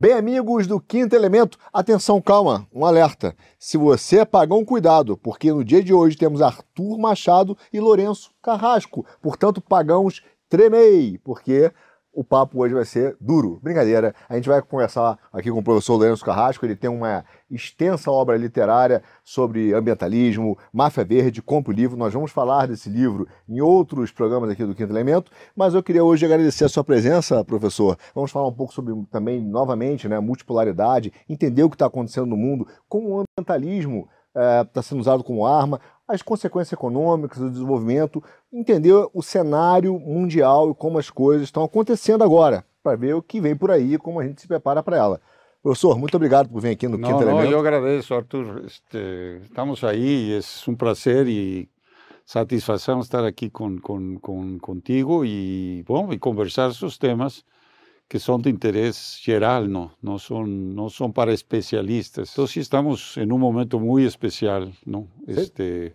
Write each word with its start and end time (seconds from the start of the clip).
Bem, 0.00 0.12
amigos 0.12 0.68
do 0.68 0.80
Quinto 0.80 1.16
Elemento, 1.16 1.58
atenção, 1.72 2.22
calma, 2.22 2.68
um 2.72 2.86
alerta. 2.86 3.34
Se 3.58 3.76
você 3.76 4.20
é 4.20 4.24
pagão, 4.24 4.64
cuidado, 4.64 5.16
porque 5.16 5.50
no 5.50 5.64
dia 5.64 5.82
de 5.82 5.92
hoje 5.92 6.16
temos 6.16 6.40
Arthur 6.40 6.96
Machado 6.96 7.58
e 7.72 7.80
Lourenço 7.80 8.30
Carrasco. 8.40 9.04
Portanto, 9.20 9.60
pagãos, 9.60 10.22
tremei, 10.48 11.18
porque 11.24 11.72
o 12.18 12.24
papo 12.24 12.60
hoje 12.60 12.74
vai 12.74 12.84
ser 12.84 13.16
duro. 13.20 13.60
Brincadeira. 13.62 14.12
A 14.28 14.34
gente 14.34 14.48
vai 14.48 14.60
conversar 14.60 15.16
aqui 15.32 15.52
com 15.52 15.60
o 15.60 15.62
professor 15.62 15.94
Lourenço 15.94 16.24
Carrasco. 16.24 16.66
Ele 16.66 16.74
tem 16.74 16.90
uma 16.90 17.24
extensa 17.48 18.10
obra 18.10 18.36
literária 18.36 19.04
sobre 19.22 19.72
ambientalismo, 19.72 20.58
máfia 20.72 21.04
verde, 21.04 21.40
compra 21.40 21.72
o 21.72 21.76
livro. 21.76 21.96
Nós 21.96 22.12
vamos 22.12 22.32
falar 22.32 22.66
desse 22.66 22.90
livro 22.90 23.28
em 23.48 23.60
outros 23.60 24.10
programas 24.10 24.50
aqui 24.50 24.64
do 24.64 24.74
Quinto 24.74 24.92
Elemento, 24.92 25.30
mas 25.54 25.74
eu 25.74 25.82
queria 25.82 26.02
hoje 26.02 26.26
agradecer 26.26 26.64
a 26.64 26.68
sua 26.68 26.82
presença, 26.82 27.44
professor. 27.44 27.96
Vamos 28.12 28.32
falar 28.32 28.48
um 28.48 28.52
pouco 28.52 28.74
sobre 28.74 28.92
também, 29.12 29.40
novamente, 29.40 30.08
né, 30.08 30.18
multipolaridade, 30.18 31.12
entender 31.28 31.62
o 31.62 31.70
que 31.70 31.76
está 31.76 31.86
acontecendo 31.86 32.26
no 32.26 32.36
mundo, 32.36 32.66
como 32.88 33.10
o 33.10 33.20
ambientalismo 33.20 34.08
está 34.34 34.80
eh, 34.80 34.82
sendo 34.82 35.00
usado 35.00 35.22
como 35.24 35.46
arma, 35.46 35.80
as 36.08 36.22
consequências 36.22 36.72
econômicas 36.72 37.38
do 37.38 37.50
desenvolvimento, 37.50 38.24
entender 38.50 38.94
o 39.12 39.22
cenário 39.22 39.98
mundial 39.98 40.70
e 40.70 40.74
como 40.74 40.98
as 40.98 41.10
coisas 41.10 41.44
estão 41.44 41.62
acontecendo 41.62 42.24
agora, 42.24 42.64
para 42.82 42.96
ver 42.96 43.14
o 43.14 43.22
que 43.22 43.40
vem 43.40 43.54
por 43.54 43.70
aí 43.70 43.94
e 43.94 43.98
como 43.98 44.18
a 44.18 44.26
gente 44.26 44.40
se 44.40 44.48
prepara 44.48 44.82
para 44.82 44.96
ela. 44.96 45.20
Professor, 45.62 45.98
muito 45.98 46.16
obrigado 46.16 46.48
por 46.48 46.60
vir 46.62 46.70
aqui 46.70 46.88
no 46.88 46.96
não, 46.96 47.08
Quinto 47.08 47.24
não, 47.24 47.32
Elemento. 47.32 47.52
Eu 47.52 47.60
agradeço, 47.60 48.14
Arthur. 48.14 48.62
Este, 48.64 49.40
estamos 49.42 49.84
aí, 49.84 50.34
é 50.34 50.70
um 50.70 50.74
prazer 50.74 51.26
e 51.26 51.68
satisfação 52.24 53.00
estar 53.00 53.24
aqui 53.24 53.50
com, 53.50 53.78
com, 53.78 54.18
com, 54.18 54.58
contigo 54.58 55.24
e, 55.24 55.84
bom, 55.86 56.12
e 56.12 56.18
conversar 56.18 56.72
sobre 56.72 56.96
temas 56.96 57.44
que 58.08 58.18
são 58.18 58.38
de 58.38 58.48
interesse 58.48 59.22
geral, 59.22 59.66
não, 59.66 59.90
não 60.02 60.18
são 60.18 60.46
não 60.46 60.88
são 60.88 61.12
para 61.12 61.32
especialistas. 61.32 62.32
Então, 62.32 62.46
estamos 62.56 63.16
em 63.18 63.30
um 63.30 63.38
momento 63.38 63.78
muito 63.78 64.06
especial, 64.06 64.68
não? 64.86 65.06
Este 65.26 65.92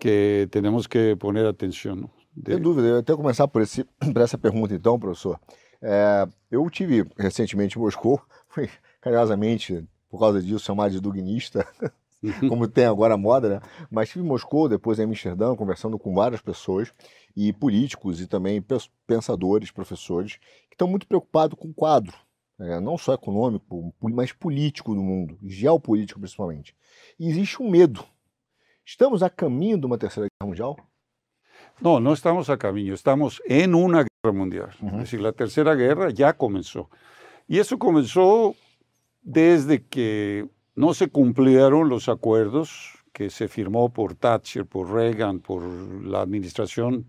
que 0.00 0.48
temos 0.50 0.86
que 0.86 1.14
poner 1.16 1.46
atenção. 1.46 1.94
Não? 1.94 2.10
De... 2.34 2.52
Sem 2.52 2.62
dúvida. 2.62 2.88
Eu 2.88 2.98
até 2.98 3.14
começar 3.14 3.46
por, 3.46 3.62
esse, 3.62 3.84
por 4.12 4.20
essa 4.20 4.38
pergunta, 4.38 4.74
então, 4.74 4.98
professor. 4.98 5.38
É, 5.80 6.26
eu 6.50 6.68
tive 6.70 7.06
recentemente 7.16 7.78
em 7.78 7.80
Moscou, 7.80 8.20
fui 8.48 8.68
carinhosamente, 9.00 9.84
por 10.10 10.18
causa 10.18 10.42
disso, 10.42 10.64
chamado 10.64 10.90
de 10.90 11.00
dugnista, 11.00 11.66
como 12.48 12.66
tem 12.66 12.84
agora 12.84 13.14
a 13.14 13.18
moda, 13.18 13.48
né? 13.48 13.60
Mas 13.88 14.08
estive 14.08 14.24
em 14.24 14.28
Moscou, 14.28 14.68
depois 14.68 14.98
em 14.98 15.04
Amsterdã, 15.04 15.54
conversando 15.54 15.98
com 15.98 16.12
várias 16.14 16.40
pessoas, 16.40 16.92
e 17.36 17.52
políticos 17.52 18.20
e 18.20 18.26
também 18.26 18.64
pensadores, 19.06 19.70
professores, 19.70 20.38
estão 20.78 20.86
muito 20.86 21.08
preocupados 21.08 21.58
com 21.58 21.68
o 21.68 21.74
quadro, 21.74 22.16
é, 22.60 22.78
não 22.78 22.96
só 22.96 23.14
econômico, 23.14 23.92
mas 24.00 24.32
político 24.32 24.94
do 24.94 25.02
mundo, 25.02 25.36
geopolítico 25.42 26.20
principalmente. 26.20 26.74
E 27.18 27.28
existe 27.28 27.60
um 27.60 27.68
medo. 27.68 28.04
Estamos 28.86 29.22
a 29.22 29.28
caminho 29.28 29.76
de 29.76 29.86
uma 29.86 29.98
terceira 29.98 30.28
guerra 30.28 30.48
mundial? 30.48 30.76
Não, 31.80 31.98
não 31.98 32.12
estamos 32.12 32.48
a 32.48 32.56
caminho, 32.56 32.94
estamos 32.94 33.42
em 33.48 33.72
uma 33.74 34.04
guerra 34.04 34.32
mundial. 34.32 34.70
Uhum. 34.80 34.98
Decir, 34.98 35.24
a 35.26 35.32
terceira 35.32 35.74
guerra 35.74 36.14
já 36.14 36.32
começou. 36.32 36.88
E 37.48 37.58
isso 37.58 37.76
começou 37.76 38.56
desde 39.22 39.78
que 39.78 40.46
não 40.76 40.94
se 40.94 41.08
cumplieron 41.08 41.92
os 41.92 42.08
acordos 42.08 42.96
que 43.12 43.30
se 43.30 43.48
firmó 43.48 43.88
por 43.88 44.14
Thatcher, 44.14 44.64
por 44.64 44.92
Reagan, 44.92 45.38
por 45.38 45.62
la 46.04 46.22
administración 46.22 47.04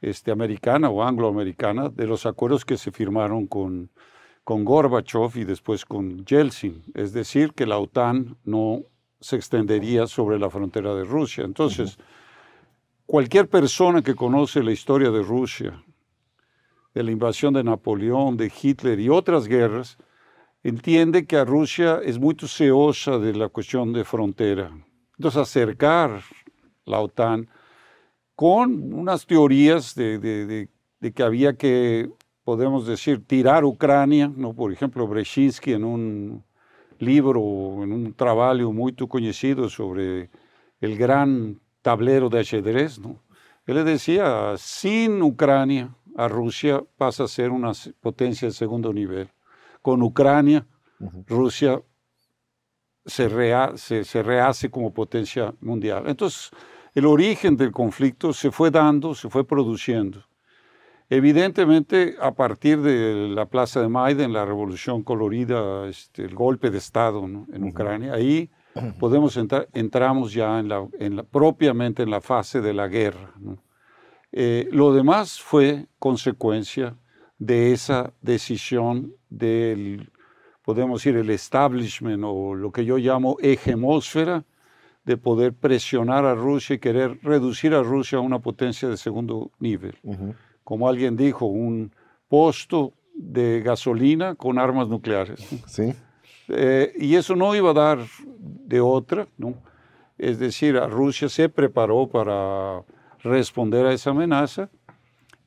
este, 0.00 0.30
americana 0.30 0.88
o 0.90 1.02
angloamericana 1.02 1.88
de 1.88 2.06
los 2.06 2.26
acuerdos 2.26 2.64
que 2.64 2.76
se 2.76 2.90
firmaron 2.90 3.46
con, 3.46 3.90
con 4.44 4.64
Gorbachev 4.64 5.36
y 5.36 5.44
después 5.44 5.84
con 5.84 6.24
Yeltsin, 6.24 6.82
es 6.94 7.12
decir, 7.12 7.52
que 7.52 7.66
la 7.66 7.78
OTAN 7.78 8.36
no 8.44 8.82
se 9.20 9.36
extendería 9.36 10.06
sobre 10.06 10.38
la 10.38 10.48
frontera 10.48 10.94
de 10.94 11.04
Rusia. 11.04 11.44
Entonces, 11.44 11.98
cualquier 13.06 13.48
persona 13.48 14.02
que 14.02 14.14
conoce 14.14 14.62
la 14.62 14.72
historia 14.72 15.10
de 15.10 15.22
Rusia, 15.22 15.82
de 16.94 17.02
la 17.02 17.10
invasión 17.10 17.54
de 17.54 17.64
Napoleón, 17.64 18.36
de 18.36 18.50
Hitler 18.62 18.98
y 19.00 19.08
otras 19.08 19.46
guerras, 19.46 19.98
entiende 20.62 21.26
que 21.26 21.36
a 21.36 21.44
Rusia 21.44 22.00
es 22.04 22.18
muy 22.18 22.36
ceosa 22.38 23.18
de 23.18 23.34
la 23.34 23.48
cuestión 23.48 23.92
de 23.92 24.04
frontera. 24.04 24.70
Entonces, 25.16 25.40
acercar 25.40 26.22
la 26.84 27.00
OTAN 27.00 27.48
con 28.38 28.92
unas 28.94 29.26
teorías 29.26 29.96
de, 29.96 30.68
que 31.12 31.22
había 31.24 31.54
que, 31.54 32.08
podemos 32.44 32.86
decir, 32.86 33.26
tirar 33.26 33.64
Ucrania, 33.64 34.32
¿no? 34.32 34.54
por 34.54 34.72
ejemplo, 34.72 35.08
Brzezinski 35.08 35.72
en 35.72 35.82
un 35.82 36.44
libro, 37.00 37.40
en 37.82 37.90
un 37.92 38.14
trabajo 38.14 38.72
muy 38.72 38.92
conocido 38.92 39.68
sobre 39.68 40.30
el 40.80 40.96
gran 40.96 41.58
tablero 41.82 42.28
de 42.28 42.38
ajedrez, 42.38 43.00
¿no? 43.00 43.20
él 43.66 43.84
decía, 43.84 44.54
sin 44.56 45.20
Ucrania, 45.20 45.92
a 46.14 46.28
Rusia 46.28 46.80
pasa 46.96 47.24
a 47.24 47.28
ser 47.28 47.50
una 47.50 47.72
potencia 48.00 48.46
de 48.46 48.54
segundo 48.54 48.92
nivel. 48.92 49.28
Con 49.82 50.00
Ucrania, 50.00 50.64
Rusia 51.26 51.82
se, 53.04 53.28
se, 53.74 54.04
se 54.04 54.22
rehace 54.22 54.70
como 54.70 54.94
potencia 54.94 55.52
mundial. 55.60 56.04
Entonces, 56.06 56.52
el 56.98 57.06
origen 57.06 57.56
del 57.56 57.70
conflicto 57.70 58.32
se 58.32 58.50
fue 58.50 58.72
dando, 58.72 59.14
se 59.14 59.30
fue 59.30 59.46
produciendo. 59.46 60.24
Evidentemente, 61.08 62.16
a 62.20 62.32
partir 62.32 62.80
de 62.82 63.28
la 63.28 63.46
Plaza 63.46 63.80
de 63.80 63.88
Maiden, 63.88 64.32
la 64.32 64.44
revolución 64.44 65.04
colorida, 65.04 65.86
este, 65.86 66.24
el 66.24 66.34
golpe 66.34 66.70
de 66.70 66.78
Estado 66.78 67.24
en 67.24 67.62
Ucrania, 67.62 68.14
ahí 68.14 68.50
podemos 68.98 69.36
entrar, 69.36 69.68
entramos 69.72 70.32
ya 70.32 70.58
en 70.58 70.68
la, 70.68 70.88
en 70.98 71.16
la, 71.16 71.22
propiamente 71.22 72.02
en 72.02 72.10
la 72.10 72.20
fase 72.20 72.60
de 72.60 72.74
la 72.74 72.88
guerra. 72.88 73.32
Eh, 74.32 74.68
lo 74.72 74.92
demás 74.92 75.40
fue 75.40 75.86
consecuencia 76.00 76.96
de 77.38 77.72
esa 77.72 78.12
decisión 78.20 79.14
del, 79.30 80.10
podemos 80.62 81.00
decir, 81.00 81.16
el 81.16 81.30
establishment 81.30 82.24
o 82.26 82.56
lo 82.56 82.72
que 82.72 82.84
yo 82.84 82.98
llamo 82.98 83.36
hegemósfera, 83.40 84.44
de 85.08 85.16
poder 85.16 85.54
presionar 85.54 86.26
a 86.26 86.34
Rusia 86.34 86.74
y 86.74 86.78
querer 86.78 87.18
reducir 87.22 87.72
a 87.72 87.82
Rusia 87.82 88.18
a 88.18 88.20
una 88.20 88.40
potencia 88.40 88.90
de 88.90 88.98
segundo 88.98 89.50
nivel. 89.58 89.96
Como 90.62 90.86
alguien 90.86 91.16
dijo, 91.16 91.46
un 91.46 91.92
posto 92.28 92.92
de 93.14 93.62
gasolina 93.64 94.34
con 94.34 94.58
armas 94.58 94.86
nucleares. 94.88 95.40
Sí. 95.66 95.94
Eh, 96.48 96.92
y 96.98 97.14
eso 97.14 97.34
no 97.34 97.54
iba 97.54 97.70
a 97.70 97.72
dar 97.72 97.98
de 98.28 98.80
otra, 98.82 99.26
¿no? 99.38 99.54
Es 100.18 100.38
decir, 100.38 100.76
Rusia 100.76 101.30
se 101.30 101.48
preparó 101.48 102.06
para 102.06 102.82
responder 103.22 103.86
a 103.86 103.94
esa 103.94 104.10
amenaza 104.10 104.68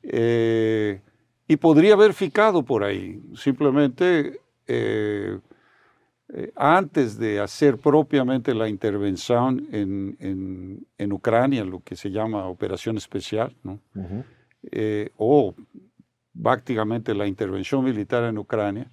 eh, 0.02 1.00
y 1.46 1.56
podría 1.56 1.94
haber 1.94 2.14
ficado 2.14 2.64
por 2.64 2.82
ahí. 2.82 3.22
Simplemente 3.36 4.40
eh, 4.66 5.38
eh, 6.34 6.50
antes 6.56 7.18
de 7.18 7.40
hacer 7.40 7.76
propiamente 7.76 8.54
la 8.54 8.66
intervención 8.66 9.68
en, 9.70 10.86
en, 10.96 11.12
Ucrania, 11.12 11.62
lo 11.62 11.80
que 11.80 11.94
se 11.94 12.10
llama 12.10 12.46
operación 12.46 12.96
especial, 12.96 13.54
¿no? 13.62 13.80
Eh, 14.70 15.10
o 15.18 15.54
prácticamente 16.42 17.14
la 17.14 17.26
intervención 17.26 17.84
militar 17.84 18.24
en 18.24 18.38
Ucrania, 18.38 18.90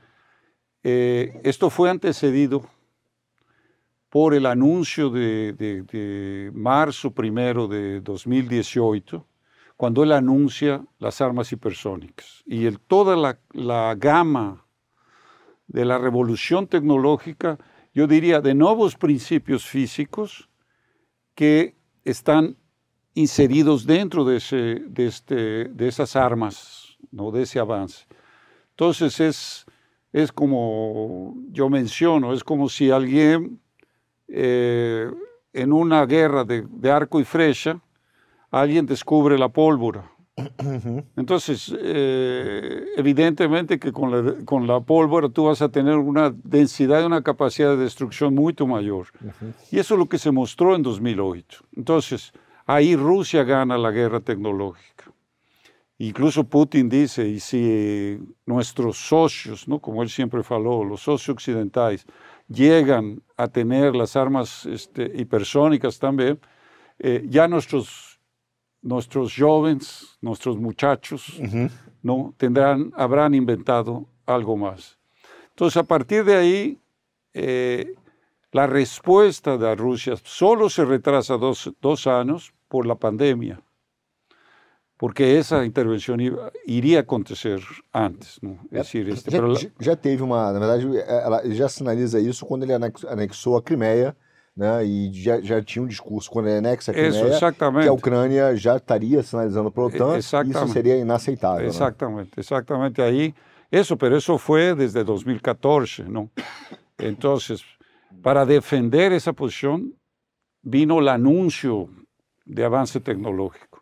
eh, 0.83 1.39
esto 1.45 1.69
fue 1.69 1.89
antecedido 1.89 2.65
por 4.09 4.33
el 4.33 4.45
anuncio 4.45 5.09
de, 5.09 5.53
de, 5.53 6.51
marzo 6.53 7.11
primero 7.11 7.69
de 7.69 8.01
2018, 8.01 9.25
cuando 9.77 10.03
él 10.03 10.11
anuncia 10.11 10.83
las 10.97 11.21
armas 11.21 11.53
hipersónicas. 11.53 12.43
Y 12.45 12.65
el, 12.65 12.81
toda 12.81 13.15
la, 13.15 13.39
la 13.53 13.95
gama 13.95 14.65
de 15.69 15.85
la 15.85 15.97
revolución 15.97 16.67
tecnológica, 16.67 17.57
yo 17.93 18.07
diría, 18.07 18.41
de 18.41 18.53
nuevos 18.53 18.95
principios 18.95 19.65
físicos 19.65 20.49
que 21.35 21.75
están 22.03 22.57
inseridos 23.13 23.85
dentro 23.85 24.25
de, 24.25 24.37
ese, 24.37 24.55
de, 24.87 25.07
este, 25.07 25.65
de 25.65 25.87
esas 25.87 26.15
armas, 26.15 26.97
¿no? 27.11 27.31
de 27.31 27.43
ese 27.43 27.59
avance. 27.59 28.05
Entonces 28.71 29.19
es, 29.19 29.65
es 30.11 30.31
como 30.31 31.35
yo 31.51 31.69
menciono, 31.69 32.33
es 32.33 32.43
como 32.43 32.67
si 32.67 32.89
alguien 32.89 33.59
eh, 34.27 35.09
en 35.53 35.73
una 35.73 36.05
guerra 36.05 36.43
de, 36.43 36.65
de 36.67 36.91
arco 36.91 37.19
y 37.19 37.23
flecha, 37.23 37.79
alguien 38.49 38.85
descubre 38.85 39.37
la 39.37 39.49
pólvora 39.49 40.09
entonces, 41.15 41.73
eh, 41.77 42.85
evidentemente 42.97 43.79
que 43.79 43.91
con 43.91 44.11
la, 44.11 44.45
con 44.45 44.67
la, 44.67 44.79
pólvora 44.79 45.29
tú 45.29 45.45
vas 45.45 45.61
a 45.61 45.69
tener 45.69 45.95
una 45.95 46.33
densidad 46.43 47.01
y 47.01 47.05
una 47.05 47.21
capacidad 47.21 47.71
de 47.71 47.83
destrucción 47.83 48.35
mucho 48.35 48.67
mayor. 48.67 49.07
Y 49.71 49.79
eso 49.79 49.95
es 49.95 49.99
lo 49.99 50.07
que 50.07 50.17
se 50.17 50.31
mostró 50.31 50.75
en 50.75 50.83
2008. 50.83 51.63
Entonces, 51.75 52.33
ahí 52.65 52.95
Rusia 52.95 53.43
gana 53.43 53.77
la 53.77 53.91
guerra 53.91 54.19
tecnológica. 54.19 55.11
Incluso 56.01 56.45
Putin 56.45 56.87
dice, 56.87 57.27
y 57.27 57.41
si 57.41 58.17
nuestros 58.45 58.97
socios, 58.97 59.67
¿no? 59.67 59.79
como 59.79 60.01
él 60.01 60.09
siempre 60.09 60.43
faló, 60.43 60.85
los 60.85 61.01
socios 61.01 61.35
occidentales, 61.35 62.05
llegan 62.47 63.21
a 63.35 63.49
tener 63.49 63.93
las 63.95 64.15
armas 64.15 64.65
este, 64.65 65.11
hipersónicas 65.13 65.99
también, 65.99 66.39
eh, 66.99 67.25
ya 67.27 67.49
nuestros, 67.49 68.08
nuestros 68.81 69.35
jóvenes, 69.35 70.17
nuestros 70.21 70.57
muchachos, 70.57 71.39
¿no? 72.01 72.33
Tendrán, 72.37 72.91
habrán 72.95 73.33
inventado 73.33 74.07
algo 74.25 74.55
más. 74.55 74.97
Entonces, 75.49 75.77
a 75.77 75.83
partir 75.83 76.23
de 76.23 76.35
ahí, 76.35 76.79
eh, 77.33 77.93
la 78.51 78.67
respuesta 78.67 79.57
de 79.57 79.75
Rusia 79.75 80.15
solo 80.23 80.69
se 80.69 80.85
retrasa 80.85 81.37
dos, 81.37 81.71
dos 81.81 82.07
años 82.07 82.53
por 82.67 82.85
la 82.85 82.95
pandemia 82.95 83.61
porque 84.99 85.23
essa 85.23 85.65
intervenção 85.65 86.17
iria 86.67 86.99
acontecer 86.99 87.63
antes. 87.93 88.37
Não? 88.43 88.59
É, 88.69 88.79
decir, 88.79 89.07
este, 89.07 89.31
já, 89.31 89.39
já, 89.79 89.95
teve 89.95 90.21
uma, 90.21 90.51
na 90.51 90.59
verdade, 90.59 90.85
ela 91.07 91.41
já 91.53 91.69
sinaliza 91.69 92.19
isso 92.19 92.45
quando 92.45 92.63
ele 92.63 92.73
anexou 93.07 93.55
a 93.55 93.63
Crimeia, 93.63 94.13
né? 94.59 94.85
E 94.85 95.09
já, 95.13 95.39
já 95.39 95.63
tinha 95.63 95.81
um 95.81 95.87
discurso 95.87 96.29
quando 96.29 96.49
ele 96.49 96.57
anexa 96.57 96.91
a 96.91 96.93
Crimeia, 96.93 97.09
isso, 97.09 97.53
que 97.81 97.87
a 97.87 97.93
Ucrânia 97.93 98.53
já 98.57 98.75
estaria 98.75 99.23
sinalizando 99.23 99.71
para 99.71 99.83
a 99.83 99.85
OTAN, 99.85 100.17
exatamente. 100.17 100.57
isso 100.57 100.67
seria 100.73 100.97
inaceitável. 100.97 101.65
Exatamente, 101.65 102.27
né? 102.27 102.33
exatamente 102.37 103.01
aí. 103.01 103.33
Isso, 103.71 103.95
pero 103.95 104.17
isso 104.17 104.37
foi 104.37 104.75
desde 104.75 105.01
2014, 105.01 106.03
não? 106.03 106.29
Então, 106.99 107.37
para 108.21 108.43
defender 108.43 109.13
essa 109.13 109.31
posição, 109.31 109.81
vino 110.61 110.95
o 110.95 111.09
anúncio 111.09 111.89
de 112.45 112.61
avanço 112.61 112.99
tecnológico. 112.99 113.81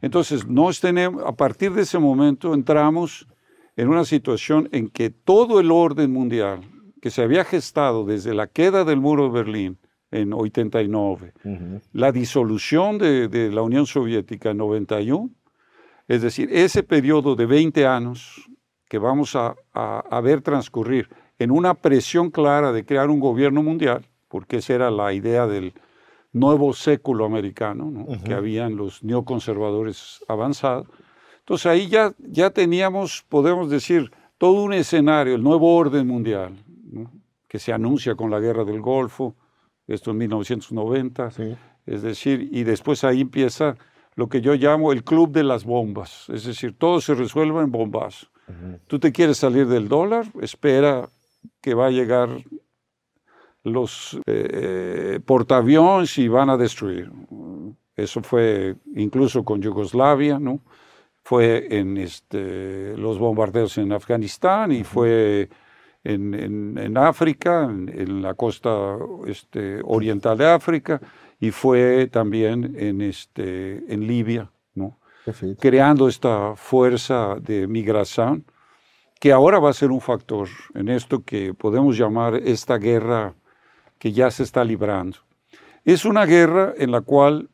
Entonces, 0.00 0.46
nos 0.46 0.80
tenemos, 0.80 1.22
a 1.26 1.32
partir 1.32 1.70
de 1.74 1.82
ese 1.82 1.98
momento 1.98 2.54
entramos 2.54 3.26
en 3.76 3.88
una 3.88 4.06
situación 4.06 4.66
en 4.72 4.88
que 4.88 5.10
todo 5.10 5.60
el 5.60 5.70
orden 5.70 6.10
mundial 6.10 6.60
que 7.02 7.10
se 7.10 7.20
había 7.20 7.44
gestado 7.44 8.06
desde 8.06 8.32
la 8.32 8.46
queda 8.46 8.82
del 8.82 8.98
muro 8.98 9.24
de 9.24 9.30
Berlín 9.30 9.78
en 10.16 10.32
89, 10.32 11.32
la 11.92 12.12
disolución 12.12 12.98
de, 12.98 13.50
la 13.52 13.62
Unión 13.62 13.86
Soviética 13.86 14.50
en 14.50 14.58
91, 14.58 15.30
es 16.08 16.22
decir, 16.22 16.48
ese 16.52 16.82
periodo 16.82 17.34
de 17.34 17.46
20 17.46 17.86
años 17.86 18.48
que 18.88 18.98
vamos 18.98 19.34
a, 19.34 19.56
a 19.72 20.20
ver 20.20 20.40
transcurrir 20.42 21.08
en 21.38 21.50
una 21.50 21.74
presión 21.74 22.30
clara 22.30 22.72
de 22.72 22.84
crear 22.84 23.10
un 23.10 23.20
gobierno 23.20 23.62
mundial, 23.62 24.06
porque 24.28 24.58
esa 24.58 24.74
era 24.74 24.90
la 24.90 25.12
idea 25.12 25.46
del, 25.46 25.74
nuevo 26.36 26.72
século 26.74 27.24
americano, 27.24 28.06
que 28.24 28.34
habían 28.34 28.76
los 28.76 29.02
neoconservadores 29.02 30.22
avanzados. 30.28 30.86
Entonces 31.38 31.66
ahí 31.66 31.88
ya, 31.88 32.12
ya 32.18 32.50
teníamos, 32.50 33.24
podemos 33.28 33.70
decir, 33.70 34.12
todo 34.36 34.62
un 34.62 34.74
escenario, 34.74 35.34
el 35.34 35.42
nuevo 35.42 35.74
orden 35.74 36.06
mundial, 36.06 36.62
que 37.48 37.58
se 37.58 37.72
anuncia 37.72 38.14
con 38.14 38.30
la 38.30 38.38
guerra 38.38 38.64
del 38.64 38.82
Golfo, 38.82 39.34
esto 39.86 40.10
en 40.10 40.18
1990, 40.18 41.30
es 41.86 42.02
decir, 42.02 42.48
y 42.52 42.64
después 42.64 43.04
ahí 43.04 43.20
empieza 43.20 43.76
lo 44.14 44.28
que 44.28 44.40
yo 44.40 44.54
llamo 44.54 44.92
el 44.92 45.04
club 45.04 45.30
de 45.30 45.44
las 45.44 45.64
bombas, 45.64 46.28
es 46.30 46.44
decir, 46.44 46.76
todo 46.76 47.00
se 47.00 47.14
resuelve 47.14 47.60
en 47.60 47.70
bombas. 47.70 48.28
Tú 48.86 49.00
te 49.00 49.10
quieres 49.10 49.38
salir 49.38 49.66
del 49.66 49.88
dólar, 49.88 50.26
espera 50.40 51.08
que 51.60 51.74
va 51.74 51.86
a 51.86 51.90
llegar 51.90 52.28
los 53.64 54.18
eh, 54.26 55.18
portaaviones 55.24 56.16
y 56.18 56.28
van 56.28 56.50
a 56.50 56.56
destruir. 56.56 57.10
Eso 57.96 58.22
fue 58.22 58.76
incluso 58.94 59.44
con 59.44 59.60
Yugoslavia, 59.60 60.38
¿no? 60.38 60.60
Fue 61.24 61.66
en 61.76 61.96
este, 61.96 62.96
los 62.96 63.18
bombardeos 63.18 63.76
en 63.78 63.92
Afganistán 63.92 64.70
y 64.70 64.84
fue 64.84 65.48
en, 66.12 66.78
en, 66.78 66.98
África, 66.98 67.64
en, 67.64 68.22
la 68.22 68.34
costa 68.34 68.96
este, 69.26 69.80
oriental 69.84 70.38
de 70.38 70.46
África, 70.46 71.00
y 71.40 71.50
fue 71.50 72.06
también 72.06 72.74
en, 72.78 73.02
este, 73.02 73.84
en 73.92 74.06
Libia, 74.06 74.50
¿no? 74.74 74.98
creando 75.58 76.08
esta 76.08 76.54
fuerza 76.54 77.36
de 77.40 77.66
migración 77.66 78.44
que 79.18 79.32
ahora 79.32 79.58
va 79.58 79.70
a 79.70 79.74
ser 79.74 79.90
un 79.90 80.00
factor 80.00 80.48
en 80.74 80.88
esto 80.88 81.24
que 81.24 81.54
podemos 81.54 81.96
llamar 81.96 82.34
esta 82.36 82.78
guerra 82.78 83.34
que 83.98 84.12
ya 84.12 84.30
se 84.30 84.42
está 84.42 84.62
librando. 84.64 85.18
Es 85.84 86.04
una 86.04 86.26
guerra 86.26 86.74
en 86.76 86.90
la 86.90 87.00
cual 87.00 87.48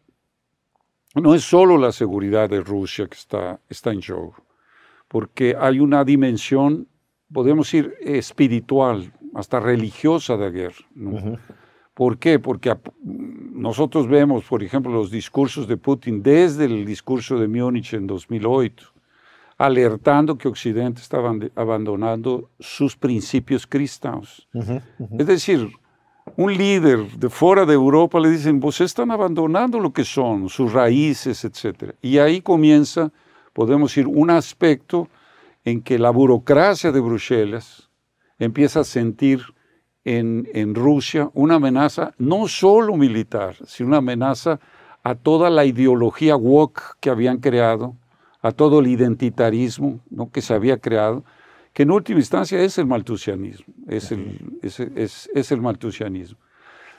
no 1.15 1.35
es 1.35 1.43
solo 1.43 1.79
la 1.79 1.93
seguridad 1.93 2.51
de 2.51 2.61
Rusia 2.61 3.07
que 3.07 3.17
está, 3.17 3.61
está 3.69 3.93
en 3.93 4.03
juego, 4.03 4.35
porque 5.09 5.55
hay 5.59 5.81
una 5.81 6.05
dimensión, 6.05 6.89
podemos 7.33 7.67
decir, 7.67 7.95
espiritual, 8.01 9.13
hasta 9.35 9.61
religiosa 9.61 10.37
de 10.37 10.51
guerra. 10.51 10.85
¿Por 11.95 12.19
qué? 12.19 12.39
Porque 12.39 12.75
nosotros 13.03 14.09
vemos, 14.09 14.45
por 14.45 14.63
ejemplo, 14.63 14.93
los 14.93 15.11
discursos 15.11 15.69
de 15.69 15.77
Putin 15.77 16.23
desde 16.23 16.65
el 16.65 16.85
discurso 16.85 17.39
de 17.39 17.49
Múnich 17.49 17.93
en 17.95 18.07
2008, 18.07 18.93
alertando 19.59 20.37
que 20.37 20.49
Occidente 20.49 21.01
estaba 21.01 21.35
abandonando 21.55 22.51
sus 22.59 22.97
principios 22.97 23.67
cristianos. 23.67 24.49
Es 25.19 25.27
decir, 25.27 25.71
un 26.37 26.57
líder 26.57 27.11
de 27.19 27.29
fuera 27.29 27.67
de 27.67 27.75
Europa 27.75 28.19
le 28.21 28.31
dicen, 28.31 28.59
vos 28.59 28.81
están 28.81 29.11
abandonando 29.11 29.79
lo 29.79 29.93
que 29.93 30.05
son, 30.05 30.49
sus 30.49 30.73
raíces, 30.73 31.45
etc. 31.45 31.95
Y 32.01 32.19
ahí 32.19 32.41
comienza, 32.41 33.13
podemos 33.53 33.91
decir, 33.91 34.07
un 34.07 34.31
aspecto 34.31 35.09
en 35.65 35.83
que 35.83 35.99
la 35.99 36.11
burocracia 36.11 36.93
de 36.93 37.01
Bruselas 37.01 37.91
empieza 38.39 38.81
a 38.81 38.85
sentir 38.85 39.41
en, 40.05 40.49
en 40.53 40.75
Rusia 40.75 41.31
una 41.35 41.57
amenaza 41.57 42.15
no 42.19 42.49
solo 42.49 42.97
militar, 42.97 43.57
sino 43.67 43.89
una 43.89 43.99
amenaza 43.99 44.59
a 45.03 45.15
toda 45.15 45.51
la 45.51 45.65
ideología 45.65 46.37
woke 46.37 46.97
que 47.01 47.11
habían 47.11 47.39
creado, 47.39 47.97
a 48.41 48.53
todo 48.53 48.81
el 48.81 48.89
identitarismo 48.89 50.01
¿no? 50.11 50.31
que 50.31 50.43
se 50.43 50.55
había 50.55 50.79
creado, 50.79 51.25
que 51.73 51.85
en 51.85 51.91
última 51.91 52.19
instancia 52.19 52.61
es 52.61 52.77
el 52.79 52.87
maltusianismo, 52.87 53.73
es 53.89 54.13
el, 54.13 54.59
es, 54.63 55.53
el 55.53 55.61
maltusianismo. 55.61 56.39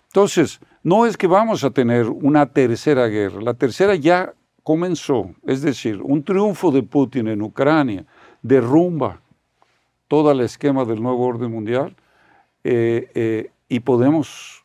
Entonces, 0.08 0.60
no 0.84 1.06
es 1.06 1.18
que 1.18 1.28
vamos 1.28 1.64
a 1.64 1.72
tener 1.72 2.08
una 2.08 2.46
tercera 2.46 3.08
guerra, 3.08 3.42
la 3.42 3.54
tercera 3.54 3.96
ya 3.96 4.34
comenzó, 4.64 5.32
es 5.46 5.62
decir, 5.62 6.02
un 6.02 6.24
triunfo 6.24 6.72
de 6.72 6.84
Putin 6.84 7.28
en 7.28 7.42
Ucrania 7.42 8.06
derrumba 8.44 9.22
todo 10.08 10.32
el 10.32 10.42
esquema 10.42 10.86
del 10.86 11.02
nuevo 11.02 11.26
orden 11.26 11.52
mundial 11.52 11.96
eh, 12.64 13.10
eh, 13.16 13.50
y 13.68 13.80
podemos 13.80 14.64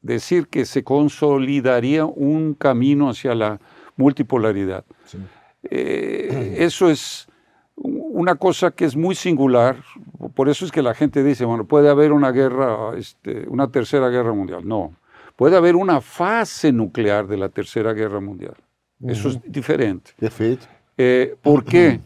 decir 0.00 0.48
que 0.48 0.64
se 0.64 0.82
consolidaría 0.82 2.04
un 2.06 2.54
camino 2.54 3.10
hacia 3.10 3.34
la 3.34 3.60
multipolaridad. 3.96 4.84
Eh, 5.64 6.56
eso 6.58 6.90
es 6.90 7.28
una 7.76 8.34
cosa 8.34 8.70
que 8.70 8.84
es 8.84 8.96
muy 8.96 9.14
singular, 9.14 9.76
por 10.34 10.48
eso 10.48 10.64
es 10.64 10.72
que 10.72 10.82
la 10.82 10.94
gente 10.94 11.22
dice, 11.22 11.44
bueno, 11.44 11.64
puede 11.64 11.88
haber 11.88 12.12
una 12.12 12.30
guerra, 12.32 12.96
este, 12.96 13.46
una 13.48 13.68
tercera 13.70 14.08
guerra 14.08 14.32
mundial. 14.32 14.66
No, 14.66 14.94
puede 15.36 15.56
haber 15.56 15.76
una 15.76 16.00
fase 16.00 16.72
nuclear 16.72 17.26
de 17.26 17.36
la 17.36 17.48
tercera 17.48 17.92
guerra 17.92 18.20
mundial. 18.20 18.54
Eso 19.04 19.30
es 19.30 19.40
diferente. 19.44 20.12
Eh, 20.96 21.34
¿Por 21.42 21.64
qué? 21.64 22.00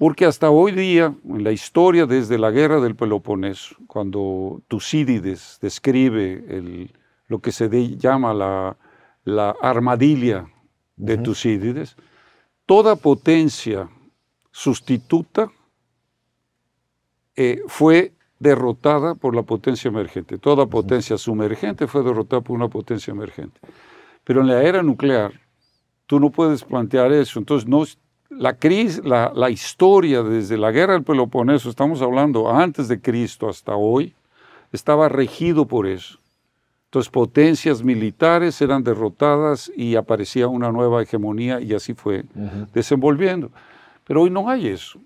Porque 0.00 0.24
hasta 0.24 0.48
hoy 0.48 0.72
día, 0.72 1.14
en 1.28 1.44
la 1.44 1.52
historia 1.52 2.06
desde 2.06 2.38
la 2.38 2.50
guerra 2.50 2.80
del 2.80 2.96
Peloponeso, 2.96 3.76
cuando 3.86 4.62
Tucídides 4.66 5.58
describe 5.60 6.88
lo 7.26 7.40
que 7.40 7.52
se 7.52 7.68
llama 7.98 8.32
la, 8.32 8.78
la 9.24 9.50
armadilla 9.60 10.46
de 10.96 11.18
Tucídides, 11.18 11.96
toda 12.64 12.96
potencia 12.96 13.90
sustituta 14.50 15.52
eh, 17.36 17.60
fue 17.66 18.14
derrotada 18.38 19.14
por 19.14 19.36
la 19.36 19.42
potencia 19.42 19.90
emergente. 19.90 20.38
Toda 20.38 20.64
potencia 20.64 21.18
sumergente 21.18 21.86
fue 21.86 22.02
derrotada 22.02 22.40
por 22.40 22.56
una 22.56 22.68
potencia 22.68 23.10
emergente. 23.10 23.60
Pero 24.24 24.40
en 24.40 24.46
la 24.46 24.62
era 24.62 24.82
nuclear, 24.82 25.38
tú 26.06 26.18
no 26.18 26.30
puedes 26.30 26.64
plantear 26.64 27.12
eso. 27.12 27.38
Entonces, 27.38 27.68
no, 27.68 27.84
la, 28.30 28.56
crisis, 28.56 29.04
la, 29.04 29.32
la 29.34 29.50
historia 29.50 30.22
desde 30.22 30.56
la 30.56 30.70
guerra 30.70 30.94
del 30.94 31.02
Peloponeso, 31.02 31.68
estamos 31.68 32.00
hablando 32.00 32.50
antes 32.50 32.88
de 32.88 33.00
Cristo 33.00 33.48
hasta 33.48 33.74
hoy, 33.74 34.14
estaba 34.72 35.08
regido 35.08 35.66
por 35.66 35.86
eso. 35.86 36.18
Entonces, 36.86 37.10
potencias 37.10 37.84
militares 37.84 38.60
eran 38.60 38.82
derrotadas 38.82 39.70
y 39.76 39.94
aparecía 39.94 40.48
una 40.48 40.72
nueva 40.72 41.02
hegemonía 41.02 41.60
y 41.60 41.72
así 41.72 41.94
fue 41.94 42.24
desenvolviendo. 42.74 43.52
Pero 44.04 44.22
hoy 44.22 44.30
no 44.30 44.48
hay 44.48 44.66
eso. 44.66 44.98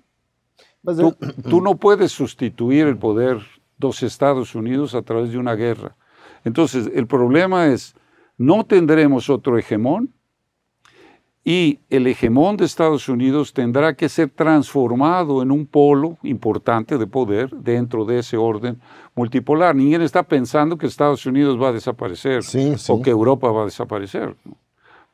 Tú, 1.51 1.61
no 1.63 1.77
puedes 1.77 2.13
sustituir 2.13 2.87
el 2.87 2.97
poder 2.97 3.37
de 3.37 3.45
los 3.81 4.03
Estados 4.03 4.55
Unidos 4.55 4.95
a 4.95 5.03
través 5.03 5.31
de 5.33 5.37
una 5.37 5.55
guerra. 5.55 5.95
Entonces, 6.43 6.91
el 6.95 7.07
problema 7.07 7.67
es, 7.67 7.95
no 8.39 8.65
tendremos 8.65 9.29
otro 9.29 9.59
hegemón 9.59 10.11
y 11.47 11.81
el 11.91 12.07
hegemón 12.07 12.57
de 12.57 12.65
Estados 12.65 13.07
Unidos 13.09 13.53
tendrá 13.53 13.93
que 13.95 14.09
ser 14.09 14.31
transformado 14.31 15.43
en 15.43 15.51
un 15.51 15.67
polo 15.67 16.17
importante 16.23 16.97
de 16.97 17.07
poder 17.07 17.51
dentro 17.51 18.07
de 18.07 18.21
ese 18.21 18.37
orden 18.39 18.81
multipolar. 19.15 19.75
Ninguém 19.77 20.01
está 20.03 20.23
pensando 20.23 20.79
que 20.79 20.87
Estados 20.87 21.27
Unidos 21.27 21.61
va 21.61 21.69
a 21.69 21.73
desaparecer 21.73 22.43
Sim, 22.43 22.79
sim. 22.79 22.93
o 22.93 23.03
que 23.03 23.11
Europa 23.11 23.51
va 23.51 23.63
a 23.63 23.67
desaparecer, 23.67 24.35
¿no? 24.45 24.57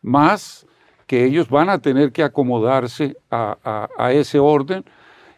más 0.03 0.65
que 1.07 1.25
ellos 1.25 1.49
van 1.51 1.69
a 1.69 1.79
tener 1.81 2.13
que 2.13 2.23
acomodarse 2.23 3.17
a, 3.29 3.59
a- 3.65 3.89
a 3.99 4.13
ese 4.13 4.39
orden 4.39 4.85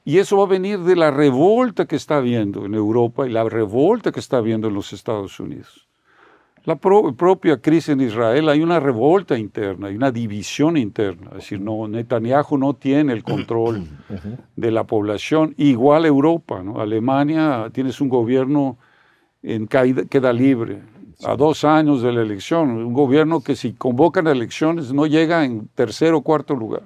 y 0.05 0.19
eso 0.19 0.37
va 0.37 0.45
a 0.45 0.47
venir 0.49 0.81
de 0.81 0.95
la 0.97 1.11
revolta 1.11 1.87
que 1.87 1.97
está 1.97 2.19
habiendo 2.19 2.67
en 2.67 2.75
Europa 2.75 3.27
y 3.27 3.31
la 3.31 3.45
revolta 3.45 4.13
que 4.13 4.21
está 4.21 4.37
habiendo 4.37 4.69
en 4.69 4.75
los 4.75 4.93
Estados 4.93 5.41
Unidos. 5.41 5.89
La 6.64 6.76
pro- 6.76 7.12
propia 7.14 7.57
crisis 7.61 7.88
en 7.90 8.00
Israel 8.00 8.49
hay 8.49 8.62
una 8.62 8.78
revolta 8.78 9.37
interna, 9.37 9.88
hay 9.88 9.97
una 9.97 10.12
división 10.12 10.76
interna. 10.76 11.28
Es 11.31 11.37
decir, 11.38 11.61
no, 11.61 11.88
Netanyahu 11.88 12.57
no 12.57 12.75
tiene 12.75 13.12
el 13.12 13.25
control 13.25 13.83
de 14.57 14.71
la 14.71 14.85
población. 14.85 15.54
Igual 15.57 16.07
Europa, 16.07 16.62
¿no? 16.62 16.81
Alemania 16.81 17.69
tienes 17.73 18.00
un 18.00 18.09
gobierno 18.09 18.78
en 19.42 19.66
caída, 19.66 20.04
queda 20.04 20.33
libre. 20.33 20.83
A 21.25 21.37
dos 21.37 21.64
años 21.64 22.02
de 22.02 22.12
la 22.12 22.23
elección, 22.23 22.71
un 22.71 22.92
gobierno 22.92 23.40
que 23.42 23.54
si 23.54 23.73
convocan 23.75 24.26
elecciones 24.26 24.92
no 24.92 25.07
llega 25.07 25.45
en 25.45 25.69
tercer 25.69 26.14
o 26.14 26.21
cuarto 26.23 26.54
lugar, 26.57 26.83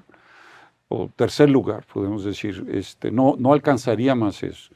o 0.89 1.09
tercer 1.17 1.49
lugar, 1.49 1.85
podemos 1.93 2.23
decir, 2.25 2.67
este, 2.71 3.11
no, 3.11 3.35
no 3.39 3.53
alcanzaría 3.55 4.15
más 4.15 4.43
eso. 4.43 4.73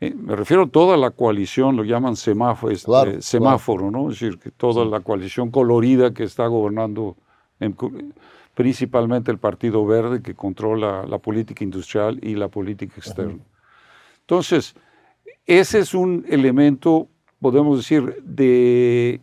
Eh, 0.00 0.14
me 0.14 0.34
refiero 0.34 0.62
a 0.62 0.66
toda 0.66 0.96
la 0.96 1.10
coalición, 1.10 1.76
lo 1.76 1.84
llaman 1.84 2.16
semáforo, 2.16 2.72
este, 2.72 2.86
Claro, 2.86 3.10
claro. 3.10 3.22
semáforo, 3.22 3.90
¿no? 3.90 4.10
Es 4.10 4.18
decir, 4.18 4.38
que 4.38 4.50
toda 4.50 4.84
la 4.84 5.00
coalición 5.00 5.50
colorida 5.50 6.14
que 6.14 6.24
está 6.24 6.46
gobernando, 6.46 7.16
en 7.60 7.76
principalmente 8.54 9.30
el 9.30 9.38
Partido 9.38 9.84
Verde, 9.84 10.22
que 10.22 10.34
controla 10.34 11.04
la 11.06 11.18
política 11.18 11.62
industrial 11.64 12.18
y 12.22 12.34
la 12.34 12.48
política 12.48 12.94
externa. 12.96 13.44
Entonces, 14.20 14.74
ese 15.44 15.80
es 15.80 15.92
un 15.92 16.24
elemento, 16.28 17.08
podemos 17.38 17.78
decir, 17.78 18.22
de 18.22 19.20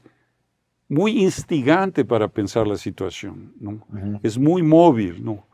muy 0.89 1.23
instigante 1.23 2.05
para 2.05 2.27
pensar 2.27 2.67
la 2.67 2.77
situación, 2.77 3.53
¿no? 3.59 3.85
Es 4.21 4.37
muy 4.37 4.61
móvil, 4.61 5.23
¿no? 5.23 5.46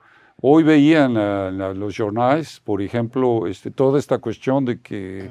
Hoy 0.46 0.64
veía 0.64 1.06
en, 1.06 1.14
la- 1.14 1.48
en 1.48 1.58
la- 1.58 1.74
los 1.74 1.96
jornales, 1.96 2.60
por 2.64 2.82
ejemplo, 2.82 3.48
este, 3.48 3.72
toda 3.72 3.98
esta 3.98 4.18
cuestión 4.18 4.66
de 4.66 4.82
que 4.82 5.30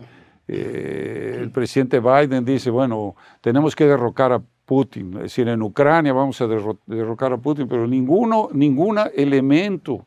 eh, 0.48 1.38
el 1.40 1.50
presidente 1.50 2.00
Biden 2.00 2.44
dice, 2.46 2.70
bueno, 2.70 3.14
tenemos 3.42 3.76
que 3.76 3.86
derrocar 3.86 4.32
a 4.32 4.42
Putin, 4.64 5.12
es 5.16 5.22
decir, 5.24 5.48
en 5.48 5.60
Ucrania 5.62 6.12
vamos 6.14 6.40
a 6.40 6.46
derro- 6.46 6.78
derrocar 6.86 7.32
a 7.32 7.36
Putin, 7.36 7.68
pero 7.68 7.86
ninguno, 7.86 8.48
ningún 8.52 8.98
elemento 9.14 10.06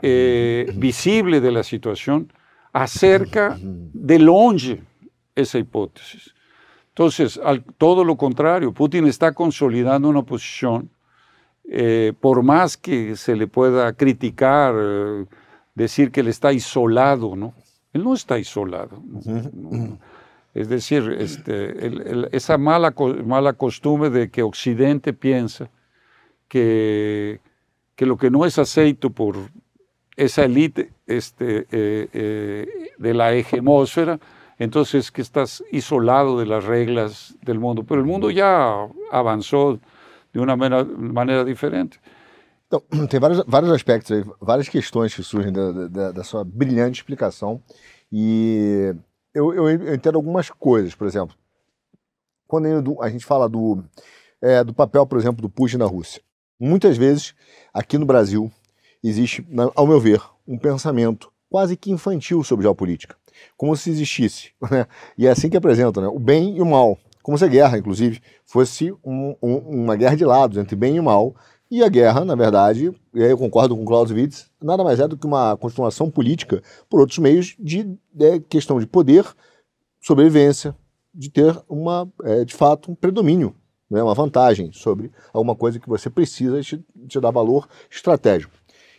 eh, 0.00 0.72
visible 0.76 1.40
de 1.40 1.50
la 1.50 1.62
situación 1.62 2.32
acerca 2.72 3.56
de 3.60 4.18
longe 4.18 4.80
esa 5.34 5.58
hipótesis. 5.58 6.34
Entonces, 6.90 7.40
al- 7.42 7.64
todo 7.78 8.04
lo 8.04 8.16
contrario, 8.16 8.72
Putin 8.72 9.06
está 9.08 9.32
consolidando 9.32 10.08
una 10.08 10.22
posición, 10.22 10.88
eh, 11.68 12.12
por 12.20 12.42
más 12.42 12.76
que 12.76 13.16
se 13.16 13.34
le 13.36 13.46
pueda 13.46 13.92
criticar, 13.94 14.74
eh, 14.78 15.26
decir 15.74 16.10
que 16.10 16.20
él 16.20 16.28
está 16.28 16.52
isolado, 16.52 17.34
¿no? 17.36 17.54
Él 17.92 18.04
no 18.04 18.14
está 18.14 18.38
isolado. 18.38 19.02
¿no? 19.04 19.20
No. 19.52 19.98
Es 20.54 20.68
decir, 20.68 21.16
este, 21.18 21.86
el- 21.86 22.00
el- 22.02 22.28
esa 22.32 22.56
mala, 22.58 22.94
mala 23.24 23.54
costumbre 23.54 24.10
de 24.10 24.30
que 24.30 24.42
Occidente 24.42 25.12
piensa 25.12 25.68
que, 26.48 27.40
que 27.96 28.06
lo 28.06 28.16
que 28.16 28.30
no 28.30 28.44
es 28.46 28.58
aceito 28.58 29.10
por 29.10 29.36
esa 30.16 30.44
élite 30.44 30.92
este, 31.06 31.66
eh, 31.72 32.08
eh, 32.12 32.66
de 32.98 33.14
la 33.14 33.32
hegemósfera, 33.32 34.20
entonces 34.58 35.10
que 35.10 35.22
estás 35.22 35.64
isolado 35.72 36.38
de 36.38 36.46
las 36.46 36.64
reglas 36.64 37.34
del 37.42 37.58
mundo. 37.58 37.82
Pero 37.82 38.00
el 38.00 38.06
mundo 38.06 38.30
ya 38.30 38.86
avanzó 39.10 39.80
de 40.34 40.40
uma 40.40 40.56
maneira, 40.56 40.84
maneira 40.84 41.44
diferente. 41.44 42.00
Então, 42.66 42.82
tem 43.08 43.20
vários, 43.20 43.42
vários 43.46 43.70
aspectos 43.70 44.10
aí, 44.12 44.24
várias 44.40 44.68
questões 44.68 45.14
que 45.14 45.22
surgem 45.22 45.52
da, 45.52 45.88
da- 45.88 46.12
da 46.12 46.24
sua 46.24 46.44
brilhante 46.44 47.00
explicação. 47.00 47.62
E 48.12 48.94
eu, 49.32 49.54
eu, 49.54 49.68
eu 49.70 49.94
entendo 49.94 50.16
algumas 50.16 50.50
coisas, 50.50 50.94
por 50.94 51.06
exemplo, 51.06 51.34
quando 52.46 53.00
a 53.00 53.08
gente 53.08 53.24
fala 53.24 53.48
do, 53.48 53.82
é, 54.42 54.62
do 54.62 54.74
papel, 54.74 55.06
por 55.06 55.18
exemplo, 55.18 55.40
do 55.40 55.48
Putin 55.48 55.78
na 55.78 55.86
Rússia. 55.86 56.20
Muitas 56.58 56.96
vezes, 56.96 57.34
aqui 57.72 57.98
no 57.98 58.06
Brasil, 58.06 58.50
existe, 59.02 59.46
ao 59.74 59.86
meu 59.86 59.98
ver, 60.00 60.20
um 60.46 60.58
pensamento 60.58 61.32
quase 61.50 61.76
que 61.76 61.90
infantil 61.90 62.42
sobre 62.44 62.64
geopolítica. 62.64 63.16
Como 63.56 63.76
se 63.76 63.90
existisse, 63.90 64.52
né? 64.70 64.86
e 65.18 65.26
é 65.26 65.30
assim 65.30 65.48
que 65.48 65.56
apresentam, 65.56 66.02
né? 66.02 66.08
o 66.08 66.18
bem 66.18 66.56
e 66.56 66.60
o 66.60 66.66
mal. 66.66 66.98
Como 67.24 67.38
se 67.38 67.44
a 67.46 67.48
guerra, 67.48 67.78
inclusive, 67.78 68.20
fosse 68.44 68.92
um- 69.02 69.34
um- 69.42 69.56
uma 69.82 69.96
guerra 69.96 70.14
de 70.14 70.26
lados 70.26 70.58
entre 70.58 70.76
bem 70.76 70.94
e 70.96 71.00
mal, 71.00 71.34
e 71.70 71.82
a 71.82 71.88
guerra, 71.88 72.22
na 72.22 72.34
verdade, 72.34 72.92
e 73.14 73.22
aí 73.24 73.30
eu 73.30 73.38
concordo 73.38 73.74
com 73.74 73.82
Clausewitz, 73.82 74.50
nada 74.62 74.84
mais 74.84 75.00
é 75.00 75.08
do 75.08 75.16
que 75.16 75.26
uma 75.26 75.56
continuação 75.56 76.10
política 76.10 76.62
por 76.86 77.00
outros 77.00 77.16
meios 77.16 77.56
de, 77.58 77.96
de 78.12 78.40
questão 78.40 78.78
de 78.78 78.86
poder, 78.86 79.24
sobrevivência, 80.02 80.76
de 81.14 81.30
ter 81.30 81.58
uma, 81.66 82.06
é, 82.24 82.44
de 82.44 82.52
fato, 82.54 82.92
um 82.92 82.94
predomínio, 82.94 83.54
né, 83.90 84.02
uma 84.02 84.12
vantagem 84.14 84.70
sobre 84.70 85.10
alguma 85.32 85.56
coisa 85.56 85.80
que 85.80 85.88
você 85.88 86.10
precisa 86.10 86.60
te, 86.60 86.84
te 87.08 87.18
dar 87.18 87.30
valor 87.30 87.66
estratégico. 87.90 88.52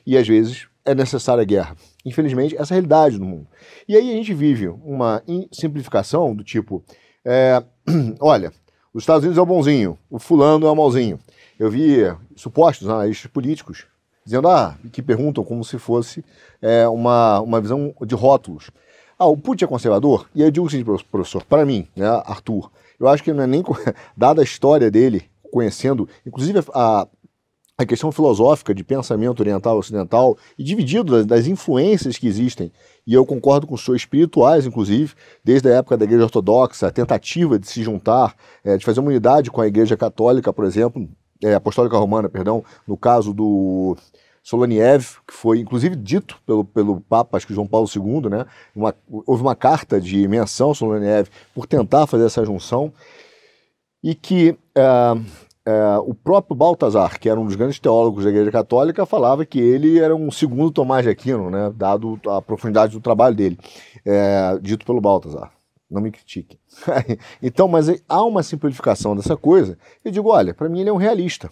E 0.03 0.17
às 0.17 0.27
vezes 0.27 0.67
é 0.83 0.95
necessária 0.95 1.43
a 1.43 1.45
guerra. 1.45 1.75
Infelizmente, 2.03 2.55
essa 2.57 2.73
é 2.73 2.75
a 2.75 2.77
realidade 2.77 3.19
do 3.19 3.25
mundo. 3.25 3.47
E 3.87 3.95
aí 3.95 4.09
a 4.09 4.13
gente 4.15 4.33
vive 4.33 4.67
uma 4.67 5.21
simplificação 5.51 6.35
do 6.35 6.43
tipo: 6.43 6.83
é, 7.25 7.63
olha, 8.21 8.53
os 8.93 9.03
Estados 9.03 9.23
Unidos 9.23 9.37
é 9.37 9.41
o 9.41 9.45
bonzinho, 9.45 9.97
o 10.09 10.19
fulano 10.19 10.67
é 10.67 10.71
o 10.71 10.75
malzinho. 10.75 11.19
Eu 11.59 11.69
vi 11.69 11.97
supostos 12.35 12.89
analistas 12.89 13.29
políticos 13.31 13.85
dizendo, 14.25 14.47
ah, 14.47 14.75
que 14.91 15.01
perguntam 15.01 15.43
como 15.43 15.63
se 15.63 15.77
fosse 15.77 16.25
é, 16.61 16.87
uma, 16.87 17.39
uma 17.41 17.61
visão 17.61 17.93
de 18.05 18.15
rótulos. 18.15 18.71
Ah, 19.17 19.27
o 19.27 19.37
Putin 19.37 19.65
é 19.65 19.67
conservador? 19.67 20.27
E 20.33 20.41
eu 20.41 20.49
digo 20.49 20.65
o 20.65 20.69
seguinte, 20.69 21.05
professor, 21.11 21.43
para 21.43 21.65
mim, 21.65 21.87
né, 21.95 22.07
Arthur, 22.25 22.71
eu 22.99 23.07
acho 23.07 23.23
que 23.23 23.31
não 23.31 23.43
é 23.43 23.47
nem, 23.47 23.63
dada 24.17 24.41
a 24.41 24.43
história 24.43 24.89
dele, 24.89 25.29
conhecendo, 25.51 26.09
inclusive 26.25 26.59
a, 26.73 27.07
a 27.77 27.85
questão 27.85 28.11
filosófica 28.11 28.73
de 28.73 28.83
pensamento 28.83 29.39
oriental 29.39 29.75
e 29.75 29.79
ocidental, 29.79 30.37
e 30.57 30.63
dividido 30.63 31.13
das, 31.13 31.25
das 31.25 31.47
influências 31.47 32.17
que 32.17 32.27
existem, 32.27 32.71
e 33.05 33.13
eu 33.13 33.25
concordo 33.25 33.67
com 33.67 33.75
os 33.75 33.83
seus 33.85 33.97
espirituais, 33.97 34.65
inclusive, 34.65 35.13
desde 35.43 35.69
a 35.69 35.75
época 35.75 35.95
da 35.97 36.05
Igreja 36.05 36.23
Ortodoxa, 36.23 36.87
a 36.87 36.91
tentativa 36.91 37.59
de 37.59 37.67
se 37.67 37.83
juntar, 37.83 38.35
eh, 38.63 38.77
de 38.77 38.85
fazer 38.85 38.99
uma 38.99 39.09
unidade 39.09 39.51
com 39.51 39.61
a 39.61 39.67
Igreja 39.67 39.95
Católica, 39.95 40.51
por 40.51 40.65
exemplo, 40.65 41.07
eh, 41.43 41.53
Apostólica 41.53 41.97
Romana, 41.97 42.29
perdão, 42.29 42.63
no 42.87 42.97
caso 42.97 43.33
do 43.33 43.95
Soloniev, 44.43 45.17
que 45.27 45.33
foi 45.33 45.59
inclusive 45.59 45.95
dito 45.95 46.39
pelo, 46.45 46.63
pelo 46.65 47.01
Papa, 47.01 47.37
acho 47.37 47.47
que 47.47 47.53
João 47.53 47.67
Paulo 47.67 47.87
II, 47.93 48.29
né? 48.29 48.45
Uma- 48.75 48.93
houve 49.25 49.41
uma 49.41 49.55
carta 49.55 49.99
de 49.99 50.27
menção 50.27 50.73
Soloniev 50.73 51.27
por 51.53 51.65
tentar 51.67 52.07
fazer 52.07 52.25
essa 52.25 52.45
junção, 52.45 52.91
e 54.03 54.13
que 54.13 54.55
ah, 54.77 55.15
ah, 55.65 55.99
o 56.05 56.13
próprio 56.13 56.55
Baltazar, 56.55 57.19
que 57.19 57.27
era 57.27 57.39
um 57.39 57.45
dos 57.45 57.55
grandes 57.55 57.79
teólogos 57.79 58.23
da 58.23 58.29
Igreja 58.29 58.51
Católica, 58.51 59.05
falava 59.05 59.45
que 59.45 59.59
ele 59.59 59.99
era 59.99 60.15
um 60.15 60.29
segundo 60.29 60.71
Tomás 60.71 61.03
de 61.03 61.09
Aquino, 61.09 61.49
né? 61.49 61.73
Dado 61.75 62.19
a 62.27 62.41
profundidade 62.41 62.93
do 62.93 63.01
trabalho 63.01 63.35
dele, 63.35 63.57
eh, 64.05 64.59
dito 64.61 64.85
pelo 64.85 65.01
Baltazar. 65.01 65.51
Não 65.89 66.01
me 66.01 66.11
critique. 66.11 66.59
então, 67.41 67.67
mas 67.67 67.87
há 68.07 68.23
uma 68.23 68.43
simplificação 68.43 69.15
dessa 69.15 69.35
coisa. 69.35 69.77
Eu 70.03 70.11
digo, 70.11 70.29
olha, 70.29 70.53
para 70.53 70.69
mim 70.69 70.81
ele 70.81 70.89
é 70.89 70.93
um 70.93 70.97
realista. 70.97 71.49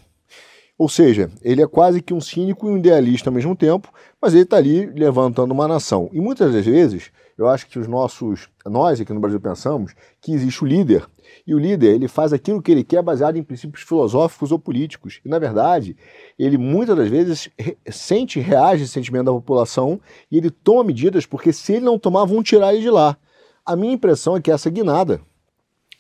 Ou 0.77 0.89
seja, 0.89 1.32
ele 1.41 1.62
é 1.62 1.67
quase 1.67 2.01
que 2.01 2.13
um 2.13 2.22
cínico 2.22 2.67
e 2.67 2.72
um 2.72 2.77
idealista 2.77 3.29
ao 3.29 3.34
mesmo 3.34 3.55
tempo, 3.55 3.91
mas 4.22 4.34
ele 4.34 4.43
está 4.43 4.58
ali 4.58 4.88
levantando 4.88 5.51
uma 5.51 5.67
nação. 5.67 6.10
E 6.12 6.20
muitas 6.20 6.53
das 6.53 6.65
vezes, 6.65 7.12
eu 7.38 7.48
acho 7.48 7.67
que 7.67 7.79
os 7.79 7.88
nossos, 7.88 8.50
nós 8.65 9.00
aqui 9.00 9.13
no 9.13 9.20
Brasil 9.20 9.39
pensamos 9.39 9.93
que 10.20 10.34
existe 10.34 10.63
o 10.63 10.67
líder. 10.67 11.08
E 11.45 11.53
o 11.53 11.59
líder, 11.59 11.95
ele 11.95 12.07
faz 12.07 12.31
aquilo 12.31 12.62
que 12.62 12.71
ele 12.71 12.83
quer 12.83 13.01
baseado 13.01 13.35
em 13.35 13.43
princípios 13.43 13.83
filosóficos 13.83 14.51
ou 14.51 14.57
políticos. 14.57 15.19
E, 15.25 15.29
na 15.29 15.39
verdade, 15.39 15.95
ele 16.39 16.57
muitas 16.57 16.95
das 16.95 17.09
vezes 17.09 17.50
sente, 17.91 18.39
reage 18.39 18.83
esse 18.83 18.93
sentimento 18.93 19.25
da 19.25 19.31
população 19.33 20.00
e 20.31 20.38
ele 20.38 20.50
toma 20.50 20.85
medidas 20.85 21.25
porque 21.25 21.51
se 21.51 21.73
ele 21.73 21.85
não 21.85 22.00
tomar, 22.00 22.25
vão 22.25 22.41
tirar 22.41 22.73
ele 22.73 22.81
de 22.81 22.89
lá. 22.89 23.17
A 23.65 23.75
minha 23.75 23.93
impressão 23.93 24.38
é 24.38 24.41
que 24.41 24.51
essa 24.51 24.69
guinada, 24.69 25.21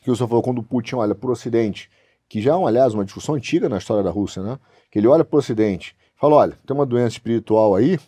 que 0.01 0.09
o 0.09 0.15
senhor 0.15 0.27
falou 0.27 0.43
quando 0.43 0.59
o 0.59 0.63
Putin 0.63 0.95
olha 0.95 1.15
para 1.15 1.29
o 1.29 1.33
Ocidente, 1.33 1.89
que 2.29 2.41
já 2.41 2.57
é, 2.57 2.63
aliás, 2.65 2.93
uma 2.93 3.05
discussão 3.05 3.35
antiga 3.35 3.67
na 3.67 3.77
história 3.77 4.03
da 4.03 4.09
Rússia, 4.09 4.41
né? 4.41 4.57
Que 4.89 4.99
ele 4.99 5.07
olha 5.07 5.23
para 5.23 5.35
o 5.35 5.39
Ocidente, 5.39 5.95
fala, 6.15 6.35
olha, 6.35 6.57
tem 6.65 6.75
uma 6.75 6.85
doença 6.85 7.09
espiritual 7.09 7.75
aí. 7.75 7.99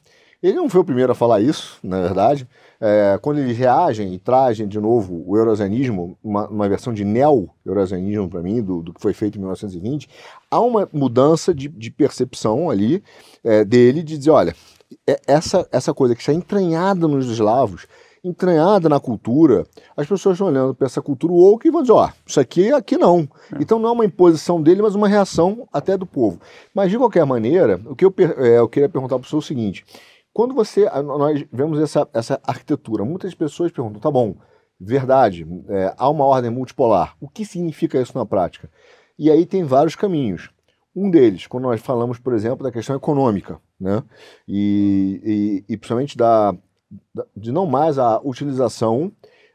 Ele 0.42 0.54
não 0.54 0.70
foi 0.70 0.82
o 0.82 0.86
primeiro 0.86 1.12
a 1.12 1.16
falar 1.16 1.42
isso, 1.42 1.80
na 1.84 2.02
verdade. 2.02 2.48
É, 2.80 3.18
quando 3.22 3.40
eles 3.40 3.58
reagem 3.58 4.14
e 4.14 4.20
trazem 4.20 4.68
de 4.68 4.80
novo 4.80 5.24
o 5.26 5.38
eurasianismo, 5.38 6.18
uma, 6.24 6.48
uma 6.48 6.70
versão 6.70 6.94
de 6.94 7.04
neo-eurasianismo 7.04 8.30
para 8.30 8.42
mim, 8.42 8.62
do, 8.62 8.82
do, 8.82 8.94
que 8.94 9.02
foi 9.02 9.14
feito 9.14 9.36
em 9.36 9.40
1920, 9.40 10.10
há 10.50 10.60
uma 10.60 10.88
mudança 10.92 11.54
de, 11.54 11.68
de 11.68 11.92
percepção 11.92 12.70
ali 12.70 13.04
é, 13.44 13.64
dele 13.64 14.04
de 14.04 14.18
dizer, 14.18 14.32
olha, 14.32 14.56
é, 15.08 15.20
essa, 15.28 15.68
essa 15.72 15.94
coisa 15.94 16.16
que 16.16 16.22
está 16.22 16.34
entranhada 16.34 17.08
nos 17.08 17.30
eslavos, 17.30 17.88
entranhada 18.24 18.90
na 18.90 19.00
cultura, 19.00 19.66
as 19.96 20.08
pessoas 20.08 20.34
estão 20.34 20.48
olhando 20.48 20.74
para 20.74 20.88
essa 20.88 21.02
cultura 21.02 21.32
woke 21.32 21.68
e 21.68 21.72
vão 21.72 21.82
dizer, 21.82 21.94
ó, 21.94 22.08
oh, 22.08 22.10
isso 22.26 22.40
aqui, 22.40 22.72
aqui 22.72 22.98
não. 22.98 23.28
É. 23.54 23.58
Então 23.62 23.78
não 23.78 23.90
é 23.90 23.92
uma 23.92 24.06
imposição 24.06 24.62
dele, 24.62 24.82
mas 24.82 24.96
uma 24.96 25.08
reação 25.08 25.68
até 25.72 25.96
do 25.96 26.06
povo. 26.06 26.40
Mas 26.74 26.90
de 26.90 26.98
qualquer 26.98 27.26
maneira, 27.26 27.80
o 27.86 27.96
que 27.96 28.04
eu, 28.04 28.14
é, 28.40 28.58
eu 28.58 28.68
queria 28.68 28.90
perguntar 28.90 29.20
para 29.20 29.26
o 29.26 29.30
senhor 29.30 29.40
é 29.40 29.44
o 29.44 29.46
seguinte, 29.46 29.86
quando 30.36 30.54
você, 30.54 30.84
nós 31.02 31.46
vemos 31.50 31.80
essa, 31.80 32.06
essa 32.14 32.42
arquitetura, 32.44 33.06
muitas 33.06 33.34
pessoas 33.34 33.72
perguntam, 33.72 34.02
tá 34.02 34.12
bom, 34.12 34.36
verdade, 34.78 35.48
é, 35.70 35.96
há 35.98 36.10
uma 36.10 36.26
ordem 36.26 36.52
multipolar, 36.52 37.16
o 37.22 37.30
que 37.30 37.46
significa 37.46 38.02
isso 38.02 38.18
na 38.18 38.26
prática? 38.26 38.70
E 39.18 39.32
aí 39.32 39.46
tem 39.46 39.64
vários 39.64 39.96
caminhos. 39.96 40.50
Um 40.94 41.10
deles, 41.10 41.48
quando 41.48 41.64
nós 41.64 41.80
falamos, 41.80 42.20
por 42.20 42.34
exemplo, 42.34 42.66
da 42.66 42.72
questão 42.72 42.98
econômica, 42.98 43.62
né? 43.80 44.04
e, 44.46 45.64
e, 45.70 45.74
e 45.74 45.78
principalmente 45.78 46.18
da, 46.18 46.54
de 47.34 47.54
não 47.54 47.66
mais 47.66 47.98
a 47.98 48.20
utilização 48.22 49.14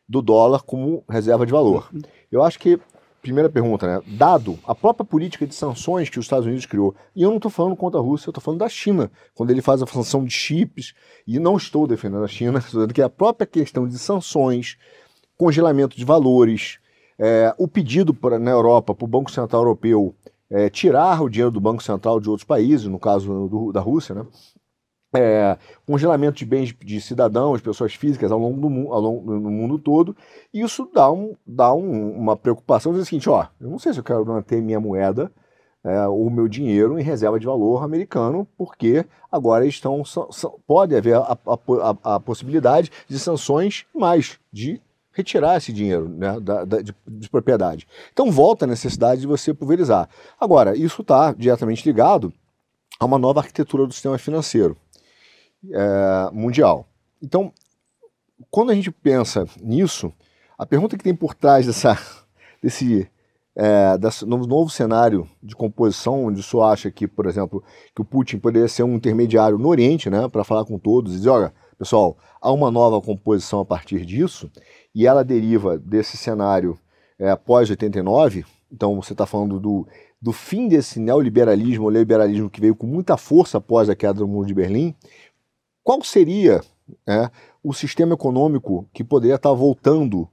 do 0.08 0.22
dólar 0.22 0.62
como 0.62 1.04
reserva 1.10 1.44
de 1.44 1.52
valor. 1.52 1.90
Uhum. 1.92 2.00
Eu 2.32 2.42
acho 2.42 2.58
que, 2.58 2.80
primeira 3.20 3.48
pergunta, 3.48 3.86
né? 3.86 4.02
Dado 4.06 4.58
a 4.64 4.74
própria 4.74 5.04
política 5.04 5.46
de 5.46 5.54
sanções 5.54 6.08
que 6.08 6.18
os 6.18 6.24
Estados 6.24 6.46
Unidos 6.46 6.66
criou, 6.66 6.94
e 7.14 7.22
eu 7.22 7.30
não 7.30 7.36
estou 7.36 7.50
falando 7.50 7.76
contra 7.76 8.00
a 8.00 8.02
Rússia, 8.02 8.28
eu 8.28 8.30
estou 8.30 8.42
falando 8.42 8.60
da 8.60 8.68
China, 8.68 9.10
quando 9.34 9.50
ele 9.50 9.62
faz 9.62 9.82
a 9.82 9.86
sanção 9.86 10.24
de 10.24 10.30
chips, 10.30 10.94
e 11.26 11.38
não 11.38 11.56
estou 11.56 11.86
defendendo 11.86 12.24
a 12.24 12.28
China, 12.28 12.58
estou 12.60 12.80
dizendo 12.80 12.94
que 12.94 13.02
a 13.02 13.10
própria 13.10 13.46
questão 13.46 13.86
de 13.86 13.98
sanções, 13.98 14.76
congelamento 15.36 15.96
de 15.96 16.04
valores, 16.04 16.78
é, 17.18 17.54
o 17.58 17.68
pedido 17.68 18.14
pra, 18.14 18.38
na 18.38 18.50
Europa 18.50 18.94
para 18.94 19.04
o 19.04 19.08
Banco 19.08 19.30
Central 19.30 19.62
Europeu 19.62 20.14
é, 20.50 20.68
tirar 20.68 21.22
o 21.22 21.28
dinheiro 21.28 21.50
do 21.50 21.60
Banco 21.60 21.82
Central 21.82 22.18
de 22.18 22.28
outros 22.28 22.44
países, 22.44 22.86
no 22.86 22.98
caso 22.98 23.48
do, 23.48 23.72
da 23.72 23.80
Rússia, 23.80 24.14
né? 24.14 24.26
É, 25.14 25.58
congelamento 25.86 26.38
de 26.38 26.44
bens 26.44 26.74
de 26.78 27.00
cidadãos, 27.00 27.60
pessoas 27.60 27.94
físicas 27.94 28.30
ao 28.30 28.38
longo 28.38 28.60
do 28.60 28.92
ao 28.92 29.00
longo, 29.00 29.40
no 29.40 29.50
mundo 29.50 29.78
todo, 29.78 30.16
e 30.52 30.60
isso 30.60 30.88
dá, 30.92 31.10
um, 31.10 31.34
dá 31.46 31.74
um, 31.74 32.12
uma 32.16 32.36
preocupação, 32.36 32.92
diz 32.92 33.02
o 33.02 33.04
seguinte, 33.04 33.28
ó, 33.28 33.46
eu 33.60 33.68
não 33.68 33.78
sei 33.78 33.92
se 33.92 33.98
eu 33.98 34.04
quero 34.04 34.24
manter 34.24 34.62
minha 34.62 34.80
moeda 34.80 35.30
é, 35.82 36.06
ou 36.06 36.30
meu 36.30 36.46
dinheiro 36.46 36.98
em 36.98 37.02
reserva 37.02 37.40
de 37.40 37.46
valor 37.46 37.82
americano, 37.82 38.46
porque 38.56 39.04
agora 39.30 39.66
estão, 39.66 40.02
pode 40.66 40.94
haver 40.94 41.16
a, 41.16 41.38
a, 41.46 42.14
a, 42.14 42.20
possibilidade 42.20 42.90
de 43.08 43.18
sanções 43.18 43.86
mais, 43.94 44.38
de 44.52 44.80
retirar 45.12 45.56
esse 45.56 45.72
dinheiro 45.72 46.08
né, 46.08 46.38
da, 46.38 46.64
da 46.64 46.82
de, 46.82 46.94
de, 47.06 47.28
propriedade. 47.28 47.86
Então 48.12 48.30
volta 48.30 48.64
a 48.64 48.68
necessidade 48.68 49.22
de 49.22 49.26
você 49.26 49.52
pulverizar. 49.52 50.08
Agora, 50.38 50.76
isso 50.76 51.02
está 51.02 51.32
diretamente 51.32 51.86
ligado 51.86 52.32
a 52.98 53.04
uma 53.06 53.18
nova 53.18 53.40
arquitetura 53.40 53.86
do 53.86 53.92
sistema 53.92 54.18
financeiro 54.18 54.76
é, 55.68 56.30
mundial. 56.32 56.86
Então, 57.22 57.52
quando 58.50 58.70
a 58.70 58.74
gente 58.74 58.90
pensa 58.90 59.46
nisso, 59.60 60.12
a 60.58 60.64
pergunta 60.64 60.96
que 60.96 61.04
tem 61.04 61.14
por 61.14 61.34
trás 61.34 61.66
dessa, 61.66 61.98
desse, 62.62 63.08
é, 63.54 63.98
desse 63.98 64.24
novo, 64.24 64.70
cenário 64.70 65.28
de 65.42 65.54
composição, 65.54 66.26
onde 66.26 66.40
o 66.40 66.42
senhor 66.42 66.64
acha 66.64 66.90
que, 66.90 67.06
por 67.06 67.26
exemplo, 67.26 67.62
que 67.94 68.00
o 68.00 68.04
Putin 68.04 68.38
poderia 68.38 68.68
ser 68.68 68.82
um 68.82 68.94
intermediário 68.94 69.58
no 69.58 69.68
Oriente, 69.68 70.08
né, 70.08 70.28
para 70.28 70.44
falar 70.44 70.64
com 70.64 70.78
todos 70.78 71.14
e 71.14 71.16
dizer, 71.16 71.30
olha, 71.30 71.52
pessoal, 71.78 72.16
há 72.40 72.52
uma 72.52 72.70
nova 72.70 73.00
composição 73.00 73.60
a 73.60 73.64
partir 73.64 74.04
disso, 74.04 74.50
e 74.94 75.06
ela 75.06 75.24
deriva 75.24 75.78
desse 75.78 76.16
cenário 76.16 76.78
é, 77.18 77.34
pós-89, 77.36 78.44
então 78.72 78.96
você 78.96 79.12
está 79.12 79.26
falando 79.26 79.58
do, 79.58 79.86
do 80.20 80.32
fim 80.32 80.68
desse 80.68 81.00
neoliberalismo, 81.00 81.86
o 81.86 81.90
liberalismo 81.90 82.50
que 82.50 82.60
veio 82.60 82.76
com 82.76 82.86
muita 82.86 83.16
força 83.16 83.58
após 83.58 83.88
a 83.88 83.96
queda 83.96 84.14
do 84.14 84.28
muro 84.28 84.46
de 84.46 84.54
Berlim, 84.54 84.94
qual 85.82 86.02
seria 86.02 86.60
é, 87.06 87.30
o 87.62 87.72
sistema 87.72 88.14
econômico 88.14 88.88
que 88.92 89.04
poderia 89.04 89.36
estar 89.36 89.52
voltando 89.52 90.28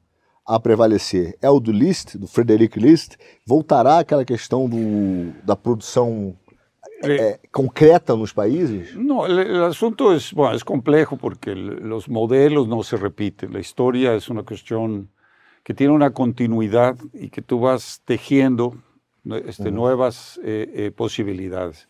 a 0.46 0.60
prevalecer? 0.60 1.38
É 1.42 1.50
o 1.50 1.60
do 1.60 1.72
List, 1.72 2.16
do 2.16 2.28
Frederic 2.28 2.80
List? 2.80 3.16
Voltará 3.46 4.00
aquela 4.00 4.24
questão 4.24 4.68
do, 4.68 5.34
da 5.44 5.56
produção 5.56 6.36
é, 7.04 7.40
concreta 7.52 8.16
nos 8.16 8.32
países? 8.32 8.96
No, 8.96 9.22
o 9.22 9.66
assunto 9.66 10.12
é 10.12 10.18
bueno, 10.34 10.56
es 10.56 10.64
complejo 10.64 11.18
porque 11.18 11.52
os 11.52 12.08
modelos 12.08 12.68
não 12.68 12.82
se 12.82 12.96
repetem. 12.96 13.50
A 13.56 13.60
história 13.60 14.10
é 14.10 14.32
uma 14.32 14.44
questão 14.44 15.08
que 15.64 15.74
tem 15.74 15.90
uma 15.90 16.10
continuidade 16.10 17.00
e 17.14 17.30
que 17.30 17.42
tu 17.42 17.60
vas 17.60 18.00
tejiendo 18.06 18.82
este, 19.46 19.70
nuevas 19.70 20.40
eh, 20.42 20.70
eh, 20.74 20.92
posibilidades. 20.92 21.88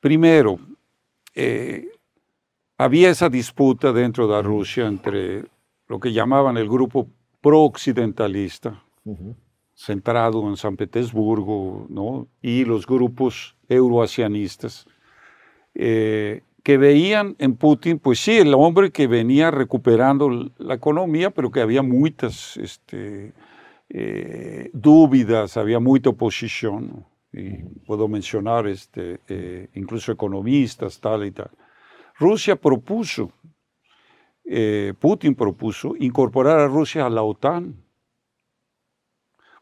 Primero, 0.00 0.58
eh, 1.36 1.84
había 2.78 3.10
esa 3.10 3.28
disputa 3.28 3.92
dentro 3.92 4.28
de 4.28 4.40
Rusia 4.40 4.86
entre 4.86 5.44
lo 5.88 5.98
que 5.98 6.12
llamaban 6.12 6.56
el 6.56 6.68
grupo 6.68 7.08
pro-occidentalista, 7.40 8.82
centrado 9.74 10.48
en 10.48 10.56
San 10.56 10.76
Petersburgo, 10.76 11.86
¿no? 11.88 12.28
y 12.40 12.64
los 12.64 12.86
grupos 12.86 13.56
euroasianistas, 13.68 14.86
eh, 15.74 16.42
que 16.62 16.76
veían 16.76 17.34
en 17.38 17.56
Putin, 17.56 17.98
pues 17.98 18.20
sí, 18.20 18.38
el 18.38 18.52
hombre 18.54 18.90
que 18.90 19.06
venía 19.06 19.50
recuperando 19.50 20.50
la 20.58 20.74
economía, 20.74 21.30
pero 21.30 21.50
que 21.50 21.60
había 21.60 21.82
muchas 21.82 22.56
este, 22.58 23.32
eh, 23.88 24.70
dudas, 24.72 25.56
había 25.56 25.80
mucha 25.80 26.10
oposición, 26.10 27.06
y 27.32 27.62
puedo 27.86 28.08
mencionar 28.08 28.66
este, 28.66 29.20
eh, 29.28 29.68
incluso 29.74 30.12
economistas, 30.12 31.00
tal 31.00 31.24
y 31.26 31.30
tal. 31.30 31.50
Rusia 32.18 32.56
propuso, 32.56 33.30
eh, 34.44 34.92
Putin 34.98 35.34
propuso 35.34 35.94
incorporar 35.98 36.58
a 36.58 36.66
Rusia 36.66 37.06
a 37.06 37.10
la 37.10 37.22
OTAN. 37.22 37.76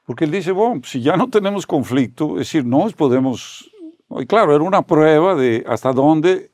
Porque 0.04 0.24
él 0.24 0.30
dice, 0.30 0.52
bueno, 0.52 0.80
si 0.84 1.02
ya 1.02 1.16
no 1.16 1.28
tenemos 1.28 1.66
conflicto, 1.66 2.34
es 2.34 2.46
decir, 2.46 2.64
no 2.64 2.88
podemos... 2.96 3.70
Y 4.20 4.26
claro, 4.26 4.54
era 4.54 4.62
una 4.62 4.82
prueba 4.82 5.34
de 5.34 5.64
hasta 5.66 5.92
dónde 5.92 6.52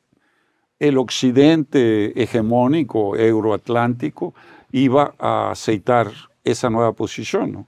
el 0.79 0.97
occidente 0.99 2.21
hegemónico, 2.21 3.15
euroatlántico, 3.15 4.35
iba 4.73 5.15
a 5.19 5.51
aceitar 5.51 6.11
esa 6.43 6.71
nueva 6.71 6.93
posición. 6.95 7.67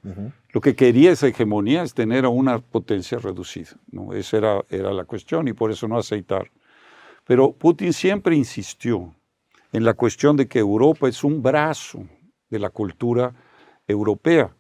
Lo 0.53 0.61
que 0.61 0.75
quería 0.75 1.13
esa 1.13 1.29
hegemonía 1.29 1.83
es 1.83 1.95
tener 1.95 2.27
una 2.27 2.59
potencia 2.59 3.19
reducida. 3.19 3.77
¿no? 3.93 4.15
Esa 4.15 4.39
era, 4.39 4.65
era 4.71 4.93
la 4.93 5.05
cuestión 5.05 5.47
y 5.47 5.53
por 5.53 5.71
eso 5.71 5.87
no 5.87 5.99
aceitar. 5.99 6.51
Pero 7.25 7.53
Putin 7.53 7.93
siempre 7.93 8.37
insistió 8.37 9.15
en 9.73 9.85
la 9.85 9.95
cuestión 9.95 10.37
de 10.37 10.47
que 10.47 10.59
Europa 10.59 11.09
es 11.09 11.25
un 11.25 11.43
brazo 11.43 12.07
de 12.49 12.59
la 12.59 12.71
cultura 12.71 13.35
europea. 13.87 14.55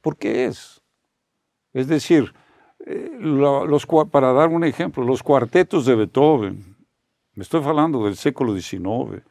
¿Por 0.00 0.16
qué 0.16 0.46
es? 0.46 0.82
Es 1.72 1.88
decir, 1.88 2.32
eh, 2.86 3.10
para 4.10 4.32
dar 4.32 4.48
un 4.48 4.64
ejemplo, 4.64 5.04
los 5.04 5.22
cuartetos 5.22 5.86
de 5.86 5.94
Beethoven, 5.94 6.76
me 7.34 7.42
estoy 7.42 7.62
hablando 7.62 8.04
del 8.04 8.16
siglo 8.16 8.58
XIX, 8.58 9.22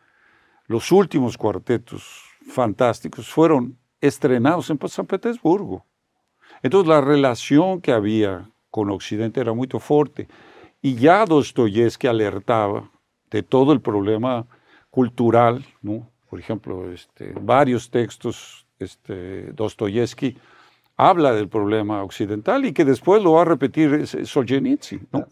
los 0.67 0.91
últimos 0.91 1.37
cuartetos 1.37 2.23
fantásticos 2.47 3.27
fueron 3.27 3.77
estrenados 3.99 4.69
en 4.69 4.79
San 4.87 5.05
Petersburgo. 5.05 5.85
Entonces 6.61 6.87
la 6.87 7.01
relación 7.01 7.81
que 7.81 7.91
había 7.91 8.49
con 8.69 8.89
Occidente 8.89 9.41
era 9.41 9.53
muy 9.53 9.67
fuerte. 9.67 10.27
Y 10.85 10.93
ya 10.99 11.25
Dostoyevsky 11.25 12.05
alertaba 12.05 12.91
de 13.31 13.41
todo 13.41 13.73
el 13.73 13.81
problema 13.81 14.45
cultural, 14.91 15.65
¿no? 15.81 16.07
Por 16.29 16.39
ejemplo, 16.39 16.91
este, 16.91 17.33
varios 17.41 17.89
textos, 17.89 18.67
este, 18.77 19.51
Dostoyevsky 19.53 20.37
habla 20.95 21.33
del 21.33 21.49
problema 21.49 22.03
occidental 22.03 22.65
e 22.65 22.71
que 22.71 22.85
depois 22.85 23.19
lo 23.23 23.33
vai 23.33 23.45
repetir 23.45 24.05
Solzhenitsyn. 24.27 24.99
Não? 25.11 25.25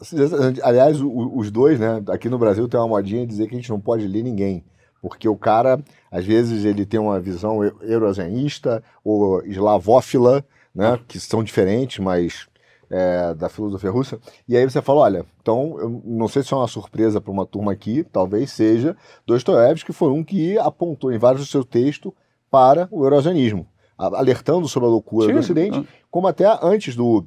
Aliás, 0.64 1.00
os 1.00 1.52
dois, 1.52 1.80
né? 1.80 2.02
Aqui 2.10 2.30
no 2.30 2.40
Brasil 2.40 2.68
tem 2.68 2.80
uma 2.80 2.88
modinha 2.88 3.22
de 3.22 3.28
dizer 3.28 3.48
que 3.48 3.54
a 3.54 3.60
gente 3.60 3.70
não 3.70 3.80
pode 3.80 4.08
ler 4.08 4.24
ninguém. 4.24 4.66
Porque 5.04 5.30
o 5.30 5.38
cara, 5.38 5.80
às 6.10 6.26
vezes, 6.26 6.66
ele 6.66 6.84
tem 6.84 7.00
uma 7.00 7.20
visão 7.20 7.64
euroasianista 7.64 8.84
ou 9.04 9.46
eslavófila, 9.46 10.44
né? 10.74 11.00
Que 11.08 11.20
são 11.20 11.44
diferentes, 11.44 12.00
mas 12.00 12.48
é, 12.96 13.34
da 13.34 13.50
filosofia 13.50 13.90
russa. 13.90 14.20
E 14.48 14.56
aí 14.56 14.64
você 14.64 14.82
fala, 14.82 15.02
olha, 15.02 15.26
então 15.42 15.76
eu 15.80 16.02
não 16.06 16.28
sei 16.28 16.44
se 16.44 16.54
é 16.54 16.58
uma 16.58 16.68
surpresa 16.68 17.20
para 17.20 17.32
uma 17.32 17.46
turma 17.46 17.72
aqui, 17.72 18.04
talvez 18.12 18.52
seja 18.52 18.96
Dostoiévski, 19.26 19.88
que 19.88 19.98
foi 19.98 20.12
um 20.12 20.24
que 20.24 20.58
apontou 20.60 21.12
em 21.12 21.18
vários 21.18 21.42
do 21.42 21.48
seu 21.50 21.64
texto 21.64 22.14
para 22.52 22.88
o 22.92 23.04
eurasianismo, 23.04 23.66
alertando 23.98 24.68
sobre 24.68 24.88
a 24.88 24.92
loucura 24.92 25.28
Sim. 25.28 25.34
do 25.34 25.40
Ocidente, 25.40 25.88
como 26.12 26.28
até 26.28 26.46
antes 26.62 26.96
do, 26.96 27.26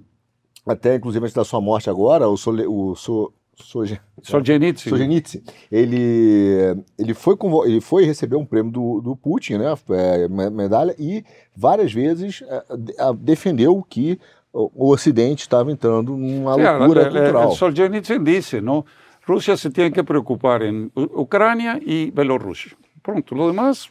até 0.64 0.94
inclusive 0.94 1.24
antes 1.24 1.34
da 1.34 1.44
sua 1.44 1.60
morte 1.60 1.90
agora, 1.90 2.28
o, 2.28 2.36
Sole, 2.36 2.64
o 2.64 2.94
so, 2.94 3.32
Soje- 3.58 3.98
Solzhenitsyn. 4.22 4.90
Solzhenitsyn, 4.90 5.42
ele, 5.72 6.76
ele, 6.98 7.14
foi, 7.14 7.36
convo- 7.36 7.64
ele 7.64 7.80
foi 7.80 8.04
receber 8.04 8.36
um 8.36 8.44
prêmio 8.44 8.70
do, 8.70 9.00
do 9.00 9.16
Putin, 9.16 9.54
né, 9.54 9.74
é, 9.90 10.28
me- 10.28 10.50
medalha, 10.50 10.94
e 10.98 11.24
várias 11.56 11.90
vezes 11.92 12.42
é, 12.46 12.62
defendeu 13.18 13.82
que 13.88 14.20
o, 14.58 14.70
o 14.74 14.92
Ocidente 14.94 15.42
estava 15.42 15.70
entrando 15.70 16.16
numa 16.16 16.56
loucura 16.78 17.02
el- 17.02 17.12
cultural. 17.12 17.52
Solzhenitsyn 17.52 18.24
dice, 18.24 18.60
¿no? 18.62 18.84
Rusia 19.26 19.56
se 19.56 19.70
tiene 19.70 19.92
que 19.92 20.02
preocupar 20.02 20.62
en 20.62 20.90
U- 20.94 21.20
Ucrania 21.22 21.78
y 21.84 22.10
Bielorrusia. 22.10 22.72
Pronto, 23.02 23.34
lo 23.34 23.48
demás, 23.48 23.88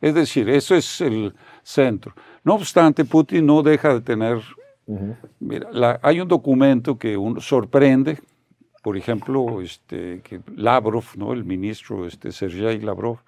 es 0.00 0.14
decir, 0.14 0.48
eso 0.48 0.74
es 0.74 1.00
el 1.00 1.32
centro. 1.62 2.12
No 2.42 2.54
obstante, 2.54 3.04
Putin 3.04 3.46
no 3.46 3.62
deja 3.62 3.94
de 3.94 4.00
tener, 4.00 4.38
mira, 5.40 5.68
la- 5.72 6.00
hay 6.02 6.20
un 6.20 6.28
documento 6.28 6.98
que 6.98 7.16
uno 7.16 7.40
sorprende, 7.40 8.18
por 8.82 8.96
ejemplo, 8.96 9.60
este, 9.62 10.20
que 10.22 10.40
Lavrov, 10.56 11.04
¿no? 11.16 11.32
el 11.32 11.44
ministro 11.44 12.06
este, 12.06 12.32
Sergei 12.32 12.80
Lavrov, 12.80 13.18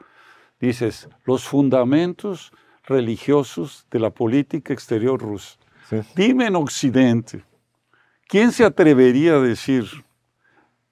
dices, 0.60 1.08
los 1.24 1.44
fundamentos 1.44 2.52
religiosos 2.84 3.86
de 3.90 3.98
la 4.00 4.10
política 4.10 4.72
exterior 4.74 5.20
rusa. 5.20 5.56
Sí. 5.88 6.00
Dime 6.16 6.46
en 6.46 6.56
Occidente, 6.56 7.44
¿quién 8.28 8.50
se 8.50 8.64
atrevería 8.64 9.34
a 9.34 9.40
decir, 9.40 9.84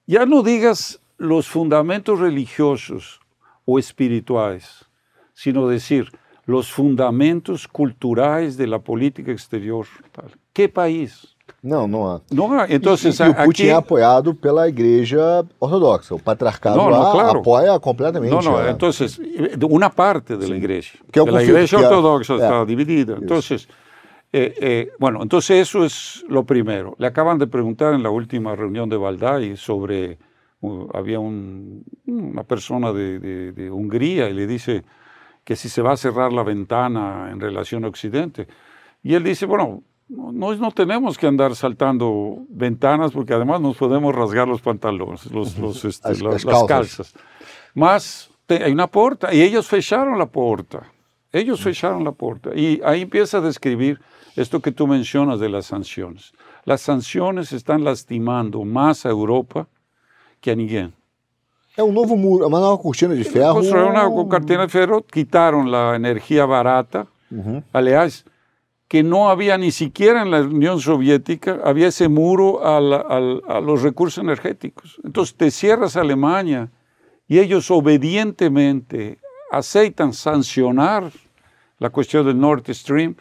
ya 0.07 0.25
no 0.25 0.41
digas 0.41 0.99
los 1.17 1.47
fundamentos 1.47 2.19
religiosos 2.19 3.19
o 3.65 3.77
espirituales, 3.77 4.85
sino 5.33 5.67
decir 5.67 6.11
los 6.45 6.71
fundamentos 6.71 7.67
culturales 7.67 8.55
de 8.55 8.67
la 8.67 8.79
política 8.79 9.31
exterior? 9.31 9.85
tal? 10.11 10.31
¿Qué 10.53 10.69
país? 10.69 11.35
Não, 11.61 11.87
não 11.87 12.07
há. 12.07 12.21
No, 12.31 12.59
hay. 12.59 12.73
entonces 12.73 13.19
e, 13.19 13.23
e 13.23 13.29
o 13.29 13.33
Putin 13.33 13.63
aquí, 13.63 13.69
é 13.69 13.73
apoiado 13.73 14.33
pela 14.33 14.67
igreja 14.67 15.45
ortodoxa. 15.59 16.15
O 16.15 16.19
patriarcado 16.19 16.77
no, 16.77 16.89
lá 16.89 17.11
claro. 17.11 17.39
apoia 17.39 17.79
completamente. 17.79 18.31
No, 18.33 18.41
no, 18.41 18.57
a- 18.57 18.69
entonces, 18.69 19.19
eh, 19.19 19.57
una 19.69 19.89
parte 19.89 20.37
de 20.37 20.47
la 20.47 20.55
iglesia. 20.55 20.99
Que 21.11 21.19
é 21.19 21.21
o 21.21 21.25
conflito, 21.25 21.67
que 21.67 21.75
é- 21.75 21.79
ortodoxa 21.87 22.33
é. 22.33 22.35
está 22.37 22.65
dividida. 22.65 23.17
Entonces, 23.21 23.67
eh, 24.37 24.53
eh, 24.59 24.91
bueno, 24.99 25.21
entonces 25.23 25.61
eso 25.67 25.85
es 25.85 26.25
lo 26.27 26.43
primero. 26.45 26.95
Le 26.99 27.07
acaban 27.07 27.37
de 27.37 27.47
preguntar 27.47 27.93
en 27.93 28.03
la 28.03 28.09
última 28.09 28.55
reunión 28.55 28.89
de 28.89 28.97
Valdai 28.97 29.55
sobre, 29.55 30.17
uh, 30.61 30.87
había 30.93 31.19
un- 31.19 31.83
una 32.07 32.43
persona 32.43 32.91
de, 32.91 33.19
de- 33.19 33.51
de 33.53 33.71
Hungría 33.71 34.29
y 34.29 34.33
le 34.33 34.45
dice 34.47 34.83
que 35.43 35.55
si 35.55 35.69
se 35.69 35.81
va 35.81 35.93
a 35.93 35.97
cerrar 35.97 36.33
la 36.33 36.43
ventana 36.43 37.29
en 37.31 37.39
relación 37.39 37.85
a 37.85 37.87
Occidente. 37.87 38.47
Y 39.03 39.13
él 39.13 39.23
dice, 39.23 39.45
bueno, 39.45 39.83
no, 40.09 40.53
no 40.55 40.71
tenemos 40.71 41.17
que 41.17 41.27
andar 41.27 41.55
saltando 41.55 42.39
ventanas 42.49 43.11
porque 43.11 43.33
además 43.33 43.61
nos 43.61 43.77
podemos 43.77 44.13
rasgar 44.13 44.47
los 44.47 44.61
pantalones, 44.61 45.31
los, 45.31 45.57
los, 45.57 45.85
este, 45.85 46.09
Las- 46.09 46.21
las- 46.21 46.45
las 46.45 46.63
calzas. 46.65 47.13
Mas 47.73 48.29
te- 48.47 48.63
hay 48.63 48.71
una 48.71 48.87
puerta 48.87 49.33
y 49.33 49.41
ellos 49.41 49.67
fecharon 49.67 50.17
la 50.17 50.25
puerta. 50.27 50.83
Ellos 51.31 51.61
fecharon 51.61 52.03
la 52.03 52.11
puerta. 52.11 52.51
Y 52.55 52.81
ahí 52.85 53.01
empieza 53.01 53.37
a 53.37 53.41
describir 53.41 53.99
esto 54.35 54.59
que 54.59 54.71
tú 54.71 54.87
mencionas 54.87 55.39
de 55.39 55.49
las 55.49 55.65
sanciones. 55.67 56.33
Las 56.65 56.81
sanciones 56.81 57.51
están 57.53 57.83
lastimando 57.83 58.63
más 58.65 59.05
a 59.05 59.09
Europa 59.09 59.67
que 60.41 60.51
a 60.51 60.55
ninguém. 60.55 60.91
É 61.77 61.83
um 61.83 61.91
novo 61.91 62.15
muro, 62.15 62.47
uma 62.47 62.59
nova 62.59 62.81
cortina 62.81 63.13
de 63.13 63.23
ferro. 63.25 63.55
Construyeron 63.55 63.91
una 63.91 64.29
cartera 64.29 64.63
de 64.65 64.69
ferro, 64.71 65.01
quitaron 65.03 65.69
la 65.69 65.95
energía 65.95 66.45
barata. 66.45 67.05
Aliás, 67.73 68.23
que 68.87 69.03
no 69.03 69.29
había 69.29 69.57
ni 69.57 69.71
siquiera 69.71 70.21
en 70.21 70.31
la 70.31 70.41
Unión 70.41 70.79
Soviética, 70.79 71.59
había 71.65 71.87
ese 71.87 72.07
muro 72.07 72.63
a, 72.65 72.77
al- 72.77 73.41
a 73.47 73.59
los 73.59 73.81
recursos 73.81 74.23
energéticos. 74.23 75.01
Entonces 75.03 75.35
te 75.35 75.51
cierras 75.51 75.97
a 75.97 76.01
Alemania 76.01 76.69
y 77.27 77.39
ellos 77.39 77.69
obedientemente 77.71 79.17
aceitan 79.51 80.13
sancionar 80.13 81.11
la 81.79 81.89
cuestión 81.89 82.25
del 82.25 82.39
Nord 82.39 82.63
Stream. 82.73 83.15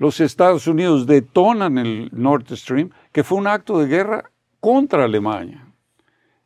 Los 0.00 0.18
Estados 0.18 0.66
Unidos 0.66 1.06
detonan 1.06 1.76
el 1.76 2.08
Nord 2.12 2.46
Stream, 2.56 2.88
que 3.12 3.22
fue 3.22 3.36
un 3.36 3.46
acto 3.46 3.78
de 3.78 3.86
guerra 3.86 4.30
contra 4.58 5.04
Alemania. 5.04 5.66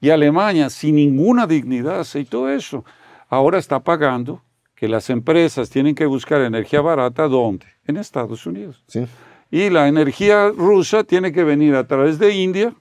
Y 0.01 0.11
Alemania, 0.11 0.69
sin 0.69 0.97
ninguna 0.97 1.47
dignidad, 1.47 2.01
aceitó 2.01 2.49
eso. 2.49 2.85
Ahora 3.29 3.59
está 3.59 3.79
pagando 3.79 4.43
que 4.75 4.88
las 4.88 5.09
empresas 5.09 5.71
tienen 5.71 5.95
que 5.95 6.05
buscar 6.05 6.40
energía 6.40 6.81
barata, 6.81 7.29
¿dónde? 7.29 7.67
En 7.87 7.97
Estados 7.97 8.45
Unidos. 8.45 8.83
Sim. 8.88 9.07
Y 9.53 9.71
la 9.71 9.87
energía 9.87 10.49
rusa 10.49 11.05
tiene 11.05 11.31
que 11.31 11.45
venir 11.45 11.77
a 11.77 11.87
través 11.87 12.19
de 12.19 12.35
India 12.35 12.75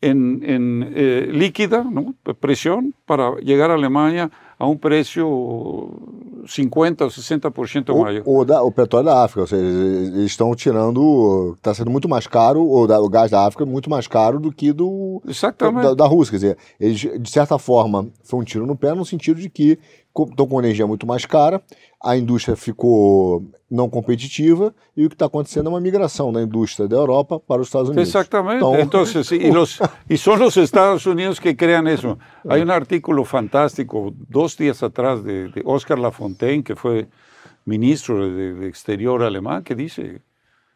en, 0.00 0.40
en, 0.44 0.92
eh, 0.94 1.28
líquida, 1.32 1.82
¿no? 1.82 2.14
presión, 2.38 2.94
para 3.06 3.34
llegar 3.38 3.72
a 3.72 3.74
Alemania 3.74 4.30
a 4.60 4.66
un 4.68 4.76
precio 4.76 5.26
50 6.46 7.06
o 7.06 7.08
60% 7.08 7.94
mayor. 8.04 8.22
O, 8.26 8.40
o, 8.40 8.44
da- 8.44 8.62
o 8.62 8.70
petróleo 8.70 9.06
da 9.06 9.24
África, 9.24 9.40
ou 9.40 9.46
seja, 9.46 9.64
eles 9.64 10.30
estão 10.30 10.54
tirando. 10.54 11.54
Está 11.56 11.72
sendo 11.74 11.90
muito 11.90 12.08
mais 12.08 12.26
caro, 12.26 12.62
o, 12.70 12.86
da- 12.86 13.00
o 13.00 13.08
gás 13.08 13.30
da 13.30 13.46
África 13.46 13.64
é 13.64 13.66
muito 13.66 13.88
mais 13.88 14.06
caro 14.06 14.38
do 14.38 14.52
que 14.52 14.72
do 14.72 15.22
da, 15.82 15.94
da 15.94 16.06
Rússia. 16.06 16.32
Quer 16.32 16.36
dizer, 16.36 16.58
eles, 16.78 17.00
de 17.22 17.30
certa 17.30 17.58
forma, 17.58 18.08
foi 18.22 18.38
um 18.40 18.44
tiro 18.44 18.66
no 18.66 18.76
pé, 18.76 18.94
no 18.94 19.04
sentido 19.04 19.40
de 19.40 19.48
que 19.48 19.78
estão 20.18 20.46
com 20.46 20.58
energia 20.60 20.86
muito 20.86 21.06
mais 21.06 21.24
cara, 21.24 21.62
a 22.02 22.16
indústria 22.16 22.56
ficou 22.56 23.44
não 23.70 23.88
competitiva 23.88 24.74
e 24.96 25.04
o 25.04 25.08
que 25.08 25.14
está 25.14 25.26
acontecendo 25.26 25.66
é 25.66 25.70
uma 25.70 25.80
migração 25.80 26.32
da 26.32 26.42
indústria 26.42 26.88
da 26.88 26.96
Europa 26.96 27.38
para 27.38 27.60
os 27.60 27.68
Estados 27.68 27.90
Unidos. 27.90 28.08
Exactamente. 28.08 28.56
Então, 28.56 28.74
Entonces, 28.74 29.30
y, 29.30 29.50
los, 29.52 29.80
y 30.08 30.16
son 30.16 30.38
los 30.38 30.56
Estados 30.56 31.06
Unidos 31.06 31.38
que 31.38 31.54
crean 31.54 31.86
eso. 31.86 32.18
Hay 32.48 32.62
un 32.62 32.70
artículo 32.70 33.24
fantástico 33.24 34.12
dos 34.28 34.56
días 34.56 34.82
atrás 34.82 35.22
de, 35.22 35.50
de 35.50 35.62
Oscar 35.64 35.98
Lafontaine, 35.98 36.62
que 36.62 36.74
fue 36.74 37.08
ministro 37.64 38.28
de, 38.28 38.54
de 38.54 38.66
Exterior 38.66 39.22
alemán, 39.22 39.62
que 39.62 39.74
dice, 39.74 40.22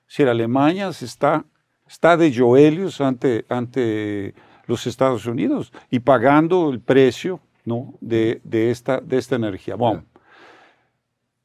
si 0.06 0.22
Alemania 0.22 0.92
se 0.92 1.06
está, 1.06 1.44
está 1.88 2.16
de 2.16 2.32
Joelius 2.32 3.00
ante, 3.00 3.44
ante 3.48 4.34
los 4.66 4.86
Estados 4.86 5.26
Unidos 5.26 5.72
y 5.90 6.00
pagando 6.00 6.70
el 6.70 6.80
precio 6.80 7.40
¿no? 7.64 7.94
de, 8.00 8.40
de 8.44 8.70
esta, 8.70 9.00
de 9.00 9.18
esta 9.18 9.36
energía. 9.36 9.76
Bueno, 9.76 10.04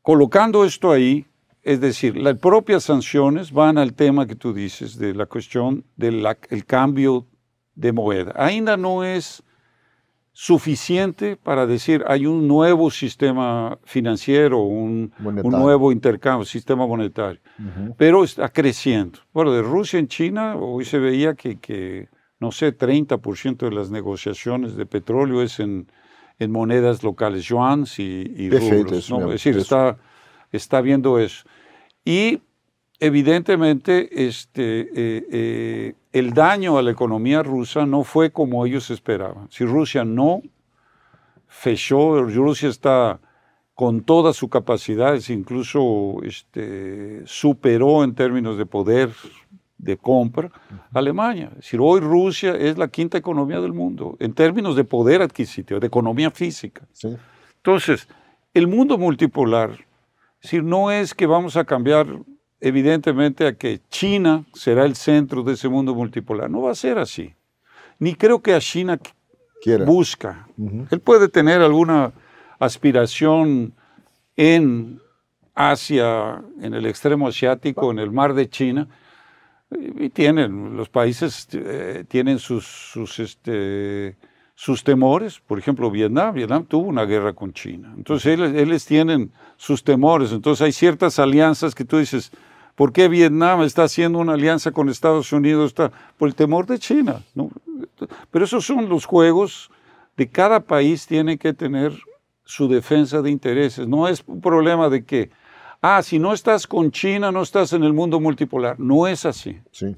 colocando 0.02 0.66
esto 0.66 0.92
ahí, 0.92 1.26
es 1.62 1.82
decir, 1.82 2.18
las 2.18 2.38
propias 2.38 2.84
sanciones 2.84 3.52
van 3.52 3.78
al 3.78 3.94
tema 3.94 4.26
que 4.26 4.36
tú 4.36 4.54
dices 4.54 4.98
de 4.98 5.14
la 5.14 5.26
cuestión 5.26 5.86
del 5.96 6.26
cambio 6.66 7.28
de 7.76 7.92
moneda. 7.92 8.34
Ainda 8.36 8.78
no 8.78 9.04
es 9.04 9.44
suficiente 10.32 11.36
para 11.36 11.66
decir 11.66 12.04
hay 12.08 12.26
un 12.26 12.48
nuevo 12.48 12.90
sistema 12.92 13.78
financiero, 13.84 14.60
un, 14.60 15.12
un 15.22 15.52
nuevo 15.52 15.92
intercambio, 15.92 16.46
sistema 16.46 16.88
monetario, 16.88 17.42
pero 17.98 18.24
está 18.24 18.48
creciendo. 18.48 19.20
Bueno, 19.34 19.52
de 19.52 19.62
Rusia 19.62 20.00
en 20.00 20.08
China 20.08 20.56
hoy 20.56 20.86
se 20.86 20.98
veía 20.98 21.36
que, 21.36 21.60
que 21.60 22.08
no 22.40 22.52
sé, 22.54 22.78
30% 22.78 23.58
de 23.58 23.72
las 23.72 23.92
negociaciones 23.92 24.78
de 24.78 24.86
petróleo 24.86 25.42
es 25.42 25.60
en, 25.60 25.88
en 26.40 26.52
monedas 26.52 27.04
locales, 27.04 27.44
yuans 27.46 28.00
y, 28.00 28.34
y 28.36 28.50
rublos, 28.50 29.10
¿no? 29.10 29.26
Es 29.26 29.44
decir, 29.44 29.58
está, 29.58 29.98
está 30.52 30.82
viendo 30.82 31.20
eso. 31.20 31.46
Y 32.06 32.42
evidentemente 33.00 34.26
este, 34.28 34.82
eh, 34.82 35.28
eh, 35.32 35.94
el 36.12 36.34
daño 36.34 36.78
a 36.78 36.82
la 36.82 36.92
economía 36.92 37.44
rusa 37.44 37.86
no 37.86 38.04
fue 38.04 38.32
como 38.32 38.66
ellos 38.66 38.90
esperaban. 38.90 39.48
Si 39.52 39.66
Rusia 39.66 40.04
no 40.06 40.42
fechó, 41.48 42.24
Rusia 42.24 42.70
está 42.70 43.20
con 43.74 44.02
toda 44.02 44.34
su 44.34 44.50
capacidad, 44.50 45.18
incluso 45.30 46.18
este, 46.24 47.22
superó 47.26 48.04
en 48.04 48.14
términos 48.14 48.58
de 48.58 48.66
poder 48.66 49.10
de 49.80 49.98
compra 49.98 50.52
Alemania. 50.94 51.48
Es 51.52 51.64
decir, 51.64 51.80
hoy 51.82 52.02
Rusia 52.02 52.54
es 52.56 52.78
la 52.78 52.90
quinta 52.90 53.18
economía 53.18 53.60
del 53.60 53.74
mundo 53.74 54.16
en 54.20 54.34
términos 54.34 54.76
de 54.76 54.84
poder 54.84 55.22
adquisitivo, 55.22 55.80
de 55.80 55.88
economía 55.88 56.30
física. 56.30 56.86
Sim. 56.92 57.18
Entonces, 57.56 58.08
el 58.54 58.68
mundo 58.68 58.98
multipolar, 58.98 59.72
es 59.72 60.44
decir, 60.44 60.64
no 60.64 60.92
es 60.92 61.14
que 61.16 61.26
vamos 61.26 61.56
a 61.58 61.64
cambiar 61.64 62.08
evidentemente 62.60 63.48
a 63.48 63.54
que 63.54 63.82
China 63.90 64.46
será 64.54 64.86
el 64.86 64.96
centro 64.96 65.44
de 65.44 65.54
ese 65.54 65.70
mundo 65.70 65.96
multipolar. 65.96 66.50
No 66.50 66.62
va 66.62 66.72
a 66.72 66.76
ser 66.76 67.00
así. 67.00 67.34
Ni 68.00 68.16
creo 68.16 68.42
que 68.42 68.54
a 68.54 68.60
China 68.60 69.00
Queira. 69.62 69.86
busca. 69.86 70.48
Él 70.90 71.00
puede 71.00 71.30
tener 71.30 71.62
alguna 71.62 72.12
aspiración 72.60 73.74
en 74.36 75.00
Asia, 75.56 76.42
en 76.62 76.74
el 76.74 76.86
extremo 76.86 77.28
asiático, 77.28 77.92
en 77.92 78.00
el 78.00 78.12
mar 78.12 78.34
de 78.34 78.50
China, 78.50 78.88
y 79.72 80.10
tienen, 80.10 80.76
los 80.76 80.90
países 80.90 81.48
eh, 81.54 82.04
tienen 82.08 82.40
sus, 82.40 82.66
sus, 82.66 83.20
este, 83.20 84.18
sus 84.56 84.84
temores. 84.84 85.40
Por 85.40 85.60
ejemplo, 85.60 85.92
Vietnam, 85.92 86.34
Vietnam 86.34 86.66
tuvo 86.66 86.88
una 86.88 87.06
guerra 87.06 87.34
con 87.34 87.54
China. 87.54 87.94
Entonces, 87.96 88.34
ellos, 88.34 88.54
ellos 88.56 88.86
tienen 88.86 89.32
sus 89.58 89.84
temores. 89.84 90.32
Entonces, 90.32 90.66
hay 90.66 90.72
ciertas 90.72 91.20
alianzas 91.20 91.76
que 91.76 91.86
tú 91.86 91.98
dices, 91.98 92.32
¿por 92.76 92.92
qué 92.92 93.08
Vietnam 93.08 93.62
está 93.62 93.84
haciendo 93.84 94.20
una 94.20 94.34
alianza 94.34 94.72
con 94.72 94.90
Estados 94.90 95.32
Unidos? 95.32 95.68
Está, 95.68 95.92
por 96.18 96.28
el 96.28 96.36
temor 96.36 96.66
de 96.66 96.80
China. 96.80 97.24
¿no? 97.36 97.50
Pero 98.32 98.46
esos 98.46 98.66
son 98.66 98.90
los 98.90 99.06
juegos 99.06 99.70
de 100.18 100.28
cada 100.28 100.60
país 100.60 101.08
tiene 101.08 101.38
que 101.38 101.54
tener 101.54 101.94
su 102.44 102.68
defensa 102.68 103.22
de 103.22 103.30
intereses. 103.30 103.88
No 103.88 104.08
es 104.08 104.24
un 104.26 104.42
problema 104.42 104.90
de 104.90 105.06
que, 105.06 105.30
ah, 105.82 106.02
si 106.04 106.20
no 106.20 106.34
estás 106.34 106.68
con 106.68 106.92
China, 106.92 107.32
no 107.32 107.42
estás 107.42 107.74
en 107.74 107.84
el 107.84 107.94
mundo 107.94 108.20
multipolar. 108.20 108.80
No 108.80 109.08
es 109.08 109.26
así. 109.26 109.60
Sí. 109.72 109.96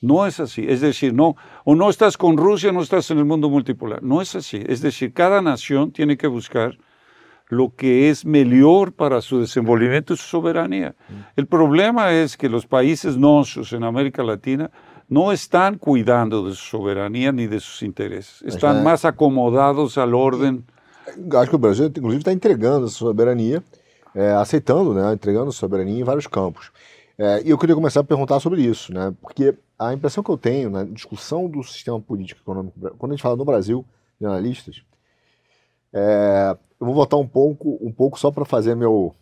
No 0.00 0.26
es 0.26 0.38
así. 0.38 0.64
Es 0.68 0.80
decir, 0.80 1.12
no, 1.12 1.36
o 1.64 1.74
no 1.74 1.90
estás 1.90 2.16
con 2.16 2.36
Rusia, 2.36 2.72
no 2.72 2.82
estás 2.82 3.10
en 3.10 3.18
el 3.18 3.24
mundo 3.24 3.50
multipolar. 3.50 4.02
No 4.02 4.22
es 4.22 4.34
así. 4.36 4.62
Es 4.66 4.80
decir, 4.80 5.12
cada 5.12 5.42
nación 5.42 5.90
tiene 5.90 6.16
que 6.16 6.28
buscar 6.28 6.78
lo 7.48 7.74
que 7.74 8.10
es 8.10 8.24
mejor 8.24 8.92
para 8.92 9.20
su 9.20 9.40
desenvolvimiento 9.40 10.14
y 10.14 10.16
su 10.16 10.24
soberanía. 10.24 10.94
El 11.34 11.46
problema 11.46 12.12
es 12.12 12.36
que 12.36 12.48
los 12.48 12.66
países 12.66 13.16
nuestros 13.16 13.72
en 13.72 13.84
América 13.84 14.22
Latina 14.22 14.70
no 15.08 15.32
están 15.32 15.78
cuidando 15.78 16.46
de 16.46 16.50
su 16.54 16.64
soberanía 16.64 17.32
ni 17.32 17.46
de 17.46 17.60
sus 17.60 17.82
intereses. 17.82 18.42
Están 18.42 18.84
más 18.84 19.04
acomodados 19.04 19.96
al 19.96 20.14
orden. 20.14 20.64
Acho 21.32 21.50
que 21.50 21.56
o 21.56 21.58
Brasil, 21.58 21.86
inclusive, 21.86 22.18
está 22.18 22.32
entregando 22.32 22.86
essa 22.86 22.98
soberania, 22.98 23.62
é, 24.14 24.32
aceitando, 24.32 24.94
né, 24.94 25.12
entregando 25.12 25.52
soberania 25.52 26.00
em 26.00 26.04
vários 26.04 26.26
campos. 26.26 26.70
É, 27.16 27.42
e 27.42 27.50
eu 27.50 27.58
queria 27.58 27.74
começar 27.74 28.00
a 28.00 28.04
perguntar 28.04 28.40
sobre 28.40 28.62
isso, 28.62 28.92
né, 28.92 29.14
porque 29.20 29.56
a 29.78 29.92
impressão 29.92 30.22
que 30.22 30.30
eu 30.30 30.38
tenho 30.38 30.70
na 30.70 30.84
discussão 30.84 31.48
do 31.48 31.62
sistema 31.62 32.00
político 32.00 32.40
econômico, 32.40 32.78
quando 32.96 33.12
a 33.12 33.14
gente 33.14 33.22
fala 33.22 33.36
no 33.36 33.44
Brasil, 33.44 33.84
de 34.20 34.26
analistas, 34.26 34.82
é, 35.92 36.56
eu 36.80 36.86
vou 36.86 36.94
voltar 36.94 37.16
um 37.16 37.26
pouco, 37.26 37.78
um 37.80 37.92
pouco 37.92 38.18
só 38.18 38.30
para 38.30 38.44
fazer 38.44 38.74
meu, 38.74 39.14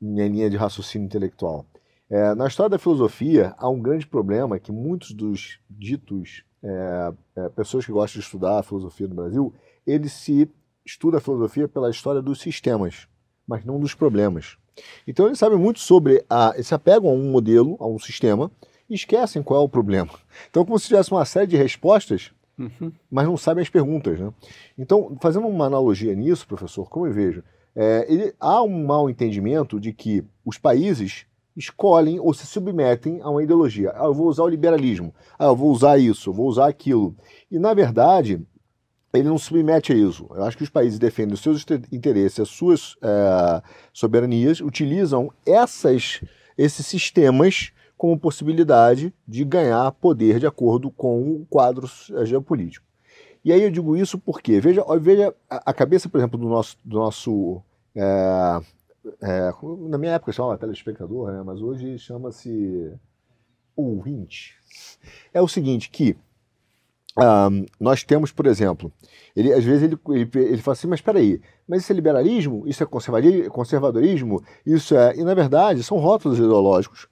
minha 0.00 0.28
linha 0.28 0.50
de 0.50 0.56
raciocínio 0.56 1.06
intelectual. 1.06 1.64
É, 2.10 2.34
na 2.34 2.46
história 2.46 2.70
da 2.70 2.78
filosofia, 2.78 3.54
há 3.58 3.68
um 3.68 3.80
grande 3.80 4.06
problema 4.06 4.58
que 4.58 4.72
muitos 4.72 5.12
dos 5.12 5.58
ditos 5.68 6.42
é, 6.62 7.12
é, 7.36 7.48
pessoas 7.50 7.84
que 7.84 7.92
gostam 7.92 8.18
de 8.18 8.26
estudar 8.26 8.58
a 8.58 8.62
filosofia 8.62 9.06
no 9.06 9.14
Brasil, 9.14 9.54
eles 9.86 10.12
se 10.12 10.50
estudam 10.84 11.18
a 11.18 11.20
filosofia 11.20 11.68
pela 11.68 11.90
história 11.90 12.22
dos 12.22 12.40
sistemas, 12.40 13.06
mas 13.48 13.64
não 13.64 13.80
dos 13.80 13.94
problemas. 13.94 14.58
Então 15.06 15.26
eles 15.26 15.38
sabem 15.38 15.58
muito 15.58 15.80
sobre 15.80 16.22
a, 16.28 16.52
eles 16.54 16.68
se 16.68 16.74
apegam 16.74 17.08
a 17.08 17.12
um 17.12 17.30
modelo, 17.30 17.76
a 17.80 17.86
um 17.86 17.98
sistema, 17.98 18.50
e 18.88 18.94
esquecem 18.94 19.42
qual 19.42 19.62
é 19.62 19.64
o 19.64 19.68
problema. 19.68 20.10
Então, 20.50 20.64
como 20.64 20.78
se 20.78 20.86
tivesse 20.86 21.10
uma 21.10 21.24
série 21.24 21.46
de 21.46 21.56
respostas, 21.56 22.30
uhum. 22.58 22.92
mas 23.10 23.26
não 23.26 23.36
sabem 23.36 23.62
as 23.62 23.68
perguntas. 23.68 24.18
Né? 24.18 24.32
Então, 24.78 25.16
fazendo 25.20 25.46
uma 25.46 25.66
analogia 25.66 26.14
nisso, 26.14 26.46
professor, 26.46 26.88
como 26.88 27.06
eu 27.06 27.12
vejo, 27.12 27.42
é, 27.76 28.06
ele, 28.08 28.34
há 28.40 28.62
um 28.62 28.86
mal 28.86 29.10
entendimento 29.10 29.78
de 29.78 29.92
que 29.92 30.24
os 30.44 30.56
países 30.56 31.26
escolhem 31.56 32.18
ou 32.18 32.32
se 32.32 32.46
submetem 32.46 33.20
a 33.20 33.28
uma 33.28 33.42
ideologia. 33.42 33.92
Ah, 33.94 34.06
eu 34.06 34.14
vou 34.14 34.28
usar 34.28 34.44
o 34.44 34.48
liberalismo. 34.48 35.14
Ah, 35.38 35.46
eu 35.46 35.56
vou 35.56 35.70
usar 35.70 35.98
isso, 35.98 36.30
eu 36.30 36.34
vou 36.34 36.46
usar 36.46 36.68
aquilo. 36.68 37.14
E, 37.50 37.58
na 37.58 37.74
verdade, 37.74 38.40
ele 39.12 39.28
não 39.28 39.38
se 39.38 39.46
submete 39.46 39.92
a 39.92 39.96
isso. 39.96 40.26
Eu 40.30 40.44
acho 40.44 40.56
que 40.56 40.62
os 40.62 40.70
países 40.70 40.98
defendem 40.98 41.34
os 41.34 41.40
seus 41.40 41.64
interesses, 41.90 42.40
as 42.40 42.48
suas 42.48 42.96
é, 43.02 43.62
soberanias, 43.92 44.60
utilizam 44.60 45.32
essas, 45.46 46.22
esses 46.56 46.86
sistemas 46.86 47.72
como 47.96 48.18
possibilidade 48.18 49.12
de 49.26 49.44
ganhar 49.44 49.90
poder 49.92 50.38
de 50.38 50.46
acordo 50.46 50.90
com 50.90 51.32
o 51.32 51.46
quadro 51.46 51.90
eh, 52.12 52.24
geopolítico. 52.24 52.86
E 53.44 53.52
aí 53.52 53.60
eu 53.60 53.70
digo 53.72 53.96
isso 53.96 54.16
porque, 54.18 54.60
veja, 54.60 54.84
veja 55.00 55.34
a 55.50 55.74
cabeça, 55.74 56.08
por 56.08 56.18
exemplo, 56.18 56.38
do 56.38 56.48
nosso, 56.48 56.76
do 56.84 56.96
nosso 56.96 57.60
é, 57.96 58.60
é, 59.20 59.52
na 59.88 59.98
minha 59.98 60.12
época 60.12 60.32
chamava 60.32 60.58
telespectador, 60.58 61.32
né, 61.32 61.42
mas 61.44 61.60
hoje 61.60 61.98
chama-se 61.98 62.92
ouvinte. 63.74 64.56
É 65.32 65.40
o 65.40 65.48
seguinte, 65.48 65.90
que 65.90 66.16
um, 67.18 67.66
nós 67.80 68.04
temos, 68.04 68.32
por 68.32 68.46
exemplo, 68.46 68.92
ele, 69.34 69.52
às 69.52 69.64
vezes 69.64 69.82
ele, 69.82 69.98
ele, 70.08 70.30
ele 70.34 70.62
fala 70.62 70.72
assim, 70.72 70.86
mas 70.86 71.00
espera 71.00 71.18
aí, 71.18 71.40
mas 71.66 71.82
isso 71.82 71.92
é 71.92 71.94
liberalismo? 71.94 72.62
Isso 72.66 72.82
é 72.82 72.86
conservadorismo? 72.86 74.42
Isso 74.64 74.96
é... 74.96 75.16
E, 75.16 75.24
na 75.24 75.34
verdade, 75.34 75.82
são 75.82 75.98
rótulos 75.98 76.38
ideológicos 76.38 77.08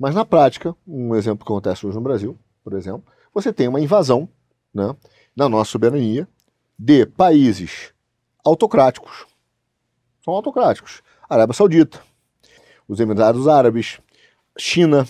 mas 0.00 0.14
na 0.14 0.24
prática, 0.24 0.74
um 0.88 1.14
exemplo 1.14 1.44
que 1.44 1.52
acontece 1.52 1.86
hoje 1.86 1.94
no 1.94 2.02
Brasil, 2.02 2.38
por 2.64 2.72
exemplo, 2.72 3.04
você 3.34 3.52
tem 3.52 3.68
uma 3.68 3.82
invasão 3.82 4.26
né, 4.72 4.96
na 5.36 5.46
nossa 5.46 5.70
soberania 5.70 6.26
de 6.78 7.04
países 7.04 7.92
autocráticos. 8.42 9.26
São 10.24 10.32
autocráticos. 10.32 11.02
Arábia 11.28 11.52
Saudita, 11.52 12.00
os 12.88 12.98
Emirados 12.98 13.46
Árabes, 13.46 14.00
China, 14.56 15.06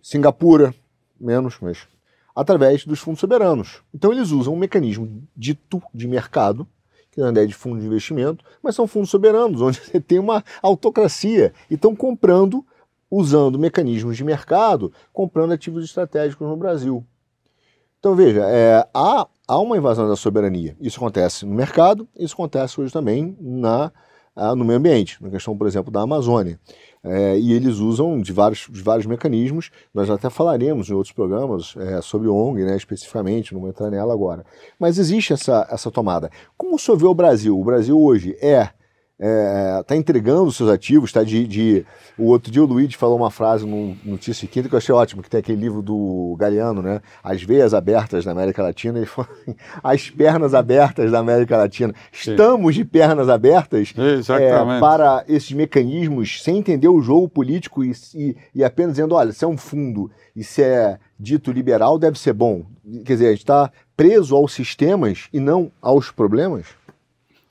Singapura, 0.00 0.72
menos, 1.18 1.58
mas 1.60 1.88
através 2.34 2.84
dos 2.84 2.98
fundos 2.98 3.20
soberanos. 3.20 3.82
Então 3.94 4.12
eles 4.12 4.30
usam 4.30 4.54
um 4.54 4.58
mecanismo 4.58 5.22
dito 5.36 5.82
de 5.92 6.08
mercado, 6.08 6.66
que 7.10 7.20
não 7.20 7.28
é 7.28 7.46
de 7.46 7.54
fundo 7.54 7.80
de 7.80 7.86
investimento, 7.86 8.44
mas 8.62 8.74
são 8.74 8.86
fundos 8.86 9.10
soberanos, 9.10 9.60
onde 9.62 9.80
você 9.80 10.00
tem 10.00 10.18
uma 10.18 10.44
autocracia 10.62 11.52
e 11.70 11.74
estão 11.74 11.94
comprando 11.94 12.64
usando 13.10 13.58
mecanismos 13.58 14.16
de 14.16 14.24
mercado, 14.24 14.92
comprando 15.12 15.52
ativos 15.52 15.84
estratégicos 15.84 16.48
no 16.48 16.56
Brasil. 16.56 17.06
Então 18.00 18.14
veja, 18.16 18.42
é, 18.48 18.86
há, 18.92 19.26
há 19.46 19.58
uma 19.58 19.76
invasão 19.76 20.08
da 20.08 20.16
soberania. 20.16 20.76
Isso 20.80 20.98
acontece 20.98 21.46
no 21.46 21.54
mercado, 21.54 22.08
isso 22.18 22.34
acontece 22.34 22.80
hoje 22.80 22.92
também 22.92 23.36
na, 23.40 23.92
no 24.36 24.64
meio 24.64 24.78
ambiente, 24.78 25.22
na 25.22 25.30
questão, 25.30 25.56
por 25.56 25.66
exemplo, 25.66 25.92
da 25.92 26.00
Amazônia. 26.00 26.58
É, 27.02 27.38
e 27.38 27.52
eles 27.52 27.76
usam 27.76 28.20
de 28.20 28.32
vários, 28.32 28.66
de 28.70 28.80
vários 28.80 29.04
mecanismos, 29.04 29.70
nós 29.92 30.08
até 30.08 30.30
falaremos 30.30 30.88
em 30.88 30.94
outros 30.94 31.12
programas 31.12 31.74
é, 31.76 32.00
sobre 32.00 32.28
ONG, 32.28 32.64
né, 32.64 32.76
especificamente, 32.76 33.52
não 33.52 33.60
vou 33.60 33.68
entrar 33.68 33.90
nela 33.90 34.14
agora. 34.14 34.44
Mas 34.78 34.98
existe 34.98 35.34
essa, 35.34 35.66
essa 35.70 35.90
tomada. 35.90 36.30
Como 36.56 36.76
o 36.76 36.78
senhor 36.78 36.96
vê 36.96 37.04
o 37.04 37.14
Brasil? 37.14 37.60
O 37.60 37.64
Brasil 37.64 38.00
hoje 38.00 38.36
é 38.40 38.70
está 39.16 39.80
é, 39.80 39.82
tá 39.84 39.96
entregando 39.96 40.50
seus 40.50 40.68
ativos, 40.68 41.12
tá 41.12 41.22
de, 41.22 41.46
de, 41.46 41.86
O 42.18 42.24
outro 42.24 42.50
dia 42.50 42.62
o 42.62 42.66
Luiz 42.66 42.94
falou 42.94 43.16
uma 43.16 43.30
frase 43.30 43.64
no 43.64 43.96
Notícia 44.04 44.48
Quinta 44.48 44.68
que 44.68 44.74
eu 44.74 44.78
achei 44.78 44.92
ótimo, 44.92 45.22
que 45.22 45.30
tem 45.30 45.38
aquele 45.38 45.60
livro 45.60 45.80
do 45.82 46.34
Galeano, 46.36 46.82
né? 46.82 47.00
As 47.22 47.42
veias 47.42 47.74
abertas 47.74 48.24
da 48.24 48.32
América 48.32 48.62
Latina, 48.62 48.98
ele 48.98 49.06
falou 49.06 49.30
assim, 49.30 49.54
as 49.82 50.10
pernas 50.10 50.52
abertas 50.52 51.12
da 51.12 51.20
América 51.20 51.56
Latina. 51.56 51.94
Estamos 52.12 52.74
de 52.74 52.84
pernas 52.84 53.28
abertas 53.28 53.94
é, 53.96 54.80
para 54.80 55.24
esses 55.28 55.52
mecanismos, 55.52 56.42
sem 56.42 56.58
entender 56.58 56.88
o 56.88 57.00
jogo 57.00 57.28
político 57.28 57.84
e, 57.84 57.92
e, 58.14 58.36
e 58.52 58.64
apenas 58.64 58.94
dizendo, 58.94 59.14
olha, 59.14 59.32
se 59.32 59.44
é 59.44 59.48
um 59.48 59.56
fundo 59.56 60.10
e 60.34 60.42
se 60.42 60.60
é 60.62 60.98
dito 61.18 61.52
liberal, 61.52 61.98
deve 62.00 62.18
ser 62.18 62.32
bom. 62.32 62.64
Quer 63.04 63.14
dizer, 63.14 63.26
a 63.28 63.30
gente 63.30 63.38
está 63.38 63.70
preso 63.96 64.34
aos 64.34 64.52
sistemas 64.52 65.28
e 65.32 65.38
não 65.38 65.70
aos 65.80 66.10
problemas? 66.10 66.66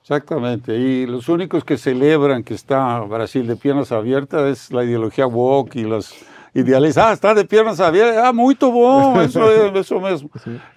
Exactamente, 0.04 0.76
y 0.76 1.06
los 1.06 1.30
únicos 1.30 1.64
que 1.64 1.78
celebran 1.78 2.44
que 2.44 2.52
está 2.52 3.00
Brasil 3.00 3.46
de 3.46 3.56
piernas 3.56 3.90
abiertas 3.90 4.42
es 4.52 4.70
la 4.70 4.84
ideología 4.84 5.26
woke 5.26 5.76
y 5.76 5.84
los 5.84 6.14
ideales, 6.52 6.98
ah, 6.98 7.14
está 7.14 7.32
de 7.32 7.46
piernas 7.46 7.80
abiertas, 7.80 8.22
ah, 8.22 8.30
muy 8.30 8.54
bom, 8.60 9.18
eso, 9.22 9.50
eso 9.74 10.00
mismo. 10.00 10.28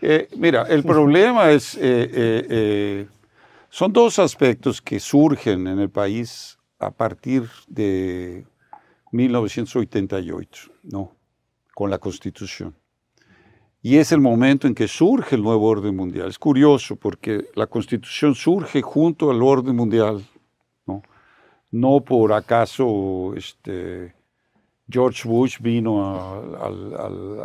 Eh, 0.02 0.30
mira, 0.38 0.64
el 0.70 0.82
problema 0.82 1.52
es, 1.52 1.76
eh, 1.76 1.82
eh, 1.82 3.08
son 3.70 3.92
dos 3.92 4.18
aspectos 4.18 4.82
que 4.82 4.98
surgen 4.98 5.68
en 5.68 5.80
el 5.80 5.90
país 5.90 6.58
a 6.80 6.90
partir 6.90 7.50
de 7.68 8.46
1988, 9.12 10.72
¿no? 10.84 11.18
Con 11.76 11.90
la 11.90 11.98
Constitución. 11.98 12.74
Y 13.88 13.96
es 14.00 14.12
el 14.12 14.20
momento 14.20 14.68
en 14.68 14.76
que 14.76 14.86
surge 14.86 15.38
el 15.38 15.42
nuevo 15.42 15.66
orden 15.66 15.96
mundial. 15.96 16.28
Es 16.28 16.38
curioso 16.38 16.98
porque 16.98 17.46
la 17.56 17.68
constitución 17.68 18.36
surge 18.36 18.82
junto 18.82 19.32
al 19.32 19.42
orden 19.42 19.78
mundial, 19.78 20.22
no, 20.86 21.02
no 21.72 22.02
por 22.02 22.34
acaso 22.34 23.34
este, 23.38 24.14
George 24.90 25.26
Bush 25.26 25.60
vino 25.62 26.04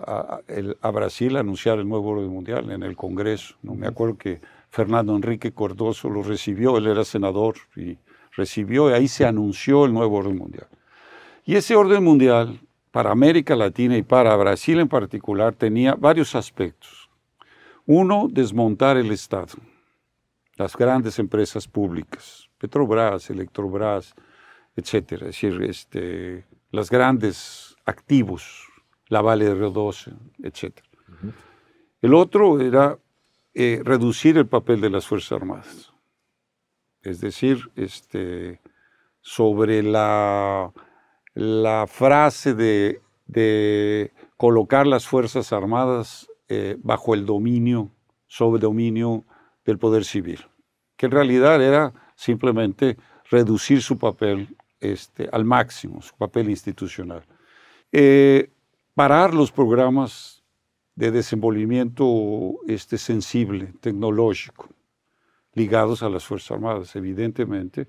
a, 0.02 0.90
Brasil 0.90 1.36
a 1.36 1.40
anunciar 1.40 1.78
el 1.78 1.88
nuevo 1.88 2.08
orden 2.08 2.30
mundial 2.30 2.72
en 2.72 2.82
el 2.82 2.96
Congreso. 2.96 3.54
¿no? 3.62 3.76
Me 3.76 3.86
acuerdo 3.86 4.18
que 4.18 4.40
Fernando 4.68 5.14
Enrique 5.14 5.52
Cordoso 5.52 6.10
lo 6.10 6.24
recibió, 6.24 6.76
él 6.76 6.88
era 6.88 7.04
senador 7.04 7.54
y 7.76 7.96
recibió 8.32 8.90
y 8.90 8.94
ahí 8.94 9.06
se 9.06 9.24
anunció 9.24 9.84
el 9.84 9.94
nuevo 9.94 10.16
orden 10.16 10.38
mundial. 10.38 10.66
Y 11.44 11.54
ese 11.54 11.76
orden 11.76 12.02
mundial 12.02 12.58
para 12.92 13.10
América 13.10 13.56
Latina 13.56 13.96
y 13.96 14.02
para 14.02 14.36
Brasil 14.36 14.78
en 14.78 14.88
particular 14.88 15.54
tenía 15.54 15.94
varios 15.94 16.34
aspectos. 16.36 17.10
Uno, 17.86 18.28
desmontar 18.30 18.98
el 18.98 19.10
Estado, 19.10 19.54
las 20.56 20.76
grandes 20.76 21.18
empresas 21.18 21.66
públicas, 21.66 22.48
Petrobras, 22.58 23.28
Electrobras, 23.30 24.14
etcétera, 24.76 25.28
es 25.28 25.40
decir, 25.40 25.62
este, 25.62 26.44
los 26.70 26.90
grandes 26.90 27.76
activos, 27.86 28.68
la 29.08 29.22
Vale 29.22 29.46
de 29.46 29.54
Río 29.54 29.70
12, 29.70 30.12
etcétera. 30.42 30.88
El 32.02 32.14
otro 32.14 32.60
era 32.60 32.98
eh, 33.54 33.80
reducir 33.82 34.36
el 34.36 34.46
papel 34.46 34.80
de 34.80 34.90
las 34.90 35.06
Fuerzas 35.06 35.32
Armadas, 35.32 35.92
es 37.02 37.20
decir, 37.20 37.70
este, 37.74 38.60
sobre 39.20 39.82
la 39.82 40.72
la 41.34 41.86
frase 41.86 42.54
de, 42.54 43.00
colocar 44.36 44.86
las 44.86 45.06
Fuerzas 45.06 45.52
Armadas 45.52 46.28
eh, 46.48 46.76
bajo 46.82 47.14
el 47.14 47.24
dominio 47.24 47.90
sobre 48.26 48.60
dominio 48.60 49.24
del 49.64 49.78
poder 49.78 50.04
civil, 50.04 50.40
que 50.96 51.06
en 51.06 51.12
realidad 51.12 51.62
era 51.62 51.92
simplemente 52.16 52.98
reducir 53.30 53.82
su 53.82 53.98
papel 53.98 54.56
este, 54.80 55.28
al 55.32 55.44
máximo, 55.44 56.02
su 56.02 56.14
papel 56.16 56.50
institucional. 56.50 57.24
Eh, 57.92 58.50
parar 58.94 59.32
los 59.32 59.52
programas 59.52 60.42
de 60.94 61.10
desenvolvimiento 61.10 62.58
este, 62.66 62.98
sensible, 62.98 63.72
tecnológico, 63.80 64.68
ligados 65.54 66.02
a 66.02 66.08
las 66.08 66.24
Fuerzas 66.24 66.52
Armadas, 66.52 66.96
evidentemente, 66.96 67.86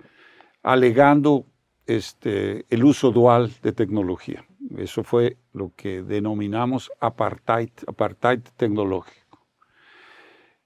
alegando 0.61 1.45
este, 1.87 2.65
el 2.69 2.83
uso 2.83 3.11
dual 3.11 3.51
de 3.61 3.73
tecnología. 3.73 4.45
Eso 4.77 5.03
fue 5.03 5.37
lo 5.53 5.71
que 5.75 6.03
denominamos 6.03 6.91
apartheid, 6.99 7.69
apartheid 7.87 8.39
tecnológico. 8.57 9.39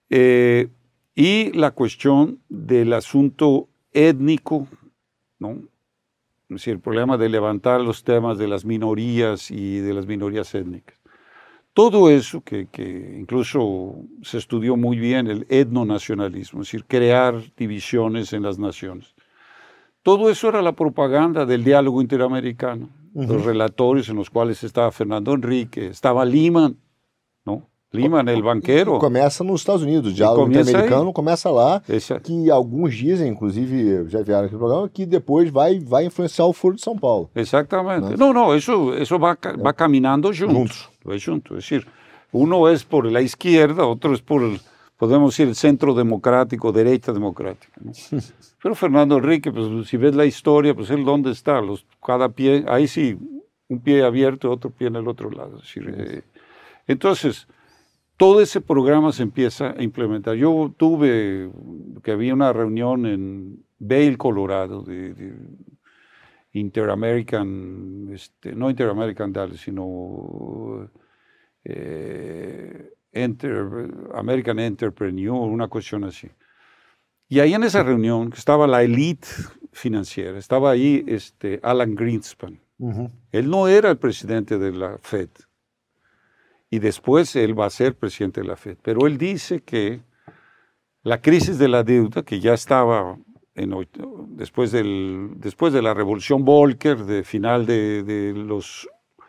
Eh, 0.10 0.70
y 1.16 1.52
la 1.54 1.72
cuestión 1.72 2.40
del 2.48 2.94
asunto 2.94 3.68
étnico, 3.92 4.68
¿no? 5.40 5.64
Decir, 6.48 6.76
el 6.76 6.80
problema 6.80 7.18
de 7.18 7.28
levantar 7.28 7.82
los 7.82 8.04
temas 8.04 8.38
de 8.38 8.48
las 8.48 8.64
minorías 8.64 9.52
y 9.52 9.80
de 9.80 9.94
las 9.94 10.06
minorías 10.06 10.54
étnicas. 10.56 10.98
Todo 11.74 12.10
eso 12.10 12.42
que, 12.42 12.68
que 12.68 13.18
incluso 13.20 13.96
se 14.22 14.38
estudió 14.38 14.78
muy 14.78 14.98
bien, 14.98 15.28
el 15.28 15.46
etnonacionalismo, 15.50 16.62
es 16.62 16.68
decir, 16.68 16.86
crear 16.86 17.36
divisiones 17.58 18.32
en 18.32 18.44
las 18.44 18.58
naciones. 18.58 19.14
Todo 20.08 20.30
eso 20.30 20.48
era 20.48 20.62
la 20.62 20.72
propaganda 20.72 21.46
del 21.46 21.66
diálogo 21.66 22.02
interamericano, 22.02 22.88
los 23.14 23.44
relatorios 23.44 24.08
en 24.08 24.16
los 24.16 24.30
cuales 24.30 24.64
estaba 24.64 24.90
Fernando 24.90 25.34
Enrique, 25.34 25.88
estaba 25.88 26.24
Lima, 26.24 26.72
¿no? 27.46 27.64
Lima, 27.92 28.22
el 28.22 28.42
banqueiro. 28.42 29.00
Começa 29.00 29.44
nos 29.44 29.60
Estados 29.62 29.82
Unidos, 29.82 30.12
o 30.12 30.16
diálogo 30.16 30.44
começa 30.44 30.62
interamericano 30.70 31.12
começa 31.12 31.50
lá, 31.52 31.82
Esse- 31.90 32.18
que 32.22 32.50
alguns 32.50 32.96
dizem, 32.96 33.28
inclusive 33.34 34.08
já 34.10 34.22
vieram 34.22 34.46
aqui 34.46 34.54
no 34.54 34.60
programa, 34.60 34.88
que 34.90 35.06
depois 35.06 35.50
vai, 35.50 35.80
vai 35.80 36.06
influenciar 36.06 36.46
o 36.46 36.54
Foro 36.54 36.76
de 36.76 36.82
São 36.82 36.98
Paulo. 36.98 37.30
Exactamente. 37.36 38.16
No, 38.18 38.32
no, 38.32 38.54
eso, 38.56 38.94
eso 38.94 39.20
va, 39.20 39.36
ca- 39.36 39.58
va 39.58 39.74
caminando 39.74 40.32
juntos. 40.34 40.88
Va 41.06 41.18
junto. 41.20 41.58
Es 41.58 41.66
decir, 41.70 41.86
uno 42.32 42.70
es 42.70 42.84
por 42.86 43.06
la 43.12 43.22
izquierda, 43.22 43.86
otro 43.86 44.14
es 44.14 44.22
por, 44.22 44.42
el, 44.42 44.60
podemos 44.98 45.32
decir, 45.32 45.48
el 45.48 45.56
centro 45.56 45.94
democrático, 45.94 46.72
derecha 46.72 47.14
democrática. 47.14 47.74
¿no? 47.82 47.92
Pero 48.62 48.76
Fernando 48.76 49.18
Enrique, 49.18 49.52
pues 49.52 49.88
si 49.88 49.98
ves 49.98 50.16
la 50.16 50.26
historia, 50.26 50.74
pues 50.76 50.90
él 50.90 51.06
dónde 51.06 51.32
está, 51.32 51.62
los, 51.62 51.86
cada 52.06 52.30
pie, 52.30 52.66
ahí 52.68 52.88
sí, 52.88 53.18
un 53.70 53.80
pie 53.80 54.04
abierto, 54.04 54.52
otro 54.52 54.72
pie 54.72 54.88
en 54.88 54.96
el 54.96 55.08
otro 55.08 55.30
lado. 55.30 55.58
Decir, 55.58 55.94
eh, 55.96 56.24
entonces, 56.88 57.48
todo 58.18 58.42
ese 58.42 58.62
programa 58.62 59.12
se 59.12 59.24
empieza 59.24 59.76
a 59.78 59.84
implementar. 59.84 60.36
Yo 60.36 60.74
tuve, 60.76 61.52
que 62.04 62.12
había 62.12 62.34
una 62.34 62.52
reunión 62.52 63.06
en 63.06 63.64
Vail, 63.78 64.18
Colorado, 64.18 64.82
de, 64.82 65.14
de 65.14 65.34
Interamerican, 66.54 68.10
este, 68.12 68.56
no 68.56 68.70
Interamerican 68.70 69.32
Dallas, 69.32 69.60
sino 69.60 70.90
eh, 71.64 72.94
Enter- 73.12 74.10
American 74.14 74.60
Entrepreneur, 74.60 75.34
una 75.50 75.68
cuestión 75.68 76.04
así. 76.04 76.30
Y 77.30 77.40
ahí 77.40 77.54
en 77.54 77.64
esa 77.64 77.84
reunión, 77.84 78.32
estaba 78.36 78.68
la 78.68 78.84
elite 78.84 79.28
financiera, 79.74 80.38
estaba 80.38 80.72
ahí 80.72 81.04
este, 81.08 81.60
Alan 81.64 81.96
Greenspan. 81.96 82.60
Él 83.32 83.50
no 83.50 83.68
era 83.68 83.90
el 83.90 83.98
presidente 83.98 84.58
de 84.58 84.72
la 84.72 84.98
Fed. 85.00 85.30
Y 86.70 86.80
después 86.80 87.36
él 87.36 87.58
va 87.60 87.66
a 87.66 87.70
ser 87.70 87.96
presidente 87.96 88.42
de 88.42 88.48
la 88.48 88.56
Fed. 88.56 88.78
Pero 88.82 89.08
él 89.08 89.18
dice 89.18 89.62
que 89.62 90.02
la 91.04 91.22
crisis 91.22 91.58
de 91.58 91.68
la 91.70 91.84
deuda, 91.84 92.24
que 92.24 92.40
ya 92.40 92.54
estaba 92.54 93.18
en 93.56 93.74
después, 94.30 94.72
del, 94.72 95.32
después 95.38 95.74
de 95.74 95.82
la 95.82 95.94
revolución 95.94 96.46
Volcker, 96.46 97.04
de 97.06 97.24
final 97.24 97.66
de, 97.66 98.04
de 98.04 98.34
los, 98.34 98.88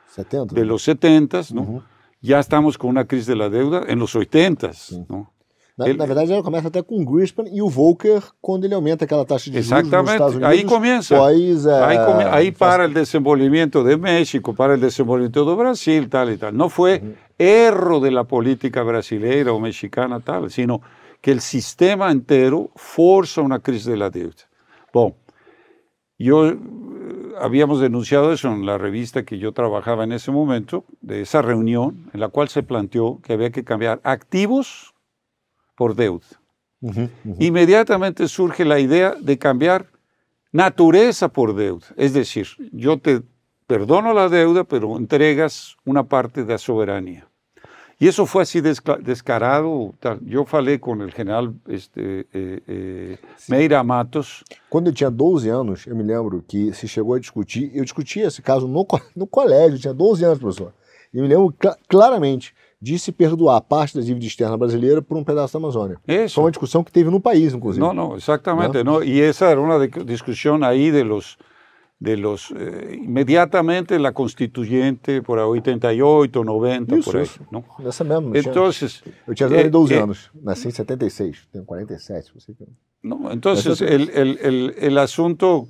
70? 0.08 0.54
de 0.54 0.64
los 0.66 0.82
70, 0.82 1.40
¿no? 1.54 1.84
Ya 2.20 2.38
estamos 2.40 2.76
con 2.78 2.90
una 2.90 3.04
crisis 3.06 3.26
de 3.26 3.36
la 3.36 3.48
deuda 3.48 3.82
en 3.88 3.98
los 3.98 4.14
80. 4.14 4.70
¿no? 5.08 5.32
Na, 5.76 5.86
Ele- 5.86 5.96
na 5.96 6.06
verdade, 6.06 6.32
ela 6.32 6.42
começa 6.42 6.66
até 6.66 6.82
com 6.82 7.00
o 7.00 7.04
Greenspan 7.04 7.44
e 7.52 7.62
o 7.62 7.68
Volcker 7.68 8.20
quando 8.40 8.64
ele 8.64 8.74
aumenta 8.74 9.04
aquela 9.04 9.24
taxa 9.24 9.48
de 9.48 9.62
juros 9.62 9.70
nos 9.70 9.78
Exactamente, 9.78 10.12
Estados 10.14 10.34
Unidos. 10.34 10.50
ahí 10.52 10.64
comienza. 10.64 11.16
Pós, 11.16 11.66
eh, 11.66 11.70
Ahí, 11.70 11.96
come- 12.04 12.24
faz- 12.24 12.58
para 12.58 12.84
el 12.84 12.92
desenvolvimiento 12.92 13.84
de 13.84 13.96
México, 13.96 14.52
para 14.54 14.74
el 14.74 14.80
desenvolvimiento 14.80 15.44
de 15.48 15.54
Brasil, 15.54 16.08
tal 16.08 16.32
y 16.32 16.36
tal. 16.36 16.56
No 16.56 16.68
fue 16.68 17.00
erro 17.38 18.00
de 18.00 18.10
la 18.10 18.24
política 18.24 18.82
brasileira 18.82 19.52
o 19.52 19.60
mexicana, 19.60 20.18
tal, 20.18 20.50
sino 20.50 20.80
que 21.20 21.30
el 21.30 21.40
sistema 21.40 22.10
entero 22.10 22.70
forza 22.74 23.40
una 23.40 23.60
crisis 23.60 23.86
de 23.86 23.96
la 23.98 24.10
deuda. 24.10 24.34
Bueno, 24.92 25.14
yo 26.18 26.48
eh, 26.48 26.58
habíamos 27.40 27.80
denunciado 27.80 28.32
eso 28.32 28.48
en 28.48 28.66
la 28.66 28.78
revista 28.78 29.24
que 29.24 29.38
yo 29.38 29.52
trabajaba 29.52 30.04
en 30.04 30.12
ese 30.12 30.30
momento, 30.30 30.84
de 31.00 31.22
esa 31.22 31.42
reunión 31.42 32.10
en 32.12 32.20
la 32.20 32.28
cual 32.28 32.48
se 32.48 32.62
planteó 32.62 33.20
que 33.22 33.32
había 33.32 33.50
que 33.50 33.64
cambiar 33.64 34.00
activos 34.04 34.94
por 35.76 35.94
deuda. 35.94 36.26
Inmediatamente 37.38 38.28
surge 38.28 38.64
la 38.64 38.78
idea 38.78 39.14
de 39.20 39.38
cambiar 39.38 39.86
naturaleza 40.52 41.28
por 41.28 41.54
deuda. 41.54 41.86
Es 41.96 42.12
decir, 42.12 42.46
yo 42.72 42.98
te 42.98 43.22
perdono 43.66 44.14
la 44.14 44.28
deuda, 44.28 44.64
pero 44.64 44.96
entregas 44.96 45.76
una 45.84 46.04
parte 46.04 46.44
de 46.44 46.52
la 46.54 46.58
soberanía. 46.58 47.27
Y 48.00 48.06
eso 48.06 48.26
fue 48.26 48.42
así 48.44 48.60
desca- 48.60 48.98
descarado. 49.02 49.92
Yo 50.24 50.44
falei 50.44 50.78
con 50.78 51.00
el 51.02 51.10
general 51.12 51.52
este, 51.66 52.26
eh, 52.32 52.62
eh, 52.68 53.18
Meira 53.48 53.82
Matos. 53.82 54.44
Quando 54.70 54.88
eu 54.90 54.94
tinha 54.94 55.10
12 55.10 55.48
anos, 55.48 55.84
eu 55.86 55.96
me 55.96 56.04
lembro 56.04 56.44
que 56.46 56.72
se 56.72 56.86
chegou 56.86 57.14
a 57.14 57.18
discutir, 57.18 57.72
eu 57.74 57.82
discuti 57.82 58.20
esse 58.20 58.40
caso 58.40 58.68
no, 58.68 58.86
no 59.16 59.26
colégio, 59.26 59.74
eu 59.76 59.80
tinha 59.80 59.94
12 59.94 60.24
anos, 60.24 60.38
professor. 60.38 60.72
E 61.12 61.16
eu 61.18 61.22
me 61.24 61.28
lembro 61.28 61.52
cla- 61.58 61.76
claramente 61.88 62.54
de 62.80 62.96
se 63.00 63.10
perdoar 63.10 63.60
parte 63.62 63.96
da 63.98 64.04
dívida 64.04 64.26
externa 64.26 64.56
brasileira 64.56 65.02
por 65.02 65.16
um 65.16 65.24
pedaço 65.24 65.54
da 65.54 65.58
Amazônia. 65.58 65.96
Eso. 66.06 66.36
Foi 66.36 66.44
uma 66.44 66.50
discussão 66.52 66.84
que 66.84 66.92
teve 66.92 67.10
no 67.10 67.18
país, 67.20 67.52
inclusive. 67.52 67.84
No, 67.84 67.92
no, 67.92 68.14
exactamente. 68.16 68.84
¿no? 68.84 69.02
Y 69.02 69.18
esa 69.20 69.50
era 69.50 69.60
una 69.60 69.76
de- 69.80 69.88
discusión 70.04 70.62
ahí 70.62 70.92
de 70.92 71.02
los, 71.02 71.36
de 72.00 72.16
los 72.16 72.52
eh, 72.56 72.96
inmediatamente 73.02 73.98
la 73.98 74.12
constituyente 74.12 75.20
por 75.20 75.38
ahí 75.38 75.44
88, 75.44 76.44
90, 76.44 76.96
Isso, 76.96 77.10
por 77.10 77.16
ahí. 77.18 77.24
isso. 77.24 77.40
¿no? 77.50 77.64
Nessa 77.80 78.04
mesma. 78.04 78.36
eu 78.36 78.40
Entonces, 78.42 79.02
eu 79.26 79.34
tinha 79.34 79.48
eh, 79.48 79.68
12 79.68 79.94
eh, 79.94 80.00
anos. 80.02 80.30
Nasci 80.42 80.68
em 80.68 80.70
76, 80.70 81.48
tenho 81.52 81.64
47. 81.64 82.32
Você 82.34 82.54
que... 82.54 82.64
No, 83.02 83.30
entonces, 83.32 83.66
Eso 83.66 83.84
es- 83.84 83.90
el, 83.92 84.10
el- 84.10 84.38
el- 84.42 84.74
el 84.78 84.98
asunto, 84.98 85.66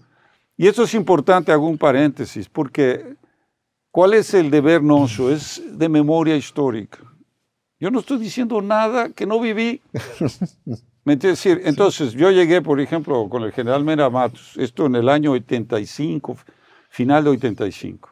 y 0.57 0.67
esto 0.67 0.83
es 0.83 0.95
importante, 0.95 1.51
hago 1.53 1.67
un 1.67 1.79
paréntesis, 1.79 2.49
porque 2.49 3.14
¿cuál 3.91 4.12
es 4.14 4.35
el 4.35 4.51
deber 4.51 4.83
nuestro? 4.83 5.31
Es 5.31 5.62
de 5.79 5.88
memoria 5.88 6.37
histórica. 6.37 6.99
Yo 7.81 7.91
no 7.91 8.01
estoy 8.01 8.19
diciendo 8.19 8.61
nada 8.61 9.11
que 9.11 9.25
no 9.25 9.41
viví. 9.41 9.81
¿Me 11.09 11.14
entiendes? 11.14 11.42
Decir, 11.42 11.62
Entonces, 11.64 12.12
yo 12.12 12.31
llegué, 12.31 12.61
por 12.61 12.79
ejemplo, 12.83 13.31
con 13.31 13.42
el 13.42 13.51
general 13.51 13.83
Mera 13.83 14.11
Matos, 14.11 14.53
esto 14.59 14.85
en 14.85 14.94
el 14.94 15.09
año 15.09 15.33
85, 15.33 16.37
final 16.90 17.25
de 17.25 17.31
85. 17.31 18.11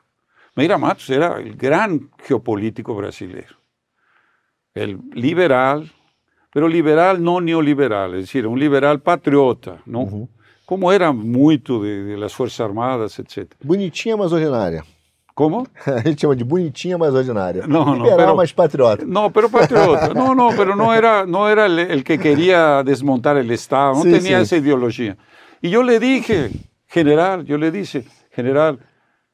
Meira 0.54 0.78
Matos 0.78 1.11
era 1.11 1.38
el 1.38 1.54
gran 1.56 2.09
geopolítico 2.24 2.94
brasileño. 2.94 3.54
El 4.72 4.98
liberal, 5.12 5.92
pero 6.50 6.68
liberal 6.68 7.22
no 7.22 7.38
neoliberal, 7.42 8.14
es 8.14 8.20
decir, 8.22 8.46
un 8.46 8.59
liberal 8.59 9.02
patriota, 9.02 9.82
¿no? 9.85 10.30
Como 10.64 10.90
era 10.90 11.12
muito 11.12 11.82
de, 11.82 12.02
de 12.02 12.16
las 12.16 12.35
Fuerzas 12.35 12.61
Armadas, 12.61 13.18
etc. 13.18 13.52
Bonitinha, 13.62 14.16
mas 14.16 14.32
ordinária. 14.32 14.82
¿Cómo? 15.37 15.66
A 15.85 16.01
gente 16.01 16.16
chama 16.16 16.35
de 16.35 16.44
bonitinha, 16.44 16.96
mas 16.96 17.12
ordinária. 17.12 17.66
Não, 17.66 17.85
não, 17.85 17.94
Liberal, 17.96 18.16
pero- 18.16 18.37
mas 18.37 18.53
patriota. 18.55 19.05
No, 19.05 19.31
pero 19.31 19.51
patriota. 19.51 20.14
No, 20.14 20.35
no, 20.35 20.49
pero 20.57 20.75
no 20.75 20.94
era, 20.94 21.27
era 21.51 21.66
el, 21.66 22.03
que 22.03 22.18
quería 22.18 22.83
desmontar 22.83 23.37
el 23.37 23.51
Estado, 23.51 23.92
no 23.96 24.03
Sí, 24.03 24.11
tenía 24.12 24.38
sí. 24.38 24.44
esa 24.44 24.57
ideología. 24.57 25.18
Y 25.61 25.68
yo 25.68 25.83
le 25.83 26.01
dije, 26.01 26.51
general, 26.87 27.44
yo 27.44 27.59
le 27.59 27.70
dije, 27.70 28.07
general, 28.31 28.79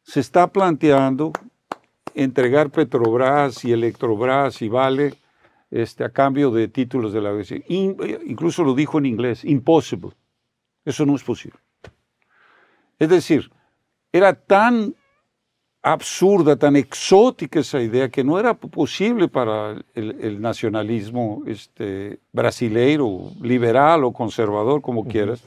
se 0.03 0.19
está 0.19 0.49
planteando 0.49 1.31
entregar 2.17 2.71
Petrobras 2.71 3.65
y 3.65 3.71
Electrobras 3.73 4.61
y 4.61 4.69
Vale 4.69 5.15
este, 5.71 6.03
a 6.03 6.09
cambio 6.11 6.51
de 6.51 6.67
títulos 6.67 7.13
de 7.13 7.21
la. 7.21 7.31
In- 7.69 7.97
incluso 8.27 8.65
lo 8.65 8.75
dijo 8.75 8.99
en 8.99 9.07
inglés, 9.07 9.45
impossible. 9.45 10.11
Eso 10.85 11.07
no 11.07 11.15
es 11.15 11.23
posible. 11.23 11.59
Es 12.99 13.09
decir, 13.09 13.53
era 14.13 14.35
tan 14.35 14.97
absurda, 15.83 16.57
tan 16.57 16.77
exótica 16.77 17.59
esa 17.61 17.81
idea 17.81 18.09
que 18.09 18.23
no 18.23 18.39
era 18.39 18.55
posible 18.55 19.27
para 19.27 19.73
el, 19.95 20.17
el 20.21 20.41
nacionalismo 20.41 21.43
este, 21.47 22.21
brasileiro, 22.33 23.31
liberal 23.41 24.05
o 24.05 24.13
conservador, 24.13 24.81
como 24.81 25.05
quieras, 25.05 25.43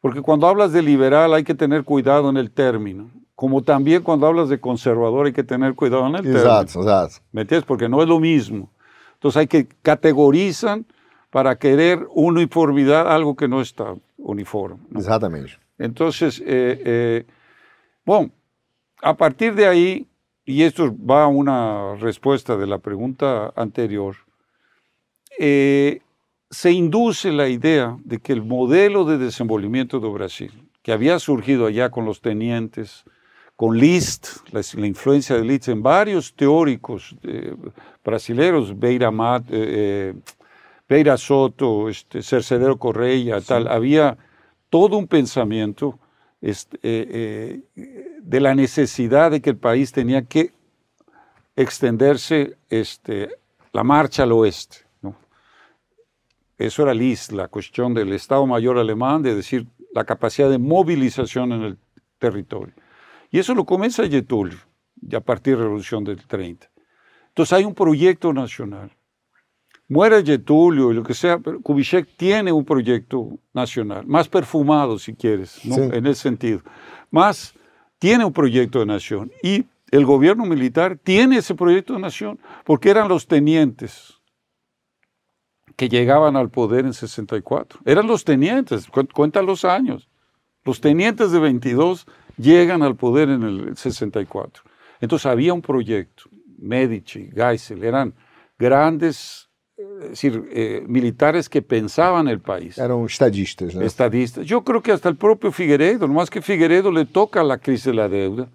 porque 0.00 0.20
cuando 0.20 0.46
hablas 0.46 0.72
de 0.72 0.82
liberal 0.82 1.32
hay 1.32 1.42
que 1.42 1.54
tener 1.54 1.84
cuidado 1.84 2.28
en 2.28 2.36
el 2.36 2.50
término, 2.50 3.10
como 3.34 3.62
también 3.62 4.02
cuando 4.02 4.26
hablas 4.26 4.48
de 4.50 4.60
conservador 4.60 5.26
hay 5.26 5.32
que 5.32 5.44
tener 5.44 5.74
cuidado 5.74 6.06
en 6.06 6.16
el 6.16 6.22
término. 6.22 6.40
Exato, 6.40 6.80
exato. 6.80 7.14
¿Me 7.32 7.42
entiendes? 7.42 7.66
Porque 7.66 7.88
no 7.88 8.02
es 8.02 8.08
lo 8.08 8.20
mismo. 8.20 8.70
Entonces 9.14 9.40
hay 9.40 9.46
que 9.46 9.66
categorizan 9.82 10.86
para 11.30 11.56
querer 11.56 12.06
uniformidad, 12.10 13.10
algo 13.10 13.36
que 13.36 13.48
no 13.48 13.60
está 13.60 13.94
uniforme. 14.18 14.78
¿no? 14.90 15.00
Exatamente. 15.00 15.52
Entonces, 15.78 16.40
eh, 16.40 16.44
eh, 16.84 17.26
bueno, 18.04 18.30
a 19.02 19.16
partir 19.16 19.54
de 19.54 19.66
ahí, 19.66 20.06
y 20.44 20.62
esto 20.62 20.94
va 20.98 21.24
a 21.24 21.28
una 21.28 21.96
respuesta 21.96 22.56
de 22.56 22.66
la 22.66 22.78
pregunta 22.78 23.52
anterior, 23.56 24.16
eh, 25.38 26.00
se 26.50 26.70
induce 26.72 27.32
la 27.32 27.48
idea 27.48 27.96
de 28.04 28.18
que 28.18 28.32
el 28.32 28.42
modelo 28.42 29.04
de 29.04 29.18
desenvolvimiento 29.18 30.00
de 30.00 30.08
Brasil, 30.08 30.52
que 30.82 30.92
había 30.92 31.18
surgido 31.18 31.66
allá 31.66 31.90
con 31.90 32.04
los 32.04 32.20
tenientes, 32.20 33.04
con 33.56 33.78
Liszt, 33.78 34.46
la, 34.52 34.60
la 34.74 34.86
influencia 34.86 35.36
de 35.36 35.44
Liszt 35.44 35.68
en 35.68 35.82
varios 35.82 36.34
teóricos 36.34 37.16
eh, 37.22 37.54
brasileños, 38.04 38.78
Beira, 38.78 39.10
Mat, 39.10 39.44
eh, 39.50 39.50
eh, 39.50 40.14
Beira 40.88 41.16
Soto, 41.16 41.88
este, 41.88 42.22
Cercedero 42.22 42.78
Correia, 42.78 43.40
tal, 43.40 43.66
había 43.66 44.16
todo 44.70 44.98
un 44.98 45.06
pensamiento 45.06 45.98
este, 46.40 46.78
eh, 46.82 47.60
eh, 47.76 48.18
de 48.20 48.40
la 48.40 48.54
necesidad 48.54 49.30
de 49.30 49.40
que 49.40 49.50
el 49.50 49.56
país 49.56 49.92
tenía 49.92 50.22
que 50.22 50.52
extenderse 51.54 52.56
este, 52.68 53.30
la 53.72 53.82
marcha 53.82 54.24
al 54.24 54.32
oeste. 54.32 54.78
¿no? 55.02 55.16
Eso 56.58 56.82
era 56.82 56.94
Liszt, 56.94 57.32
la 57.32 57.48
cuestión 57.48 57.94
del 57.94 58.12
Estado 58.12 58.46
Mayor 58.46 58.78
alemán, 58.78 59.22
de 59.22 59.34
decir 59.34 59.66
la 59.92 60.04
capacidad 60.04 60.50
de 60.50 60.58
movilización 60.58 61.52
en 61.52 61.62
el 61.62 61.78
territorio. 62.18 62.74
Y 63.30 63.38
eso 63.38 63.54
lo 63.54 63.64
comienza 63.64 64.06
Getúlio, 64.08 64.58
ya 64.96 65.18
a 65.18 65.22
partir 65.22 65.54
de 65.54 65.58
la 65.58 65.64
Revolución 65.64 66.04
del 66.04 66.24
30. 66.26 66.70
Entonces 67.28 67.52
hay 67.52 67.64
un 67.64 67.74
proyecto 67.74 68.32
nacional. 68.32 68.90
Muere 69.88 70.24
Getúlio 70.24 70.90
y 70.90 70.94
lo 70.94 71.02
que 71.04 71.14
sea, 71.14 71.38
pero 71.38 71.60
Kubitschek 71.60 72.16
tiene 72.16 72.50
un 72.52 72.64
proyecto 72.64 73.38
nacional, 73.54 74.04
más 74.06 74.28
perfumado 74.28 74.98
si 74.98 75.14
quieres, 75.14 75.64
¿no? 75.64 75.74
Sí. 75.76 75.80
en 75.92 76.06
ese 76.06 76.22
sentido. 76.22 76.60
Más 77.10 77.54
tiene 77.98 78.24
un 78.24 78.32
proyecto 78.32 78.80
de 78.80 78.86
nación. 78.86 79.30
Y 79.42 79.64
el 79.92 80.04
gobierno 80.04 80.44
militar 80.44 80.98
tiene 81.02 81.36
ese 81.38 81.54
proyecto 81.54 81.92
de 81.94 82.00
nación, 82.00 82.38
porque 82.64 82.90
eran 82.90 83.08
los 83.08 83.26
tenientes 83.28 84.14
que 85.76 85.88
llegaban 85.88 86.36
al 86.36 86.50
poder 86.50 86.84
en 86.86 86.92
64. 86.94 87.80
Eran 87.84 88.06
los 88.06 88.24
tenientes, 88.24 88.86
cu- 88.88 89.06
cuenta 89.12 89.42
los 89.42 89.64
años. 89.64 90.08
Los 90.64 90.80
tenientes 90.80 91.30
de 91.30 91.38
22 91.38 92.06
llegan 92.38 92.82
al 92.82 92.96
poder 92.96 93.28
en 93.28 93.42
el 93.44 93.76
64. 93.76 94.64
Entonces 95.00 95.26
había 95.26 95.52
un 95.52 95.62
proyecto, 95.62 96.24
Medici, 96.58 97.30
Geisel, 97.34 97.84
eran 97.84 98.14
grandes, 98.58 99.45
es 99.76 100.10
decir, 100.10 100.48
eh, 100.52 100.84
militares 100.88 101.48
que 101.48 101.60
pensaban 101.60 102.28
el 102.28 102.40
país 102.40 102.78
Eram 102.78 103.04
estadistas, 103.04 103.74
né? 103.74 103.84
estadistas. 103.84 104.46
Yo 104.46 104.62
creo 104.64 104.82
que 104.82 104.92
hasta 104.92 105.08
el 105.08 105.16
propio 105.16 105.52
Figueredo, 105.52 106.06
nomás 106.06 106.30
que 106.30 106.40
Figueredo 106.40 106.90
le 106.90 107.04
toca 107.04 107.42
la 107.42 107.58
crisis 107.58 107.86
de 107.86 107.94
la 107.94 108.08
deuda, 108.08 108.48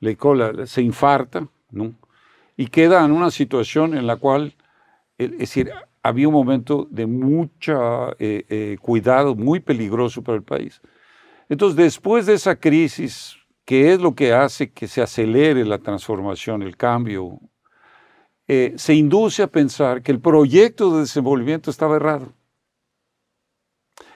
le 0.00 0.16
cola- 0.16 0.66
se 0.66 0.82
infarta, 0.82 1.48
¿no? 1.70 1.94
Y 2.56 2.66
queda 2.66 3.04
en 3.04 3.12
una 3.12 3.30
situación 3.30 3.96
en 3.96 4.06
la 4.06 4.16
cual, 4.16 4.54
es 5.16 5.38
decir, 5.38 5.70
había 6.02 6.28
un 6.28 6.34
momento 6.34 6.86
de 6.90 7.06
mucha 7.06 8.10
eh, 8.18 8.44
eh, 8.48 8.76
cuidado, 8.80 9.34
muy 9.34 9.60
peligroso 9.60 10.22
para 10.22 10.36
el 10.36 10.42
país. 10.42 10.80
Entonces, 11.48 11.76
después 11.76 12.26
de 12.26 12.34
esa 12.34 12.56
crisis, 12.56 13.36
que 13.64 13.92
es 13.92 14.00
lo 14.00 14.14
que 14.14 14.32
hace 14.32 14.70
que 14.72 14.86
se 14.88 15.00
acelere 15.00 15.64
la 15.64 15.78
transformación, 15.78 16.62
el 16.62 16.76
cambio, 16.76 17.38
eh, 18.52 18.74
se 18.74 18.94
induce 18.94 19.44
a 19.44 19.46
pensar 19.46 20.02
que 20.02 20.10
el 20.10 20.18
proyecto 20.18 20.92
de 20.92 21.02
desenvolvimiento 21.02 21.70
estaba 21.70 21.94
errado. 21.94 22.32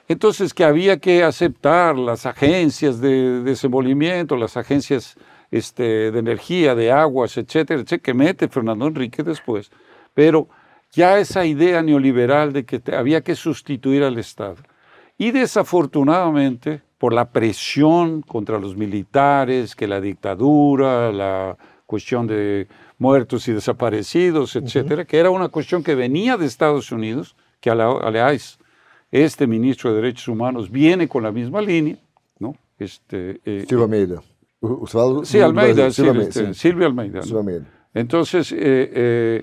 Entonces 0.08 0.52
que 0.52 0.64
había 0.64 0.98
que 0.98 1.22
aceptar 1.22 1.96
las 1.96 2.26
agencias 2.26 3.00
de 3.00 3.44
desenvolvimiento, 3.44 4.36
las 4.36 4.56
agencias 4.56 5.14
este, 5.52 6.10
de 6.10 6.18
energía, 6.18 6.74
de 6.74 6.90
aguas, 6.90 7.36
etcétera, 7.36 7.82
etcétera, 7.82 8.02
que 8.02 8.12
mete 8.12 8.48
Fernando 8.48 8.88
Enrique 8.88 9.22
después. 9.22 9.70
Pero 10.14 10.48
ya 10.90 11.20
esa 11.20 11.46
idea 11.46 11.80
neoliberal 11.80 12.52
de 12.52 12.64
que 12.64 12.82
había 12.92 13.20
que 13.20 13.36
sustituir 13.36 14.02
al 14.02 14.18
Estado. 14.18 14.56
Y 15.16 15.30
desafortunadamente, 15.30 16.82
por 16.98 17.12
la 17.12 17.30
presión 17.30 18.20
contra 18.22 18.58
los 18.58 18.76
militares, 18.76 19.76
que 19.76 19.86
la 19.86 20.00
dictadura, 20.00 21.12
la 21.12 21.56
cuestión 21.86 22.26
de 22.26 22.66
muertos 23.04 23.40
y 23.48 23.52
desaparecidos, 23.52 24.56
etcétera, 24.60 25.04
que 25.04 25.16
era 25.22 25.30
una 25.30 25.48
cuestión 25.56 25.82
que 25.86 25.94
venía 25.94 26.32
de 26.40 26.46
Estados 26.46 26.86
Unidos, 26.98 27.36
que 27.60 27.68
a 27.70 27.74
la, 27.74 27.86
a 28.06 28.10
la 28.10 28.20
AIS, 28.28 28.58
este 29.10 29.46
ministro 29.46 29.90
de 29.90 29.96
Derechos 30.00 30.26
Humanos 30.28 30.64
viene 30.70 31.04
con 31.12 31.22
la 31.22 31.30
misma 31.38 31.60
línea, 31.60 31.96
¿no? 32.38 32.50
Este, 32.78 33.40
eh, 33.44 33.64
Silva 33.68 33.84
Almeida. 33.84 34.18
O- 34.60 34.78
Você 34.86 34.92
fala 34.98 35.12
do- 35.14 35.24
sí, 35.24 35.38
Almeida, 35.40 35.90
sí, 35.90 36.02
Almeida, 36.02 36.28
este, 36.28 36.44
sim. 36.46 36.54
Silvio 36.54 36.86
Almeida. 36.86 37.18
¿no? 37.20 37.24
Silva 37.28 37.40
Almeida. 37.40 37.66
Entonces, 38.02 38.50
eh, 38.52 38.90
eh, 39.02 39.42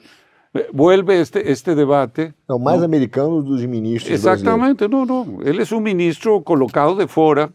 vuelve 0.73 1.21
este, 1.21 1.39
este 1.55 1.75
debate. 1.75 2.21
É 2.49 2.53
o 2.53 2.59
mais 2.59 2.81
americano 2.83 3.41
dos 3.41 3.61
ministros. 3.77 4.11
Exactamente, 4.17 4.87
no, 4.93 5.05
no. 5.05 5.19
Él 5.49 5.59
es 5.59 5.71
un 5.71 5.83
ministro 5.83 6.41
colocado 6.43 6.95
de 6.95 7.07
fuera 7.07 7.49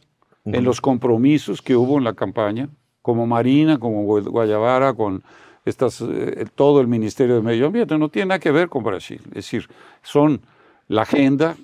en 0.46 0.62
los 0.62 0.80
compromisos 0.80 1.61
que 1.61 1.74
hubo 1.74 1.98
en 1.98 2.04
la 2.04 2.14
campaña, 2.14 2.68
como 3.02 3.26
Marina, 3.26 3.78
como 3.78 3.98
Gua- 4.07 4.30
Guayabara, 4.34 4.94
con 4.94 5.22
estas, 5.66 6.00
eh, 6.00 6.46
todo 6.54 6.80
el 6.80 6.86
Ministerio 6.86 7.34
de 7.34 7.42
Medio 7.42 7.66
Ambiente. 7.66 7.98
No 7.98 8.08
tiene 8.08 8.28
nada 8.28 8.38
que 8.38 8.52
ver 8.52 8.68
con 8.68 8.84
Brasil. 8.84 9.20
Es 9.26 9.34
decir, 9.34 9.68
son 10.02 10.40
la 10.88 11.02
agenda 11.02 11.56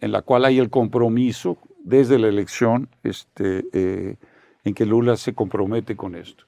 en 0.00 0.12
la 0.12 0.22
cual 0.22 0.44
hay 0.44 0.58
el 0.58 0.70
compromiso 0.70 1.58
desde 1.82 2.18
la 2.18 2.28
elección 2.28 2.88
este, 3.02 3.66
eh, 3.72 4.16
en 4.64 4.74
que 4.74 4.86
Lula 4.86 5.16
se 5.16 5.34
compromete 5.34 5.96
con 5.96 6.14
esto. 6.14 6.44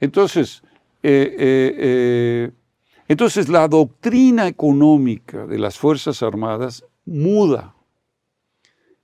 Entonces, 0.00 0.64
eh, 1.04 2.50
entonces 3.06 3.48
la 3.48 3.68
doctrina 3.68 4.48
económica 4.48 5.46
de 5.46 5.58
las 5.58 5.78
Fuerzas 5.78 6.22
Armadas 6.24 6.84
muda 7.04 7.76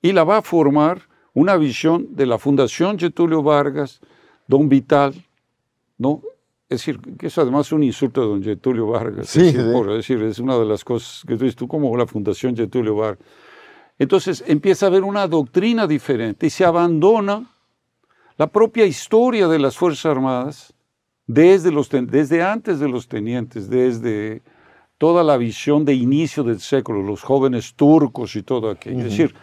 y 0.02 0.12
la 0.12 0.24
va 0.24 0.38
a 0.38 0.42
formar 0.42 1.02
una 1.34 1.56
visión 1.56 2.16
de 2.16 2.26
la 2.26 2.38
Fundación 2.38 2.98
Getulio 2.98 3.44
Vargas, 3.44 4.00
Don 4.48 4.68
Vital, 4.68 5.14
¿no? 5.98 6.22
Es 6.68 6.80
decir, 6.80 7.00
que 7.18 7.28
es 7.28 7.38
además 7.38 7.72
un 7.72 7.82
insulto 7.82 8.20
de 8.20 8.26
don 8.26 8.42
Getulio 8.42 8.88
Vargas. 8.88 9.28
Sí, 9.30 9.40
es, 9.40 9.56
decir, 9.56 10.22
es 10.22 10.38
una 10.38 10.58
de 10.58 10.66
las 10.66 10.84
cosas 10.84 11.24
que 11.26 11.34
tú 11.36 11.44
dices, 11.44 11.56
tú 11.56 11.66
como 11.66 11.96
la 11.96 12.06
Fundación 12.06 12.54
Getulio 12.54 12.94
Vargas. 12.94 13.26
Entonces 13.98 14.44
empieza 14.46 14.86
a 14.86 14.88
haber 14.90 15.02
una 15.02 15.26
doctrina 15.26 15.86
diferente 15.86 16.46
y 16.46 16.50
se 16.50 16.64
abandona 16.64 17.50
la 18.36 18.46
propia 18.46 18.84
historia 18.84 19.48
de 19.48 19.58
las 19.58 19.76
Fuerzas 19.76 20.06
Armadas 20.06 20.74
desde, 21.26 21.72
los, 21.72 21.88
desde 21.90 22.42
antes 22.42 22.78
de 22.80 22.88
los 22.88 23.08
tenientes, 23.08 23.68
desde 23.70 24.42
toda 24.98 25.24
la 25.24 25.36
visión 25.36 25.84
de 25.84 25.94
inicio 25.94 26.44
del 26.44 26.60
século, 26.60 27.02
los 27.02 27.22
jóvenes 27.22 27.74
turcos 27.74 28.36
y 28.36 28.42
todo 28.42 28.70
aquello. 28.70 28.98
Es 28.98 29.04
decir, 29.04 29.34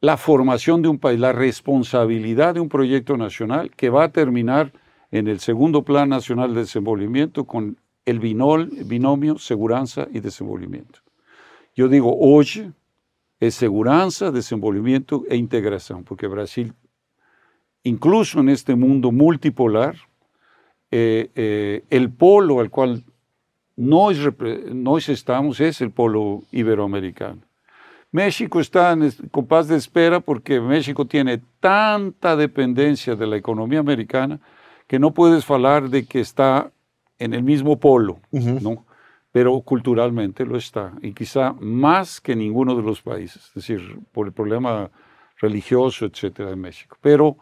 la 0.00 0.16
formación 0.16 0.80
de 0.80 0.88
un 0.88 0.98
país, 0.98 1.18
la 1.18 1.32
responsabilidad 1.32 2.54
de 2.54 2.60
un 2.60 2.68
proyecto 2.68 3.16
nacional 3.16 3.70
que 3.76 3.90
va 3.90 4.04
a 4.04 4.12
terminar 4.12 4.72
en 5.12 5.28
el 5.28 5.38
segundo 5.38 5.82
Plan 5.82 6.08
Nacional 6.08 6.54
de 6.54 6.60
Desenvolvimiento 6.60 7.44
con 7.44 7.76
el 8.04 8.20
binol- 8.20 8.68
binomio 8.86 9.38
seguranza 9.38 10.08
y 10.12 10.18
desenvolvimiento. 10.18 10.98
Yo 11.76 11.86
digo, 11.88 12.16
hoy 12.18 12.72
es 13.38 13.54
seguranza, 13.54 14.30
desenvolvimiento 14.30 15.24
e 15.28 15.36
integración, 15.36 16.02
porque 16.02 16.26
Brasil, 16.26 16.72
incluso 17.84 18.40
en 18.40 18.48
este 18.48 18.74
mundo 18.74 19.12
multipolar, 19.12 19.96
eh, 20.90 21.30
eh, 21.34 21.84
el 21.90 22.10
polo 22.10 22.60
al 22.60 22.70
cual 22.70 23.04
repre- 23.76 24.72
nós 24.72 25.08
estamos 25.08 25.60
es 25.60 25.80
el 25.80 25.90
polo 25.90 26.42
iberoamericano. 26.52 27.40
México 28.10 28.60
está 28.60 28.92
en 28.92 29.10
compás 29.30 29.68
de 29.68 29.76
espera 29.76 30.20
porque 30.20 30.60
México 30.60 31.06
tiene 31.06 31.40
tanta 31.60 32.36
dependencia 32.36 33.16
de 33.16 33.26
la 33.26 33.36
economía 33.36 33.80
americana 33.80 34.38
que 34.92 34.98
no 34.98 35.14
puedes 35.14 35.48
hablar 35.50 35.88
de 35.88 36.04
que 36.04 36.20
está 36.20 36.70
en 37.18 37.32
el 37.32 37.42
mismo 37.42 37.80
polo, 37.80 38.20
¿no? 38.30 38.84
pero 39.32 39.58
culturalmente 39.62 40.44
lo 40.44 40.58
está, 40.58 40.92
y 41.00 41.14
quizá 41.14 41.54
más 41.60 42.20
que 42.20 42.36
ninguno 42.36 42.76
de 42.76 42.82
los 42.82 43.00
países, 43.00 43.42
es 43.48 43.54
decir, 43.54 43.80
por 44.12 44.26
el 44.26 44.34
problema 44.34 44.90
religioso, 45.40 46.04
etcétera, 46.04 46.50
de 46.50 46.56
México. 46.56 46.98
Pero, 47.00 47.38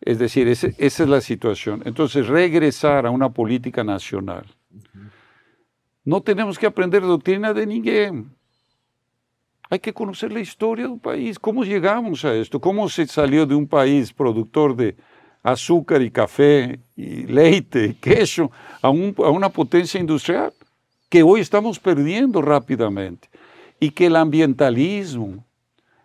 es 0.00 0.18
decir, 0.18 0.48
ese- 0.48 0.74
esa 0.78 1.02
es 1.02 1.08
la 1.10 1.20
situación. 1.20 1.82
Entonces, 1.84 2.26
regresar 2.26 3.04
a 3.04 3.10
una 3.10 3.28
política 3.28 3.84
nacional. 3.84 4.46
No 6.06 6.22
tenemos 6.22 6.58
que 6.58 6.64
aprender 6.64 7.02
doctrina 7.02 7.52
de 7.52 7.66
ninguém. 7.66 8.30
Hay 9.68 9.80
que 9.80 9.92
conocer 9.92 10.32
la 10.32 10.40
historia 10.40 10.86
de 10.86 10.92
un 10.92 11.00
país, 11.00 11.38
cómo 11.38 11.64
llegamos 11.64 12.24
a 12.24 12.32
esto, 12.34 12.58
cómo 12.58 12.88
se 12.88 13.06
salió 13.06 13.44
de 13.44 13.54
un 13.54 13.66
país 13.68 14.10
productor 14.14 14.74
de 14.74 14.96
azúcar 15.42 16.02
y 16.02 16.10
café 16.10 16.80
y 16.96 17.24
leite 17.24 17.86
y 17.86 17.94
queso 18.00 18.50
a, 18.82 18.90
un- 18.90 19.14
a 19.18 19.30
una 19.30 19.48
potencia 19.48 20.00
industrial 20.00 20.52
que 21.08 21.22
hoy 21.22 21.40
estamos 21.40 21.78
perdiendo 21.78 22.42
rápidamente. 22.42 23.28
y 23.80 23.90
que 23.92 24.06
el 24.06 24.16
ambientalismo 24.16 25.44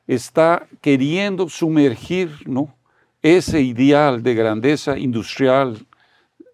está 0.07 0.67
queriendo 0.81 1.49
sumergir 1.49 2.29
¿no? 2.45 2.75
ese 3.23 3.61
ideal 3.61 4.21
de 4.21 4.35
grandeza 4.35 4.97
industrial, 4.99 5.85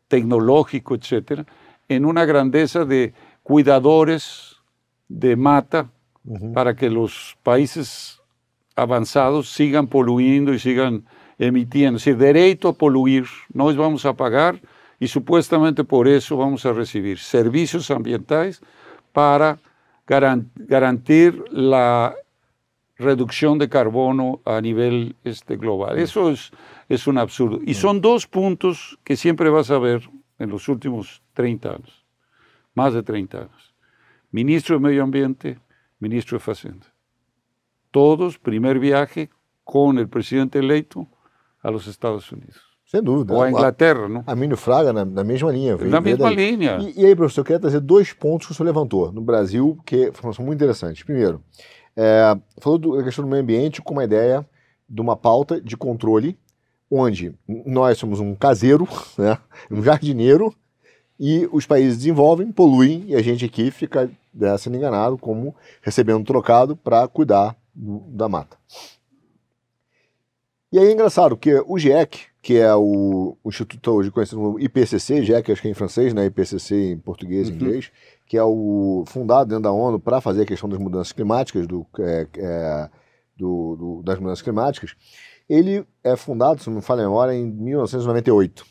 tecnológico, 0.08 0.96
etcétera, 0.96 1.46
en 1.90 2.06
una 2.06 2.26
grandeza 2.26 2.86
de 2.86 3.14
cuidadores 3.44 4.56
de 5.08 5.36
mata 5.36 5.90
para 6.54 6.76
que 6.76 6.90
los 6.90 7.36
países 7.44 8.20
avanzados 8.76 9.50
sigan 9.50 9.88
poluyendo 9.88 10.54
y 10.54 10.60
sigan 10.60 11.06
emitiendo. 11.40 11.98
Es 11.98 12.06
decir, 12.06 12.18
derecho 12.18 12.70
a 12.70 12.74
poluir, 12.74 13.26
no 13.54 13.74
vamos 13.74 14.06
a 14.06 14.14
pagar 14.14 14.62
y 15.00 15.08
supuestamente 15.08 15.84
por 15.84 16.08
eso 16.08 16.38
vamos 16.38 16.66
a 16.66 16.74
recibir 16.74 17.18
servicios 17.18 17.90
ambientales 17.90 18.62
para 19.14 19.58
garantir 20.06 21.44
la 21.52 22.14
reducción 22.98 23.58
de 23.58 23.70
carbono 23.70 24.42
a 24.44 24.60
nivel 24.60 25.16
este, 25.24 25.56
global. 25.56 25.98
Eso 25.98 26.30
es, 26.30 26.52
es 26.90 27.08
un 27.08 27.18
absurdo. 27.18 27.60
Y 27.66 27.74
son 27.74 28.02
dos 28.02 28.28
puntos 28.28 29.00
que 29.06 29.16
siempre 29.16 29.50
vas 29.50 29.72
a 29.72 29.80
ver 29.80 30.10
en 30.38 30.50
los 30.50 30.68
últimos 30.68 31.22
30 31.34 31.70
años, 31.70 32.06
más 32.74 32.94
de 32.94 33.04
30 33.04 33.38
años. 33.38 33.74
Ministro 34.32 34.76
de 34.76 34.82
Medio 34.82 35.04
Ambiente, 35.04 35.60
ministro 36.00 36.38
de 36.38 36.52
Hacienda. 36.52 36.88
Todos, 37.92 38.38
primer 38.38 38.80
viaje 38.80 39.30
con 39.64 39.98
el 39.98 40.10
presidente 40.10 40.60
electo 40.60 41.08
a 41.64 41.70
los 41.70 41.88
Estados 41.88 42.32
Unidos. 42.32 42.70
Sem 42.86 43.04
dúvida. 43.04 43.34
Ou 43.34 43.44
a 43.44 43.50
Inglaterra, 43.50 44.08
não? 44.08 44.24
A 44.26 44.36
Mínio 44.36 44.58
Fraga, 44.58 44.92
na, 44.92 45.06
na 45.06 45.24
mesma 45.24 45.52
linha. 45.52 45.78
Na 45.78 46.02
mesma 46.02 46.32
linha. 46.32 46.80
E, 46.82 47.02
e, 47.02 47.06
aí, 47.06 47.16
professor, 47.16 47.42
eu 47.42 47.46
queria 47.46 47.60
trazer 47.60 47.80
dois 47.80 48.14
pontos 48.14 48.48
que 48.48 48.54
o 48.54 48.56
senhor 48.56 48.66
levantou 48.66 49.12
no 49.12 49.22
Brasil, 49.22 49.78
que 49.86 50.12
são 50.34 50.44
muito 50.44 50.58
interessantes. 50.58 51.04
Primeiro, 51.04 51.40
é, 51.96 52.36
falou 52.58 52.80
da 52.80 53.04
questão 53.04 53.24
do 53.24 53.30
meio 53.30 53.44
ambiente 53.44 53.80
com 53.80 53.94
uma 53.94 54.04
ideia 54.04 54.44
de 54.90 55.02
uma 55.02 55.16
pauta 55.16 55.62
de 55.62 55.78
controle, 55.78 56.36
onde 56.90 57.36
nós 57.48 58.00
somos 58.00 58.20
um 58.20 58.34
caseiro, 58.34 58.88
né, 59.18 59.38
um 59.70 59.84
jardineiro, 59.84 60.52
e 61.20 61.48
os 61.52 61.68
países 61.68 61.98
desenvolvem, 61.98 62.52
poluem, 62.52 63.04
e 63.08 63.16
a 63.16 63.22
gente 63.22 63.46
aqui 63.46 63.70
fica 63.70 64.10
né, 64.34 64.58
sendo 64.58 64.78
enganado 64.78 65.18
como 65.18 65.56
recebendo 65.82 66.24
trocado 66.24 66.76
para 66.76 67.08
cuidar 67.08 67.56
do, 67.76 68.00
da 68.08 68.28
mata. 68.28 68.58
E 70.72 70.78
aí 70.78 70.88
é 70.88 70.92
engraçado, 70.92 71.36
porque 71.36 71.64
o 71.66 71.80
GIEC, 71.80 72.28
que 72.44 72.58
é 72.58 72.76
o, 72.76 73.36
o 73.44 73.50
Instituto 73.50 73.92
hoje 73.92 74.12
conhecido 74.12 74.40
como 74.40 74.60
IPCC, 74.60 75.24
GIEC 75.24 75.52
acho 75.52 75.64
que 75.64 75.68
é 75.68 75.72
em 75.72 75.74
francês, 75.74 76.14
né? 76.14 76.26
IPCC 76.28 76.92
em 76.92 76.98
português 77.00 77.48
e 77.48 77.52
uhum. 77.52 77.58
inglês, 77.58 77.92
que 78.28 78.38
é 78.38 78.44
o 78.44 79.04
fundado 79.08 79.50
dentro 79.50 79.64
da 79.64 79.72
ONU 79.72 80.00
para 80.00 80.22
fazer 80.22 80.44
a 80.44 80.46
questão 80.46 80.70
das 80.70 80.78
mudanças 80.78 81.12
climáticas, 81.12 81.66
do, 81.66 81.88
é, 81.98 82.28
é, 82.38 82.90
do, 83.36 83.76
do, 83.76 84.04
das 84.04 84.20
mudanças 84.20 84.44
climáticas, 84.44 84.96
ele 85.50 85.84
é 86.04 86.16
fundado, 86.16 86.62
se 86.62 86.70
não 86.70 86.76
me 86.76 86.84
falha 86.84 87.02
a 87.02 87.06
memória, 87.06 87.34
em 87.34 87.48
1998. 87.48 88.64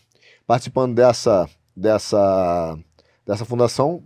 Participando 0.47 0.95
dessa, 0.95 1.51
dessa, 1.77 2.79
dessa 3.27 3.45
fundação, 3.45 4.05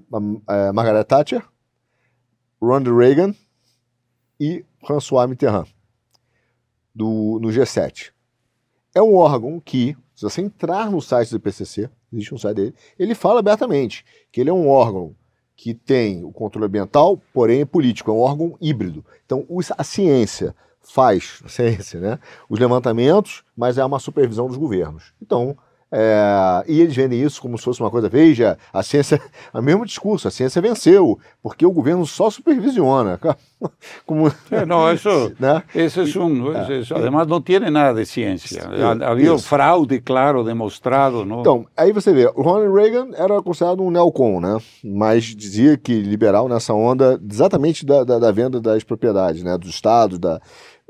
é, 0.49 0.73
Margaret 0.73 1.05
Thatcher, 1.05 1.45
Ronald 2.59 2.91
Reagan 2.91 3.35
e 4.41 4.65
François 4.81 5.29
Mitterrand 5.29 5.67
do, 6.95 7.39
no 7.41 7.49
G7. 7.49 8.13
É 8.95 9.03
um 9.03 9.15
órgão 9.15 9.61
que, 9.61 9.97
se 10.15 10.23
você 10.23 10.41
entrar 10.41 10.91
no 10.91 11.01
site 11.01 11.31
do 11.31 11.37
IPCC, 11.37 11.89
existe 12.13 12.35
um 12.35 12.39
site 12.39 12.57
dele, 12.57 12.75
ele 12.99 13.15
fala 13.15 13.41
abertamente 13.41 14.05
que 14.31 14.41
ele 14.41 14.51
é 14.51 14.53
um 14.53 14.69
órgão 14.69 15.15
que 15.57 15.75
tem 15.75 16.25
o 16.25 16.33
controle 16.33 16.67
ambiental, 16.67 17.21
porém 17.33 17.61
é 17.61 17.65
político, 17.65 18.11
é 18.11 18.15
um 18.15 18.21
órgão 18.21 18.57
híbrido. 18.61 19.05
Então, 19.25 19.47
a 19.77 19.85
ciência 19.85 20.55
faz, 20.81 21.41
a 21.45 21.49
ciência, 21.49 22.01
né, 22.01 22.19
os 22.49 22.59
levantamentos, 22.59 23.45
mas 23.57 23.79
é 23.79 23.85
uma 23.85 24.01
supervisão 24.01 24.49
dos 24.49 24.57
governos. 24.57 25.13
Então, 25.23 25.57
é, 25.95 26.65
e 26.67 26.81
eles 26.81 26.97
vendem 26.97 27.21
isso 27.21 27.41
como 27.43 27.59
se 27.59 27.65
fosse 27.65 27.81
uma 27.81 27.91
coisa, 27.91 28.09
veja, 28.09 28.57
a 28.73 28.83
ciência, 28.83 29.21
o 29.53 29.61
mesmo 29.61 29.85
discurso, 29.85 30.27
a 30.27 30.31
ciência 30.31 30.63
venceu, 30.63 31.19
porque 31.43 31.67
o 31.67 31.71
governo 31.71 32.07
só 32.07 32.31
supervisiona. 32.31 33.21
Como, 34.05 34.29
sí, 34.29 34.37
no, 34.67 34.91
eso, 34.91 35.33
¿no? 35.39 35.63
eso 35.73 36.03
es 36.03 36.17
un, 36.17 36.53
eso, 36.69 36.97
además 36.97 37.29
não 37.29 37.41
tem 37.41 37.61
nada 37.61 37.95
de 37.95 38.05
ciência. 38.05 38.69
Havia 39.07 39.39
fraude, 39.39 40.01
claro, 40.01 40.43
demonstrado. 40.43 41.25
Não? 41.25 41.41
Então, 41.41 41.67
aí 41.77 41.93
você 41.93 42.13
vê, 42.13 42.25
Ronald 42.27 42.75
Reagan 42.75 43.11
era 43.15 43.41
considerado 43.41 43.81
um 43.81 43.91
neocon, 43.91 44.41
né? 44.41 44.59
mas 44.83 45.27
dizia 45.27 45.77
que 45.77 46.01
liberal 46.01 46.49
nessa 46.49 46.75
onda 46.75 47.21
exatamente 47.31 47.87
da, 47.87 48.03
da, 48.03 48.19
da 48.19 48.33
venda 48.33 48.61
das 48.61 48.83
propriedades, 48.83 49.45
né? 49.45 49.57
dos 49.57 49.71
estados, 49.71 50.19
da, 50.19 50.41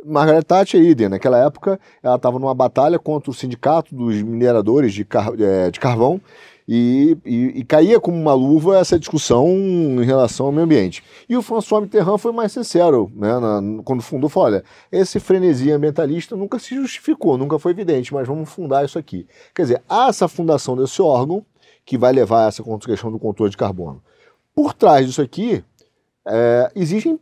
Margaret 0.05 0.43
Thatcher 0.43 0.83
idem. 0.83 1.09
Naquela 1.09 1.39
época, 1.39 1.79
ela 2.03 2.17
estava 2.17 2.39
numa 2.39 2.55
batalha 2.55 2.99
contra 2.99 3.31
o 3.31 3.35
sindicato 3.35 3.95
dos 3.95 4.23
mineradores 4.23 4.93
de, 4.93 5.05
car 5.05 5.33
é, 5.39 5.71
de 5.71 5.81
carvão 5.81 6.21
e, 6.67 7.17
e, 7.25 7.61
e, 7.61 7.65
caía 7.65 8.01
como 8.01 8.17
uma 8.17 8.35
luva 8.35 8.79
essa 8.79 8.99
discussão 8.99 9.49
em 9.49 10.05
relação 10.05 10.47
ao 10.47 10.53
meio 10.53 10.65
ambiente. 10.65 11.03
E 11.29 11.37
o 11.37 11.43
François 11.43 11.83
Mitterrand 11.83 12.19
foi 12.19 12.33
mais 12.33 12.53
sincero, 12.53 13.11
né, 13.15 13.39
na, 13.39 13.83
quando 13.83 14.03
fundou, 14.03 14.31
falou, 14.31 14.49
olha, 14.49 14.65
esse 14.91 15.19
frenesi 15.19 15.71
ambientalista 15.71 16.37
nunca 16.37 16.59
se 16.59 16.75
justificou, 16.75 17.37
nunca 17.37 17.59
foi 17.59 17.73
evidente, 17.73 18.15
mas 18.15 18.27
vamos 18.27 18.49
fundar 18.49 18.85
isso 18.85 18.99
aqui. 18.99 19.27
Quer 19.55 19.63
dizer, 19.63 19.83
há 19.89 20.09
essa 20.09 20.29
fundação 20.29 20.77
desse 20.77 21.03
órgão 21.03 21.45
que 21.85 21.99
vai 21.99 22.13
levar 22.13 22.49
essa 22.49 22.63
questão 22.63 23.11
do 23.11 23.19
controle 23.19 23.51
de 23.51 23.57
carbono. 23.57 24.03
Por 24.55 24.73
trás 24.73 25.07
disso 25.07 25.21
aqui, 25.21 25.65
é, 26.27 26.71
existem 26.77 27.19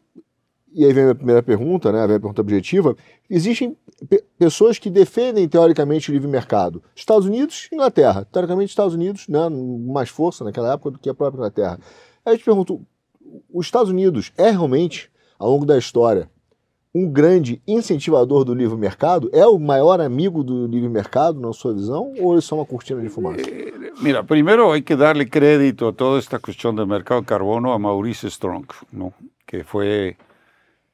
e 0.73 0.85
aí 0.85 0.93
vem 0.93 1.09
a 1.09 1.15
primeira 1.15 1.43
pergunta, 1.43 1.91
né, 1.91 2.05
a 2.05 2.09
pergunta 2.09 2.41
objetiva, 2.41 2.97
existem 3.29 3.77
pe 4.09 4.23
pessoas 4.39 4.79
que 4.79 4.89
defendem 4.89 5.49
teoricamente 5.49 6.11
o 6.11 6.13
livre 6.13 6.29
mercado. 6.29 6.83
Estados 6.95 7.27
Unidos 7.27 7.69
e 7.71 7.75
Inglaterra. 7.75 8.27
Teoricamente, 8.31 8.71
Estados 8.71 8.95
Unidos, 8.95 9.29
né, 9.29 9.49
mais 9.49 10.09
força 10.09 10.45
naquela 10.45 10.73
época 10.73 10.93
do 10.93 10.99
que 10.99 11.11
a 11.11 11.15
própria 11.15 11.39
Inglaterra. 11.39 11.79
Aí 12.25 12.35
eu 12.35 12.39
te 12.39 12.45
pergunto, 12.45 12.81
os 13.53 13.67
Estados 13.67 13.91
Unidos 13.91 14.33
é 14.37 14.51
realmente, 14.51 15.11
ao 15.39 15.51
longo 15.51 15.67
da 15.67 15.77
história, 15.77 16.31
um 16.95 17.09
grande 17.09 17.63
incentivador 17.67 18.45
do 18.45 18.55
livre 18.55 18.77
mercado? 18.77 19.31
É 19.33 19.47
o 19.47 19.59
maior 19.59 20.01
amigo 20.01 20.43
do 20.43 20.67
livre 20.67 20.89
mercado, 20.89 21.41
na 21.41 21.53
sua 21.53 21.73
visão, 21.73 22.13
ou 22.19 22.37
é 22.37 22.41
só 22.41 22.57
uma 22.57 22.67
cortina 22.67 23.01
de 23.01 23.09
fumaça? 23.09 23.43
Mira, 24.01 24.25
primeiro 24.25 24.73
hay 24.73 24.83
que 24.83 24.97
darle 24.97 25.27
crédito 25.27 25.87
a 25.87 25.93
toda 25.93 26.19
esta 26.19 26.39
questão 26.39 26.75
do 26.75 26.87
mercado 26.87 27.21
de 27.21 27.27
carbono 27.27 27.71
a 27.71 27.79
Maurice 27.79 28.27
Strong, 28.27 28.67
que 29.47 29.63
foi 29.63 30.17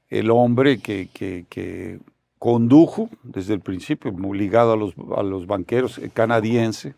el 0.09 0.31
hombre 0.31 0.79
que, 0.79 1.09
que, 1.13 1.99
condujo 2.39 3.09
desde 3.23 3.55
el 3.55 3.61
principio, 3.61 4.13
muy 4.13 4.39
ligado 4.39 4.73
a 4.73 4.77
los, 4.77 4.95
a 5.17 5.23
los 5.23 5.47
banqueros 5.47 5.99
eh, 5.99 6.11
canadiense. 6.13 6.95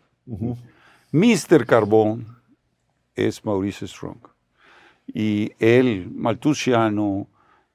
Mr. 1.11 1.65
Carbón 1.65 2.27
es 3.15 3.43
Maurice 3.43 3.87
Strong. 3.87 4.17
Y 5.07 5.53
él, 5.59 6.11
maltusiano, 6.13 7.27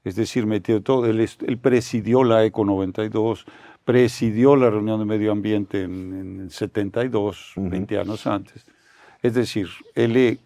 es 0.05 0.15
decir, 0.15 0.47
metió 0.47 0.83
todo, 0.83 1.07
él, 1.07 1.59
presidió 1.61 2.23
la 2.23 2.45
ECO 2.45 2.65
92, 2.65 3.47
presidió 3.85 4.55
la 4.55 4.71
reunión 4.71 5.01
de 5.01 5.07
medio 5.07 5.33
ambiente 5.33 5.83
en, 5.83 6.41
en 6.43 6.51
72, 6.51 7.55
20 7.57 7.99
años 7.99 8.27
antes. 8.27 8.67
Es 9.23 9.35
decir, 9.35 9.69
él 9.95 10.39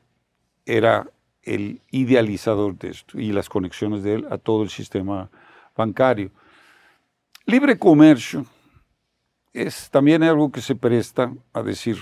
era 0.65 1.11
el 1.43 1.81
idealizador 1.91 2.77
de 2.79 2.91
esto 2.91 3.19
y 3.19 3.33
las 3.33 3.49
conexiones 3.49 4.03
de 4.03 4.15
él 4.15 4.27
a 4.31 4.39
todo 4.39 4.63
el 4.63 4.71
sistema 4.71 5.31
bancario. 5.77 6.31
Libre 7.47 7.79
comercio 7.79 8.45
es 9.53 9.91
también 9.91 10.23
algo 10.23 10.53
que 10.53 10.61
se 10.61 10.75
presta 10.75 11.33
a 11.53 11.63
decir 11.63 11.97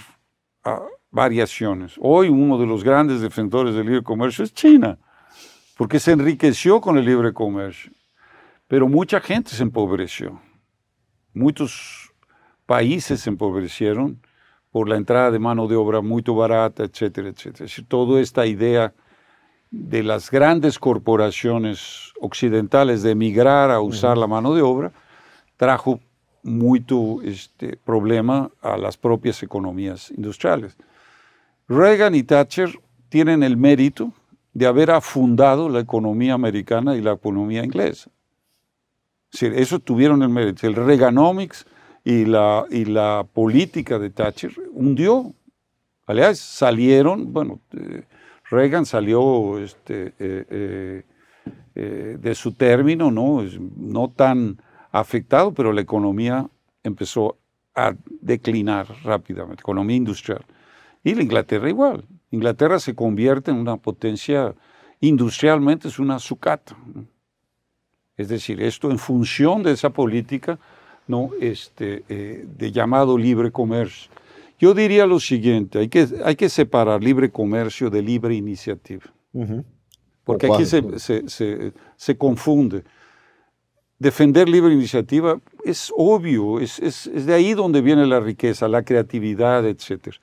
a 0.64 0.82
variaciones. 1.11 1.95
Hoy 2.01 2.28
uno 2.28 2.59
de 2.59 2.66
los 2.66 2.82
grandes 2.82 3.20
defensores 3.20 3.74
del 3.74 3.87
libre 3.87 4.03
comercio 4.03 4.45
es 4.45 4.53
China, 4.53 4.99
porque 5.76 6.01
se 6.01 6.12
enriqueció 6.12 6.80
con 6.80 6.99
el 6.99 7.05
libre 7.05 7.32
comercio, 7.32 7.93
pero 8.66 8.89
mucha 8.89 9.20
gente 9.20 9.51
se 9.51 9.62
empobreció. 9.62 10.41
Muchos 11.32 12.12
países 12.66 13.20
se 13.20 13.30
empobrecieron 13.30 14.20
por 14.70 14.89
la 14.89 14.97
entrada 14.97 15.30
de 15.30 15.39
mano 15.39 15.68
de 15.68 15.76
obra 15.76 16.01
muy 16.01 16.22
barata, 16.22 16.82
etcétera, 16.84 17.28
etcétera. 17.28 17.64
Es 17.64 17.70
decir, 17.70 17.87
toda 17.87 18.20
esta 18.20 18.47
idea 18.47 18.93
de 19.76 20.02
las 20.02 20.30
grandes 20.30 20.78
corporaciones 20.78 22.12
occidentales 22.20 23.02
de 23.02 23.10
emigrar 23.10 23.70
a 23.70 23.80
usar 23.80 24.16
la 24.16 24.26
mano 24.26 24.54
de 24.54 24.62
obra 24.62 24.92
trajo 25.56 26.00
mucho 26.42 27.20
este, 27.22 27.76
problema 27.76 28.50
a 28.62 28.76
las 28.76 28.96
propias 28.96 29.42
economías 29.42 30.10
industriales. 30.10 30.76
Reagan 31.68 32.14
y 32.14 32.22
Thatcher 32.22 32.78
tienen 33.08 33.42
el 33.42 33.56
mérito 33.56 34.12
de 34.54 34.66
haber 34.66 34.90
fundado 35.02 35.68
la 35.68 35.80
economía 35.80 36.34
americana 36.34 36.96
y 36.96 37.02
la 37.02 37.12
economía 37.12 37.64
inglesa. 37.64 38.10
eso 39.30 39.78
tuvieron 39.80 40.22
el 40.22 40.30
mérito. 40.30 40.66
El 40.66 40.74
Reaganomics 40.74 41.66
y 42.04 42.24
la, 42.24 42.64
y 42.70 42.86
la 42.86 43.26
política 43.30 43.98
de 43.98 44.10
Thatcher 44.10 44.52
hundió. 44.72 45.34
Aliás, 46.06 46.38
salieron, 46.38 47.32
bueno, 47.32 47.60
eh, 47.72 48.04
Reagan 48.51 48.86
salió 48.86 49.59
este, 49.59 50.14
eh, 50.18 50.47
eh, 50.51 51.03
eh, 51.74 52.16
de 52.20 52.34
su 52.34 52.53
término, 52.53 53.11
¿no? 53.11 53.42
no 53.76 54.11
tan 54.11 54.62
afectado, 54.92 55.53
pero 55.53 55.72
la 55.72 55.80
economía 55.80 56.49
empezó 56.82 57.38
a 57.74 57.94
declinar 58.20 58.86
rápidamente, 59.03 59.61
economía 59.61 59.97
industrial. 59.97 60.44
Y 61.03 61.14
la 61.14 61.22
Inglaterra 61.22 61.68
igual. 61.68 62.05
Inglaterra 62.30 62.78
se 62.78 62.94
convierte 62.94 63.51
en 63.51 63.59
una 63.59 63.76
potencia 63.76 64.55
industrialmente, 65.01 65.88
es 65.88 65.99
una 65.99 66.18
sucata. 66.18 66.76
Es 68.16 68.28
decir, 68.28 68.62
esto 68.62 68.90
en 68.90 68.99
función 68.99 69.62
de 69.62 69.72
esa 69.72 69.90
política 69.90 70.59
¿no? 71.07 71.30
este, 71.40 72.03
de 72.09 72.72
llamado 72.72 73.18
libre 73.18 73.53
comercio. 73.53 74.11
Yo 74.59 74.72
diría 74.72 75.07
lo 75.07 75.20
siguiente, 75.20 75.78
hay 75.78 75.88
que, 75.88 76.09
hay 76.24 76.36
que 76.36 76.48
separar 76.48 77.02
libre 77.02 77.30
comercio 77.30 77.90
de 77.90 78.02
libre 78.02 78.34
iniciativa, 78.34 79.04
porque 80.24 80.46
aquí 80.46 80.64
se, 80.64 80.98
se, 80.98 81.72
se, 81.96 82.16
confunde. 82.16 82.82
Defender 83.98 84.48
libre 84.48 84.72
iniciativa 84.72 85.40
es 85.64 85.92
obvio, 85.94 86.59
es, 86.61 86.78
es, 86.78 87.07
es, 87.07 87.26
de 87.26 87.34
ahí 87.34 87.54
donde 87.54 87.80
viene 87.82 88.07
la 88.07 88.20
riqueza, 88.20 88.66
la 88.66 88.82
creatividad, 88.82 89.66
etc. 89.66 90.16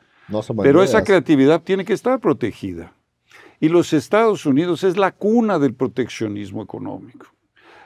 Pero 0.61 0.81
esa 0.81 1.03
creatividad 1.03 1.61
tiene 1.61 1.85
que 1.85 1.93
estar 1.93 2.19
protegida. 2.19 2.93
Y 3.59 3.69
los 3.69 3.93
Estados 3.93 4.45
Unidos 4.45 4.83
es 4.83 4.97
la 4.97 5.11
cuna 5.11 5.59
del 5.59 5.73
proteccionismo 5.73 6.61
económico. 6.61 7.27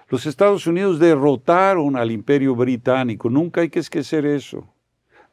Los 0.09 0.25
Estados 0.25 0.65
Unidos 0.65 0.99
derrotaron 0.99 1.97
al 1.97 2.11
imperio 2.11 2.55
británico, 2.55 3.29
nunca 3.29 3.61
hay 3.61 3.69
que 3.69 3.79
esquecer 3.79 4.25
eso. 4.25 4.67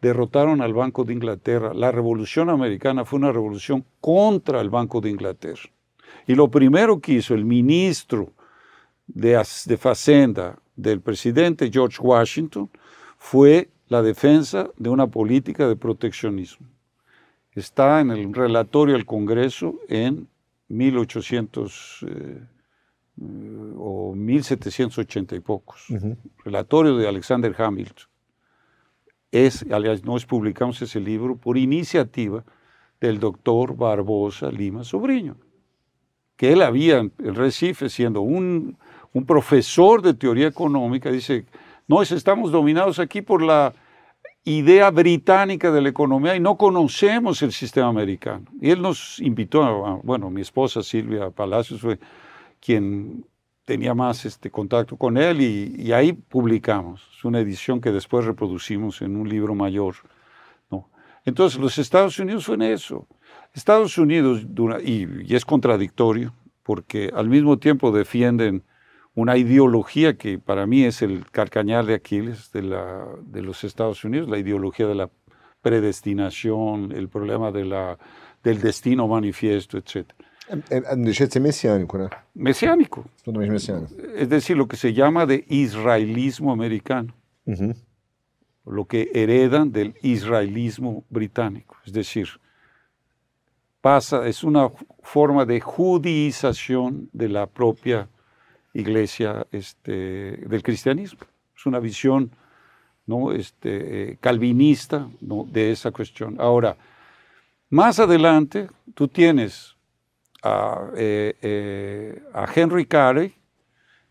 Derrotaron 0.04 0.60
al 0.60 0.74
Banco 0.74 1.04
de 1.04 1.14
Inglaterra. 1.14 1.72
La 1.72 1.90
revolución 1.90 2.50
americana 2.50 3.06
fue 3.06 3.18
una 3.18 3.32
revolución 3.32 3.86
contra 4.02 4.60
el 4.60 4.68
Banco 4.68 5.00
de 5.00 5.08
Inglaterra. 5.08 5.70
Y 6.26 6.34
lo 6.34 6.50
primero 6.50 7.00
que 7.00 7.14
hizo 7.14 7.32
el 7.32 7.46
ministro 7.46 8.30
de, 9.06 9.42
de 9.64 9.76
Facenda 9.78 10.58
del 10.76 11.00
presidente 11.00 11.70
George 11.72 12.02
Washington 12.02 12.68
fue 13.16 13.70
la 13.88 14.02
defensa 14.02 14.68
de 14.76 14.90
una 14.90 15.06
política 15.06 15.66
de 15.66 15.76
proteccionismo. 15.76 16.66
Está 17.52 18.02
en 18.02 18.10
el 18.10 18.34
relatorio 18.34 18.96
del 18.96 19.06
Congreso 19.06 19.80
en 19.88 20.28
1800 20.68 22.04
o 23.78 24.14
1780 24.14 25.34
y 25.34 25.40
pocos. 25.40 25.86
Relatorio 26.44 26.94
de 26.98 27.08
Alexander 27.08 27.54
Hamilton. 27.56 28.13
Es, 29.34 29.66
nos 30.04 30.26
publicamos 30.26 30.80
ese 30.80 31.00
libro 31.00 31.34
por 31.34 31.58
iniciativa 31.58 32.44
del 33.00 33.18
doctor 33.18 33.76
Barbosa 33.76 34.48
Lima 34.48 34.84
Sobriño, 34.84 35.36
que 36.36 36.52
él 36.52 36.62
había 36.62 36.98
en 36.98 37.34
Recife, 37.34 37.88
siendo 37.88 38.20
un, 38.20 38.78
un 39.12 39.26
profesor 39.26 40.02
de 40.02 40.14
teoría 40.14 40.46
económica, 40.46 41.10
dice, 41.10 41.46
no, 41.88 42.00
estamos 42.00 42.52
dominados 42.52 43.00
aquí 43.00 43.22
por 43.22 43.42
la 43.42 43.74
idea 44.44 44.92
británica 44.92 45.72
de 45.72 45.82
la 45.82 45.88
economía 45.88 46.36
y 46.36 46.40
no 46.40 46.56
conocemos 46.56 47.42
el 47.42 47.50
sistema 47.50 47.88
americano. 47.88 48.44
Y 48.60 48.70
él 48.70 48.80
nos 48.80 49.18
invitó, 49.18 49.64
a, 49.64 49.96
bueno, 50.04 50.30
mi 50.30 50.42
esposa 50.42 50.80
Silvia 50.80 51.30
Palacios 51.30 51.80
fue 51.80 51.98
quien 52.60 53.26
tenía 53.64 53.94
más 53.94 54.24
este, 54.24 54.50
contacto 54.50 54.96
con 54.96 55.16
él 55.16 55.40
y, 55.40 55.92
ahí 55.92 56.12
publicamos. 56.12 57.02
Es 57.16 57.24
una 57.24 57.40
edición 57.40 57.80
que 57.80 57.90
después 57.90 58.24
reproducimos 58.24 59.00
en 59.02 59.16
un 59.16 59.28
libro 59.28 59.54
mayor. 59.54 59.96
¿no? 60.70 60.90
Entonces, 61.24 61.58
los 61.58 61.78
Estados 61.78 62.18
Unidos 62.18 62.44
fue 62.44 62.56
en 62.56 62.62
eso. 62.62 63.06
Estados 63.52 63.96
Unidos, 63.98 64.46
y, 64.82 65.06
y, 65.30 65.34
es 65.34 65.44
contradictorio, 65.44 66.34
porque 66.62 67.10
al 67.14 67.28
mismo 67.28 67.58
tiempo 67.58 67.92
defienden 67.92 68.64
una 69.14 69.36
ideología 69.36 70.16
que 70.16 70.38
para 70.38 70.66
mí 70.66 70.82
es 70.84 71.00
el 71.00 71.30
carcañal 71.30 71.86
de 71.86 71.94
Aquiles 71.94 72.50
de, 72.52 72.62
la, 72.62 73.06
de 73.22 73.42
los 73.42 73.62
Estados 73.62 74.04
Unidos, 74.04 74.28
la 74.28 74.38
ideología 74.38 74.88
de 74.88 74.96
la 74.96 75.10
predestinación, 75.62 76.92
el 76.92 77.08
problema 77.08 77.52
de 77.52 77.64
la, 77.64 77.96
del 78.42 78.60
destino 78.60 79.06
manifiesto, 79.06 79.78
etcétera 79.78 80.23
Mesiânico, 81.40 81.98
né? 81.98 82.10
Mesiânico. 82.34 83.04
Totalmente 83.24 83.52
mesiânico. 83.52 83.94
Es 84.14 84.28
decir, 84.28 84.56
lo 84.56 84.66
que 84.66 84.76
se 84.76 84.92
llama 84.92 85.26
de 85.26 85.44
israelismo 85.48 86.52
americano. 86.52 87.14
Uh 87.46 87.74
Lo 88.66 88.86
que 88.86 89.10
heredan 89.12 89.70
del 89.70 89.94
israelismo 90.02 91.04
británico. 91.10 91.76
Es 91.84 91.92
decir, 91.92 92.28
pasa, 93.82 94.26
es 94.26 94.42
una 94.42 94.70
forma 95.02 95.44
de 95.44 95.60
judización 95.60 97.10
de 97.12 97.28
la 97.28 97.46
propia 97.46 98.08
iglesia 98.72 99.46
este, 99.52 100.38
del 100.46 100.62
cristianismo. 100.62 101.20
Es 101.54 101.66
una 101.66 101.78
visión 101.78 102.30
¿no? 103.06 103.32
este, 103.32 104.12
eh, 104.12 104.18
calvinista 104.20 105.08
¿no? 105.20 105.44
de 105.44 105.72
esa 105.72 105.90
cuestión. 105.90 106.36
Ahora, 106.38 106.76
más 107.68 107.98
adelante, 107.98 108.68
tú 108.94 109.08
tienes 109.08 109.73
a, 110.44 110.90
eh, 110.94 111.34
eh, 111.40 112.22
a 112.34 112.46
Henry 112.54 112.84
Carey, 112.84 113.34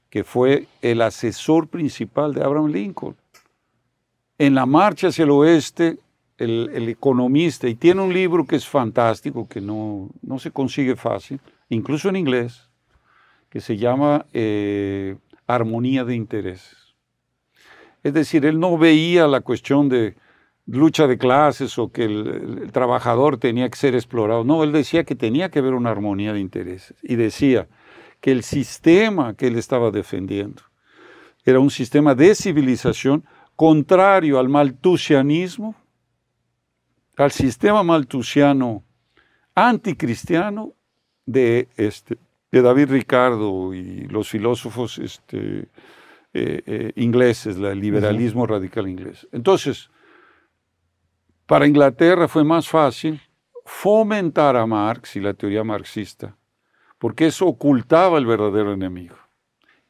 que 0.10 0.24
fue 0.24 0.68
el 0.82 1.02
asesor 1.02 1.68
principal 1.68 2.34
de 2.34 2.44
Abraham 2.44 2.68
Lincoln. 2.68 3.16
En 4.38 4.56
la 4.56 4.66
marcha 4.66 5.08
hacia 5.08 5.24
el 5.24 5.32
oeste, 5.32 6.00
el, 6.38 6.90
economista, 6.90 7.68
y 7.68 7.76
tiene 7.76 8.02
un 8.02 8.14
libro 8.14 8.46
que 8.46 8.56
es 8.56 8.68
fantástico, 8.68 9.48
que 9.48 9.62
no, 9.62 10.10
no, 10.22 10.40
se 10.40 10.52
consigue 10.52 10.96
fácil, 10.96 11.40
incluso 11.70 12.10
en 12.10 12.16
inglés, 12.16 12.68
que 13.50 13.62
se 13.62 13.78
llama 13.78 14.26
eh, 14.34 15.16
Armonía 15.46 16.04
de 16.04 16.16
Intereses. 16.16 16.96
Es 18.02 18.14
decir, 18.14 18.46
él 18.46 18.60
no 18.60 18.78
veía 18.78 19.28
la 19.28 19.42
cuestión 19.42 19.88
de 19.88 20.16
lucha 20.66 21.08
de 21.08 21.18
clases 21.18 21.78
o 21.78 21.92
que 21.92 22.06
el, 22.06 22.72
trabajador 22.72 23.38
tenía 23.38 23.70
que 23.70 23.78
ser 23.78 23.96
explorado. 23.96 24.44
No, 24.44 24.64
él 24.64 24.72
decía 24.72 25.04
que 25.04 25.16
tenía 25.16 25.50
que 25.50 25.60
haber 25.60 25.74
una 25.74 25.92
armonía 25.92 26.34
de 26.34 26.40
intereses 26.40 26.96
y 27.02 27.16
decía 27.16 27.68
que 28.22 28.32
el 28.32 28.44
sistema 28.44 29.34
que 29.36 29.48
él 29.48 29.58
estaba 29.58 29.92
defendiendo 29.92 30.64
era 31.46 31.60
un 31.60 31.70
sistema 31.70 32.16
de 32.16 32.36
civilización 32.36 33.26
contrario 33.56 34.40
al 34.40 34.50
maltusianismo, 34.50 35.76
al 37.18 37.32
sistema 37.32 37.84
maltusiano 37.84 38.84
anticristiano 39.54 40.74
de, 41.26 41.68
este, 41.76 42.18
de 42.52 42.62
David 42.62 42.90
Ricardo 42.90 43.74
y 43.74 44.08
los 44.08 44.30
filósofos 44.30 44.98
este, 44.98 45.68
eh, 46.34 46.64
eh, 46.66 46.92
ingleses, 46.96 47.58
el 47.58 47.80
liberalismo 47.80 48.48
radical 48.48 48.88
inglés. 48.88 49.28
Entonces, 49.32 49.92
para 51.46 51.68
Inglaterra 51.68 52.28
fue 52.28 52.44
más 52.44 52.68
fácil 52.68 53.22
fomentar 53.66 54.56
a 54.56 54.66
Marx 54.66 55.16
y 55.16 55.20
la 55.20 55.34
teoría 55.34 55.64
marxista, 55.64 56.36
porque 56.98 57.28
eso 57.28 57.48
ocultaba 57.48 58.18
el 58.18 58.26
verdadero 58.26 58.74
enemigo. 58.74 59.16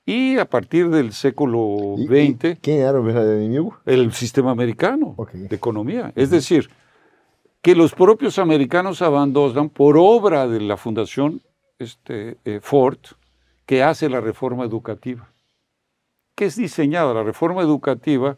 Y 0.05 0.37
a 0.37 0.45
partir 0.45 0.89
del 0.89 1.13
século 1.13 1.95
XX... 1.97 2.59
¿Quién 2.59 2.81
era 2.81 2.97
el 2.97 3.03
verdadero 3.03 3.39
enemigo? 3.39 3.77
El 3.85 4.11
sistema 4.11 4.51
americano 4.51 5.15
de 5.31 5.55
economía. 5.55 6.11
Es 6.15 6.29
decir, 6.29 6.69
que 7.61 7.75
los 7.75 7.93
propios 7.93 8.37
americanos 8.37 9.01
abandonan 9.01 9.69
por 9.69 9.95
obra 9.97 10.47
de 10.47 10.59
la 10.59 10.75
Fundación 10.75 11.41
este, 11.79 12.37
eh, 12.43 12.59
Ford, 12.61 12.97
que 13.65 13.81
hace 13.81 14.09
la 14.09 14.19
reforma 14.19 14.65
educativa. 14.65 15.31
¿Qué 16.35 16.45
es 16.45 16.57
diseñada? 16.57 17.13
La 17.13 17.23
reforma 17.23 17.61
educativa 17.61 18.37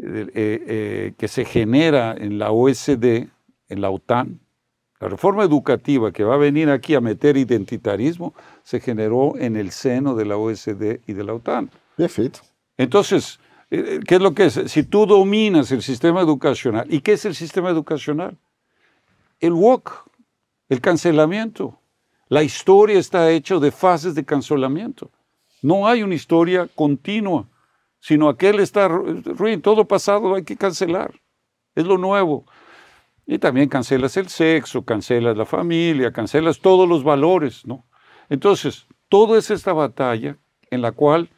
eh, 0.00 0.30
eh, 0.34 1.14
que 1.18 1.26
se 1.26 1.44
genera 1.44 2.14
en 2.16 2.38
la 2.38 2.52
OSD, 2.52 3.26
en 3.68 3.80
la 3.80 3.90
OTAN, 3.90 4.40
la 5.00 5.08
reforma 5.08 5.42
educativa 5.42 6.12
que 6.12 6.22
va 6.22 6.34
a 6.34 6.38
venir 6.38 6.70
aquí 6.70 6.94
a 6.94 7.00
meter 7.00 7.36
identitarismo, 7.36 8.32
se 8.62 8.78
generó 8.78 9.34
en 9.38 9.56
el 9.56 9.72
seno 9.72 10.14
de 10.14 10.24
la 10.24 10.36
OSD 10.36 11.00
y 11.06 11.12
de 11.12 11.24
la 11.24 11.34
OTAN. 11.34 11.70
Perfecto. 11.96 12.40
Entonces, 12.76 13.40
eh, 13.70 14.00
¿qué 14.06 14.16
es 14.16 14.20
lo 14.20 14.34
que 14.34 14.46
es? 14.46 14.60
Si 14.66 14.84
tú 14.84 15.04
dominas 15.04 15.72
el 15.72 15.82
sistema 15.82 16.20
educacional, 16.20 16.86
¿y 16.92 17.00
qué 17.00 17.14
es 17.14 17.24
el 17.24 17.34
sistema 17.34 17.70
educacional? 17.70 18.36
El 19.40 19.52
WOC, 19.52 20.10
el 20.68 20.80
cancelamiento. 20.80 21.78
La 22.28 22.42
historia 22.42 22.98
está 22.98 23.30
hecha 23.30 23.58
de 23.58 23.72
fases 23.72 24.14
de 24.14 24.24
cancelamiento. 24.24 25.10
No 25.60 25.88
hay 25.88 26.02
una 26.04 26.14
historia 26.14 26.68
continua 26.72 27.48
sino 28.00 28.28
aquel 28.28 28.60
está 28.60 28.88
ruin, 28.88 29.60
todo 29.60 29.86
pasado 29.86 30.34
hay 30.34 30.44
que 30.44 30.56
cancelar, 30.56 31.20
es 31.74 31.84
lo 31.84 31.98
nuevo. 31.98 32.44
Y 33.26 33.38
también 33.38 33.68
cancelas 33.68 34.16
el 34.16 34.28
sexo, 34.28 34.84
cancelas 34.84 35.36
la 35.36 35.44
familia, 35.44 36.12
cancelas 36.12 36.60
todos 36.60 36.88
los 36.88 37.04
valores, 37.04 37.66
¿no? 37.66 37.84
Entonces, 38.30 38.86
todo 39.08 39.36
es 39.36 39.50
esta 39.50 39.72
batalla 39.72 40.38
en 40.70 40.82
la 40.82 40.92
cual 40.92 41.30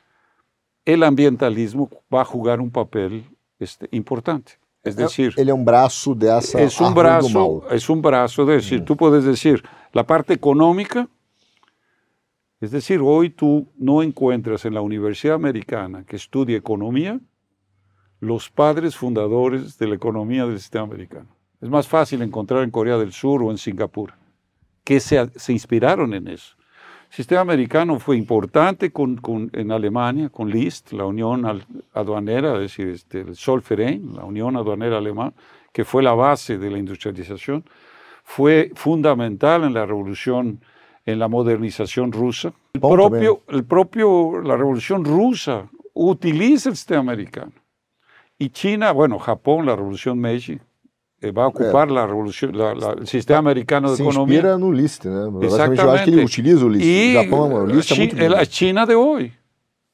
el 0.85 1.03
ambientalismo 1.03 1.91
va 2.13 2.23
a 2.23 2.25
jugar 2.25 2.61
un 2.61 2.71
papel 2.71 3.25
este, 3.59 3.89
importante. 3.93 4.59
Es 4.83 4.97
decir, 4.97 5.35
él 5.37 5.49
es 5.49 5.55
un 5.55 5.65
brazo 5.65 6.15
de 6.15 6.39
esa 6.39 6.61
es 6.61 6.81
un 6.81 6.95
brazo, 6.95 7.65
es 7.71 7.91
un 7.91 8.01
brazo 8.01 8.47
de 8.47 8.55
decir, 8.55 8.81
mm. 8.81 8.85
tú 8.87 8.97
puedes 8.97 9.25
decir 9.25 9.63
la 9.93 10.07
parte 10.07 10.33
económica 10.33 11.07
Es 12.61 12.71
decir, 12.73 13.01
hoy 13.03 13.31
tú 13.31 13.73
no 13.79 14.03
encuentras 14.03 14.67
en 14.67 14.75
la 14.75 14.83
Universidad 14.83 15.35
Americana 15.35 16.05
que 16.05 16.17
estudie 16.17 16.57
economía 16.57 17.19
los 18.21 18.51
padres 18.51 18.97
fundadores 18.97 19.79
de 19.79 19.87
la 19.87 19.95
economía 19.95 20.45
del 20.45 20.59
sistema 20.59 20.85
americano. 20.85 21.29
Es 21.63 21.71
más 21.71 21.89
fácil 21.89 22.21
encontrar 22.21 22.63
en 22.63 22.71
Corea 22.71 22.99
del 22.99 23.13
Sur 23.13 23.43
o 23.43 23.51
en 23.51 23.57
Singapur, 23.57 24.13
que 24.85 25.01
se, 25.01 25.27
inspiraron 25.49 26.13
en 26.13 26.29
eso. 26.29 26.55
El 27.09 27.17
sistema 27.17 27.41
americano 27.41 27.99
fue 27.99 28.19
importante 28.19 28.93
en 29.53 29.73
Alemania, 29.73 30.29
con 30.29 30.51
List, 30.51 30.93
la 30.93 31.07
Unión 31.07 31.65
Aduanera, 31.95 32.55
es 32.55 32.61
decir, 32.61 32.89
este, 32.89 33.21
el 33.23 34.15
la 34.15 34.25
Unión 34.25 34.57
Aduanera 34.57 34.99
Alemana, 34.99 35.33
que 35.73 35.85
fue 35.85 36.03
la 36.03 36.13
base 36.13 36.59
de 36.59 36.71
la 36.71 36.79
industrialización. 36.79 37.65
Fue 38.23 38.71
fundamental 38.75 39.65
en 39.65 39.75
la 39.75 39.87
revolución 39.87 40.61
en 41.07 41.19
la 41.19 41.29
modernización 41.29 42.13
rusa. 42.13 42.53
El 42.75 42.81
propio, 42.81 43.43
el 43.49 43.65
propio, 43.65 44.41
la 44.43 44.57
revolución 44.57 45.05
rusa 45.05 45.69
utiliza 45.95 46.69
el 46.71 46.77
sistema 46.77 47.01
americano. 47.01 47.53
Y 48.39 48.51
China, 48.51 48.93
bueno, 48.93 49.19
Japón, 49.19 49.67
la 49.67 49.77
revolución 49.77 50.19
Meiji, 50.19 50.59
eh, 51.21 51.31
va 51.33 51.45
a 51.45 51.47
ocupar 51.49 51.91
la 51.91 52.07
revolución, 52.07 52.57
la, 52.57 52.75
la, 52.75 52.93
el 52.93 53.07
sistema 53.07 53.39
americano 53.41 53.91
de 53.91 53.97
Se 53.99 54.03
economía. 54.03 54.37
inspira 54.37 54.57
no 54.59 54.73
LIST, 54.73 55.05
né? 55.05 55.45
Exatamente. 55.45 55.83
Eu 55.83 55.91
acho 55.91 56.05
que 56.05 56.11
ele 56.11 56.25
utiliza 56.25 56.65
o 56.65 56.69
LIST. 56.71 56.85
Y 56.87 57.17
o 57.17 57.23
Japão, 57.23 57.53
o 57.53 57.67
LIST 57.67 57.91
é 57.91 57.95
Chi- 57.95 58.01
muito 58.01 58.17
bom. 58.17 58.29
la 58.31 58.45
China 58.47 58.87
de 58.87 58.95
hoy, 58.95 59.33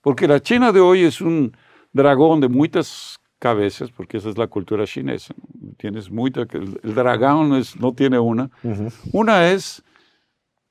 porque 0.02 0.28
la 0.28 0.38
China 0.40 0.70
de 0.72 0.78
hoy 0.80 1.02
es 1.02 1.20
un 1.20 1.50
dragón 1.92 2.40
de 2.40 2.48
muchas 2.48 3.16
cabezas, 3.40 3.90
porque 3.90 4.18
esa 4.18 4.28
es 4.28 4.38
la 4.38 4.46
cultura 4.46 4.84
chinesa. 4.86 5.34
Tienes 5.78 6.08
mucha, 6.10 6.42
el, 6.42 6.78
el 6.84 6.94
dragón 6.94 7.48
no, 7.48 7.56
es, 7.56 7.74
no 7.80 7.92
tiene 7.92 8.18
una. 8.20 8.48
Uhum. 8.62 8.88
Una 9.12 9.50
es 9.50 9.82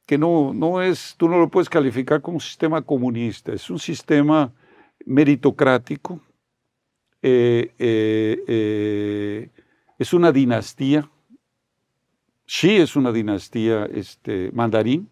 que 0.06 0.18
no, 0.18 0.53
no 0.53 0.82
es, 0.82 1.16
tú 1.18 1.28
no 1.28 1.38
lo 1.38 1.49
puedes 1.49 1.70
calificar 1.70 2.22
como 2.22 2.38
un 2.38 2.41
sistema 2.41 2.82
comunista, 2.82 3.53
es 3.53 3.70
un 3.70 3.80
sistema 3.80 4.53
meritocrático, 5.06 6.20
eh, 7.22 7.74
eh, 7.80 8.43
eh, 8.47 9.49
es 9.97 10.14
una 10.14 10.32
dinastía, 10.32 11.10
sí 12.45 12.78
es 12.78 12.95
una 12.95 13.12
dinastía 13.12 13.86
este, 13.86 14.51
mandarín, 14.53 15.10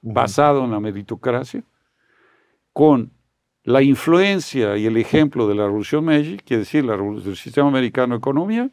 basado 0.00 0.64
en 0.64 0.70
la 0.70 0.80
meritocracia, 0.80 1.62
con 2.72 3.10
la 3.64 3.82
influencia 3.82 4.76
y 4.76 4.86
el 4.86 4.96
ejemplo 4.96 5.48
de 5.48 5.54
la 5.56 5.64
Revolución 5.64 6.04
Meiji, 6.04 6.38
quiere 6.38 6.60
decir, 6.60 6.84
la, 6.84 6.96
del 6.96 7.36
sistema 7.36 7.68
americano 7.68 8.14
de 8.14 8.18
economía, 8.18 8.70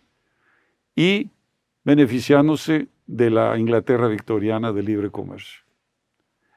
y 0.96 1.30
beneficiándose 1.84 2.88
de 3.08 3.30
la 3.30 3.58
Inglaterra 3.58 4.08
victoriana 4.08 4.72
de 4.72 4.84
libre 4.84 5.10
comercio. 5.10 5.62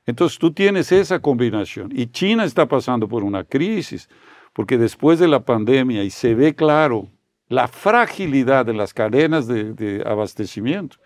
Entonces 0.05 0.38
tú 0.38 0.53
tienes 0.53 0.92
esa 0.92 1.20
combinación 1.20 1.90
y 1.94 2.07
China 2.07 2.44
está 2.44 2.66
pasando 2.66 3.09
por 3.09 3.22
una 3.22 3.44
crisis 3.44 4.09
porque 4.53 4.76
después 4.76 5.18
de 5.18 5.28
la 5.28 5.44
pandemia 5.44 6.03
y 6.03 6.11
se 6.11 6.34
ve 6.34 6.55
claro 6.55 7.09
la 7.48 7.68
fragilidad 7.68 8.66
de 8.66 8.74
las 8.74 8.92
cadenas 8.92 9.46
de, 9.46 9.72
de 9.72 10.03
abastecimiento 10.05 10.96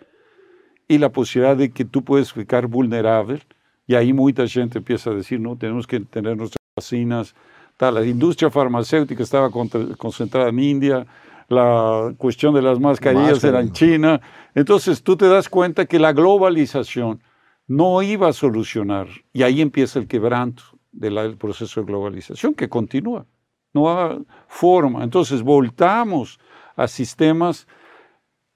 y 0.88 0.99
la 0.99 1.11
posibilidad 1.11 1.57
de 1.57 1.70
que 1.70 1.84
tú 1.84 2.03
puedes 2.03 2.32
ficar 2.32 2.66
vulnerable 2.66 3.40
y 3.86 3.95
ahí 3.95 4.12
mucha 4.12 4.47
gente 4.47 4.78
empieza 4.78 5.11
a 5.11 5.14
decir, 5.14 5.40
no, 5.40 5.57
tenemos 5.57 5.86
que 5.86 6.01
tener 6.01 6.36
nuestras 6.36 6.59
vacinas, 6.76 7.34
tal. 7.76 7.95
La 7.95 8.05
industria 8.05 8.51
farmacéutica 8.51 9.22
estaba 9.22 9.51
concentrada 9.51 10.49
en 10.49 10.59
India, 10.59 11.07
la 11.55 12.14
cuestión 12.18 12.55
de 12.55 12.62
las 12.62 12.80
mascarillas 12.80 13.32
Máscara. 13.32 13.59
era 13.59 13.66
en 13.66 13.72
China. 13.72 14.20
Entonces 14.55 15.02
tú 15.02 15.16
te 15.16 15.28
das 15.28 15.48
cuenta 15.48 15.86
que 15.86 15.98
la 15.98 16.12
globalización 16.12 17.22
no 17.66 18.02
iba 18.02 18.28
a 18.28 18.32
solucionar 18.32 19.09
y 19.32 19.42
ahí 19.42 19.61
empieza 19.61 19.98
el 19.98 20.07
quebranto 20.07 20.62
del 20.92 21.36
proceso 21.36 21.80
de 21.80 21.86
globalización 21.86 22.55
que 22.55 22.68
continúa. 22.68 23.26
No 23.72 23.90
hay 23.90 24.18
forma. 24.46 25.02
Entonces 25.02 25.42
voltamos 25.42 26.38
a 26.76 26.86
sistemas 26.86 27.66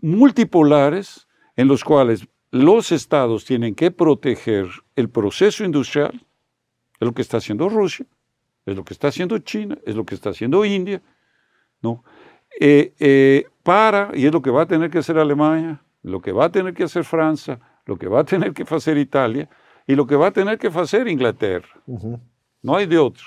multipolares 0.00 1.26
en 1.56 1.68
los 1.68 1.82
cuales 1.82 2.26
los 2.50 2.92
estados 2.92 3.44
tienen 3.44 3.74
que 3.74 3.90
proteger 3.90 4.68
el 4.96 5.10
proceso 5.10 5.64
industrial, 5.64 6.24
es 7.00 7.06
lo 7.06 7.12
que 7.12 7.22
está 7.22 7.38
haciendo 7.38 7.68
Rusia, 7.68 8.06
es 8.64 8.76
lo 8.76 8.84
que 8.84 8.94
está 8.94 9.08
haciendo 9.08 9.38
China, 9.38 9.78
es 9.84 9.94
lo 9.94 10.04
que 10.04 10.14
está 10.14 10.30
haciendo 10.30 10.64
India, 10.64 11.02
¿no? 11.82 12.04
Eh, 12.60 12.92
eh, 12.98 13.46
para, 13.62 14.10
y 14.14 14.26
es 14.26 14.32
lo 14.32 14.42
que 14.42 14.50
va 14.50 14.62
a 14.62 14.66
tener 14.66 14.90
que 14.90 14.98
hacer 14.98 15.16
Alemania, 15.16 15.80
lo 16.02 16.20
que 16.20 16.32
va 16.32 16.46
a 16.46 16.50
tener 16.50 16.74
que 16.74 16.84
hacer 16.84 17.04
Francia, 17.04 17.60
lo 17.86 17.96
que 17.96 18.08
va 18.08 18.20
a 18.20 18.24
tener 18.24 18.52
que 18.52 18.64
hacer 18.68 18.98
Italia 18.98 19.48
y 19.86 19.94
lo 19.94 20.06
que 20.06 20.16
va 20.16 20.28
a 20.28 20.30
tener 20.32 20.58
que 20.58 20.66
hacer 20.66 21.06
Inglaterra. 21.06 21.68
No 22.62 22.76
hay 22.76 22.86
de 22.86 22.98
otro. 22.98 23.26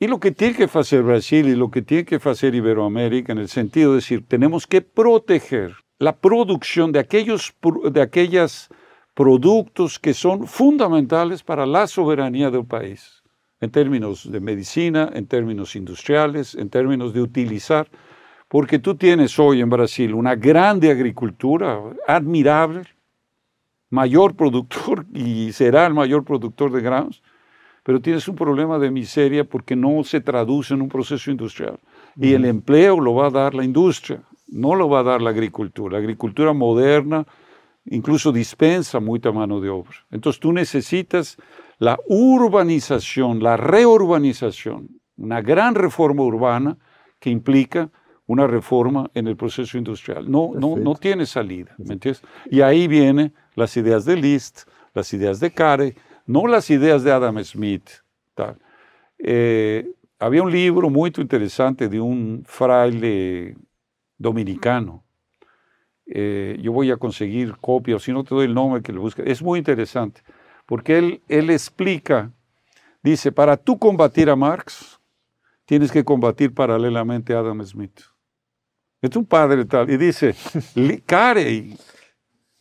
Y 0.00 0.08
lo 0.08 0.18
que 0.18 0.32
tiene 0.32 0.54
que 0.56 0.64
hacer 0.64 1.02
Brasil 1.02 1.46
y 1.46 1.54
lo 1.54 1.70
que 1.70 1.82
tiene 1.82 2.04
que 2.04 2.16
hacer 2.16 2.54
Iberoamérica 2.54 3.32
en 3.32 3.38
el 3.38 3.48
sentido 3.48 3.90
de 3.90 3.96
decir, 3.96 4.26
tenemos 4.26 4.66
que 4.66 4.80
proteger 4.80 5.76
la 5.98 6.16
producción 6.16 6.90
de 6.90 6.98
aquellos, 6.98 7.54
de 7.92 8.02
aquellos 8.02 8.68
productos 9.14 9.98
que 9.98 10.14
son 10.14 10.46
fundamentales 10.46 11.42
para 11.42 11.66
la 11.66 11.86
soberanía 11.86 12.50
del 12.50 12.64
país, 12.64 13.22
en 13.60 13.70
términos 13.70 14.30
de 14.30 14.40
medicina, 14.40 15.10
en 15.12 15.26
términos 15.26 15.76
industriales, 15.76 16.54
en 16.54 16.70
términos 16.70 17.12
de 17.12 17.20
utilizar, 17.20 17.88
porque 18.50 18.80
tú 18.80 18.96
tienes 18.96 19.38
hoy 19.38 19.60
en 19.60 19.70
Brasil 19.70 20.12
una 20.12 20.34
grande 20.34 20.90
agricultura 20.90 21.80
admirable, 22.04 22.82
mayor 23.90 24.34
productor 24.34 25.06
y 25.14 25.52
será 25.52 25.86
el 25.86 25.94
mayor 25.94 26.24
productor 26.24 26.72
de 26.72 26.80
granos, 26.80 27.22
pero 27.84 28.00
tienes 28.00 28.26
un 28.26 28.34
problema 28.34 28.80
de 28.80 28.90
miseria 28.90 29.44
porque 29.44 29.76
no 29.76 30.02
se 30.02 30.20
traduce 30.20 30.74
en 30.74 30.82
un 30.82 30.88
proceso 30.88 31.30
industrial. 31.30 31.78
Y 32.16 32.32
el 32.32 32.44
empleo 32.44 32.98
lo 32.98 33.14
va 33.14 33.28
a 33.28 33.30
dar 33.30 33.54
la 33.54 33.64
industria, 33.64 34.20
no 34.48 34.74
lo 34.74 34.88
va 34.88 34.98
a 34.98 35.04
dar 35.04 35.22
la 35.22 35.30
agricultura. 35.30 35.92
La 35.92 35.98
agricultura 35.98 36.52
moderna 36.52 37.24
incluso 37.84 38.32
dispensa 38.32 38.98
mucha 38.98 39.30
mano 39.30 39.60
de 39.60 39.70
obra. 39.70 39.94
Entonces 40.10 40.40
tú 40.40 40.52
necesitas 40.52 41.36
la 41.78 42.00
urbanización, 42.08 43.44
la 43.44 43.56
reurbanización, 43.56 44.88
una 45.16 45.40
gran 45.40 45.76
reforma 45.76 46.24
urbana 46.24 46.76
que 47.20 47.30
implica 47.30 47.90
una 48.30 48.46
reforma 48.46 49.10
en 49.12 49.26
el 49.26 49.36
proceso 49.36 49.76
industrial. 49.76 50.30
No, 50.30 50.52
no, 50.54 50.76
no 50.76 50.94
tiene 50.94 51.26
salida, 51.26 51.74
¿me 51.78 51.94
entiendes? 51.94 52.22
Y 52.48 52.60
ahí 52.60 52.86
vienen 52.86 53.34
las 53.56 53.76
ideas 53.76 54.04
de 54.04 54.14
Liszt, 54.14 54.68
las 54.94 55.12
ideas 55.12 55.40
de 55.40 55.50
Carey, 55.50 55.94
no 56.26 56.46
las 56.46 56.70
ideas 56.70 57.02
de 57.02 57.10
Adam 57.10 57.42
Smith. 57.42 57.90
tal. 58.36 58.56
Eh, 59.18 59.84
había 60.20 60.44
un 60.44 60.52
libro 60.52 60.88
muy 60.88 61.10
interesante 61.16 61.88
de 61.88 62.00
un 62.00 62.44
fraile 62.46 63.56
dominicano. 64.16 65.02
Eh, 66.06 66.56
yo 66.62 66.70
voy 66.70 66.92
a 66.92 66.96
conseguir 66.98 67.56
copia, 67.56 67.96
o 67.96 67.98
si 67.98 68.12
no 68.12 68.22
te 68.22 68.32
doy 68.32 68.46
el 68.46 68.54
nombre 68.54 68.80
que 68.80 68.92
le 68.92 69.00
busca. 69.00 69.24
Es 69.24 69.42
muy 69.42 69.58
interesante, 69.58 70.22
porque 70.66 70.98
él, 70.98 71.20
él 71.26 71.50
explica, 71.50 72.30
dice, 73.02 73.32
para 73.32 73.56
tú 73.56 73.76
combatir 73.76 74.30
a 74.30 74.36
Marx, 74.36 75.00
tienes 75.64 75.90
que 75.90 76.04
combatir 76.04 76.54
paralelamente 76.54 77.34
a 77.34 77.40
Adam 77.40 77.64
Smith. 77.64 78.09
Es 79.02 79.16
un 79.16 79.24
padre 79.24 79.64
tal. 79.64 79.90
Y 79.90 79.96
dice, 79.96 80.34
Carey 81.06 81.76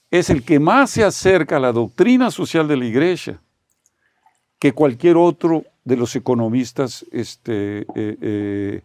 es 0.10 0.30
el 0.30 0.44
que 0.44 0.60
más 0.60 0.92
se 0.92 1.04
acerca 1.04 1.58
a 1.58 1.60
la 1.60 1.72
doctrina 1.72 2.32
social 2.32 2.68
de 2.68 2.78
la 2.78 2.86
iglesia 2.86 3.42
que 4.58 4.74
cualquier 4.74 5.18
otro 5.18 5.64
de 5.86 5.96
los 5.96 6.16
economistas 6.16 7.06
este, 7.12 7.82
eh, 7.82 7.86
eh, 7.96 8.82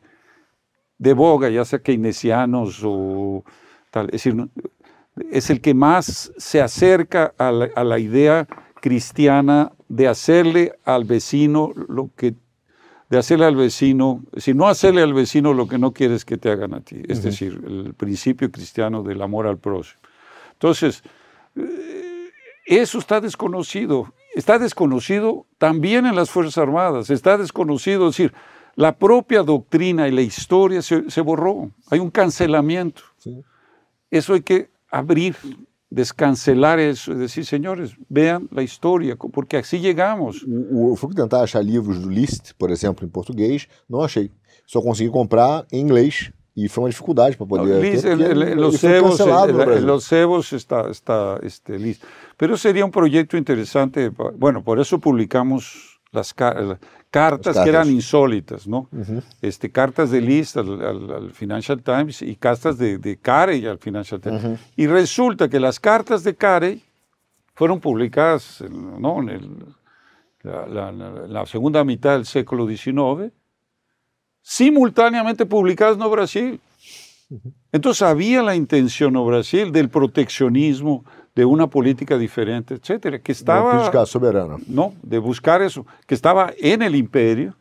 de 0.98 1.12
boga, 1.12 1.48
ya 1.48 1.64
sea 1.64 1.80
keynesianos 1.80 2.80
o 2.84 3.44
tal. 3.90 4.06
Es 4.06 4.24
decir, 4.24 4.36
es 5.30 5.50
el 5.50 5.60
que 5.60 5.74
más 5.74 6.32
se 6.36 6.60
acerca 6.60 7.34
a 7.38 7.50
la 7.52 7.98
idea 7.98 8.46
cristiana 8.80 9.72
de 9.88 10.08
hacerle 10.08 10.72
al 10.84 11.04
vecino 11.04 11.72
lo 11.88 12.10
que 12.16 12.34
de 13.10 13.18
hacerle 13.18 13.46
al 13.46 13.56
vecino, 13.56 14.24
si 14.36 14.54
no 14.54 14.68
hacerle 14.68 15.02
al 15.02 15.14
vecino 15.14 15.52
lo 15.52 15.68
que 15.68 15.78
no 15.78 15.92
quieres 15.92 16.24
que 16.24 16.36
te 16.36 16.50
hagan 16.50 16.74
a 16.74 16.80
ti, 16.80 17.02
es 17.06 17.22
decir, 17.22 17.60
el 17.66 17.94
principio 17.94 18.50
cristiano 18.50 19.02
del 19.02 19.20
amor 19.22 19.46
al 19.46 19.58
próximo. 19.58 20.00
Entonces, 20.52 21.02
eh, 21.56 22.30
eso 22.66 22.98
está 22.98 23.20
desconocido, 23.20 24.12
está 24.34 24.58
desconocido 24.58 25.46
también 25.58 26.06
en 26.06 26.16
las 26.16 26.30
Fuerzas 26.30 26.58
Armadas, 26.58 27.10
está 27.10 27.36
desconocido, 27.36 28.08
es 28.08 28.16
decir, 28.16 28.32
la 28.74 28.96
propia 28.96 29.42
doctrina 29.42 30.08
y 30.08 30.12
la 30.12 30.22
historia 30.22 30.82
se, 30.82 31.10
se 31.10 31.20
borró, 31.20 31.70
hay 31.90 32.00
un 32.00 32.10
cancelamiento. 32.10 33.02
Sim. 33.18 33.42
Eso 34.10 34.34
hay 34.34 34.42
que 34.42 34.70
abrir, 34.90 35.36
descancelar 35.94 36.78
eso, 36.78 37.12
y 37.12 37.16
decir, 37.16 37.44
señores, 37.46 37.92
vean 38.08 38.48
la 38.50 38.62
historia, 38.62 39.16
porque 39.16 39.56
así 39.58 39.78
llegamos. 39.78 40.42
O, 40.42 40.48
o, 40.76 40.88
eu 40.90 40.96
fui 40.96 41.14
tentar 41.14 41.40
achar 41.42 41.62
livros 41.64 41.98
do 42.00 42.08
Liszt, 42.08 42.52
por 42.58 42.70
exemplo, 42.70 43.06
em 43.06 43.08
português, 43.08 43.66
não 43.88 44.00
achei. 44.02 44.30
Só 44.66 44.80
consegui 44.82 45.10
comprar 45.10 45.64
em 45.72 45.80
inglês 45.80 46.30
E 46.56 46.68
foi 46.68 46.84
uma 46.84 46.90
dificuldade 46.90 47.36
para 47.36 47.46
poder. 47.48 47.74
No, 47.74 47.80
Liz, 47.82 48.02
ter, 48.02 48.12
el, 48.12 48.22
el, 48.22 48.42
ele 48.42 48.54
los 48.54 48.78
foi 48.80 48.90
cebos, 48.90 49.10
cancelado 49.18 49.52
no 49.52 49.58
el- 49.60 49.66
Brasil. 49.66 49.86
los 49.86 50.04
cebos 50.04 50.52
está, 50.52 50.88
está 50.88 51.40
este, 51.42 51.76
listo. 51.80 52.06
Pero 52.36 52.56
sería 52.56 52.84
un 52.84 52.92
proyecto 52.92 53.36
interesante. 53.36 54.12
pa- 54.12 54.30
Bueno, 54.36 54.62
por 54.62 54.78
eso 54.78 55.00
publicamos 55.00 55.98
las 56.12 56.32
ca- 56.32 56.54
eh, 56.56 56.76
cartas, 57.14 57.54
que 57.64 57.70
eran 57.70 57.90
insólitas, 57.90 58.66
¿no? 58.66 58.88
Este, 59.40 59.70
cartas 59.70 60.10
de 60.10 60.20
List 60.20 60.56
al, 60.56 60.84
al- 60.84 61.10
al 61.12 61.30
Financial 61.32 61.80
Times 61.82 62.22
y 62.22 62.34
cartas 62.36 62.76
de, 62.76 62.98
de 62.98 63.16
Carey 63.16 63.64
al 63.66 63.78
Financial 63.78 64.20
Times. 64.20 64.42
Y 64.76 64.86
resulta 64.86 65.48
que 65.48 65.60
las 65.60 65.78
cartas 65.78 66.24
de 66.24 66.34
Carey 66.34 66.82
fueron 67.54 67.78
publicadas 67.80 68.60
en- 68.60 69.00
¿no? 69.00 69.22
en 69.22 69.28
el- 69.28 69.64
la, 70.42 70.66
la- 70.66 70.92
la- 70.92 71.46
segunda 71.46 71.84
mitad 71.84 72.12
del 72.14 72.26
siglo 72.26 72.66
XIX, 72.68 73.32
simultáneamente 74.42 75.46
publicadas 75.46 75.96
no 75.96 76.10
Brasil. 76.10 76.60
Entonces 77.72 78.02
había 78.02 78.42
la 78.42 78.54
intención 78.54 79.12
no 79.12 79.24
Brasil 79.24 79.72
del 79.72 79.88
proteccionismo, 79.88 81.04
de 81.34 81.44
una 81.44 81.66
política 81.66 82.16
diferente, 82.16 82.74
etcétera, 82.74 83.18
que 83.18 83.32
estaba 83.32 83.72
política 83.72 84.06
soberana. 84.06 84.56
no, 84.66 84.94
de 85.02 85.18
buscar 85.18 85.62
eso, 85.62 85.86
que 86.06 86.14
estaba 86.14 86.52
en 86.58 86.82
el 86.82 86.94
imperio 86.94 87.56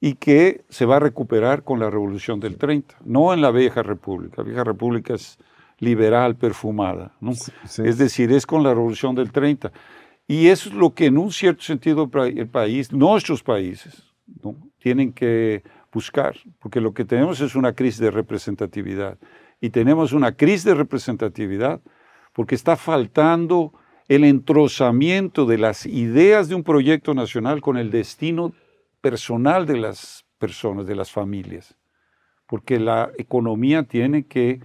y 0.00 0.14
que 0.14 0.64
se 0.68 0.84
va 0.84 0.96
a 0.96 1.00
recuperar 1.00 1.64
con 1.64 1.80
la 1.80 1.90
revolución 1.90 2.38
del 2.38 2.56
30, 2.56 2.96
no 3.04 3.32
en 3.32 3.40
la 3.40 3.50
vieja 3.50 3.82
república. 3.82 4.36
La 4.38 4.44
vieja 4.44 4.64
república 4.64 5.14
es 5.14 5.38
liberal, 5.78 6.36
perfumada, 6.36 7.12
¿no? 7.20 7.32
sí. 7.34 7.82
Es 7.84 7.98
decir, 7.98 8.30
es 8.32 8.46
con 8.46 8.62
la 8.62 8.70
revolución 8.70 9.14
del 9.14 9.32
30. 9.32 9.72
Y 10.26 10.48
eso 10.48 10.68
es 10.68 10.74
lo 10.74 10.92
que 10.92 11.06
en 11.06 11.18
un 11.18 11.32
cierto 11.32 11.62
sentido 11.62 12.08
el 12.14 12.48
país, 12.48 12.92
nuestros 12.92 13.42
países, 13.42 14.02
¿no? 14.42 14.54
tienen 14.78 15.12
que 15.12 15.62
buscar, 15.92 16.36
porque 16.58 16.80
lo 16.80 16.92
que 16.92 17.04
tenemos 17.04 17.40
es 17.40 17.54
una 17.54 17.72
crisis 17.72 18.00
de 18.00 18.10
representatividad. 18.10 19.18
Y 19.60 19.70
tenemos 19.70 20.12
una 20.12 20.32
crisis 20.32 20.64
de 20.64 20.74
representatividad 20.74 21.80
porque 22.32 22.54
está 22.54 22.76
faltando 22.76 23.72
el 24.08 24.24
entrozamiento 24.24 25.44
de 25.46 25.58
las 25.58 25.84
ideas 25.86 26.48
de 26.48 26.54
un 26.54 26.62
proyecto 26.62 27.14
nacional 27.14 27.60
con 27.60 27.76
el 27.76 27.90
destino 27.90 28.52
personal 29.00 29.66
de 29.66 29.76
las 29.78 30.24
personas, 30.38 30.86
de 30.86 30.94
las 30.96 31.10
familias. 31.10 31.74
Porque 32.46 32.78
la 32.80 33.10
economía 33.18 33.82
tiene 33.82 34.24
que 34.26 34.60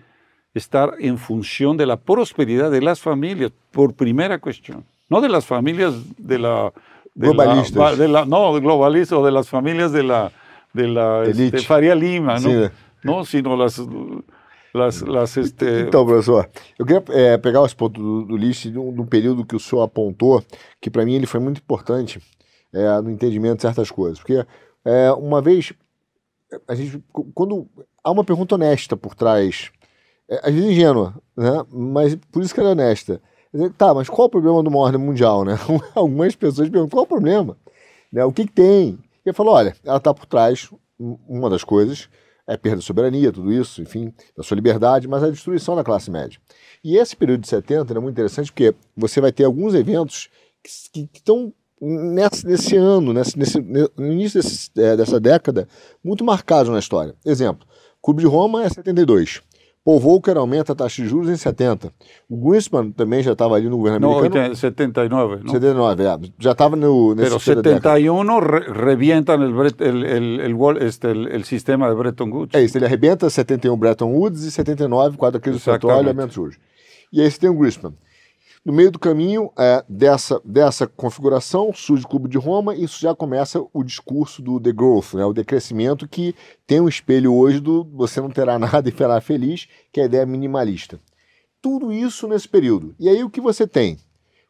estar 0.54 0.94
en 1.00 1.18
función 1.18 1.76
de 1.78 1.86
la 1.86 1.98
prosperidad 1.98 2.72
de 2.72 2.82
las 2.82 3.02
familias, 3.02 3.52
por 3.72 3.94
primera 3.96 4.40
cuestión. 4.40 4.86
No 5.10 5.20
de 5.20 5.30
las 5.30 5.46
familias 5.46 5.94
de 6.18 6.40
la... 6.40 6.72
de 7.14 7.28
la- 7.28 7.34
Globalistas. 7.44 7.82
va- 7.82 7.96
de 7.96 8.08
la- 8.08 8.26
no, 8.26 8.54
globalistas 8.54 9.18
o 9.18 9.26
de 9.26 9.32
las 9.32 9.50
familias 9.50 9.92
de 9.92 10.04
la, 10.04 10.32
de 10.72 10.88
la 10.88 11.24
este, 11.24 11.60
Faria 11.60 11.96
Lima, 11.96 12.36
¿no? 12.36 12.40
Sí. 12.40 12.74
No, 13.04 13.26
sino 13.26 13.58
las, 13.58 13.82
las, 14.74 15.02
las 15.02 15.38
este, 15.38 15.86
Então, 15.88 16.06
professor, 16.06 16.50
eu 16.78 16.86
queria 16.86 17.04
é, 17.10 17.38
pegar 17.38 17.64
esse 17.66 17.76
ponto 17.76 18.02
do, 18.02 18.26
do 18.26 18.38
List 18.38 18.68
de 18.68 18.78
um, 18.78 19.06
período 19.06 19.46
que 19.46 19.56
o 19.56 19.60
senhor 19.60 19.84
apontou, 19.84 20.44
que 20.82 20.90
para 20.90 21.06
mim 21.06 21.14
ele 21.14 21.26
foi 21.28 21.40
muito 21.40 21.60
importante 21.60 22.20
é, 22.74 23.02
no 23.02 23.12
entendimento 23.12 23.58
de 23.58 23.62
certas 23.62 23.92
coisas. 23.92 24.20
Porque 24.20 24.46
é, 24.84 25.12
uma 25.14 25.42
vez, 25.42 25.74
a 26.68 26.76
gente, 26.76 27.04
quando 27.34 27.68
há 28.04 28.12
uma 28.12 28.24
pergunta 28.24 28.56
honesta 28.56 28.98
por 28.98 29.16
trás, 29.16 29.72
é, 30.30 30.42
às 30.48 30.54
vezes 30.54 30.72
ingênua, 30.72 31.14
né? 31.38 31.64
mas 31.72 32.16
por 32.32 32.42
isso 32.42 32.54
que 32.54 32.60
ela 32.60 32.70
é 32.70 32.74
honesta. 32.74 33.22
Tá, 33.78 33.94
mas 33.94 34.10
qual 34.10 34.28
o 34.28 34.32
problema 34.32 34.64
de 34.64 34.70
uma 34.70 34.80
ordem 34.80 35.00
mundial? 35.00 35.46
Né? 35.46 35.54
Algumas 35.94 36.36
pessoas 36.36 36.70
perguntam 36.70 36.90
qual 36.90 37.04
o 37.04 37.08
problema? 37.08 37.56
Né? 38.12 38.26
O 38.26 38.32
que, 38.32 38.48
que 38.48 38.52
tem? 38.54 38.98
E 39.24 39.30
eu 39.30 39.34
falo, 39.34 39.52
olha, 39.52 39.76
ela 39.86 39.98
está 39.98 40.12
por 40.12 40.26
trás, 40.26 40.70
um- 41.00 41.18
uma 41.28 41.50
das 41.52 41.64
coisas, 41.64 42.10
é 42.48 42.58
perda 42.58 42.80
de 42.80 42.86
soberania, 42.86 43.32
tudo 43.32 43.52
isso, 43.52 43.82
enfim, 43.82 44.14
da 44.36 44.44
sua 44.44 44.56
liberdade, 44.56 45.08
mas 45.08 45.24
a 45.24 45.30
destruição 45.30 45.76
da 45.76 45.84
classe 45.84 46.12
média. 46.12 46.40
E 46.84 46.98
esse 46.98 47.16
período 47.16 47.42
de 47.42 47.48
70 47.48 47.94
é 47.94 48.00
muito 48.00 48.14
interessante 48.14 48.52
porque 48.52 48.76
você 48.96 49.22
vai 49.22 49.32
ter 49.32 49.46
alguns 49.46 49.74
eventos 49.74 50.30
que, 50.92 51.08
que 51.08 51.20
estão 51.20 51.54
nesse, 51.80 52.46
nesse 52.46 52.76
ano, 52.76 53.14
nesse, 53.14 53.38
nesse, 53.38 53.60
no 53.62 54.12
início 54.12 54.42
desse, 54.42 54.70
é, 54.78 54.96
dessa 54.96 55.20
década, 55.20 55.68
muito 56.04 56.24
marcados 56.24 56.72
na 56.72 56.80
história. 56.80 57.16
Exemplo, 57.26 57.68
Clube 58.02 58.22
de 58.22 58.28
Roma 58.28 58.64
é 58.64 58.70
72. 58.70 59.42
Paul 59.86 60.00
Volcker 60.00 60.38
aumenta 60.38 60.72
a 60.72 60.76
taxa 60.76 61.02
de 61.04 61.10
juros 61.10 61.30
em 61.30 61.36
70. 61.36 61.92
O 62.30 62.38
Greenspan 62.50 62.92
também 62.92 63.22
já 63.22 63.34
estava 63.34 63.56
ali 63.56 63.68
no 63.68 63.78
governo 63.78 64.00
no, 64.00 64.18
americano. 64.20 64.56
79, 64.56 65.44
¿no? 65.44 65.52
79, 65.52 66.04
é, 66.04 66.20
já 66.40 66.52
estava 66.54 66.76
no, 66.78 67.14
nesse 67.14 67.30
Pero 67.30 67.40
período 67.42 67.62
da 67.64 67.70
década. 67.74 67.96
71 67.96 68.40
re- 68.40 68.72
revientan 68.72 69.42
el, 69.42 69.54
el, 69.80 70.06
el, 70.06 70.40
el 70.40 70.54
Wall- 70.56 70.82
este, 70.82 71.12
el- 71.12 71.28
el 71.28 71.44
sistema 71.44 71.90
de 71.90 71.96
Bretton 71.96 72.30
Woods. 72.32 72.56
É 72.56 72.64
isso, 72.64 72.78
ele 72.78 72.86
arrebenta 72.86 73.30
71 73.30 73.76
Bretton 73.76 74.12
Woods 74.14 74.44
e 74.44 74.52
79, 74.52 75.18
quadro 75.18 75.42
crise 75.42 75.60
do 75.60 75.72
petróleo 75.72 76.06
e 76.06 76.10
aumenta 76.10 76.28
os 76.30 76.34
juros. 76.34 76.56
E 77.12 77.20
aí 77.22 77.30
você 77.30 77.40
tem 77.40 77.50
o 77.50 77.54
Greenspan. 77.54 77.94
No 78.66 78.72
meio 78.72 78.92
do 78.92 78.98
caminho 79.00 79.52
é, 79.60 79.84
dessa, 79.90 80.42
dessa 80.46 80.88
configuração 80.88 81.74
surge 81.74 82.06
o 82.06 82.08
Clube 82.08 82.30
de 82.30 82.38
Roma 82.38 82.74
e 82.74 82.86
isso 82.86 83.00
já 83.00 83.14
começa 83.14 83.62
o 83.74 83.84
discurso 83.84 84.42
do 84.42 84.58
The 84.60 84.72
Growth, 84.72 85.16
né, 85.16 85.26
o 85.26 85.34
decrescimento 85.34 86.08
que 86.08 86.34
tem 86.66 86.80
um 86.80 86.88
espelho 86.88 87.34
hoje 87.34 87.60
do 87.60 87.84
você 87.84 88.22
não 88.22 88.30
terá 88.30 88.58
nada 88.60 88.88
e 88.88 88.96
será 88.96 89.20
feliz, 89.20 89.68
que 89.92 90.00
é 90.00 90.04
a 90.04 90.06
ideia 90.06 90.26
minimalista. 90.26 90.98
Tudo 91.62 91.92
isso 91.92 92.28
nesse 92.28 92.48
período. 92.48 92.96
E 92.98 93.10
aí 93.10 93.22
o 93.22 93.30
que 93.30 93.42
você 93.42 93.68
tem? 93.68 93.98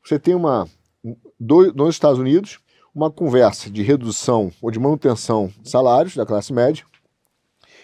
Você 0.04 0.20
tem 0.20 0.36
uma 0.36 0.68
do- 1.40 1.74
nos 1.74 1.96
Estados 1.96 2.20
Unidos 2.20 2.60
uma 2.94 3.10
conversa 3.10 3.72
de 3.72 3.82
redução 3.82 4.52
ou 4.62 4.70
de 4.70 4.80
manutenção 4.80 5.52
de 5.60 5.70
salários 5.70 6.16
da 6.16 6.26
classe 6.26 6.54
média 6.54 6.86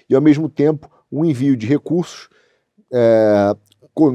e 0.07 0.13
ao 0.13 0.21
mesmo 0.21 0.47
tempo 0.47 0.89
um 1.11 1.25
envio 1.25 1.57
de 1.57 1.65
recursos, 1.65 2.29
é, 2.93 3.55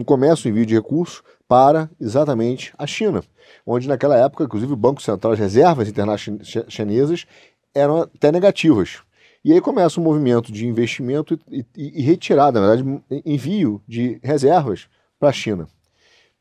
começa 0.07 0.47
o 0.47 0.51
envio 0.51 0.65
de 0.65 0.75
recursos 0.75 1.23
para 1.49 1.91
exatamente 2.01 2.73
a 2.79 2.87
China, 2.87 3.23
onde 3.67 3.89
naquela 3.89 4.17
época, 4.17 4.45
inclusive, 4.45 4.73
o 4.73 4.77
Banco 4.77 5.03
Central, 5.03 5.33
as 5.35 5.39
reservas 5.39 5.89
internacionais 5.89 6.47
chi- 6.47 6.65
chinesas 6.69 7.27
eram 7.75 8.03
até 8.03 8.33
negativas. 8.33 9.03
E 9.45 9.53
aí 9.53 9.61
começa 9.61 10.01
um 10.01 10.05
movimento 10.05 10.51
de 10.51 10.67
investimento 10.67 11.39
e, 11.51 11.65
e- 11.77 12.01
e 12.01 12.03
retirada, 12.03 12.61
na 12.61 12.75
verdade, 12.75 13.03
envio 13.27 13.83
de 13.87 14.19
reservas 14.23 14.89
para 15.19 15.29
a 15.29 15.33
China. 15.33 15.69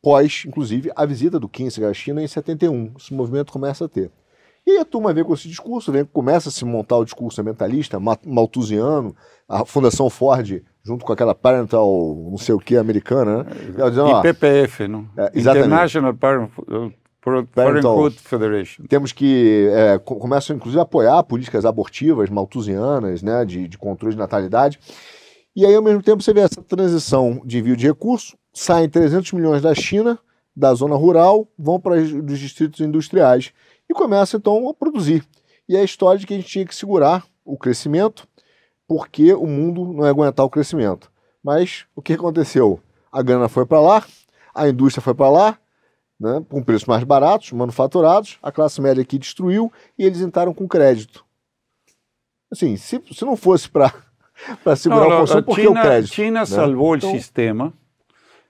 Pós, 0.01 0.43
inclusive, 0.45 0.91
a 0.95 1.05
visita 1.05 1.39
do 1.39 1.47
Kissinger 1.49 1.89
à 1.89 1.93
China 1.93 2.21
em 2.21 2.27
71. 2.27 2.93
Esse 2.97 3.13
movimento 3.13 3.51
começa 3.51 3.85
a 3.85 3.87
ter. 3.89 4.11
E 4.65 4.71
aí 4.71 4.77
a 4.79 4.85
turma 4.85 5.13
vem 5.13 5.23
com 5.23 5.33
esse 5.33 5.47
discurso, 5.47 5.91
vem, 5.91 6.05
começa 6.05 6.47
a 6.49 6.51
se 6.51 6.63
montar 6.63 6.97
o 6.97 7.05
discurso 7.05 7.39
ambientalista, 7.41 7.99
ma- 7.99 8.17
malthusiano, 8.25 9.15
a 9.47 9.65
Fundação 9.65 10.09
Ford, 10.09 10.61
junto 10.83 11.05
com 11.05 11.13
aquela 11.13 11.33
parental 11.33 11.87
não 12.29 12.37
sei 12.37 12.53
o 12.53 12.59
que 12.59 12.75
americana, 12.75 13.43
né? 13.43 13.51
Ela 13.77 13.89
dizendo, 13.89 14.07
ó, 14.09 14.19
IPPF, 14.19 14.87
¿no? 14.87 15.09
Eh, 15.17 15.31
exatamente. 15.35 15.67
International 15.67 16.13
Parent, 16.13 16.49
uh, 16.59 16.91
Parental. 17.21 17.45
Parenthood 17.55 18.15
Federation. 18.19 18.83
temos 18.89 19.13
que 19.13 19.69
é, 19.71 19.97
co- 19.97 20.17
começam 20.17 20.53
inclusive 20.55 20.79
a 20.79 20.83
apoiar 20.83 21.23
políticas 21.23 21.63
abortivas 21.65 22.29
malthusianas, 22.29 23.23
né, 23.23 23.45
de, 23.45 23.67
de 23.67 23.77
controle 23.77 24.13
de 24.13 24.19
natalidade. 24.19 24.77
E 25.55 25.65
aí 25.65 25.73
ao 25.73 25.81
mesmo 25.81 26.01
tempo 26.03 26.21
você 26.21 26.33
vê 26.33 26.41
essa 26.41 26.61
transição 26.61 27.41
de 27.45 27.59
envio 27.59 27.77
de 27.77 27.87
recursos, 27.87 28.35
saem 28.51 28.89
300 28.89 29.31
milhões 29.33 29.61
da 29.61 29.73
China, 29.73 30.19
da 30.55 30.73
zona 30.73 30.95
rural, 30.95 31.47
vão 31.57 31.79
para 31.79 31.93
os 31.95 32.39
distritos 32.39 32.81
industriais 32.81 33.53
e 33.89 33.93
começam 33.93 34.37
então 34.37 34.67
a 34.69 34.73
produzir. 34.73 35.23
E 35.69 35.77
é 35.77 35.79
a 35.79 35.83
história 35.83 36.19
de 36.19 36.27
que 36.27 36.33
a 36.33 36.37
gente 36.37 36.49
tinha 36.49 36.65
que 36.65 36.75
segurar 36.75 37.23
o 37.45 37.57
crescimento, 37.57 38.27
porque 38.93 39.33
o 39.33 39.47
mundo 39.47 39.91
não 39.91 40.03
ia 40.03 40.11
aguentar 40.11 40.45
o 40.45 40.49
crescimento. 40.51 41.09
Mas 41.43 41.85
o 41.95 42.01
que 42.01 42.13
aconteceu? 42.13 42.79
A 43.11 43.23
grana 43.23 43.49
foi 43.49 43.65
para 43.65 43.81
lá, 43.81 44.03
a 44.53 44.69
indústria 44.69 45.01
foi 45.01 45.15
para 45.15 45.29
lá, 45.31 45.57
né, 46.19 46.45
com 46.47 46.61
preços 46.61 46.87
mais 46.87 47.03
baratos, 47.03 47.51
manufaturados, 47.53 48.37
a 48.41 48.51
classe 48.51 48.79
média 48.79 49.01
aqui 49.01 49.17
destruiu 49.17 49.73
e 49.97 50.05
eles 50.05 50.21
entraram 50.21 50.53
com 50.53 50.67
crédito. 50.67 51.25
Assim, 52.51 52.77
se, 52.77 53.01
se 53.11 53.25
não 53.25 53.35
fosse 53.35 53.67
para 53.67 53.91
segurar 54.77 55.09
No, 55.09 55.15
o 55.15 55.19
consumo, 55.21 55.43
por 55.43 55.55
que 55.55 55.67
o 55.67 55.73
crédito? 55.73 56.13
China 56.13 56.41
né? 56.41 56.45
salvó 56.45 56.93
el 56.93 56.99
Então, 56.99 57.11
sistema. 57.13 57.73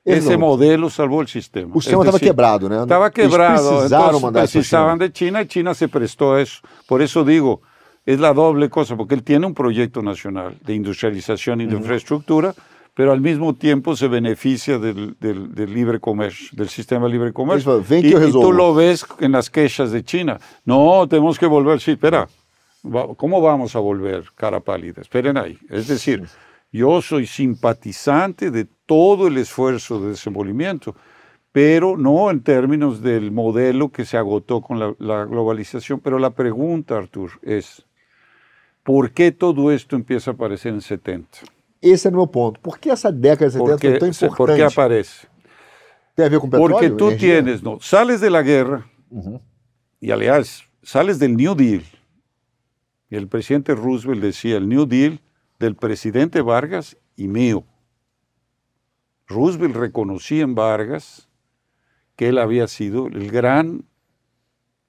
eles 0.05 0.25
Ese 0.25 0.33
não- 0.33 0.39
modelo 0.41 0.89
salvó 0.89 1.21
el 1.21 1.27
sistema. 1.29 1.71
O 1.73 1.81
sistema 1.81 2.03
Es 2.03 2.07
estava 2.09 2.19
quebrado, 2.19 2.67
né? 2.67 2.83
Estaba 2.83 3.05
Eles 3.05 3.13
quebrado, 3.15 3.69
precisaram 3.69 4.05
entonces 4.07 4.21
mandar 4.21 4.43
isso 4.43 4.61
China. 4.61 4.97
de 4.97 5.09
China 5.17 5.41
y 5.41 5.45
China 5.47 5.73
se 5.73 5.87
prestó 5.87 6.33
a 6.33 6.41
eso. 6.41 6.61
Por 6.85 7.01
eso 7.01 7.23
digo, 7.23 7.61
es 8.05 8.19
la 8.19 8.33
doble 8.33 8.69
cosa, 8.69 8.95
porque 8.97 9.15
él 9.15 9.23
tiene 9.23 9.45
un 9.45 9.53
proyecto 9.53 10.01
nacional 10.01 10.57
de 10.65 10.73
industrialización 10.75 11.61
y 11.61 11.65
de 11.67 11.75
infraestructura, 11.75 12.53
pero 12.95 13.11
al 13.11 13.21
mismo 13.21 13.53
tiempo 13.55 13.95
se 13.95 14.07
beneficia 14.07 14.77
del, 14.77 15.15
del- 15.19 15.53
del 15.55 15.73
libre 15.73 15.99
comercio, 15.99 16.49
del 16.51 16.69
sistema 16.69 17.07
libre 17.07 17.31
comercio. 17.33 17.73
Eles 17.73 17.85
falam, 17.87 17.89
"Vem 17.89 18.01
que 18.01 18.09
y, 18.09 18.11
eu 18.11 18.19
y 18.21 18.25
resolvo". 18.25 18.41
tú 18.45 18.51
lo 18.53 18.73
ves 18.75 19.05
en 19.19 19.31
las 19.31 19.49
quejas 19.49 19.91
de 19.91 20.03
China. 20.03 20.37
No, 20.65 21.07
tenemos 21.07 21.39
que 21.39 21.47
volver. 21.47 21.79
Sí, 21.79 21.91
espera. 21.91 22.27
¿Cómo 23.15 23.39
vamos 23.41 23.75
a 23.75 23.79
volver, 23.79 24.25
cara 24.35 24.59
pálida? 24.59 25.01
Esperen 25.01 25.37
ahí. 25.37 25.57
Es 25.69 25.87
decir, 25.87 26.23
yo 26.71 27.01
soy 27.01 27.25
simpatizante 27.25 28.51
de 28.51 28.67
todo 28.85 29.27
el 29.27 29.37
esfuerzo 29.37 30.01
de 30.01 30.09
desenvolvimiento, 30.09 30.93
pero 31.53 31.95
no 31.97 32.29
en 32.29 32.41
términos 32.41 33.01
del 33.01 33.31
modelo 33.31 33.89
que 33.89 34.03
se 34.05 34.17
agotó 34.17 34.59
con 34.61 34.79
la, 34.79 34.93
la 34.99 35.23
globalización. 35.25 35.99
Pero 36.01 36.19
la 36.19 36.31
pregunta, 36.31 36.97
Artur, 36.97 37.31
es, 37.41 37.85
¿por 38.83 39.11
qué 39.11 39.31
todo 39.31 39.71
esto 39.71 39.95
empieza 39.95 40.31
a 40.31 40.33
aparecer 40.33 40.73
en 40.73 40.81
70? 40.81 41.39
esse 41.83 42.07
é 42.07 42.09
o 42.09 42.13
meu 42.13 42.25
ponto. 42.25 42.59
Por 42.61 42.79
que 42.79 42.89
essa 42.89 43.11
década 43.11 43.47
de 43.47 43.57
70 43.57 43.71
porque, 43.71 43.87
é 43.87 43.99
tão 43.99 44.07
importante? 44.07 44.37
Porque 44.37 44.61
aparece. 44.61 45.27
Tem 46.15 46.25
a 46.25 46.29
ver 46.29 46.39
com 46.39 46.49
petróleo? 46.49 46.75
Porque 46.75 46.89
tú 46.89 47.07
energia? 47.09 47.43
tienes, 47.43 47.61
no, 47.61 47.79
sales 47.81 48.21
de 48.21 48.29
la 48.29 48.41
guerra 48.41 48.85
y 50.01 50.11
aliás, 50.11 50.63
sales 50.81 51.19
del 51.19 51.35
New 51.35 51.55
Deal. 51.55 51.83
Y 53.09 53.15
el 53.15 53.27
presidente 53.27 53.75
Roosevelt 53.75 54.21
decía, 54.21 54.57
el 54.57 54.69
New 54.69 54.85
Deal 54.85 55.19
del 55.59 55.75
presidente 55.75 56.41
Vargas 56.41 56.97
y 57.17 57.27
mío. 57.27 57.65
Roosevelt 59.27 59.75
reconocía 59.75 60.43
en 60.43 60.55
Vargas 60.55 61.27
que 62.15 62.29
él 62.29 62.37
había 62.37 62.67
sido 62.67 63.07
el 63.07 63.29
gran, 63.29 63.85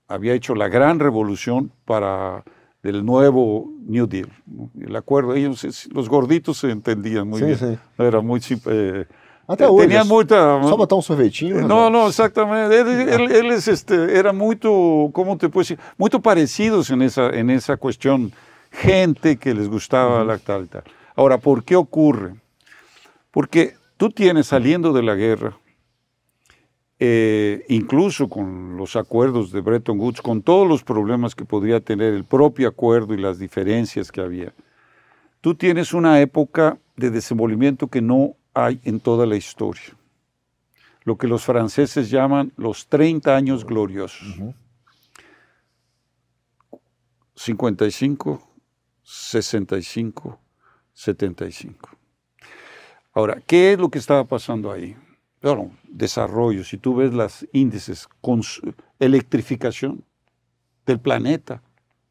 había 0.09 0.35
hecho 0.35 0.55
la 0.55 0.69
gran 0.69 1.01
revolución 1.01 1.73
para 1.85 2.45
el 2.85 3.05
nuevo 3.05 3.71
New 3.87 4.07
Deal. 4.07 4.29
¿no? 4.47 4.71
El 4.81 4.95
acuerdo, 4.95 5.35
ellos, 5.35 5.89
los 5.93 6.09
gorditos 6.09 6.59
se 6.59 6.71
entendían 6.71 7.27
muy 7.29 7.43
bien. 7.43 7.59
sí. 7.59 7.77
Era 7.99 8.21
muy... 8.21 8.41
sim- 8.41 8.61
eh, 8.67 9.07
Até 9.49 9.67
hoje. 9.67 9.87
Tenían 9.87 10.07
muita... 10.07 10.63
Só 10.63 10.77
botar 10.77 10.97
um 10.97 11.03
sorvetinho. 11.03 11.57
né? 11.57 11.63
No, 11.67 11.91
no, 11.91 12.07
exactamente. 12.09 12.79
Él, 12.81 12.89
él- 13.09 13.33
él 13.33 13.51
es, 13.53 13.69
este, 13.69 14.17
era 14.19 14.33
muy, 14.33 14.57
¿cómo 14.57 15.37
te 15.39 15.49
puedo 15.49 15.63
decir? 15.63 15.79
Muy 15.99 16.11
parecidos 16.11 16.91
en 16.91 17.03
esa, 17.03 17.31
en 17.31 17.51
esa 17.51 17.77
cuestión. 17.77 18.33
Gente 18.71 19.37
que 19.37 19.55
les 19.55 19.69
gustaba 19.69 20.25
la 20.25 20.39
tal 20.39 20.65
y 20.65 20.67
tal. 20.67 20.83
Ahora, 21.17 21.39
¿por 21.39 21.63
qué 21.65 21.77
ocurre? 21.77 22.35
Porque 23.31 23.75
tú 23.97 24.11
tienes 24.11 24.47
saliendo 24.49 24.93
de 24.93 25.03
la 25.03 25.15
guerra, 25.15 25.57
eh, 26.99 27.65
incluso 27.69 28.29
con 28.29 28.77
los 28.77 28.97
acuerdos 28.97 29.51
de 29.51 29.61
Bretton 29.61 29.99
Woods, 29.99 30.23
con 30.23 30.43
todos 30.43 30.69
los 30.69 30.83
problemas 30.83 31.35
que 31.35 31.45
podría 31.45 31.81
tener 31.81 32.15
el 32.15 32.25
propio 32.25 32.69
acuerdo 32.69 33.15
y 33.15 33.19
las 33.19 33.39
diferencias 33.39 34.13
que 34.13 34.21
había, 34.21 34.53
tú 35.41 35.55
tienes 35.55 35.93
una 35.93 36.21
época 36.21 36.79
de 36.97 37.11
desenvolvimiento 37.11 37.89
que 37.89 38.01
no 38.01 38.37
hay 38.55 38.81
en 38.85 39.01
toda 39.01 39.27
la 39.27 39.37
historia 39.37 39.95
lo 41.05 41.17
que 41.17 41.29
los 41.29 41.45
franceses 41.45 42.11
llaman 42.11 42.53
los 42.57 42.89
30 42.89 43.37
años 43.37 43.65
gloriosos. 43.65 44.37
55, 47.37 48.49
65, 49.03 50.41
75. 50.93 51.91
Ahora, 53.13 53.41
¿qué 53.47 53.75
es 53.75 53.79
lo 53.79 53.91
que 53.91 53.99
estaba 53.99 54.25
pasando 54.25 54.73
ahí? 54.73 54.97
Desarrollo, 55.89 56.65
si 56.65 56.79
tú 56.79 56.95
ves 56.97 57.13
los 57.13 57.47
índices, 57.53 58.09
electrificación 58.99 60.03
del 60.87 60.99
planeta. 61.01 61.63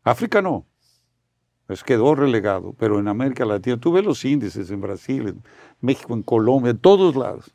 África 0.04 0.42
no, 0.42 0.66
pues 1.66 1.84
quedó 1.84 2.14
relegado, 2.14 2.74
pero 2.78 3.00
en 3.00 3.08
América 3.08 3.44
Latina, 3.46 3.78
tú 3.78 3.92
ves 3.92 4.06
los 4.06 4.24
índices 4.24 4.70
en 4.70 4.82
Brasil, 4.82 5.28
en 5.30 5.42
México, 5.82 6.14
en 6.14 6.22
Colombia, 6.22 6.72
en 6.72 6.78
todos 6.78 7.16
lados 7.16 7.52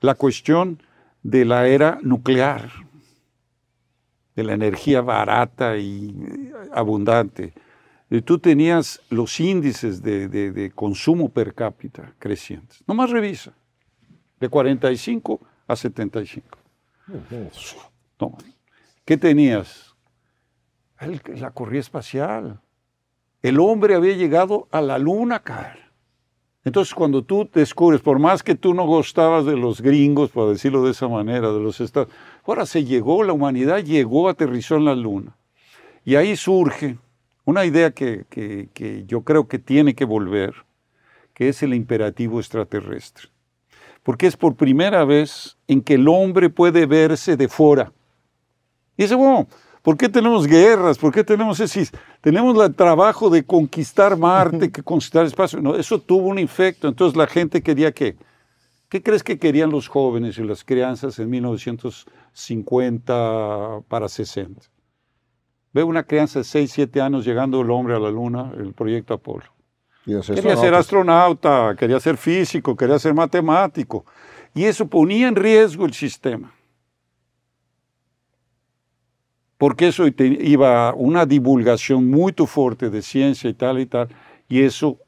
la 0.00 0.14
cuestión 0.14 0.80
de 1.22 1.44
la 1.44 1.66
era 1.66 1.98
nuclear, 2.02 2.70
de 4.36 4.44
la 4.44 4.54
energía 4.54 5.00
barata 5.02 5.76
y 5.76 6.08
eh, 6.08 6.52
abundante. 6.72 7.52
Y 8.08 8.22
tú 8.22 8.38
tenías 8.38 9.00
los 9.10 9.38
índices 9.40 10.02
de, 10.02 10.28
de- 10.28 10.52
de 10.52 10.70
consumo 10.70 11.28
per 11.28 11.54
cápita 11.54 12.14
crecientes. 12.18 12.82
Nomás 12.86 13.10
revisa, 13.10 13.52
de 14.40 14.48
45 14.48 15.40
a 15.68 15.76
75. 15.76 16.58
No. 18.20 18.36
¿Qué 19.04 19.16
tenías? 19.16 19.94
El- 20.98 21.20
la 21.36 21.50
corrida 21.50 21.80
espacial. 21.80 22.60
El 23.42 23.58
hombre 23.60 23.94
había 23.94 24.14
llegado 24.16 24.68
a 24.70 24.80
la 24.80 24.98
luna, 24.98 25.40
cara. 25.40 25.78
Entonces, 26.62 26.94
cuando 26.94 27.22
tú 27.22 27.48
descubres, 27.52 28.02
por 28.02 28.18
más 28.18 28.42
que 28.42 28.54
tú 28.54 28.74
no 28.74 28.84
gustabas 28.86 29.46
de 29.46 29.56
los 29.56 29.80
gringos, 29.80 30.30
por 30.30 30.50
decirlo 30.50 30.84
de 30.84 30.90
esa 30.90 31.08
manera, 31.08 31.50
de 31.52 31.58
los 31.60 31.80
estados, 31.80 32.10
ahora 32.46 32.66
se 32.66 32.84
llegó, 32.84 33.22
la 33.24 33.32
humanidad 33.32 33.78
llegó, 33.82 34.28
aterrizó 34.28 34.76
en 34.76 34.84
la 34.84 34.94
luna. 34.94 35.36
Y 36.04 36.16
ahí 36.16 36.36
surge 36.36 36.98
una 37.46 37.64
idea 37.64 37.92
que, 37.92 38.26
que- 38.28 38.68
que 38.74 39.04
yo 39.06 39.22
creo 39.22 39.48
que 39.48 39.58
tiene 39.58 39.94
que 39.94 40.04
volver, 40.04 40.54
que 41.32 41.48
es 41.48 41.62
el 41.62 41.72
imperativo 41.72 42.38
extraterrestre. 42.38 43.28
Porque 44.02 44.26
es 44.26 44.36
por 44.36 44.56
primera 44.56 45.04
vez 45.04 45.56
en 45.68 45.82
que 45.82 45.94
el 45.94 46.08
hombre 46.08 46.50
puede 46.50 46.86
verse 46.86 47.36
de 47.36 47.48
fuera. 47.48 47.92
Y 48.96 49.02
dice, 49.02 49.14
bueno, 49.14 49.46
¿por 49.82 49.96
qué 49.96 50.08
tenemos 50.08 50.46
guerras? 50.46 50.98
¿Por 50.98 51.12
qué 51.12 51.24
tenemos 51.24 51.60
ese, 51.60 51.88
tenemos 52.20 52.62
el 52.64 52.74
trabajo 52.74 53.30
de 53.30 53.44
conquistar 53.44 54.16
Marte, 54.16 54.70
que 54.70 54.82
conquistar 54.82 55.26
espacio? 55.26 55.60
No, 55.60 55.76
eso 55.76 56.00
tuvo 56.00 56.28
un 56.28 56.38
efecto. 56.38 56.88
Entonces 56.88 57.16
la 57.16 57.26
gente 57.26 57.62
quería 57.62 57.92
qué? 57.92 58.16
¿Qué 58.90 59.02
crees 59.02 59.22
que 59.22 59.38
querían 59.38 59.70
los 59.70 59.86
jóvenes 59.86 60.36
y 60.38 60.42
las 60.42 60.64
crianzas 60.64 61.20
en 61.20 61.30
1950 61.30 63.82
para 63.86 64.08
60? 64.08 64.62
Ve 65.72 65.84
una 65.84 66.02
crianza 66.02 66.40
de 66.40 66.44
6, 66.44 66.72
7 66.72 67.00
años 67.00 67.24
llegando 67.24 67.60
el 67.60 67.70
hombre 67.70 67.94
a 67.94 68.00
la 68.00 68.10
luna, 68.10 68.52
el 68.58 68.74
proyecto 68.74 69.14
Apolo. 69.14 69.44
Quería 70.34 70.56
ser 70.56 70.74
astronauta. 70.74 71.74
quería 71.76 72.00
ser 72.00 72.16
físico, 72.16 72.76
quería 72.76 72.98
ser 72.98 73.14
matemático. 73.14 74.04
Y 74.54 74.64
eso 74.64 74.86
ponía 74.86 75.28
en 75.28 75.36
riesgo 75.36 75.86
el 75.86 75.94
sistema. 75.94 76.52
Porque 79.58 79.88
eso 79.88 80.04
iba 80.06 80.94
una 80.94 81.26
divulgación 81.26 82.08
muy 82.10 82.32
fuerte 82.32 82.88
de 82.88 83.02
ciencia 83.02 83.50
y 83.50 83.54
tal 83.54 83.78
y 83.78 83.86
tal, 83.86 84.08
y 84.48 84.62
eso 84.62 84.98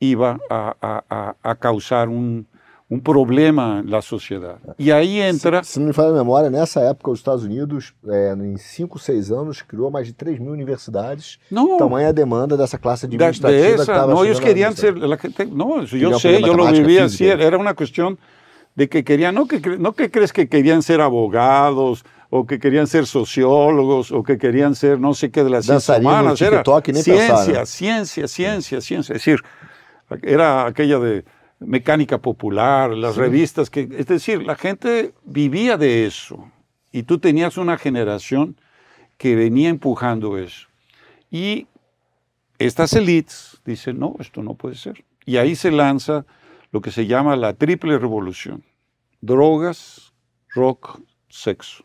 iba 0.00 0.38
a, 0.50 0.74
a- 0.80 1.04
a- 1.08 1.36
a 1.42 1.54
causar 1.54 2.08
un, 2.08 2.46
un 2.88 3.00
problema 3.00 3.80
en 3.80 3.90
la 3.90 4.00
sociedad. 4.00 4.58
Y 4.78 4.92
ahí 4.92 5.20
entra... 5.20 5.64
Se 5.64 5.80
não 5.80 5.88
me 5.88 5.92
falha 5.92 6.10
a 6.10 6.12
memória, 6.12 6.48
nessa 6.48 6.80
época 6.80 7.10
os 7.10 7.18
Estados 7.18 7.44
Unidos, 7.44 7.92
é, 8.06 8.32
em 8.32 8.56
5, 8.56 8.98
6 8.98 9.32
anos, 9.32 9.62
criou 9.62 9.90
mais 9.90 10.06
de 10.06 10.12
3 10.12 10.38
mil 10.38 10.52
universidades. 10.52 11.38
No, 11.50 11.78
Tamanha 11.78 12.08
a 12.08 12.12
demanda 12.12 12.56
dessa 12.56 12.78
classe 12.78 13.08
de, 13.08 13.16
administrativa 13.16 13.84
de 13.84 13.84
que 13.84 14.06
no, 14.06 14.24
ellos 14.24 14.38
chegando 14.38 14.40
querían 14.40 14.70
na 14.70 14.76
ser, 14.76 14.94
sé, 14.94 14.98
aprender 15.00 16.40
yo 16.40 16.54
lo 16.54 16.64
matemática, 16.64 16.70
vivía 16.72 17.04
así, 17.04 17.16
física. 17.18 17.42
era 17.42 17.58
una 17.58 17.74
cuestión 17.74 18.18
de 18.76 18.88
que 18.88 19.02
querían, 19.02 19.34
no 19.34 19.48
que, 19.48 19.58
no 19.78 19.92
que 19.92 20.08
crees 20.08 20.32
que 20.32 20.48
querían 20.48 20.82
ser 20.82 21.00
abogados, 21.00 22.04
o 22.30 22.46
que 22.46 22.60
querían 22.60 22.86
ser 22.86 23.06
sociólogos, 23.06 24.12
o 24.12 24.22
que 24.22 24.38
querían 24.38 24.76
ser 24.76 25.00
no 25.00 25.14
sé 25.14 25.30
qué 25.30 25.42
de 25.42 25.50
las 25.50 25.64
ciencias 25.64 25.98
humanas, 25.98 26.40
era 26.40 26.62
ciencia, 26.62 27.66
ciencia, 27.66 28.28
ciencia, 28.28 28.80
ciencia, 28.80 29.16
es 29.16 29.24
decir, 29.24 29.40
era 30.22 30.66
aquella 30.66 30.98
de 30.98 31.24
mecánica 31.58 32.18
popular, 32.18 32.90
las 32.90 33.16
revistas 33.16 33.70
que, 33.70 33.88
es 33.96 34.06
decir, 34.06 34.42
la 34.42 34.56
gente 34.56 35.14
vivía 35.24 35.76
de 35.76 36.06
eso, 36.06 36.50
y 36.92 37.02
tú 37.02 37.18
tenías 37.18 37.56
una 37.56 37.78
generación 37.78 38.60
que 39.18 39.34
venía 39.34 39.68
empujando 39.68 40.38
eso. 40.38 40.68
Y 41.30 41.66
estas 42.58 42.92
élites 42.92 43.60
dicen, 43.64 43.98
no, 43.98 44.16
esto 44.18 44.42
no 44.42 44.54
puede 44.54 44.76
ser. 44.76 45.04
Y 45.24 45.36
ahí 45.38 45.56
se 45.56 45.70
lanza 45.70 46.24
lo 46.72 46.80
que 46.80 46.90
se 46.90 47.06
llama 47.06 47.36
la 47.36 47.54
triple 47.54 47.98
revolución. 47.98 48.64
Drogas, 49.20 50.12
rock, 50.54 51.00
sexo. 51.28 51.84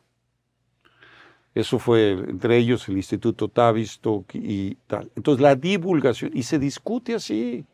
Eso 1.53 1.79
fue 1.79 2.11
entre 2.11 2.57
ellos 2.57 2.87
el 2.87 2.97
Instituto 2.97 3.49
Tavistock 3.49 4.33
y 4.35 4.75
tal. 4.87 5.11
Entonces 5.15 5.41
la 5.41 5.55
divulgación, 5.55 6.31
y 6.33 6.43
se 6.43 6.59
discute 6.59 7.15
así. 7.15 7.65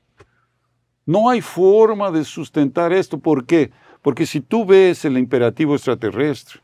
No 1.07 1.29
hay 1.29 1.39
forma 1.39 2.11
de 2.11 2.25
sustentar 2.25 2.91
esto. 2.91 3.17
¿Por 3.17 3.45
qué? 3.45 3.71
Porque 4.01 4.25
si 4.25 4.41
tú 4.41 4.65
ves 4.65 5.05
el 5.05 5.17
imperativo 5.17 5.73
extraterrestre, 5.73 6.59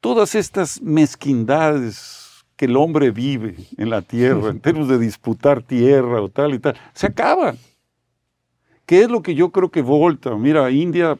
todas 0.00 0.36
estas 0.36 0.80
mezquindades 0.80 2.44
que 2.54 2.66
el 2.66 2.76
hombre 2.76 3.10
vive 3.10 3.56
en 3.76 3.90
la 3.90 4.00
tierra, 4.00 4.48
en 4.50 4.60
términos 4.60 4.88
de 4.88 5.00
disputar 5.00 5.60
tierra 5.60 6.22
o 6.22 6.28
tal 6.28 6.54
y 6.54 6.60
tal, 6.60 6.76
se 6.94 7.08
acaban. 7.08 7.58
¿Qué 8.86 9.02
es 9.02 9.10
lo 9.10 9.20
que 9.20 9.34
yo 9.34 9.50
creo 9.50 9.68
que 9.68 9.82
volta? 9.82 10.36
Mira, 10.36 10.70
India 10.70 11.18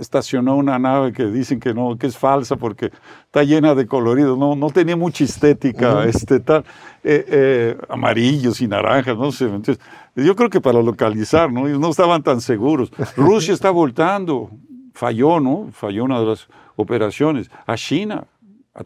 estacionó 0.00 0.56
una 0.56 0.78
nave 0.78 1.12
que 1.12 1.26
dicen 1.26 1.60
que 1.60 1.74
no, 1.74 1.98
que 1.98 2.06
es 2.06 2.16
falsa 2.16 2.56
porque 2.56 2.90
está 3.26 3.44
llena 3.44 3.74
de 3.74 3.86
coloridos, 3.86 4.38
no, 4.38 4.56
no 4.56 4.70
tenía 4.70 4.96
mucha 4.96 5.24
estética, 5.24 6.04
este, 6.06 6.40
tal, 6.40 6.64
eh, 7.04 7.24
eh, 7.28 7.78
amarillos 7.90 8.62
y 8.62 8.66
naranjas, 8.66 9.18
no 9.18 9.30
sé. 9.30 9.44
Entonces, 9.44 9.78
yo 10.16 10.34
creo 10.34 10.48
que 10.48 10.62
para 10.62 10.80
localizar, 10.80 11.52
¿no? 11.52 11.68
Ellos 11.68 11.80
no 11.80 11.90
estaban 11.90 12.22
tan 12.22 12.40
seguros. 12.40 12.90
Rusia 13.16 13.52
está 13.52 13.68
voltando, 13.68 14.50
falló, 14.94 15.40
¿no? 15.40 15.68
Falló 15.72 16.04
una 16.04 16.18
de 16.18 16.26
las 16.26 16.48
operaciones. 16.76 17.50
A 17.66 17.76
China, 17.76 18.24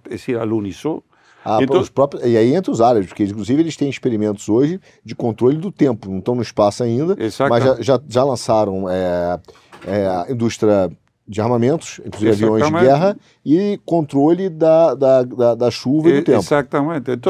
es 0.07 0.11
decir, 0.11 0.37
alunizó. 0.37 1.05
Ah, 1.45 1.59
Então- 1.61 1.81
os 1.81 1.89
próprios, 1.89 2.25
e 2.25 2.37
aí 2.37 2.55
entra 2.55 2.71
os 2.71 2.81
árabes, 2.81 3.09
porque 3.09 3.25
inclusive 3.25 3.61
eles 3.61 3.77
têm 3.77 3.89
experimentos 3.89 4.49
hoje 4.49 4.81
de 5.05 5.15
controle 5.15 5.57
do 5.57 5.73
tempo, 5.73 6.09
não 6.09 6.19
estão 6.19 6.35
no 6.35 6.43
espaço 6.43 6.83
ainda, 6.85 7.17
mas 7.49 7.65
já, 7.65 7.83
já, 7.83 8.01
já 8.09 8.25
lançaram 8.25 8.89
é, 8.89 9.41
é, 9.87 10.07
a 10.07 10.27
indústria 10.31 10.91
de 11.27 11.41
armamentos, 11.41 12.01
inclusive 12.05 12.31
aviões 12.33 12.63
de 12.63 12.69
Exatamente. 12.69 12.87
guerra, 12.89 13.17
e 13.45 13.81
controle 13.85 14.49
da, 14.51 14.95
da, 14.95 15.23
da, 15.23 15.55
da 15.55 15.71
chuva 15.71 16.09
e 16.11 16.13
do 16.21 16.25
tempo. 16.25 16.43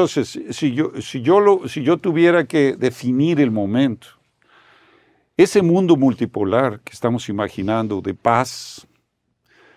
Si 0.07 0.53
si 0.53 0.73
yo, 0.73 1.01
si, 1.01 1.21
yo 1.21 1.39
lo, 1.39 1.67
si 1.67 1.81
yo 1.83 1.97
tuviera 1.97 2.43
que 2.43 2.75
definir 2.75 3.39
el 3.39 3.49
momento, 3.51 4.07
ese 5.37 5.61
mundo 5.61 5.95
multipolar 5.95 6.79
que 6.83 6.93
estamos 6.93 7.29
imaginando 7.29 8.01
de 8.01 8.13
paz, 8.13 8.85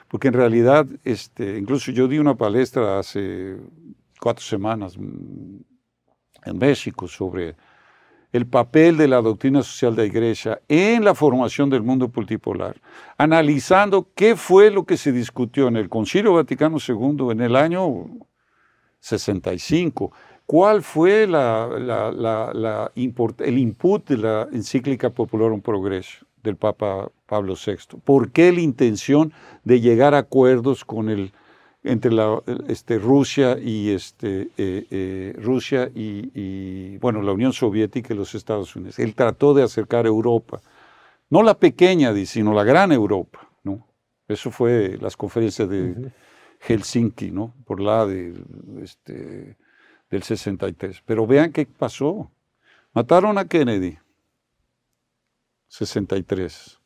porque 0.08 0.28
en 0.28 0.34
realidad, 0.34 0.86
este, 1.04 1.58
incluso 1.58 1.90
yo 1.92 2.08
di 2.08 2.18
una 2.18 2.34
palestra 2.34 2.98
hace 2.98 3.56
cuatro 4.26 4.44
semanas 4.44 4.98
mm, 4.98 5.58
en 6.46 6.58
México 6.58 7.06
sobre 7.06 7.54
el 8.32 8.44
papel 8.44 8.96
de 8.96 9.06
la 9.06 9.22
doctrina 9.22 9.62
social 9.62 9.94
de 9.94 10.02
la 10.02 10.08
Iglesia 10.08 10.60
en 10.66 11.04
la 11.04 11.14
formación 11.14 11.70
del 11.70 11.84
mundo 11.84 12.10
multipolar, 12.12 12.74
analizando 13.18 14.08
qué 14.16 14.34
fue 14.34 14.72
lo 14.72 14.84
que 14.84 14.96
se 14.96 15.12
discutió 15.12 15.68
en 15.68 15.76
el 15.76 15.88
Concilio 15.88 16.32
Vaticano 16.32 16.78
II 16.84 17.30
en 17.30 17.40
el 17.40 17.54
año 17.54 18.08
65, 18.98 20.10
cuál 20.44 20.82
fue 20.82 21.22
el 21.22 21.36
input 23.58 24.08
de 24.08 24.16
la 24.16 24.48
encíclica 24.52 25.10
Popular 25.10 25.52
un 25.52 25.62
Progreso 25.62 26.26
del 26.42 26.56
Papa 26.56 27.12
Pablo 27.26 27.54
VI, 27.54 28.00
por 28.04 28.32
qué 28.32 28.50
la 28.50 28.60
intención 28.60 29.32
de 29.62 29.80
llegar 29.80 30.14
a 30.14 30.18
acuerdos 30.18 30.84
con 30.84 31.10
el 31.10 31.30
entre 31.86 32.12
la, 32.12 32.42
este, 32.68 32.98
Rusia 32.98 33.58
y 33.58 33.90
este, 33.90 34.50
eh, 34.58 34.86
eh, 34.90 35.34
Rusia 35.38 35.90
y, 35.94 36.96
bueno 36.98 37.22
la 37.22 37.32
Unión 37.32 37.52
Soviética 37.52 38.12
y 38.12 38.16
los 38.16 38.34
Estados 38.34 38.74
Unidos. 38.74 38.98
Él 38.98 39.14
trató 39.14 39.54
de 39.54 39.62
acercar 39.62 40.04
a 40.04 40.08
Europa, 40.08 40.60
no 41.30 41.42
la 41.42 41.54
pequeña, 41.54 42.14
sino 42.26 42.52
la 42.52 42.64
gran 42.64 42.92
Europa, 42.92 43.48
¿no? 43.62 43.86
Eso 44.28 44.50
fue 44.50 44.98
las 45.00 45.16
conferencias 45.16 45.68
de 45.68 46.12
Helsinki, 46.60 47.30
¿no? 47.30 47.54
Por 47.64 47.80
la 47.80 48.04
de 48.06 48.34
este, 48.82 49.56
del 50.10 50.22
63. 50.22 51.02
Pero 51.06 51.26
vean 51.26 51.52
qué 51.52 51.66
pasó. 51.66 52.30
Mataron 52.92 53.38
a 53.38 53.44
Kennedy, 53.44 53.98
63. 55.68 56.80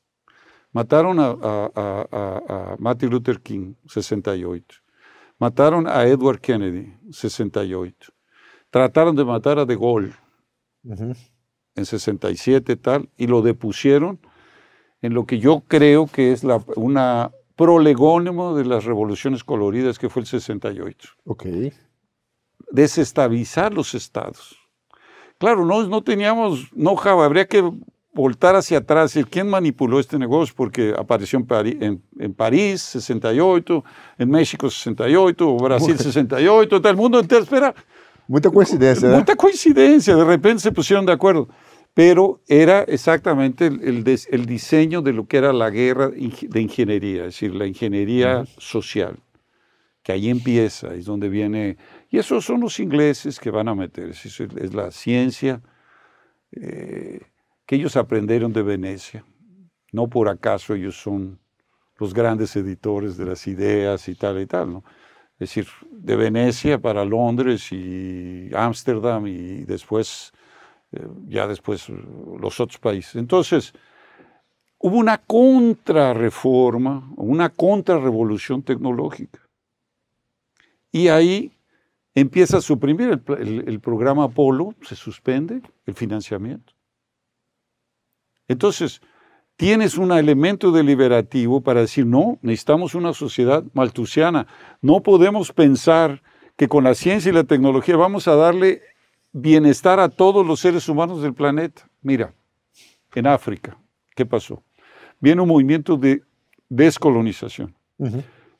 Mataron 0.72 1.18
a, 1.18 1.34
a 1.40 2.76
Martin 2.78 3.11
Luther 3.11 3.40
King, 3.40 3.74
68. 3.86 4.82
Mataron 5.41 5.88
a 5.88 6.05
Edward 6.07 6.38
Kennedy, 6.41 6.93
68. 7.11 8.12
Trataron 8.68 9.16
de 9.16 9.24
matar 9.24 9.59
a 9.59 9.64
De 9.64 9.74
Gaulle 9.74 10.12
en 10.84 11.86
67 11.86 12.76
tal, 12.76 13.09
y 13.16 13.26
lo 13.26 13.41
depusieron 13.41 14.20
en 15.01 15.14
lo 15.14 15.24
que 15.24 15.38
yo 15.38 15.62
creo 15.66 16.07
que 16.07 16.32
es 16.32 16.45
la, 16.45 16.62
una 16.76 17.32
prolegónimo 17.57 18.55
de 18.55 18.66
las 18.66 18.84
revoluciones 18.84 19.43
coloridas 19.43 19.99
que 19.99 20.11
fue 20.11 20.20
el 20.20 20.26
68. 20.26 21.09
Ok. 21.24 21.47
Desestabilizar 22.70 23.72
los 23.72 23.95
estados. 23.95 24.59
Claro, 25.38 25.64
no, 25.64 25.86
no 25.86 26.03
teníamos 26.03 26.70
no 26.74 26.99
habría 26.99 27.47
que 27.47 27.72
voltar 28.12 28.56
hacia 28.56 28.78
atrás 28.78 29.14
y 29.16 29.24
quién 29.24 29.48
manipuló 29.48 30.00
este 30.00 30.18
negocio, 30.18 30.54
porque 30.56 30.94
apareció 30.96 31.38
en, 31.38 32.02
en, 32.18 32.34
París 32.34 32.82
68, 32.82 33.84
en 34.18 34.30
México 34.30 34.68
68, 34.68 35.56
Brasil 35.56 35.96
68, 35.96 36.68
todo 36.68 36.90
el 36.90 36.96
mundo 36.96 37.20
entero, 37.20 37.42
espera. 37.42 37.74
Mucha 38.26 38.50
coincidencia. 38.50 39.12
¿eh? 39.12 39.16
Mucha 39.16 39.36
coincidencia, 39.36 40.16
de 40.16 40.24
repente 40.24 40.62
se 40.62 40.72
pusieron 40.72 41.06
de 41.06 41.12
acuerdo. 41.12 41.48
Pero 41.92 42.40
era 42.46 42.82
exactamente 42.82 43.66
el, 43.66 44.04
el, 44.06 44.46
diseño 44.46 45.02
de 45.02 45.12
lo 45.12 45.26
que 45.26 45.38
era 45.38 45.52
la 45.52 45.70
guerra 45.70 46.08
de 46.08 46.61
ingeniería, 46.61 47.22
es 47.22 47.34
decir, 47.34 47.52
la 47.52 47.66
ingeniería 47.66 48.44
social, 48.58 49.18
que 50.04 50.12
ahí 50.12 50.30
empieza, 50.30 50.94
es 50.94 51.04
donde 51.04 51.28
viene. 51.28 51.78
Y 52.08 52.18
esos 52.18 52.44
son 52.44 52.61
los 52.61 52.78
ingleses 52.78 53.40
que 53.40 53.50
van 53.50 53.66
a 53.66 53.74
meter, 53.74 54.11
es, 54.11 54.24
es 54.24 54.72
la 54.72 54.92
ciencia. 54.92 55.61
Eh, 56.52 57.20
que 57.70 57.76
ellos 57.76 57.96
aprendieron 57.96 58.52
de 58.52 58.64
Venecia. 58.64 59.24
No 59.92 60.08
por 60.08 60.28
acaso 60.28 60.74
ellos 60.74 61.00
son 61.00 61.38
los 62.00 62.12
grandes 62.12 62.56
editores 62.56 63.16
de 63.16 63.26
las 63.26 63.46
ideas 63.46 64.08
y 64.08 64.16
tal 64.16 64.40
y 64.40 64.46
tal, 64.46 64.72
¿no? 64.72 64.84
Es 65.34 65.50
decir, 65.54 65.68
de 65.88 66.16
Venecia 66.16 66.80
para 66.80 67.04
Londres 67.04 67.70
y 67.70 68.50
Ámsterdam 68.52 69.28
y 69.28 69.62
después, 69.66 70.32
eh, 70.90 71.06
ya 71.28 71.46
después 71.46 71.88
los 71.88 72.58
otros 72.58 72.80
países. 72.80 73.14
Entonces, 73.14 73.72
hubo 74.78 74.96
una 74.96 75.18
contrarreforma, 75.18 77.12
una 77.16 77.50
contrarrevolución 77.50 78.64
tecnológica. 78.64 79.48
Y 80.90 81.06
ahí 81.06 81.52
empieza 82.16 82.56
a 82.56 82.62
suprimir 82.62 83.22
el 83.28 83.80
programa 83.80 84.24
Apolo, 84.24 84.74
se 84.82 84.96
suspende 84.96 85.62
el 85.86 85.94
financiamiento. 85.94 86.72
Entonces, 88.51 89.01
tienes 89.55 89.96
un 89.96 90.11
elemento 90.11 90.72
deliberativo 90.72 91.61
para 91.61 91.82
decir, 91.82 92.05
no, 92.05 92.36
necesitamos 92.42 92.96
una 92.96 93.12
sociedad 93.12 93.62
maltusiana. 93.74 94.48
No 94.82 95.05
podemos 95.05 95.53
pensar 95.53 96.20
que 96.57 96.66
con 96.66 96.82
la 96.82 96.94
ciencia 96.94 97.30
y 97.30 97.32
la 97.32 97.44
tecnología 97.44 97.96
vamos 97.96 98.26
a 98.26 98.34
darle 98.34 98.82
bienestar 99.30 100.01
a 100.01 100.09
todos 100.09 100.44
los 100.44 100.59
seres 100.59 100.88
humanos 100.88 101.22
del 101.22 101.32
planeta. 101.32 101.88
Mira, 102.03 102.34
en 103.14 103.28
África, 103.28 103.78
¿qué 104.16 104.26
pasó? 104.26 104.64
Viene 105.20 105.42
un 105.42 105.48
movimiento 105.48 105.96
de 105.96 106.24
descolonización. 106.68 107.72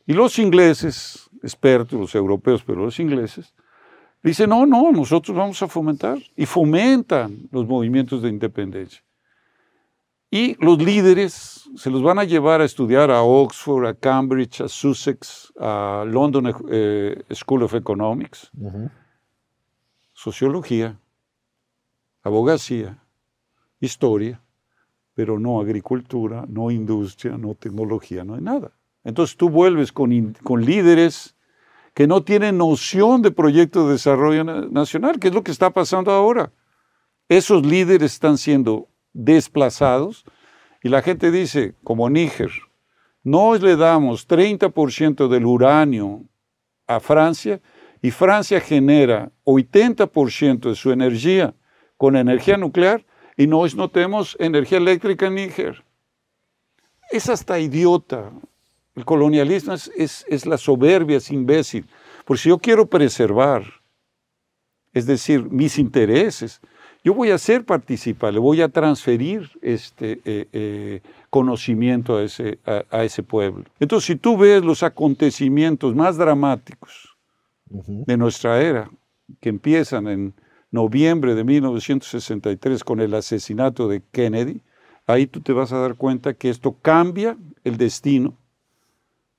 Y 0.07 0.13
los 0.13 0.39
ingleses, 0.39 1.29
expertos, 1.43 1.99
los 1.99 2.15
europeos, 2.15 2.63
pero 2.65 2.85
los 2.85 3.01
ingleses, 3.01 3.53
dicen, 4.23 4.51
no, 4.51 4.67
no, 4.67 4.93
nosotros 4.93 5.37
vamos 5.37 5.61
a 5.61 5.67
fomentar. 5.67 6.17
Y 6.37 6.47
fomentan 6.47 7.49
los 7.51 7.67
movimientos 7.67 8.23
de 8.23 8.29
independencia. 8.29 9.03
Y 10.31 10.57
los 10.65 10.79
líderes 10.79 11.69
se 11.75 11.91
los 11.91 12.03
van 12.03 12.21
a 12.21 12.25
llevar 12.25 12.61
a 12.61 12.65
estudiar 12.65 13.11
a 13.11 13.23
Oxford, 13.23 13.87
a 13.87 13.95
Cambridge, 13.95 14.61
a 14.61 14.69
Sussex, 14.69 15.53
a 15.59 16.05
London 16.07 16.55
eh, 16.71 17.25
School 17.35 17.65
of 17.65 17.75
Economics, 17.75 18.51
sociología, 20.13 21.01
abogacía, 22.23 23.03
historia, 23.81 24.41
pero 25.15 25.41
no 25.41 25.61
agricultura, 25.61 26.45
no 26.49 26.71
industria, 26.71 27.37
no 27.37 27.57
tecnología, 27.57 28.23
no 28.23 28.35
hay 28.35 28.43
nada. 28.43 28.71
Entonces 29.03 29.37
tú 29.37 29.51
vuelves 29.51 29.91
con, 29.91 30.35
con 30.45 30.65
líderes 30.65 31.35
que 31.93 32.07
no 32.07 32.23
tienen 32.23 32.57
noción 32.57 33.21
de 33.23 33.33
proyectos 33.33 33.87
de 33.87 33.93
desarrollo 33.95 34.45
nacional, 34.45 35.19
que 35.19 35.29
es 35.29 35.35
lo 35.35 35.43
que 35.43 35.51
está 35.51 35.71
pasando 35.71 36.13
ahora. 36.13 36.53
Esos 37.29 37.67
líderes 37.67 38.13
están 38.13 38.39
siendo 38.39 38.90
desplazados 39.13 40.25
y 40.83 40.89
la 40.89 41.03
gente 41.03 41.31
dice, 41.31 41.75
como 41.85 42.09
Níger, 42.09 42.51
no 43.23 43.55
le 43.55 43.77
damos 43.77 44.27
30% 44.27 45.29
del 45.29 45.45
uranio 45.45 46.25
a 46.87 47.01
Francia 47.01 47.61
y 48.03 48.11
Francia 48.11 48.61
genera 48.61 49.31
80% 49.45 50.71
de 50.71 50.75
su 50.75 50.91
energía 50.91 51.55
con 51.97 52.17
energía 52.17 52.57
nuclear 52.57 53.05
y 53.37 53.47
nosotros 53.47 53.77
no 53.77 53.89
tenemos 53.91 54.37
energía 54.41 54.79
eléctrica 54.79 55.27
en 55.27 55.35
Níger. 55.35 55.85
Es 57.11 57.29
hasta 57.29 57.59
idiota. 57.59 58.33
El 58.95 59.05
colonialismo 59.05 59.75
es, 59.75 59.91
es, 59.97 60.25
es 60.29 60.47
la 60.47 60.57
soberbia, 60.57 61.19
es 61.19 61.31
imbécil. 61.31 61.87
Porque 62.25 62.43
si 62.43 62.49
yo 62.49 62.59
quiero 62.59 62.87
preservar, 62.87 63.65
es 64.93 65.07
decir, 65.07 65.43
mis 65.51 65.79
intereses, 65.79 66.61
yo 67.03 67.15
voy 67.15 67.31
a 67.31 67.39
ser 67.39 67.65
participar, 67.65 68.35
le 68.35 68.41
voy 68.41 68.61
a 68.61 68.69
transferir 68.69 69.51
este 69.63 70.21
eh, 70.25 70.49
eh, 70.53 71.01
conocimiento 71.31 72.17
a 72.17 72.23
ese, 72.23 72.59
a, 72.65 73.05
ese 73.05 73.23
pueblo. 73.23 73.65
Entonces, 73.79 74.07
si 74.07 74.17
tú 74.17 74.37
ves 74.37 74.63
los 74.63 74.83
acontecimientos 74.83 75.95
más 75.95 76.17
dramáticos 76.17 77.17
de 77.67 78.17
nuestra 78.17 78.61
era, 78.61 78.91
que 79.41 79.49
empiezan 79.49 80.09
en 80.09 80.35
noviembre 80.71 81.35
de 81.35 81.45
1963 81.45 82.85
con 82.85 83.01
el 83.01 83.15
asesinato 83.15 83.89
de 83.89 84.03
Kennedy, 84.13 84.61
ahí 85.07 85.27
tú 85.27 85.41
te 85.41 85.53
vas 85.53 85.73
a 85.73 85.79
dar 85.79 85.95
cuenta 85.95 86.35
que 86.35 86.51
esto 86.51 86.77
cambia 86.83 87.37
el 87.65 87.77
destino 87.77 88.37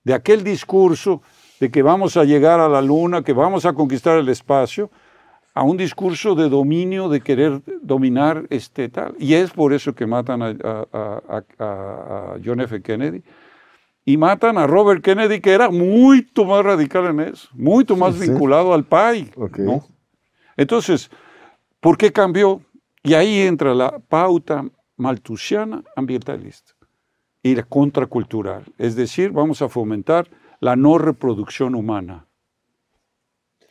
de 0.04 0.14
aquel 0.14 0.44
discurso 0.44 1.22
de 1.60 1.70
que 1.70 1.84
vamos 1.84 2.18
a 2.18 2.24
llegar 2.24 2.60
a 2.60 2.68
la 2.68 2.82
luna, 2.82 3.24
que 3.24 3.34
vamos 3.34 3.66
a 3.66 3.74
conquistar 3.74 4.18
el 4.18 4.30
espacio, 4.30 4.90
a 5.53 5.64
un 5.64 5.78
discurso 5.78 6.36
de 6.36 6.49
dominio, 6.49 7.10
de 7.10 7.22
querer 7.22 7.61
dominar 7.82 8.45
este 8.49 8.90
tal. 8.90 9.15
Y 9.19 9.34
es 9.34 9.52
por 9.52 9.73
eso 9.73 9.94
que 9.94 10.06
matan 10.06 10.41
a, 10.41 11.44
John 12.44 12.61
F. 12.61 12.82
Kennedy. 12.82 13.22
Y 14.03 14.18
matan 14.18 14.57
a 14.57 14.65
Robert 14.65 15.03
Kennedy, 15.03 15.41
que 15.41 15.52
era 15.52 15.69
mucho 15.69 16.45
más 16.45 16.65
radical 16.65 17.06
en 17.07 17.19
eso, 17.19 17.49
mucho 17.53 17.95
más 17.95 18.18
vinculado 18.18 18.73
al 18.73 18.84
PAI. 18.84 19.30
Entonces, 20.57 21.11
¿por 21.80 21.98
qué 21.98 22.11
cambió? 22.11 22.61
Y 23.03 23.14
ahí 23.14 23.41
entra 23.41 23.76
la 23.76 23.99
pauta 23.99 24.65
maltusiana 24.98 25.84
ambientalista 25.95 26.73
y 27.44 27.56
la 27.56 27.64
contracultural. 27.64 28.65
Es 28.78 28.95
decir, 28.95 29.32
vamos 29.32 29.61
a 29.61 29.69
fomentar 29.69 30.28
la 30.60 30.76
no 30.76 30.98
reproducción 30.98 31.76
humana. 31.76 32.28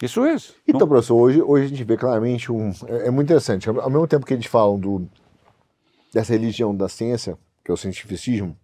Isso 0.03 0.25
é. 0.25 0.37
Então, 0.67 0.89
professor, 0.89 1.15
hoje, 1.15 1.43
hoje 1.43 1.67
a 1.67 1.69
gente 1.69 1.85
vê 1.85 1.97
claramente 1.97 2.51
um. 2.51 2.71
É, 2.87 3.09
é, 3.09 3.11
muito 3.11 3.27
interessante. 3.27 3.69
Ao 3.69 3.91
mesmo 3.91 4.07
tempo 4.07 4.25
que 4.25 4.33
eles 4.33 4.47
falam 4.47 4.79
do, 4.79 5.07
dessa 6.13 6.33
religião 6.33 6.75
da 6.75 6.89
ciência, 6.89 7.37
que 7.65 7.71
é 7.71 7.75
o 7.75 7.77
cientificismo, 7.77 8.57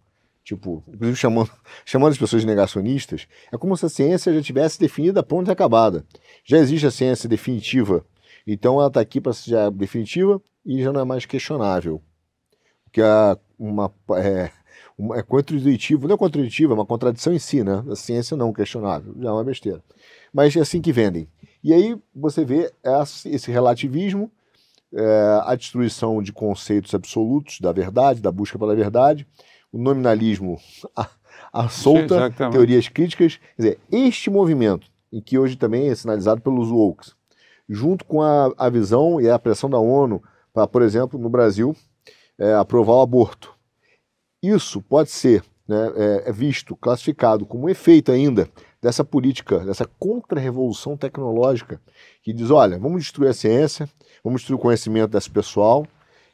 tipo, 0.42 0.82
inclusive 0.88 1.16
chamando, 1.16 1.50
chamando 1.84 2.12
as 2.12 2.18
pessoas 2.18 2.42
de 2.42 2.46
negacionistas, 2.46 3.28
é 3.52 3.58
como 3.58 3.76
se 3.76 3.84
a 3.84 3.88
ciência 3.88 4.32
já 4.32 4.40
tivesse 4.40 4.80
definida, 4.80 5.22
pronta 5.22 5.50
e 5.50 5.52
acabada. 5.52 6.04
Já 6.44 6.58
existe 6.58 6.86
a 6.86 6.90
ciência 6.90 7.28
definitiva, 7.28 8.04
então 8.46 8.78
ela 8.78 8.88
está 8.88 9.00
aqui 9.00 9.20
para 9.20 9.32
ser 9.34 9.50
já 9.50 9.68
definitiva 9.68 10.40
e 10.64 10.82
já 10.82 10.92
não 10.92 11.00
é 11.00 11.04
mais 11.04 11.26
questionável. 11.26 12.00
Que 12.90 13.02
é 13.02 13.36
uma 13.58 13.92
é, 14.16 14.50
uma, 14.96 15.18
é 15.18 15.22
contra-intuitivo, 15.22 16.08
não 16.08 16.14
é 16.14 16.18
contra-intuitivo, 16.18 16.72
é 16.72 16.74
uma 16.74 16.86
contradição 16.86 17.32
em 17.32 17.38
si, 17.38 17.62
né? 17.62 17.84
A 17.90 17.94
ciência 17.96 18.36
não 18.36 18.52
questionável, 18.52 19.14
já 19.20 19.28
é 19.28 19.32
uma 19.32 19.44
besteira. 19.44 19.82
Mas 20.36 20.54
é 20.54 20.60
assim 20.60 20.82
que 20.82 20.92
vendem. 20.92 21.26
E 21.64 21.72
aí 21.72 21.98
você 22.14 22.44
vê 22.44 22.70
esse 23.24 23.50
relativismo, 23.50 24.30
é, 24.92 25.40
a 25.42 25.54
destruição 25.54 26.22
de 26.22 26.30
conceitos 26.30 26.94
absolutos 26.94 27.58
da 27.58 27.72
verdade, 27.72 28.20
da 28.20 28.30
busca 28.30 28.58
pela 28.58 28.76
verdade, 28.76 29.26
o 29.72 29.78
nominalismo 29.78 30.60
a 31.50 31.70
solta, 31.70 32.30
teorias 32.52 32.86
críticas. 32.86 33.38
Quer 33.56 33.62
dizer, 33.62 33.78
este 33.90 34.28
movimento, 34.28 34.88
em 35.10 35.22
que 35.22 35.38
hoje 35.38 35.56
também 35.56 35.88
é 35.88 35.94
sinalizado 35.94 36.42
pelos 36.42 36.70
woke, 36.70 37.12
junto 37.66 38.04
com 38.04 38.20
a, 38.20 38.52
a 38.58 38.68
visão 38.68 39.18
e 39.18 39.30
a 39.30 39.38
pressão 39.38 39.70
da 39.70 39.78
ONU 39.78 40.22
para, 40.52 40.66
por 40.66 40.82
exemplo, 40.82 41.18
no 41.18 41.30
Brasil, 41.30 41.74
é, 42.38 42.52
aprovar 42.52 42.96
o 42.96 43.00
aborto. 43.00 43.54
Isso 44.42 44.82
pode 44.82 45.10
ser 45.10 45.42
né, 45.66 45.92
é, 45.96 46.28
é 46.28 46.32
visto, 46.32 46.76
classificado 46.76 47.46
como 47.46 47.70
efeito 47.70 48.12
ainda 48.12 48.46
dessa 48.80 49.04
política, 49.04 49.60
dessa 49.60 49.84
contra-revolução 49.98 50.96
tecnológica, 50.96 51.80
que 52.22 52.32
diz: 52.32 52.50
olha, 52.50 52.78
vamos 52.78 53.02
destruir 53.02 53.30
a 53.30 53.34
ciência, 53.34 53.88
vamos 54.22 54.40
destruir 54.40 54.56
o 54.56 54.62
conhecimento 54.62 55.10
desse 55.10 55.30
pessoal, 55.30 55.86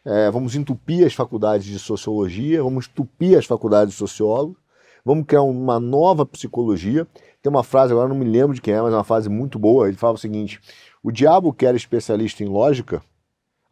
é, 0.04 0.30
vamos 0.30 0.56
entupir 0.56 1.06
as 1.06 1.14
faculdades 1.14 1.66
de 1.66 1.78
sociologia, 1.78 2.62
vamos 2.62 2.88
entupir 2.88 3.38
as 3.38 3.46
faculdades 3.46 3.94
de 3.94 3.98
sociólogos, 3.98 4.56
vamos 5.04 5.26
criar 5.26 5.42
uma 5.42 5.78
nova 5.78 6.26
psicologia. 6.26 7.06
Tem 7.40 7.50
uma 7.50 7.64
frase, 7.64 7.92
agora 7.92 8.08
não 8.08 8.16
me 8.16 8.24
lembro 8.24 8.54
de 8.54 8.60
quem 8.60 8.74
é, 8.74 8.80
mas 8.80 8.92
é 8.92 8.96
uma 8.96 9.04
frase 9.04 9.28
muito 9.28 9.58
boa. 9.58 9.88
Ele 9.88 9.96
fala 9.96 10.14
o 10.14 10.18
seguinte: 10.18 10.60
o 11.02 11.10
diabo 11.10 11.52
que 11.52 11.66
era 11.66 11.76
especialista 11.76 12.42
em 12.42 12.48
lógica 12.48 13.02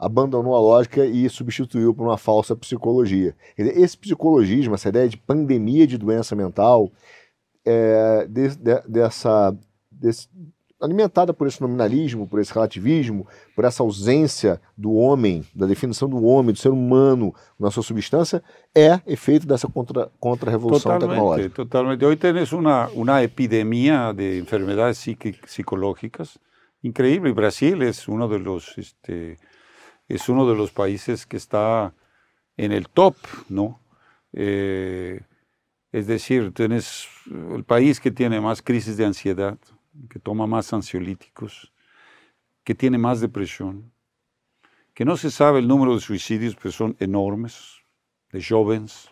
abandonou 0.01 0.57
a 0.57 0.61
lógica 0.61 1.05
e 1.05 1.29
substituiu 1.29 1.95
por 1.95 2.05
uma 2.05 2.17
falsa 2.17 2.57
psicologia. 2.57 3.37
Esse 3.59 3.99
psicologismo, 3.99 4.75
essa 4.75 4.89
ideia 4.89 5.07
de 5.07 5.19
pandemia 5.19 5.87
de 5.87 5.99
doença 5.99 6.35
mental, 6.35 6.91
é, 7.65 8.27
de, 8.28 8.49
de, 8.57 8.81
dessa, 8.89 9.57
desse, 9.91 10.28
alimentada 10.81 11.35
por 11.35 11.47
esse 11.47 11.61
nominalismo, 11.61 12.27
por 12.27 12.41
esse 12.41 12.53
relativismo, 12.53 13.27
por 13.55 13.65
essa 13.65 13.82
ausência 13.82 14.61
do 14.77 14.95
homem, 14.95 15.45
da 15.55 15.66
definição 15.66 16.09
do 16.09 16.24
homem, 16.24 16.53
do 16.53 16.59
ser 16.59 16.70
humano 16.70 17.35
na 17.59 17.70
sua 17.70 17.82
substância, 17.82 18.43
é 18.74 19.01
efeito 19.07 19.47
dessa 19.47 19.69
contra, 19.69 20.11
contra-revolução 20.19 20.99
tecnológica. 20.99 21.55
Totalmente. 21.55 22.05
Hoje 22.05 22.16
temos 22.16 22.53
uma, 22.53 22.89
uma 22.89 23.23
epidemia 23.23 24.12
de 24.12 24.39
enfermedades 24.39 25.05
psicológicas 25.43 26.39
increíble. 26.82 27.32
Brasil 27.32 27.82
é 27.82 27.91
um 28.09 28.43
dos 28.43 28.78
este, 28.78 29.39
es 30.09 30.28
uno 30.28 30.49
de 30.49 30.57
los 30.57 30.70
países 30.70 31.27
que 31.27 31.37
está 31.37 31.95
en 32.57 32.73
el 32.73 32.89
top, 32.89 33.16
¿no? 33.49 33.81
Eh, 34.32 35.20
es 35.93 36.07
decir, 36.07 36.53
tienes 36.53 37.09
el 37.27 37.65
país 37.65 38.01
que 38.01 38.11
tiene 38.11 38.41
más 38.41 38.62
crisis 38.62 38.97
de 38.97 39.07
ansiedad, 39.07 39.59
que 40.09 40.19
toma 40.19 40.47
más 40.47 40.73
ansiolíticos, 40.73 41.73
que 42.65 42.75
tiene 42.75 42.99
más 42.99 43.21
depresión, 43.21 43.93
que 44.95 45.05
no 45.05 45.17
se 45.17 45.31
sabe 45.31 45.59
el 45.59 45.69
número 45.69 45.95
de 45.95 46.01
suicidios, 46.01 46.57
pero 46.57 46.73
son 46.73 46.97
enormes, 47.01 47.81
de 48.33 48.43
jóvenes, 48.43 49.11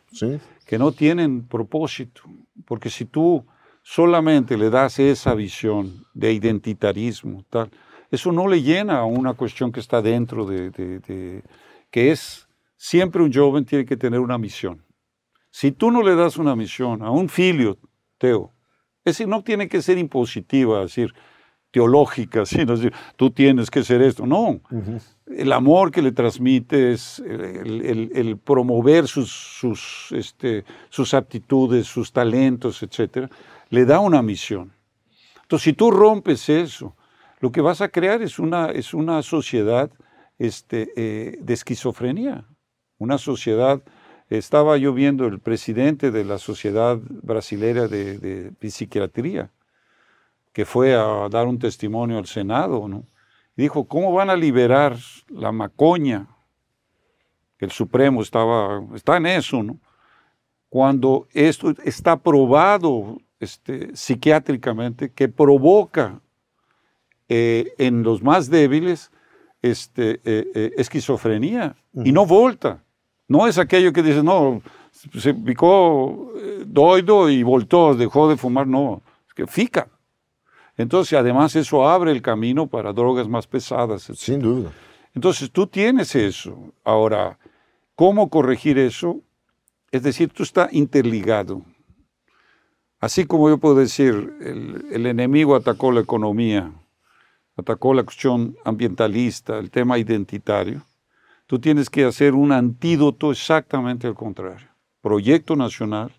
que 0.64 0.78
no 0.78 0.92
tienen 0.92 1.46
propósito, 1.46 2.22
porque 2.64 2.90
si 2.90 3.04
tú 3.04 3.44
solamente 3.82 4.56
le 4.56 4.70
das 4.70 4.98
esa 4.98 5.34
visión 5.34 6.06
de 6.14 6.32
identitarismo, 6.32 7.44
tal, 7.50 7.70
eso 8.10 8.30
no 8.32 8.46
le 8.46 8.62
llena 8.62 8.98
a 8.98 9.04
una 9.04 9.34
cuestión 9.34 9.72
que 9.72 9.80
está 9.80 10.00
dentro 10.00 10.46
de, 10.46 10.70
de, 10.70 11.42
que 11.90 12.12
es 12.12 12.48
siempre 12.76 13.22
un 13.22 13.32
joven 13.32 13.64
tiene 13.64 13.84
que 13.84 13.96
tener 13.96 14.20
una 14.20 14.38
misión. 14.38 14.82
Si 15.50 15.72
tú 15.72 15.90
no 15.90 16.02
le 16.02 16.14
das 16.14 16.36
una 16.36 16.54
misión 16.54 17.02
a 17.02 17.10
un 17.10 17.28
filio, 17.28 17.78
Teo, 18.18 18.52
ese 19.04 19.26
no 19.26 19.42
tiene 19.42 19.68
que 19.68 19.82
ser 19.82 19.98
impositiva, 19.98 20.80
decir, 20.80 21.14
teológica, 21.70 22.44
sino 22.46 22.76
decir, 22.76 22.92
tú 23.16 23.30
tienes 23.30 23.70
que 23.70 23.82
ser 23.82 24.02
esto. 24.02 24.26
No, 24.26 24.60
el 25.26 25.52
amor 25.52 25.90
que 25.90 26.02
le 26.02 26.12
transmites, 26.12 27.20
el, 27.20 27.82
el, 27.82 28.10
el 28.14 28.38
promover 28.38 29.06
sus, 29.06 29.30
sus, 29.30 30.08
este, 30.12 30.64
sus 30.88 31.14
aptitudes, 31.14 31.86
sus 31.86 32.12
talentos, 32.12 32.82
etcétera, 32.82 33.28
le 33.70 33.84
da 33.84 34.00
una 34.00 34.22
misión. 34.22 34.72
Entonces, 35.42 35.64
si 35.64 35.72
tú 35.72 35.90
rompes 35.90 36.48
eso, 36.48 36.94
lo 37.40 37.52
que 37.52 37.60
vas 37.60 37.80
a 37.80 37.88
crear 37.88 38.20
es 38.22 38.38
una, 38.38 38.66
es 38.66 38.92
una 38.92 39.22
sociedad 39.22 39.90
este, 40.38 40.92
eh, 40.96 41.38
de 41.40 41.54
esquizofrenia, 41.54 42.44
una 42.98 43.18
sociedad, 43.18 43.82
estaba 44.28 44.76
yo 44.76 44.92
viendo 44.92 45.26
el 45.26 45.40
presidente 45.40 46.10
de 46.10 46.24
la 46.24 46.38
Sociedad 46.38 46.98
Brasilera 47.02 47.88
de, 47.88 48.18
de, 48.18 48.70
Psiquiatría, 48.70 49.50
que 50.52 50.64
fue 50.64 50.94
a 50.94 51.28
dar 51.30 51.46
un 51.46 51.58
testimonio 51.58 52.18
al 52.18 52.26
Senado, 52.26 52.88
¿no? 52.88 53.04
Y 53.56 53.62
dijo, 53.62 53.84
¿cómo 53.84 54.12
van 54.12 54.30
a 54.30 54.36
liberar 54.36 54.96
la 55.28 55.50
macoña? 55.50 56.28
El 57.58 57.70
Supremo 57.70 58.22
estaba, 58.22 58.84
está 58.94 59.16
en 59.16 59.26
eso, 59.26 59.62
¿no? 59.62 59.78
Cuando 60.68 61.26
esto 61.32 61.74
está 61.82 62.16
probado 62.18 63.18
este, 63.40 63.96
psiquiátricamente 63.96 65.10
que 65.10 65.28
provoca 65.28 66.20
eh, 67.28 67.72
en 67.78 68.02
los 68.02 68.22
más 68.22 68.50
débiles 68.50 69.10
este, 69.62 70.20
eh, 70.24 70.50
eh, 70.54 70.70
esquizofrenia 70.76 71.76
y 71.92 72.12
no 72.12 72.26
volta. 72.26 72.84
No 73.28 73.46
es 73.46 73.58
aquello 73.58 73.92
que 73.92 74.02
dice, 74.02 74.22
no, 74.22 74.62
se 75.16 75.34
picó 75.34 76.32
doido 76.66 77.28
y 77.28 77.42
voltó, 77.42 77.94
dejó 77.94 78.28
de 78.28 78.38
fumar, 78.38 78.66
no, 78.66 79.02
es 79.28 79.34
que 79.34 79.46
fica. 79.46 79.88
Entonces, 80.78 81.18
además, 81.18 81.54
eso 81.54 81.86
abre 81.88 82.10
el 82.12 82.22
camino 82.22 82.66
para 82.66 82.92
drogas 82.92 83.28
más 83.28 83.46
pesadas. 83.46 84.10
Sin 84.14 84.40
duda. 84.40 84.72
Entonces, 85.14 85.50
tú 85.50 85.66
tienes 85.66 86.14
eso. 86.14 86.72
Ahora, 86.84 87.38
¿cómo 87.94 88.30
corregir 88.30 88.78
eso? 88.78 89.20
Es 89.90 90.02
decir, 90.02 90.30
tú 90.30 90.44
estás 90.44 90.72
interligado. 90.72 91.62
Así 93.00 93.26
como 93.26 93.48
yo 93.48 93.58
puedo 93.58 93.74
decir, 93.74 94.34
el 94.90 95.06
enemigo 95.06 95.54
atacó 95.54 95.92
la 95.92 96.00
economía, 96.00 96.72
atacó 97.56 97.94
la 97.94 98.02
cuestión 98.04 98.56
ambientalista, 98.64 99.58
el 99.58 99.70
tema 99.70 99.98
identitario, 99.98 100.82
tú 101.48 101.58
tienes 101.58 101.90
que 101.90 102.04
hacer 102.04 102.34
un 102.34 102.52
antídoto 102.52 103.32
exactamente 103.32 104.06
al 104.06 104.14
contrario. 104.14 104.68
Proyecto 105.00 105.56
nacional, 105.56 106.12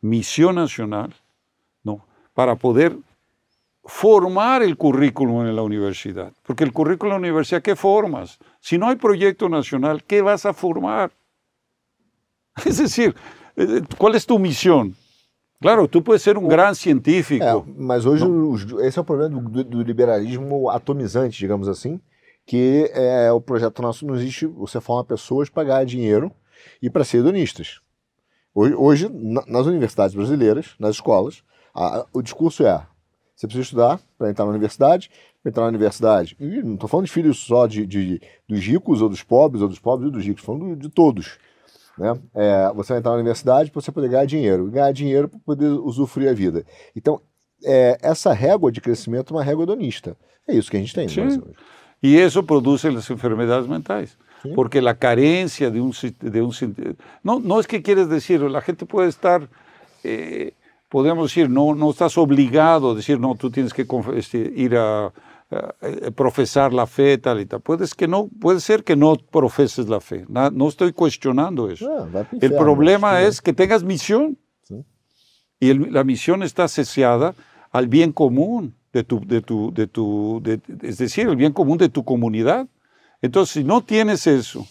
misión 0.00 0.56
nacional, 0.56 1.14
¿no? 1.84 2.04
Para 2.34 2.56
poder 2.56 2.96
formar 3.84 4.62
el 4.62 4.76
currículum 4.76 5.46
en 5.46 5.54
la 5.54 5.62
universidad. 5.62 6.32
Porque 6.42 6.64
el 6.64 6.72
currículum 6.72 7.14
en 7.14 7.22
la 7.22 7.28
universidad, 7.28 7.62
¿qué 7.62 7.76
formas? 7.76 8.38
Si 8.60 8.78
no 8.78 8.88
hay 8.88 8.96
proyecto 8.96 9.48
nacional, 9.48 10.02
¿qué 10.02 10.22
vas 10.22 10.46
a 10.46 10.52
formar? 10.52 11.12
Es 12.64 12.78
decir, 12.78 13.14
eh, 13.56 13.82
¿cuál 13.98 14.14
es 14.14 14.26
tu 14.26 14.38
misión? 14.38 14.96
Claro, 15.60 15.86
tu 15.86 16.00
pode 16.00 16.18
ser 16.18 16.38
um 16.38 16.48
grande 16.48 16.78
científico. 16.78 17.44
É, 17.44 17.62
mas 17.76 18.06
hoje 18.06 18.24
os, 18.24 18.62
esse 18.82 18.98
é 18.98 19.02
o 19.02 19.04
problema 19.04 19.42
do, 19.42 19.62
do, 19.62 19.82
liberalismo 19.82 20.70
atomizante, 20.70 21.38
digamos 21.38 21.68
assim, 21.68 22.00
que 22.50 22.90
é 22.92 23.30
o 23.30 23.40
projeto 23.40 23.80
nosso 23.80 24.04
não 24.04 24.16
existe, 24.16 24.44
você 24.44 24.80
forma 24.80 25.04
pessoas 25.04 25.48
para 25.48 25.62
ganhar 25.62 25.84
dinheiro 25.84 26.32
e 26.82 26.90
para 26.90 27.04
ser 27.04 27.18
hedonistas. 27.18 27.78
Hoje, 28.52 28.74
hoje 28.74 29.08
na, 29.08 29.46
nas 29.46 29.66
universidades 29.66 30.16
brasileiras, 30.16 30.74
nas 30.76 30.96
escolas, 30.96 31.44
a, 31.72 32.04
o 32.12 32.20
discurso 32.20 32.66
é 32.66 32.84
você 33.36 33.46
precisa 33.46 33.62
estudar 33.62 34.00
para 34.18 34.30
entrar 34.30 34.44
na 34.46 34.50
universidade, 34.50 35.12
para 35.40 35.50
entrar 35.50 35.62
na 35.62 35.68
universidade. 35.68 36.36
E 36.40 36.60
não 36.60 36.74
estou 36.74 36.88
falando 36.88 37.06
de 37.06 37.12
filhos 37.12 37.38
só 37.38 37.68
de, 37.68 37.86
de, 37.86 38.20
dos 38.48 38.58
ricos 38.58 39.00
ou 39.00 39.08
dos 39.08 39.22
pobres, 39.22 39.62
ou 39.62 39.68
dos 39.68 39.78
pobres 39.78 40.08
e 40.08 40.12
dos 40.12 40.24
ricos, 40.24 40.42
estou 40.42 40.58
falando 40.58 40.74
de 40.74 40.88
todos. 40.88 41.38
Né? 41.96 42.20
É, 42.34 42.72
você 42.74 42.94
vai 42.94 42.98
entrar 42.98 43.12
na 43.12 43.18
universidade 43.18 43.70
para 43.70 43.80
você 43.80 43.92
poder 43.92 44.08
ganhar 44.08 44.24
dinheiro, 44.24 44.68
ganhar 44.68 44.90
dinheiro 44.90 45.28
para 45.28 45.38
poder 45.38 45.68
usufruir 45.68 46.28
a 46.28 46.34
vida. 46.34 46.66
Então, 46.96 47.20
é, 47.64 47.96
essa 48.02 48.32
régua 48.32 48.72
de 48.72 48.80
crescimento 48.80 49.32
é 49.32 49.36
uma 49.36 49.44
régua 49.44 49.62
hedonista. 49.62 50.16
É 50.48 50.52
isso 50.52 50.68
que 50.68 50.76
a 50.76 50.80
gente 50.80 50.92
tem. 50.92 51.06
Sim. 51.06 51.40
E 52.02 52.16
isso 52.16 52.42
produz 52.42 52.84
as 52.84 53.10
enfermidades 53.10 53.68
mentais. 53.68 54.16
Sim. 54.42 54.54
Porque 54.54 54.78
a 54.78 54.94
carência 54.94 55.70
de 55.70 55.80
um, 55.80 55.90
de 55.90 56.40
um 56.40 56.50
não, 57.22 57.38
não 57.38 57.60
é 57.60 57.62
que 57.62 57.80
queres 57.80 58.08
dizer, 58.08 58.42
a 58.42 58.60
gente 58.60 58.86
pode 58.86 59.08
estar, 59.08 59.42
eh, 60.02 60.54
podemos 60.88 61.30
dizer, 61.30 61.48
não, 61.48 61.74
não 61.74 61.90
estás 61.90 62.16
obrigado 62.16 62.90
a 62.90 62.94
dizer, 62.94 63.18
não, 63.18 63.36
tu 63.36 63.50
tens 63.50 63.70
que 63.70 63.86
este, 64.16 64.38
ir 64.56 64.74
a 64.76 65.12
eh, 65.50 66.12
profesar 66.12 66.72
la 66.72 66.86
fe, 66.86 67.18
tal 67.18 67.40
y 67.40 67.46
tal. 67.46 67.60
Puedes 67.60 67.94
que 67.94 68.06
no, 68.06 68.28
puede 68.28 68.60
ser 68.60 68.84
que 68.84 68.94
no 68.94 69.16
profeses 69.16 69.88
la 69.88 70.00
fe. 70.00 70.24
no 70.28 70.68
estoy 70.68 70.92
cuestionando 70.92 71.68
eso. 71.68 71.90
Ah, 72.14 72.24
el 72.40 72.54
problema 72.54 73.20
es 73.20 73.42
que 73.42 73.52
tengas 73.52 73.82
misión. 73.82 74.38
Y 75.58 75.74
la 75.74 76.04
misión 76.04 76.42
está 76.42 76.64
asociada 76.64 77.34
al 77.72 77.88
bien 77.88 78.12
común 78.12 78.74
de 78.92 79.04
tu, 79.04 79.20
de 79.20 79.40
tu, 79.40 79.72
de 79.72 79.86
tu 79.86 80.42
es 80.82 80.98
decir, 80.98 81.28
el 81.28 81.36
bien 81.36 81.52
común 81.52 81.78
de 81.78 81.88
tu 81.88 82.04
comunidad. 82.04 82.68
Entonces, 83.22 83.52
si 83.54 83.64
no 83.64 83.82
tienes 83.82 84.26
eso, 84.26 84.66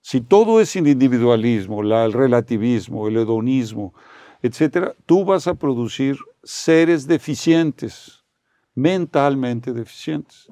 si 0.00 0.20
todo 0.20 0.60
es 0.60 0.76
individualismo, 0.76 1.82
la, 1.82 2.04
el 2.04 2.12
relativismo, 2.12 3.08
el 3.08 3.18
hedonismo, 3.18 3.94
etcétera, 4.42 4.94
tú 5.06 5.24
vas 5.24 5.46
a 5.46 5.54
producir 5.54 6.16
seres 6.42 7.06
deficientes, 7.06 8.24
mentalmente 8.74 9.72
deficientes. 9.72 10.48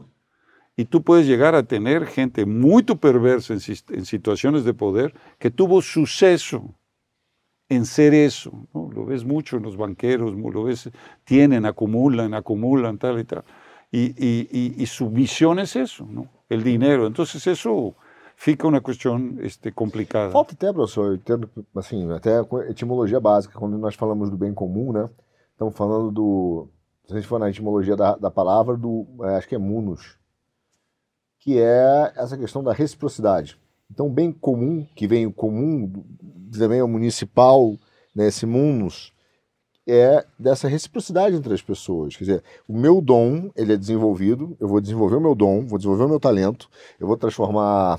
Y 0.76 0.84
tú 0.84 1.02
puedes 1.02 1.26
llegar 1.26 1.54
a 1.54 1.64
tener 1.64 2.06
gente 2.06 2.46
muy 2.46 2.84
perversa 2.84 3.54
en, 3.54 4.04
situaciones 4.04 4.64
de 4.64 4.74
poder 4.74 5.12
que 5.38 5.50
tuvo 5.50 5.82
suceso 5.82 6.78
en 7.68 7.84
ser 7.84 8.14
eso. 8.14 8.52
Lo 8.72 9.04
ves 9.04 9.24
mucho 9.24 9.56
en 9.56 9.62
los 9.62 9.76
banqueros, 9.76 10.34
lo 10.34 10.64
ves, 10.64 10.90
tienen, 11.24 11.66
acumulan, 11.66 12.34
acumulan, 12.34 12.98
tal 12.98 13.20
y 13.20 13.24
tal. 13.24 13.44
Y, 13.90 14.82
y 14.82 14.86
su 14.86 15.10
visión 15.10 15.58
es 15.58 15.74
eso, 15.76 16.06
¿no? 16.06 16.28
el 16.48 16.62
dinero. 16.62 17.06
Entonces 17.06 17.46
eso 17.46 17.94
fica 18.36 18.66
uma 18.66 18.80
questão 18.80 19.36
este, 19.40 19.70
complicada. 19.70 20.30
Falta 20.32 20.54
até, 20.54 20.72
professor, 20.72 21.18
tendo, 21.18 21.50
assim, 21.76 22.10
até 22.12 22.40
etimologia 22.68 23.20
básica, 23.20 23.58
quando 23.58 23.76
nós 23.78 23.94
falamos 23.94 24.30
do 24.30 24.36
bem 24.36 24.54
comum, 24.54 24.92
né? 24.92 25.08
Estamos 25.52 25.76
falando 25.76 26.10
do, 26.10 26.68
se 27.04 27.12
a 27.12 27.16
gente 27.16 27.26
for 27.26 27.40
na 27.40 27.50
etimologia 27.50 27.96
da, 27.96 28.16
da 28.16 28.30
palavra, 28.30 28.76
do, 28.76 29.06
é, 29.22 29.36
acho 29.36 29.48
que 29.48 29.56
é 29.56 29.58
munus, 29.58 30.16
que 31.40 31.58
é 31.58 32.12
essa 32.16 32.38
questão 32.38 32.62
da 32.62 32.72
reciprocidade. 32.72 33.58
Então, 33.90 34.08
bem 34.08 34.30
comum, 34.30 34.86
que 34.94 35.06
vem 35.06 35.26
o 35.26 35.32
comum, 35.32 35.90
também 36.52 36.82
o 36.82 36.88
municipal, 36.88 37.76
né, 38.14 38.28
esse 38.28 38.46
munus, 38.46 39.12
é 39.86 40.24
dessa 40.38 40.68
reciprocidade 40.68 41.34
entre 41.34 41.54
as 41.54 41.62
pessoas. 41.62 42.14
Quer 42.14 42.24
dizer, 42.24 42.44
o 42.68 42.76
meu 42.76 43.00
dom, 43.00 43.50
ele 43.56 43.72
é 43.72 43.76
desenvolvido, 43.76 44.54
eu 44.60 44.68
vou 44.68 44.80
desenvolver 44.80 45.16
o 45.16 45.20
meu 45.20 45.34
dom, 45.34 45.66
vou 45.66 45.78
desenvolver 45.78 46.04
o 46.04 46.08
meu 46.08 46.20
talento, 46.20 46.68
eu 47.00 47.06
vou 47.06 47.16
transformar 47.16 47.98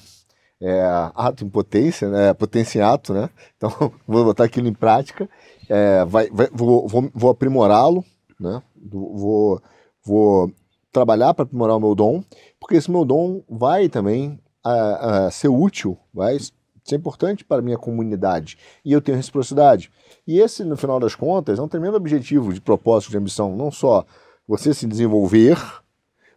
é, 0.61 0.81
ato 1.15 1.43
em 1.43 1.49
potência, 1.49 2.07
né? 2.09 2.33
potência 2.33 2.79
em 2.79 2.81
ato, 2.81 3.13
né? 3.13 3.29
Então, 3.57 3.71
vou 4.07 4.23
botar 4.23 4.43
aquilo 4.43 4.67
em 4.67 4.73
prática, 4.73 5.27
é, 5.67 6.05
vai, 6.05 6.29
vai, 6.29 6.47
vou, 6.53 6.87
vou, 6.87 7.09
vou 7.13 7.31
aprimorá-lo, 7.31 8.05
né? 8.39 8.61
Vou, 8.75 9.59
vou 10.05 10.51
trabalhar 10.91 11.33
para 11.33 11.43
aprimorar 11.43 11.77
o 11.77 11.79
meu 11.79 11.95
dom, 11.95 12.23
porque 12.59 12.75
esse 12.75 12.91
meu 12.91 13.03
dom 13.03 13.41
vai 13.49 13.89
também 13.89 14.39
a, 14.63 15.25
a 15.27 15.31
ser 15.31 15.47
útil, 15.47 15.97
vai 16.13 16.37
ser 16.83 16.95
importante 16.95 17.45
para 17.45 17.59
a 17.59 17.61
minha 17.61 17.77
comunidade. 17.77 18.57
E 18.83 18.91
eu 18.91 19.01
tenho 19.01 19.17
reciprocidade. 19.17 19.91
E 20.27 20.39
esse, 20.39 20.63
no 20.63 20.75
final 20.75 20.99
das 20.99 21.15
contas, 21.15 21.59
é 21.59 21.61
um 21.61 21.67
tremendo 21.67 21.97
objetivo 21.97 22.53
de 22.53 22.61
propósito, 22.61 23.11
de 23.11 23.17
ambição. 23.17 23.55
Não 23.55 23.71
só 23.71 24.05
você 24.47 24.73
se 24.73 24.87
desenvolver, 24.87 25.57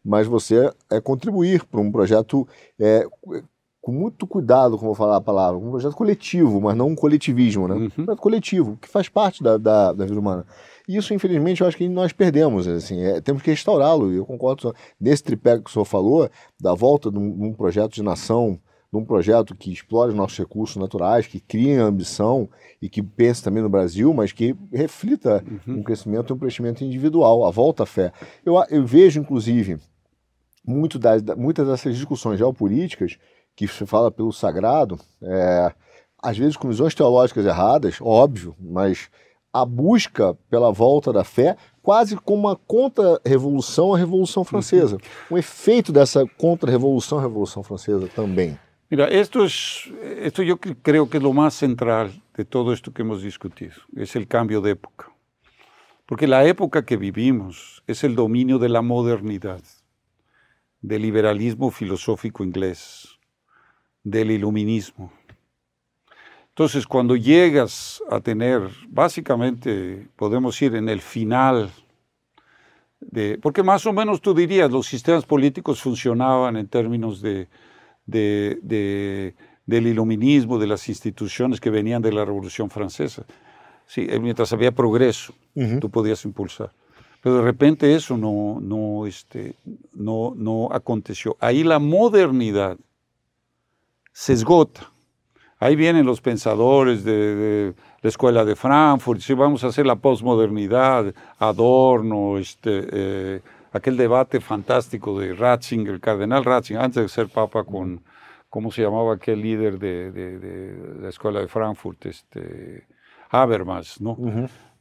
mas 0.05 0.27
você 0.27 0.73
é 0.91 1.01
contribuir 1.01 1.65
para 1.65 1.81
um 1.81 1.91
projeto 1.91 2.47
é, 2.79 3.07
com 3.81 3.91
muito 3.91 4.27
cuidado, 4.27 4.79
como 4.79 4.91
eu 4.91 4.95
vou 4.95 5.07
falar 5.07 5.17
a 5.17 5.21
palavra, 5.21 5.59
um 5.59 5.71
projeto 5.71 5.97
coletivo, 5.97 6.61
mas 6.61 6.77
não 6.77 6.89
um 6.89 6.95
coletivismo, 6.95 7.67
né? 7.67 7.75
Uhum. 7.75 7.85
Um 7.87 7.91
projeto 7.91 8.21
coletivo, 8.21 8.79
que 8.81 8.89
faz 8.89 9.09
parte 9.09 9.43
da, 9.43 9.57
da, 9.57 9.93
da, 9.93 10.05
vida 10.05 10.19
humana. 10.19 10.47
E 10.89 10.97
isso, 10.97 11.15
infelizmente, 11.15 11.61
eu 11.61 11.67
acho 11.67 11.77
que 11.77 11.89
nós 11.89 12.13
perdemos, 12.13 12.67
assim, 12.67 13.01
é, 13.01 13.21
temos 13.21 13.43
que 13.43 13.51
restaurá-lo, 13.51 14.13
e 14.13 14.17
eu 14.17 14.27
concordo 14.27 14.75
nesse 15.01 15.23
tripé 15.23 15.59
que 15.59 15.71
o 15.71 15.73
senhor 15.73 15.85
falou, 15.85 16.29
da 16.61 16.75
volta 16.75 17.11
de 17.11 17.19
um, 17.19 17.39
de 17.39 17.45
um 17.45 17.53
projeto 17.53 17.93
de 17.93 18.03
nação, 18.03 18.59
de 18.93 18.99
um 18.99 19.05
projeto 19.05 19.55
que 19.55 19.73
explore 19.73 20.11
os 20.11 20.17
nossos 20.17 20.37
recursos 20.37 20.77
naturais, 20.77 21.27
que 21.27 21.41
crie 21.41 21.75
ambição 21.77 22.49
e 22.81 22.89
que 22.89 23.03
pense 23.03 23.43
também 23.43 23.63
no 23.63 23.71
Brasil, 23.71 24.13
mas 24.13 24.33
que 24.33 24.55
reflita 24.71 25.43
uhum. 25.67 25.79
um 25.79 25.83
crescimento 25.83 26.33
e 26.33 26.37
um 26.37 26.39
crescimento 26.39 26.85
individual, 26.85 27.47
a 27.47 27.51
volta 27.51 27.85
à 27.85 27.87
fé. 27.87 28.13
Eu, 28.45 28.63
eu 28.69 28.85
vejo, 28.85 29.19
inclusive, 29.19 29.79
muito 30.67 30.99
das, 30.99 31.23
muitas 31.37 31.67
dessas 31.67 31.97
discussões 31.97 32.39
geopolíticas 32.39 33.17
que 33.57 33.67
se 33.67 33.87
fala 33.87 34.11
pelo 34.11 34.33
sagrado, 34.33 34.99
é, 35.23 35.73
às 36.23 36.37
vezes 36.37 36.57
com 36.57 36.69
visões 36.69 36.95
teológicas 36.95 37.45
erradas, 37.47 37.99
óbvio, 38.01 38.55
mas 38.61 39.09
a 39.53 39.65
busca 39.65 40.35
pela 40.49 40.73
volta 40.73 41.13
da 41.13 41.25
fé 41.25 41.57
quase 41.83 42.17
como 42.17 42.49
uma 42.49 42.57
contra-revolução 42.57 43.95
à 43.95 43.99
Revolução 43.99 44.45
Francesa. 44.45 44.99
Um 45.31 45.37
efeito 45.37 45.93
dessa 45.93 46.27
contra-revolução 46.39 47.19
à 47.19 47.23
Revolução 47.23 47.63
Francesa 47.63 48.09
também. 48.09 48.59
Mira, 48.91 49.13
esto 49.13 49.43
es, 49.43 49.91
esto 50.19 50.43
yo 50.43 50.59
creo 50.59 51.07
que 51.07 51.17
es 51.17 51.23
lo 51.23 51.33
más 51.33 51.55
central 51.55 52.11
de 52.37 52.45
todo 52.45 52.75
esto 52.75 52.93
que 52.93 53.01
hemos 53.01 53.23
discutido, 53.23 53.77
es 53.97 54.15
el 54.17 54.27
cambio 54.27 54.61
de 54.61 54.73
época. 54.73 55.11
Porque 56.07 56.27
la 56.27 56.45
época 56.45 56.85
que 56.85 56.99
vivimos 56.99 57.83
es 57.87 58.05
el 58.05 58.15
dominio 58.15 58.59
de 58.59 58.69
la 58.69 58.83
modernidad, 58.83 59.63
del 60.83 61.01
liberalismo 61.01 61.71
filosófico 61.71 62.45
inglés, 62.45 63.19
del 64.05 64.31
iluminismo. 64.31 65.11
Entonces, 66.53 66.87
cuando 66.87 67.17
llegas 67.17 68.03
a 68.11 68.21
tener, 68.21 68.69
básicamente 68.87 70.07
podemos 70.17 70.61
ir 70.61 70.75
en 70.75 70.91
el 70.91 71.01
final, 71.01 71.71
de, 73.01 73.39
porque 73.41 73.63
más 73.63 73.87
o 73.87 73.93
menos 73.95 74.21
tú 74.21 74.35
dirías, 74.35 74.71
los 74.71 74.87
sistemas 74.87 75.25
políticos 75.25 75.81
funcionaban 75.81 76.59
en 76.59 76.69
términos 76.69 77.23
de, 77.23 77.49
del 78.05 79.87
iluminismo, 79.87 80.59
de 80.59 80.67
las 80.67 80.91
instituciones 80.91 81.59
que 81.59 81.71
venían 81.71 82.03
de 82.03 82.13
la 82.13 82.23
Revolución 82.23 82.69
Francesa. 82.69 83.25
Sí, 83.87 84.07
eh, 84.11 84.21
mientras 84.21 84.53
había 84.53 84.73
progreso, 84.73 85.33
tú 85.81 85.89
podías 85.89 86.23
impulsar. 86.27 86.71
Pero 87.23 87.37
de 87.37 87.43
repente 87.43 87.95
eso 87.95 88.19
no, 88.19 88.59
no, 88.61 89.07
este, 89.07 89.55
no, 89.95 90.35
no 90.37 90.69
aconteció. 90.71 91.35
Ahí 91.41 91.65
la 91.65 91.79
modernidad 91.79 92.77
se 94.13 94.35
esgota. 94.35 94.92
Ahí 95.63 95.77
vienen 95.77 96.05
los 96.05 96.21
pensadores 96.21 97.05
de, 97.05 97.73
la 98.01 98.09
escuela 98.09 98.45
de 98.45 98.57
Frankfurt, 98.57 99.21
si 99.21 99.33
vamos 99.33 99.63
a 99.63 99.69
hacer 99.69 99.87
la 99.87 99.95
posmodernidad, 99.95 101.15
Adorno, 101.39 102.37
este, 102.37 102.85
eh, 102.91 103.41
aquel 103.73 103.97
debate 103.97 104.41
fantástico 104.41 105.21
de 105.21 105.35
Ratzinger, 105.35 105.95
el 105.95 106.01
cardenal 106.01 106.45
Ratzinger, 106.45 106.83
antes 106.83 107.05
de 107.05 107.09
ser 107.09 107.29
papa 107.29 107.63
con, 107.63 108.03
¿cómo 108.51 108.73
se 108.73 108.83
llamaba 108.83 109.15
aquel 109.15 109.41
líder 109.41 109.79
de, 109.79 110.99
la 111.01 111.09
escuela 111.09 111.39
de 111.39 111.47
Frankfurt? 111.47 112.07
Este, 112.07 112.85
Habermas, 113.31 114.01
¿no? 114.01 114.17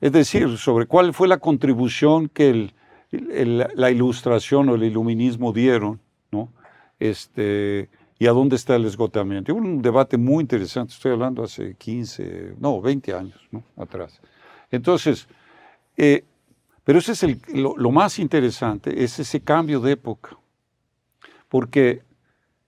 Es 0.02 0.12
decir, 0.12 0.58
sobre 0.58 0.88
cuál 0.88 1.14
fue 1.14 1.28
la 1.28 1.38
contribución 1.38 2.28
que 2.28 2.74
la 3.12 3.92
ilustración 3.92 4.68
o 4.70 4.74
el 4.74 4.84
iluminismo 4.84 5.54
dieron, 5.54 6.00
¿no? 6.32 6.50
Este, 7.00 7.88
y 8.22 8.28
a 8.28 8.34
dónde 8.34 8.56
está 8.56 8.76
el 8.76 8.86
esgotamiento. 8.86 9.56
Un 9.56 9.82
debate 9.82 10.16
muy 10.16 10.44
interesante, 10.44 10.94
estoy 10.94 11.14
hablando 11.14 11.44
hace 11.44 11.74
15, 11.74 12.54
no, 12.60 12.80
20 12.80 13.16
años 13.16 13.40
¿no? 13.50 13.64
atrás. 13.76 14.22
Entonces, 14.70 15.28
eh, 15.98 16.24
pero 16.84 17.00
ese 17.00 17.14
es 17.14 17.24
el, 17.24 17.42
lo, 17.52 17.90
más 17.90 18.20
interesante, 18.20 19.04
es 19.04 19.18
ese 19.18 19.42
cambio 19.42 19.80
de 19.80 19.94
época. 19.94 20.38
Porque, 21.50 22.04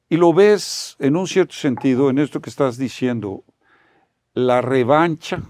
y 0.09 0.17
lo 0.17 0.33
ves 0.33 0.95
en 0.97 1.15
un 1.15 1.27
cierto 1.27 1.53
sentido 1.53 2.09
en 2.09 2.17
esto 2.17 2.41
que 2.41 2.49
estás 2.49 2.75
diciendo, 2.75 3.43
la 4.33 4.59
revancha 4.59 5.43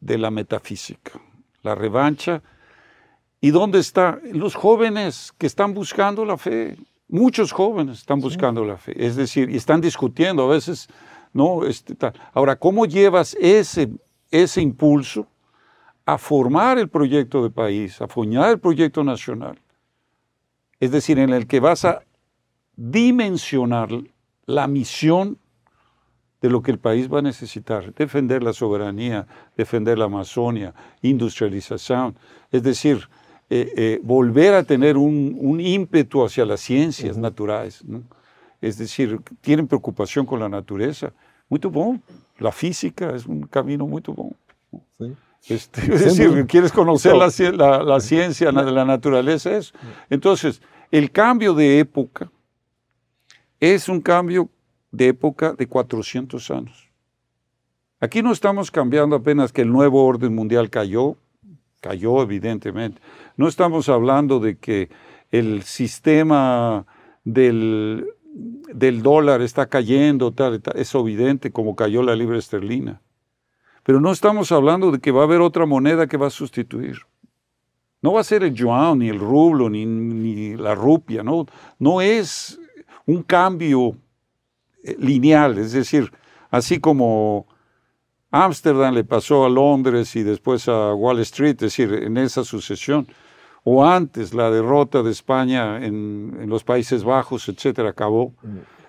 de 0.00 0.18
la 0.18 0.32
metafísica, 0.32 1.20
la 1.62 1.76
revancha. 1.76 2.42
¿Y 3.40 3.50
dónde 3.50 3.78
está? 3.78 4.18
Los 4.32 4.56
jóvenes 4.56 5.32
que 5.38 5.46
están 5.46 5.72
buscando 5.72 6.24
la 6.24 6.36
fe, 6.36 6.76
Muchos 7.08 7.52
jóvenes 7.52 8.00
están 8.00 8.20
buscando 8.20 8.64
la 8.64 8.76
fe, 8.76 8.92
es 8.94 9.16
decir, 9.16 9.48
y 9.48 9.56
están 9.56 9.80
discutiendo 9.80 10.44
a 10.44 10.48
veces, 10.48 10.88
¿no? 11.32 11.64
Este, 11.64 11.96
Ahora, 12.34 12.56
¿cómo 12.56 12.84
llevas 12.84 13.34
ese, 13.40 13.88
ese 14.30 14.60
impulso 14.60 15.26
a 16.04 16.18
formar 16.18 16.78
el 16.78 16.88
proyecto 16.88 17.42
de 17.42 17.50
país, 17.50 18.00
a 18.02 18.08
formar 18.08 18.50
el 18.50 18.60
proyecto 18.60 19.02
nacional? 19.02 19.58
Es 20.80 20.90
decir, 20.90 21.18
en 21.18 21.30
el 21.30 21.46
que 21.46 21.60
vas 21.60 21.86
a 21.86 22.02
dimensionar 22.76 23.88
la 24.44 24.66
misión 24.66 25.38
de 26.40 26.50
lo 26.50 26.62
que 26.62 26.70
el 26.70 26.78
país 26.78 27.12
va 27.12 27.18
a 27.18 27.22
necesitar, 27.22 27.92
defender 27.94 28.42
la 28.42 28.52
soberanía, 28.52 29.26
defender 29.56 29.98
la 29.98 30.04
Amazonia, 30.04 30.74
industrialización, 31.02 32.16
es 32.50 32.62
decir, 32.62 33.08
eh, 33.50 33.72
eh, 33.76 34.00
volver 34.02 34.54
a 34.54 34.62
tener 34.62 34.96
un, 34.96 35.58
ímpetu 35.60 36.24
hacia 36.24 36.44
las 36.44 36.60
ciencias 36.60 37.16
naturales. 37.16 37.82
Es 38.60 38.76
decir, 38.76 39.20
tienen 39.40 39.66
preocupación 39.66 40.26
con 40.26 40.40
la 40.40 40.48
naturaleza. 40.48 41.12
Muy 41.48 41.60
bueno. 41.60 42.00
La 42.38 42.52
física 42.52 43.14
es 43.14 43.26
un 43.26 43.42
camino 43.46 43.86
muy 43.86 44.02
bueno. 44.06 44.36
Este, 45.48 45.80
es 45.94 46.04
decir, 46.04 46.46
quieres 46.46 46.72
conocer 46.72 47.14
la, 47.14 47.82
la, 47.82 48.00
ciencia 48.00 48.52
de 48.52 48.72
la 48.72 48.84
naturaleza. 48.84 49.56
Es. 49.56 49.72
Entonces, 50.10 50.60
el 50.90 51.10
cambio 51.10 51.54
de 51.54 51.78
época 51.78 52.30
es 53.60 53.88
un 53.88 54.00
cambio 54.00 54.48
de 54.90 55.08
época 55.08 55.52
de 55.52 55.66
400 55.66 56.50
años. 56.50 56.88
Aquí 58.00 58.22
no 58.22 58.32
estamos 58.32 58.70
cambiando 58.70 59.16
apenas 59.16 59.52
que 59.52 59.62
el 59.62 59.72
nuevo 59.72 60.04
orden 60.04 60.34
mundial 60.34 60.70
cayó, 60.70 61.16
cayó 61.80 62.22
evidentemente. 62.22 63.00
No 63.36 63.48
estamos 63.48 63.88
hablando 63.88 64.40
de 64.40 64.58
que 64.58 64.90
el 65.30 65.62
sistema 65.62 66.86
del, 67.24 68.06
del 68.72 69.02
dólar 69.02 69.42
está 69.42 69.66
cayendo, 69.66 70.32
tal, 70.32 70.62
es 70.74 70.94
evidente 70.94 71.50
como 71.50 71.76
cayó 71.76 72.02
la 72.02 72.16
libra 72.16 72.38
esterlina. 72.38 73.00
Pero 73.82 74.00
no 74.00 74.12
estamos 74.12 74.52
hablando 74.52 74.90
de 74.90 74.98
que 74.98 75.12
va 75.12 75.22
a 75.22 75.24
haber 75.24 75.40
otra 75.40 75.66
moneda 75.66 76.06
que 76.06 76.16
va 76.16 76.26
a 76.26 76.30
sustituir. 76.30 76.98
No 78.00 78.12
va 78.12 78.20
a 78.20 78.24
ser 78.24 78.44
el 78.44 78.54
yuan, 78.54 78.98
ni 79.00 79.08
el 79.08 79.18
rublo, 79.18 79.68
ni, 79.68 79.84
ni 79.84 80.56
la 80.56 80.74
rupia, 80.74 81.22
no, 81.22 81.46
no 81.78 82.00
es 82.00 82.60
un 83.06 83.22
cambio 83.22 83.96
eh, 84.84 84.94
lineal, 84.98 85.58
es 85.58 85.72
decir, 85.72 86.12
así 86.50 86.78
como 86.78 87.46
Ámsterdam 88.30 88.94
le 88.94 89.04
pasó 89.04 89.44
a 89.46 89.48
Londres 89.48 90.14
y 90.16 90.22
después 90.22 90.68
a 90.68 90.94
Wall 90.94 91.20
Street, 91.20 91.54
es 91.54 91.58
decir, 91.58 91.92
en 91.92 92.16
esa 92.18 92.44
sucesión, 92.44 93.08
o 93.64 93.84
antes 93.84 94.34
la 94.34 94.50
derrota 94.50 95.02
de 95.02 95.10
España 95.10 95.84
en, 95.84 96.36
en 96.40 96.48
los 96.48 96.62
Países 96.62 97.04
Bajos, 97.04 97.48
etcétera, 97.48 97.90
acabó. 97.90 98.34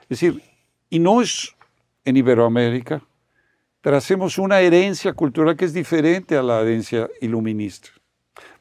Es 0.03 0.19
decir, 0.19 0.41
y 0.89 0.99
no 0.99 1.21
es 1.21 1.55
en 2.03 2.17
Iberoamérica, 2.17 3.01
tracemos 3.81 4.37
una 4.37 4.59
herencia 4.59 5.13
cultural 5.13 5.55
que 5.55 5.65
es 5.65 5.73
diferente 5.73 6.35
a 6.35 6.43
la 6.43 6.61
herencia 6.61 7.09
iluminista. 7.21 7.89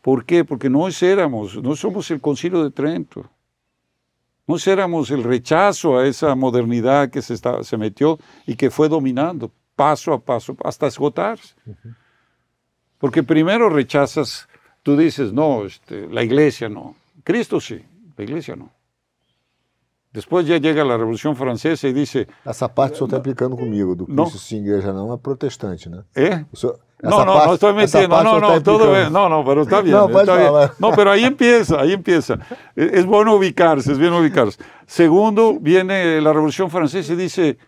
¿Por 0.01 0.25
qué? 0.25 0.45
Porque 0.45 0.71
no 0.71 0.89
éramos, 0.89 1.61
no 1.63 1.75
somos 1.75 2.11
el 2.11 2.21
concilio 2.21 2.63
de 2.63 2.71
Trento. 2.71 3.29
No 4.47 4.57
éramos 4.65 5.11
el 5.11 5.25
rechazo 5.25 5.99
a 5.99 6.07
esa 6.07 6.35
modernidad 6.35 7.11
que 7.11 7.21
se, 7.21 7.35
está, 7.35 7.63
se 7.63 7.77
metió 7.77 8.19
y 8.47 8.57
que 8.57 8.71
fue 8.71 8.89
dominando 8.89 9.53
paso 9.79 10.13
a 10.13 10.19
paso 10.19 10.57
hasta 10.65 10.89
esgotarse. 10.89 11.55
Porque 12.99 13.23
primero 13.23 13.71
rechazas, 13.71 14.49
tú 14.83 14.97
dices, 14.97 15.33
no, 15.33 15.65
este, 15.65 16.09
la 16.09 16.23
iglesia 16.23 16.69
no. 16.69 16.97
Cristo 17.23 17.61
sí, 17.61 17.81
la 18.17 18.25
iglesia 18.25 18.57
no. 18.57 18.71
Después 20.13 20.47
ya 20.47 20.57
llega 20.59 20.83
la 20.85 20.97
Revolución 20.97 21.37
Francesa 21.37 21.87
y 21.87 21.93
dice... 21.93 22.27
Essa 22.45 22.67
parte 22.67 22.95
o 22.95 22.97
senhor 22.97 23.09
está 23.11 23.17
aplicando 23.19 23.57
comigo, 23.57 23.95
do 23.95 24.07
Cristo 24.07 24.39
sim, 24.39 24.63
igreja 24.63 24.93
não, 24.93 25.13
é 25.13 25.19
protestante, 25.19 25.89
né? 25.89 26.03
¿Eh? 26.17 26.45
Senhor, 26.55 26.81
No, 27.01 27.25
no, 27.25 27.47
no 27.47 27.55
estoy 27.55 27.75
metiendo, 27.75 28.25
no, 28.25 28.41
no, 28.41 28.61
todo 28.61 28.91
bien, 28.91 29.13
no, 29.13 29.29
no, 29.29 29.45
pero 29.45 29.63
está 29.63 29.81
bien, 29.81 29.95
No, 29.97 30.09
pues, 30.09 30.23
está 30.23 30.37
bien. 30.37 30.53
no, 30.53 30.61
no. 30.61 30.73
No, 30.81 30.97
pero 30.97 31.13
ahí 31.13 31.23
empieza, 31.23 31.81
ahí 31.81 31.93
empieza. 31.93 32.39
Es, 32.75 32.93
es 33.01 33.07
bueno 33.07 33.37
ubicarse, 33.37 33.93
es 33.93 33.99
bien 33.99 34.13
ubicarse. 34.13 34.59
Segundo, 34.87 35.59
viene 35.61 36.21
la 36.21 36.33
Revolución 36.33 36.69
Francesa 36.69 37.13
y 37.13 37.17
dice, 37.17 37.59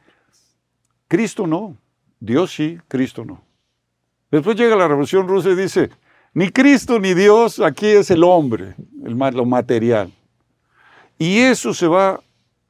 Cristo 1.06 1.46
no, 1.46 1.76
Dios 2.20 2.52
sí, 2.52 2.78
Cristo 2.86 3.24
no. 3.24 3.42
Después 4.30 4.56
llega 4.56 4.76
la 4.76 4.86
Revolución 4.86 5.26
Rusa 5.26 5.50
y 5.50 5.56
dice, 5.56 5.90
ni 6.34 6.50
Cristo 6.50 7.00
ni 7.00 7.14
Dios, 7.14 7.58
aquí 7.58 7.86
es 7.86 8.10
el 8.10 8.22
hombre, 8.22 8.76
el, 9.04 9.16
lo 9.16 9.44
material. 9.44 10.12
Y 11.18 11.38
eso 11.38 11.74
se 11.74 11.88
va 11.88 12.20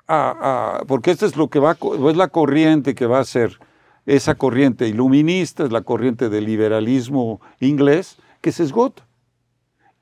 a, 0.09 0.83
porque 0.89 1.11
esto 1.11 1.27
es 1.27 1.37
lo 1.37 1.49
que 1.49 1.59
va, 1.59 1.77
es 2.09 2.17
la 2.17 2.29
corriente 2.29 2.95
que 2.95 3.07
va 3.07 3.21
a 3.21 3.25
ser 3.25 3.59
esa 4.07 4.35
corriente 4.35 4.89
iluminista, 4.89 5.65
es 5.65 5.73
la 5.73 5.83
corriente 5.83 6.29
del 6.29 6.47
liberalismo 6.47 7.41
inglés, 7.61 8.17
que 8.41 8.51
se 8.51 8.65
esgota. 8.65 9.07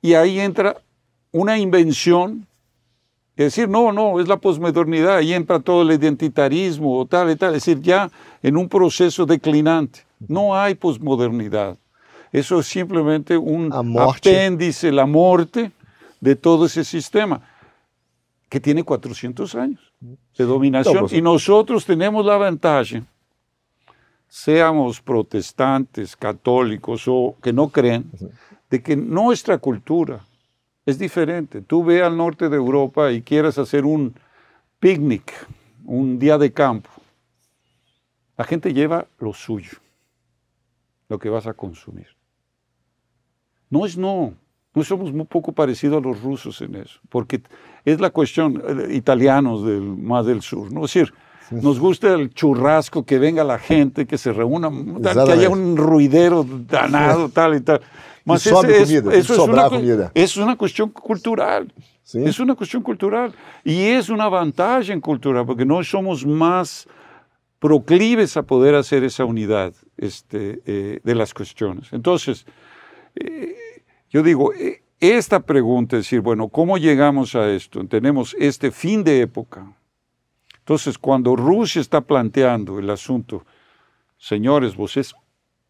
Y 0.00 0.14
ahí 0.14 0.40
entra 0.40 0.76
una 1.32 1.58
invención, 1.58 2.46
es 3.38 3.44
decir, 3.54 3.68
no, 3.68 3.92
no, 3.92 4.18
es 4.18 4.26
la 4.26 4.36
posmodernidad, 4.36 5.18
ahí 5.18 5.32
entra 5.32 5.60
todo 5.60 5.82
el 5.82 5.92
identitarismo, 5.92 7.06
tal 7.06 7.30
y 7.30 7.36
tal, 7.36 7.54
es 7.54 7.64
decir, 7.64 7.80
ya 7.80 8.10
en 8.42 8.56
un 8.56 8.68
proceso 8.68 9.24
declinante. 9.26 10.00
No 10.26 10.56
hay 10.56 10.74
posmodernidad. 10.74 11.78
Eso 12.32 12.58
es 12.58 12.66
simplemente 12.66 13.38
un 13.38 13.72
apéndice, 14.32 14.90
la 14.90 15.06
muerte 15.06 15.70
de 16.20 16.34
todo 16.34 16.66
ese 16.66 16.82
sistema, 16.82 17.40
que 18.48 18.58
tiene 18.58 18.82
400 18.82 19.54
años 19.54 19.92
de 20.36 20.44
dominación. 20.44 20.96
No, 20.96 21.00
pues- 21.02 21.12
y 21.12 21.22
nosotros 21.22 21.86
tenemos 21.86 22.26
la 22.26 22.38
ventaja, 22.38 23.04
seamos 24.26 25.00
protestantes, 25.00 26.16
católicos 26.16 27.04
o 27.06 27.36
que 27.40 27.52
no 27.52 27.68
creen, 27.68 28.10
de 28.68 28.82
que 28.82 28.96
nuestra 28.96 29.58
cultura 29.58 30.24
es 30.88 30.98
diferente. 30.98 31.60
Tú 31.60 31.84
ve 31.84 32.02
al 32.02 32.16
norte 32.16 32.48
de 32.48 32.56
Europa 32.56 33.12
y 33.12 33.20
quieres 33.20 33.58
hacer 33.58 33.84
un 33.84 34.14
picnic, 34.80 35.30
un 35.84 36.18
día 36.18 36.38
de 36.38 36.50
campo. 36.50 36.88
La 38.38 38.44
gente 38.44 38.72
lleva 38.72 39.06
lo 39.18 39.34
suyo, 39.34 39.76
lo 41.10 41.18
que 41.18 41.28
vas 41.28 41.46
a 41.46 41.52
consumir. 41.52 42.06
No 43.68 43.84
es 43.84 43.98
no. 43.98 44.32
No 44.74 44.82
somos 44.82 45.12
muy 45.12 45.26
poco 45.26 45.52
parecidos 45.52 45.98
a 45.98 46.08
los 46.08 46.22
rusos 46.22 46.58
en 46.62 46.76
eso, 46.76 47.00
porque 47.10 47.42
es 47.84 48.00
la 48.00 48.08
cuestión, 48.08 48.62
eh, 48.66 48.94
italianos 48.94 49.66
del, 49.66 49.82
más 49.82 50.24
del 50.24 50.40
sur, 50.40 50.72
¿no? 50.72 50.86
Es 50.86 50.94
decir, 50.94 51.12
nos 51.50 51.78
gusta 51.78 52.14
el 52.14 52.32
churrasco, 52.32 53.04
que 53.04 53.18
venga 53.18 53.44
la 53.44 53.58
gente, 53.58 54.06
que 54.06 54.16
se 54.16 54.32
reúna, 54.32 54.70
tal, 55.02 55.26
que 55.26 55.32
haya 55.32 55.50
un 55.50 55.76
ruidero 55.76 56.44
danado, 56.44 57.28
tal 57.28 57.56
y 57.56 57.60
tal. 57.60 57.82
Mas 58.34 58.42
sobre 58.42 58.76
ese 58.82 58.84
comida, 58.84 59.02
tem 59.02 59.10
que 59.12 59.18
eso 59.18 59.32
es 59.32 59.38
una, 59.38 59.46
sobrar 59.46 59.68
cu- 59.70 59.76
comida. 59.76 60.10
eso 60.14 60.40
es 60.40 60.44
una 60.46 60.56
cuestión 60.56 60.90
cultural. 60.90 61.72
Sí. 62.02 62.22
Es 62.24 62.38
una 62.40 62.54
cuestión 62.54 62.82
cultural. 62.82 63.34
Y 63.64 63.82
es 63.82 64.08
una 64.08 64.28
ventaja 64.30 64.92
en 64.92 65.00
cultura, 65.00 65.44
porque 65.44 65.64
no 65.66 65.82
somos 65.84 66.24
más 66.24 66.86
proclives 67.58 68.36
a 68.36 68.42
poder 68.42 68.74
hacer 68.74 69.02
esa 69.04 69.24
unidad 69.24 69.74
este, 69.96 70.60
eh, 70.64 71.00
de 71.02 71.14
las 71.14 71.34
cuestiones. 71.34 71.92
Entonces, 71.92 72.46
eh, 73.16 73.54
yo 74.10 74.22
digo, 74.22 74.52
eh, 74.54 74.82
esta 75.00 75.40
pregunta 75.40 75.96
es 75.96 76.04
decir, 76.04 76.20
bueno, 76.20 76.48
¿cómo 76.48 76.78
llegamos 76.78 77.34
a 77.34 77.50
esto? 77.50 77.84
Tenemos 77.86 78.34
este 78.38 78.70
fin 78.70 79.02
de 79.04 79.20
época. 79.22 79.72
Entonces, 80.60 80.98
cuando 80.98 81.34
Rusia 81.36 81.80
está 81.80 82.00
planteando 82.00 82.78
el 82.78 82.88
asunto, 82.90 83.44
señores, 84.18 84.74
ustedes 84.76 85.14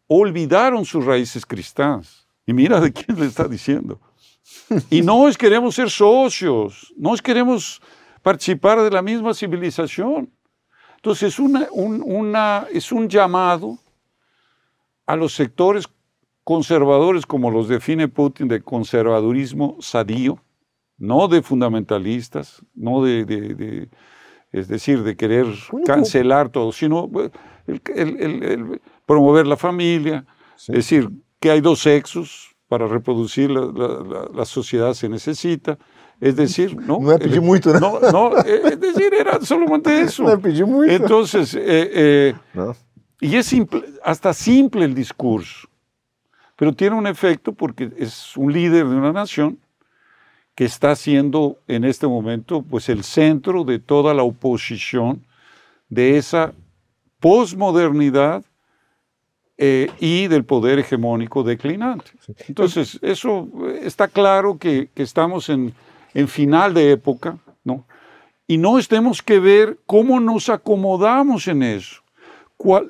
olvidaron 0.07 0.85
sus 0.85 1.05
raíces 1.05 1.45
cristianas. 1.45 2.27
Y 2.49 2.53
mira 2.53 2.79
de 2.81 2.91
quién 2.91 3.19
le 3.19 3.27
está 3.27 3.47
diciendo. 3.47 4.01
Y 4.89 5.03
no 5.03 5.27
es 5.27 5.37
queremos 5.37 5.75
ser 5.75 5.91
socios, 5.91 6.91
no 6.97 7.13
es 7.13 7.21
queremos 7.21 7.79
participar 8.23 8.81
de 8.81 8.89
la 8.89 9.03
misma 9.03 9.35
civilización. 9.35 10.33
Entonces, 10.95 11.33
es, 11.33 11.39
una, 11.39 11.67
un, 11.71 12.01
una- 12.03 12.65
es 12.73 12.91
un 12.91 13.07
llamado 13.07 13.77
a 15.05 15.15
los 15.15 15.33
sectores 15.33 15.85
conservadores, 16.43 17.27
como 17.27 17.51
los 17.51 17.67
define 17.67 18.07
Putin, 18.07 18.47
de 18.47 18.63
conservadurismo 18.63 19.77
sadío, 19.79 20.43
no 20.97 21.27
de 21.27 21.43
fundamentalistas, 21.43 22.63
no 22.73 23.03
de, 23.03 23.25
de- 23.25 23.53
de- 23.53 23.89
es 24.51 24.67
decir, 24.67 25.03
de 25.03 25.15
querer 25.15 25.45
cancelar 25.85 26.49
todo, 26.49 26.71
sino 26.71 27.07
el- 27.67 27.81
el- 27.95 28.43
el 28.43 28.81
promover 29.05 29.45
la 29.45 29.55
familia, 29.55 30.25
Sí. 30.55 30.71
es 30.71 30.77
decir, 30.77 31.09
que 31.39 31.49
hay 31.51 31.61
dos 31.61 31.79
sexos 31.81 32.55
para 32.67 32.85
reproducir 32.87 33.49
la, 33.49 33.61
la- 33.61 34.03
la- 34.03 34.29
la 34.33 34.45
sociedad 34.45 34.93
se 34.93 35.09
necesita, 35.09 35.77
es 36.21 36.35
decir, 36.35 36.75
no, 36.75 36.99
Não 37.01 37.11
é 37.11 37.17
pedir 37.17 37.41
muito, 37.41 37.71
né? 37.73 37.79
no, 37.79 37.99
no, 37.99 38.37
eh, 38.39 38.73
es 38.73 38.79
decir, 38.79 39.13
era 39.13 39.39
solamente 39.41 39.89
eso. 40.05 40.23
Não 40.23 40.31
é 40.31 40.37
pedir 40.37 40.65
muito. 40.65 40.91
Entonces, 40.91 41.55
eh, 41.55 41.89
eh, 41.93 42.35
Não. 42.53 42.75
y 43.21 43.35
es 43.35 43.45
simple- 43.47 43.83
hasta 44.03 44.33
simple 44.33 44.83
el 44.85 44.93
discurso, 44.93 45.67
pero 46.55 46.73
tiene 46.73 46.95
un 46.95 47.07
efecto 47.07 47.53
porque 47.53 47.89
es 47.97 48.35
un 48.37 48.51
líder 48.51 48.85
de 48.87 48.95
una 48.95 49.13
nación 49.13 49.57
que 50.55 50.65
está 50.65 50.93
siendo 50.95 51.57
en 51.67 51.85
este 51.85 52.05
momento 52.05 52.61
pues 52.61 52.89
el 52.89 53.03
centro 53.05 53.63
de 53.63 53.79
toda 53.79 54.13
la 54.13 54.23
oposición 54.23 55.25
de 55.87 56.17
esa 56.17 56.51
posmodernidad 57.21 58.43
eh, 59.61 59.91
y 59.99 60.27
del 60.27 60.45
poder 60.45 60.79
hegemónico 60.79 61.43
declinante. 61.43 62.11
Entonces, 62.47 62.97
eso 63.01 63.49
eh, 63.67 63.81
está 63.83 64.07
claro 64.07 64.57
que, 64.57 64.89
que 64.95 65.03
estamos 65.03 65.49
en, 65.49 65.73
en 66.13 66.29
final 66.29 66.73
de 66.73 66.91
época, 66.93 67.37
¿no? 67.65 67.85
Y 68.47 68.57
no 68.57 68.79
tenemos 68.81 69.21
que 69.21 69.37
ver 69.37 69.77
cómo 69.85 70.21
nos 70.21 70.47
acomodamos 70.47 71.45
en 71.49 71.61
eso. 71.61 72.01
¿Cuál 72.55 72.89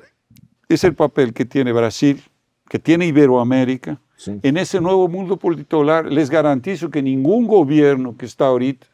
es 0.68 0.84
el 0.84 0.94
papel 0.94 1.32
que 1.34 1.44
tiene 1.44 1.72
Brasil, 1.72 2.22
que 2.68 2.78
tiene 2.78 3.06
Iberoamérica, 3.06 4.00
Sí. 4.16 4.38
en 4.42 4.56
ese 4.56 4.80
nuevo 4.80 5.08
mundo 5.08 5.38
polipolar? 5.38 6.04
Les 6.06 6.30
garantizo 6.30 6.88
que 6.88 7.02
ningún 7.02 7.48
gobierno 7.48 8.16
que 8.16 8.26
está 8.26 8.46
ahorita, 8.46 8.86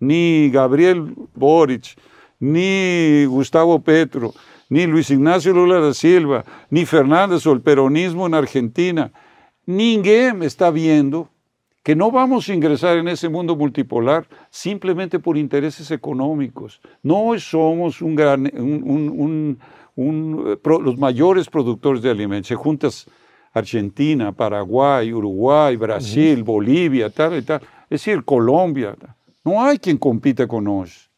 ni 0.00 0.50
Gabriel 0.50 1.14
Boric, 1.34 1.96
ni 2.40 3.24
Gustavo 3.26 3.78
Petro, 3.80 4.34
ni 4.68 4.86
Luis 4.86 5.10
Ignacio 5.10 5.52
Lula 5.52 5.80
da 5.80 5.94
Silva, 5.94 6.44
ni 6.70 6.84
Fernández 6.86 7.46
o 7.46 7.52
el 7.52 7.60
peronismo 7.60 8.26
en 8.26 8.34
Argentina, 8.34 9.12
ninguém 9.66 10.42
está 10.42 10.70
viendo 10.70 11.28
que 11.82 11.94
no 11.94 12.10
vamos 12.10 12.48
a 12.48 12.54
ingresar 12.54 12.96
en 12.96 13.08
ese 13.08 13.28
mundo 13.28 13.56
multipolar 13.56 14.26
simplemente 14.50 15.18
por 15.18 15.36
intereses 15.36 15.90
económicos. 15.90 16.80
No 17.02 17.38
somos 17.38 18.00
un 18.00 18.14
gran, 18.14 18.50
un, 18.54 19.58
un, 19.94 20.58
los 20.64 20.98
mayores 20.98 21.48
productores 21.48 22.00
de 22.00 22.10
alimentos. 22.10 22.48
Se 22.48 22.54
juntas 22.54 23.06
Argentina, 23.52 24.32
Paraguay, 24.32 25.12
Uruguay, 25.12 25.76
Brasil, 25.76 26.42
Bolivia, 26.42 27.10
tal 27.10 27.36
y 27.36 27.42
tal. 27.42 27.60
Es 27.90 28.02
decir, 28.02 28.24
Colombia. 28.24 28.96
No 29.44 29.62
hay 29.62 29.78
quien 29.78 29.98
compita 29.98 30.46
con 30.46 30.64
nosotros. 30.64 31.10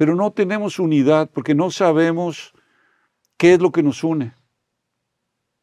Pero 0.00 0.16
no 0.16 0.30
tenemos 0.30 0.78
unidad 0.78 1.28
porque 1.30 1.54
no 1.54 1.70
sabemos 1.70 2.54
qué 3.36 3.52
es 3.52 3.60
lo 3.60 3.70
que 3.70 3.82
nos 3.82 4.02
une. 4.02 4.32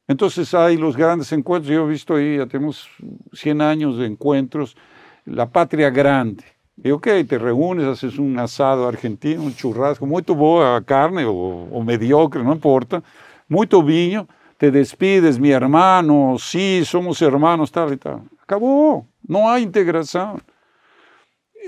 Entonces 0.08 0.54
hay 0.54 0.78
los 0.78 0.96
grandes 0.96 1.32
encuentros, 1.32 1.74
yo 1.74 1.88
he 1.88 1.90
visto 1.90 2.14
ahí, 2.14 2.38
ya 2.38 2.46
tenemos 2.46 2.88
100 3.34 3.62
años 3.62 3.98
de 3.98 4.06
encuentros, 4.06 4.78
la 5.26 5.50
patria 5.50 5.90
grande. 5.90 6.44
Y 6.84 6.92
ok, 6.92 7.08
te 7.28 7.40
reúnes, 7.40 7.88
haces 7.88 8.20
un 8.20 8.38
asado 8.38 8.88
argentino, 8.88 9.42
un 9.42 9.56
churrasco, 9.56 10.06
muy 10.06 10.22
boa 10.22 10.84
carne 10.84 11.26
o, 11.28 11.84
mediocre, 11.84 12.44
no 12.44 12.54
importa, 12.54 13.02
muy 13.48 13.68
viño, 13.84 14.28
te 14.60 14.70
despides, 14.70 15.40
mi 15.40 15.50
hermano, 15.50 16.36
sí, 16.38 16.84
somos 16.86 17.20
hermanos, 17.24 17.72
tal 17.72 17.92
y 17.92 17.98
tal. 17.98 18.22
Acabó, 18.44 19.08
no 19.28 19.50
hay 19.50 19.64
integración. 19.64 20.44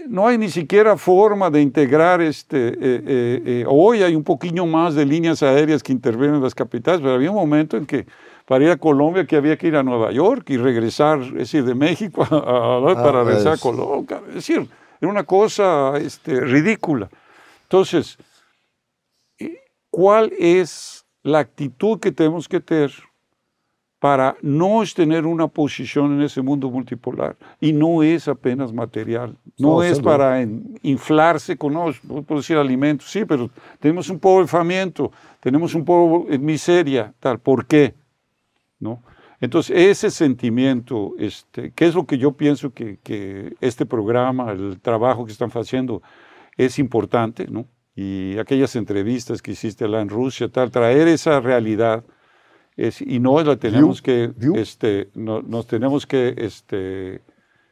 No 0.08 0.28
hay 0.28 0.38
ni 0.38 0.50
siquiera 0.50 0.98
forma 0.98 1.50
de 1.50 1.62
integrar 1.62 2.22
este. 2.22 2.70
Eh, 2.70 2.74
eh, 2.82 3.42
eh, 3.46 3.66
hoy 3.68 4.04
hay 4.04 4.16
un 4.16 4.24
poquito 4.24 4.66
más 4.66 4.96
de 4.96 5.06
líneas 5.06 5.44
aéreas 5.44 5.84
que 5.84 5.92
intervienen 5.92 6.38
en 6.38 6.44
las 6.44 6.56
capitales, 6.56 7.02
pero 7.02 7.14
había 7.14 7.32
un 7.32 7.38
momento 7.38 7.78
en 7.78 7.86
que 7.86 8.06
para 8.46 8.64
ir 8.64 8.72
a 8.72 8.78
Colombia 8.78 9.26
que 9.26 9.36
había 9.36 9.58
que 9.58 9.68
ir 9.68 9.76
a 9.76 9.84
Nueva 9.84 10.12
York 10.12 10.50
y 10.50 10.58
regresar, 10.58 11.22
es 11.22 11.34
decir, 11.34 11.64
de 11.64 11.76
México 11.76 12.24
a, 12.30 12.30
ah, 12.32 12.94
para 12.96 13.24
regresar 13.24 13.54
a 13.54 13.58
Colombia. 13.58 14.22
Es 14.30 14.36
decir, 14.36 14.68
era 15.00 15.12
una 15.12 15.24
cosa 15.24 15.94
este, 15.98 16.40
ridícula. 16.40 17.10
Entonces, 17.64 18.18
¿cuál 19.90 20.34
es 20.38 21.06
la 21.24 21.40
actitud 21.40 22.00
que 22.00 22.12
tenemos 22.12 22.48
que 22.48 22.60
tener 22.60 22.92
para 24.00 24.38
no 24.42 24.82
tener 24.96 25.26
una 25.26 25.48
posición 25.48 26.14
en 26.14 26.22
ese 26.22 26.42
mundo 26.42 26.70
multipolar? 26.70 27.36
Y 27.60 27.74
no 27.74 28.02
es 28.02 28.28
apenas 28.28 28.72
material, 28.72 29.36
no, 29.58 29.84
es 29.84 30.00
para 30.00 30.42
inflarse 30.82 31.58
con, 31.58 31.74
no, 31.74 31.92
puedo 32.26 32.42
decir 32.42 32.58
alimentos, 32.58 33.10
sí, 33.10 33.26
pero 33.26 33.50
tenemos 33.80 34.10
un 34.10 34.20
pobrezamiento, 34.20 35.12
tenemos 35.42 35.76
un 35.76 35.84
poco 35.84 36.30
de 36.30 36.40
miseria, 36.40 37.14
tal. 37.20 37.40
¿Por 37.40 37.66
qué? 37.66 37.94
¿no? 38.80 39.04
Entonces, 39.42 39.78
ese 39.78 40.12
sentimiento, 40.12 41.14
este, 41.18 41.72
que 41.72 41.86
es 41.86 41.96
lo 41.96 42.06
que 42.06 42.18
yo 42.18 42.34
pienso 42.34 42.74
que, 42.74 43.00
que, 43.04 43.56
este 43.62 43.86
programa, 43.86 44.52
el 44.52 44.80
trabajo 44.82 45.26
que 45.26 45.32
están 45.32 45.50
haciendo, 45.52 46.02
es 46.58 46.78
importante, 46.78 47.48
¿no? 47.48 47.66
Y 47.96 48.38
aquellas 48.38 48.76
entrevistas 48.76 49.42
que 49.42 49.52
hiciste 49.52 49.86
allá 49.86 50.02
en 50.02 50.10
Rusia, 50.10 50.50
tal, 50.50 50.72
traer 50.72 51.08
esa 51.08 51.40
realidad, 51.40 52.04
es, 52.80 53.02
y 53.02 53.20
no 53.20 53.42
la 53.44 53.58
tenemos 53.58 54.02
que, 54.02 54.32
este, 54.56 55.10
no, 55.14 55.42
nos 55.42 55.68
tenemos 55.68 56.08
que, 56.08 56.34
este, 56.38 57.22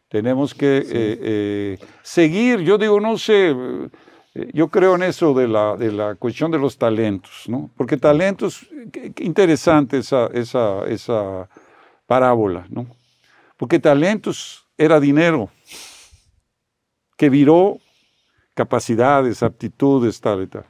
tenemos 0.09 0.53
que 0.53 0.77
eh, 0.77 0.85
eh, 0.91 1.77
seguir, 2.03 2.59
yo 2.59 2.77
digo, 2.77 2.99
no 2.99 3.17
sé, 3.17 3.55
yo 4.53 4.67
creo 4.67 4.95
en 4.95 5.03
eso 5.03 5.33
de 5.33 5.47
la, 5.47 5.77
de 5.77 5.91
la 5.93 6.15
cuestión 6.15 6.51
de 6.51 6.59
los 6.59 6.77
talentos, 6.77 7.45
¿no? 7.47 7.69
Porque 7.77 7.95
talentos, 7.95 8.67
qué, 8.91 9.13
interesante 9.19 9.99
esa, 9.99 10.27
esa, 10.27 10.85
esa 10.87 11.49
parábola, 12.05 12.67
¿no? 12.69 12.85
Porque 13.55 13.79
talentos 13.79 14.65
era 14.77 14.99
dinero 14.99 15.49
que 17.15 17.29
viró 17.29 17.79
capacidades, 18.53 19.41
aptitudes, 19.41 20.19
tal 20.19 20.43
y 20.43 20.47
tal. 20.47 20.65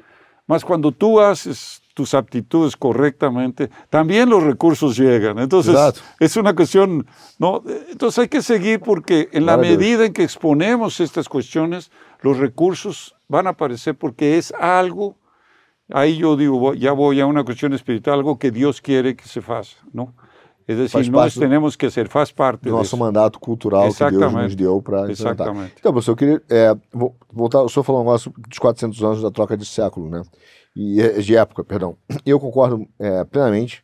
Más 0.45 0.63
cuando 0.63 0.91
tú 0.91 1.19
haces 1.19 1.81
tus 1.97 2.13
aptitudes 2.13 2.77
correctamente, 2.77 3.71
también 3.89 4.29
los 4.29 4.43
recursos 4.43 4.95
llegan. 4.95 5.39
Entonces, 5.39 5.75
es 6.19 6.37
una 6.37 6.53
cuestión, 6.53 7.07
¿no? 7.39 7.63
Entonces 7.89 8.19
hay 8.19 8.27
que 8.27 8.43
seguir 8.43 8.81
porque 8.81 9.29
en 9.31 9.47
la 9.47 9.57
medida 9.57 10.05
en 10.05 10.13
que 10.13 10.21
exponemos 10.21 10.99
estas 10.99 11.27
cuestiones, 11.27 11.89
los 12.21 12.37
recursos 12.37 13.15
van 13.27 13.47
a 13.47 13.49
aparecer 13.49 13.97
porque 13.97 14.37
es 14.37 14.53
algo, 14.59 15.15
ahí 15.89 16.17
yo 16.17 16.37
digo, 16.37 16.75
ya 16.75 16.91
voy 16.91 17.19
a 17.19 17.25
una 17.25 17.43
cuestión 17.43 17.73
espiritual, 17.73 18.19
algo 18.19 18.37
que 18.37 18.51
Dios 18.51 18.79
quiere 18.79 19.15
que 19.15 19.27
se 19.27 19.39
haga, 19.39 19.63
¿no? 19.91 20.13
Es 20.67 20.77
decir, 20.77 21.09
nós 21.09 21.33
temos 21.33 21.77
que 21.77 21.89
ser, 21.89 22.09
faz 22.09 22.29
parte 22.29 22.69
do 22.69 22.75
nosso 22.75 22.97
mandato 22.97 23.39
cultural 23.39 23.89
que 23.89 24.11
Deus 24.11 24.33
nos 24.33 24.53
deu 24.53 24.81
para 24.81 25.09
Exatamente. 25.09 25.75
Então, 25.79 25.93
professor, 25.93 26.11
eu 26.11 26.17
queria 26.17 26.41
é, 26.49 26.75
voltar, 27.31 27.63
o 27.63 27.69
senhor 27.69 27.85
falou 27.85 28.01
um 28.01 28.03
negócio 28.03 28.33
dos 28.37 28.59
400 28.59 29.01
anos 29.01 29.21
da 29.21 29.31
troca 29.31 29.55
de 29.55 29.65
século, 29.65 30.09
né? 30.09 30.21
E, 30.79 31.21
de 31.23 31.35
época, 31.35 31.63
perdão. 31.63 31.97
Eu 32.23 32.39
concordo 32.39 32.87
é, 32.99 33.23
plenamente. 33.23 33.83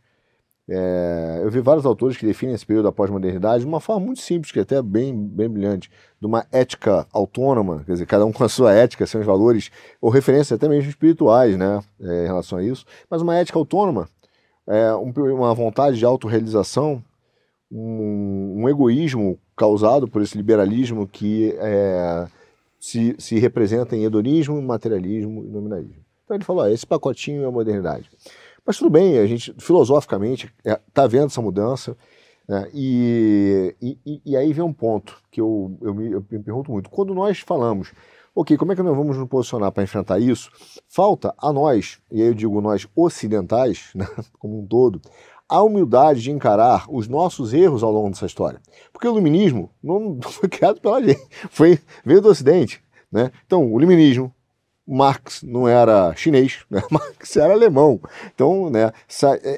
É, 0.69 1.41
eu 1.43 1.49
vi 1.49 1.59
vários 1.59 1.87
autores 1.87 2.15
que 2.15 2.25
definem 2.25 2.53
esse 2.53 2.65
período 2.65 2.85
da 2.85 2.91
pós-modernidade 2.91 3.63
de 3.63 3.67
uma 3.67 3.79
forma 3.79 4.05
muito 4.05 4.21
simples, 4.21 4.51
que 4.51 4.59
é 4.59 4.61
até 4.61 4.79
bem, 4.81 5.13
bem 5.27 5.49
brilhante, 5.49 5.89
de 6.21 6.25
uma 6.27 6.45
ética 6.51 7.05
autônoma, 7.11 7.83
quer 7.83 7.93
dizer, 7.93 8.05
cada 8.05 8.25
um 8.25 8.31
com 8.31 8.43
a 8.43 8.49
sua 8.49 8.73
ética, 8.73 9.07
seus 9.07 9.25
valores, 9.25 9.71
ou 9.99 10.09
referências 10.09 10.53
até 10.53 10.69
mesmo 10.69 10.89
espirituais, 10.89 11.57
né, 11.57 11.81
é, 11.99 12.23
em 12.23 12.27
relação 12.27 12.59
a 12.59 12.63
isso, 12.63 12.85
mas 13.09 13.21
uma 13.21 13.35
ética 13.35 13.59
autônoma, 13.59 14.07
é, 14.65 14.93
um, 14.95 15.11
uma 15.35 15.53
vontade 15.53 15.97
de 15.97 16.05
autorrealização, 16.05 17.03
um, 17.69 18.61
um, 18.61 18.69
egoísmo 18.69 19.37
causado 19.57 20.07
por 20.07 20.21
esse 20.21 20.37
liberalismo 20.37 21.07
que 21.07 21.53
é, 21.57 22.25
se, 22.79 23.15
se 23.19 23.37
representa 23.37 23.97
em 23.97 24.05
hedonismo, 24.05 24.61
materialismo 24.61 25.43
e 25.43 25.49
nominalismo. 25.49 26.02
Então 26.23 26.37
ele 26.37 26.43
falou, 26.43 26.63
ah, 26.63 26.71
esse 26.71 26.85
pacotinho 26.85 27.43
é 27.43 27.45
a 27.45 27.51
modernidade. 27.51 28.09
Mas 28.65 28.77
tudo 28.77 28.89
bem, 28.89 29.17
a 29.17 29.27
gente 29.27 29.53
filosoficamente 29.59 30.53
está 30.63 31.03
é, 31.03 31.07
vendo 31.07 31.25
essa 31.25 31.41
mudança. 31.41 31.97
Né? 32.47 32.69
E, 32.73 33.75
e, 33.81 34.21
e, 34.25 34.37
aí 34.37 34.51
vem 34.53 34.63
um 34.63 34.73
ponto 34.73 35.21
que 35.31 35.39
eu, 35.39 35.77
eu, 35.81 35.93
me, 35.93 36.11
eu 36.11 36.25
me 36.29 36.39
pergunto 36.39 36.71
muito. 36.71 36.89
Quando 36.89 37.13
nós 37.13 37.39
falamos, 37.39 37.93
ok, 38.35 38.57
como 38.57 38.71
é 38.71 38.75
que 38.75 38.83
nós 38.83 38.95
vamos 38.95 39.17
nos 39.17 39.27
posicionar 39.27 39.71
para 39.71 39.83
enfrentar 39.83 40.19
isso? 40.19 40.49
Falta 40.87 41.33
a 41.37 41.51
nós, 41.51 41.99
e 42.11 42.21
aí 42.21 42.27
eu 42.27 42.33
digo 42.33 42.61
nós 42.61 42.87
ocidentais, 42.95 43.91
né, 43.95 44.07
como 44.39 44.59
um 44.59 44.65
todo, 44.65 45.01
a 45.47 45.61
humildade 45.61 46.21
de 46.21 46.31
encarar 46.31 46.85
os 46.89 47.07
nossos 47.07 47.53
erros 47.53 47.83
ao 47.83 47.91
longo 47.91 48.09
dessa 48.09 48.25
história. 48.25 48.61
Porque 48.91 49.07
o 49.07 49.11
iluminismo 49.11 49.69
não 49.83 50.19
foi 50.23 50.49
criado 50.49 50.79
pela 50.79 51.01
gente, 51.01 51.21
foi, 51.49 51.79
veio 52.05 52.21
do 52.21 52.29
Ocidente. 52.29 52.83
Né? 53.11 53.31
Então, 53.45 53.71
o 53.71 53.79
iluminismo, 53.79 54.33
Marx 54.87 55.43
não 55.43 55.67
era 55.67 56.13
chinês, 56.15 56.59
né? 56.69 56.81
Marx 56.91 57.35
era 57.37 57.53
alemão. 57.53 57.99
Então, 58.33 58.69
né, 58.69 58.91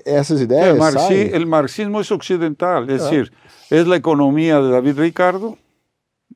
essas 0.06 0.42
ideias. 0.42 0.76
O 0.76 0.80
marxi, 0.80 1.46
marxismo 1.46 1.98
é 1.98 2.02
ocidental, 2.02 2.84
é, 2.84 2.86
decir, 2.86 3.32
é 3.72 3.80
a 3.80 3.96
economia 3.96 4.62
de 4.62 4.70
David 4.70 5.02
Ricardo, 5.02 5.58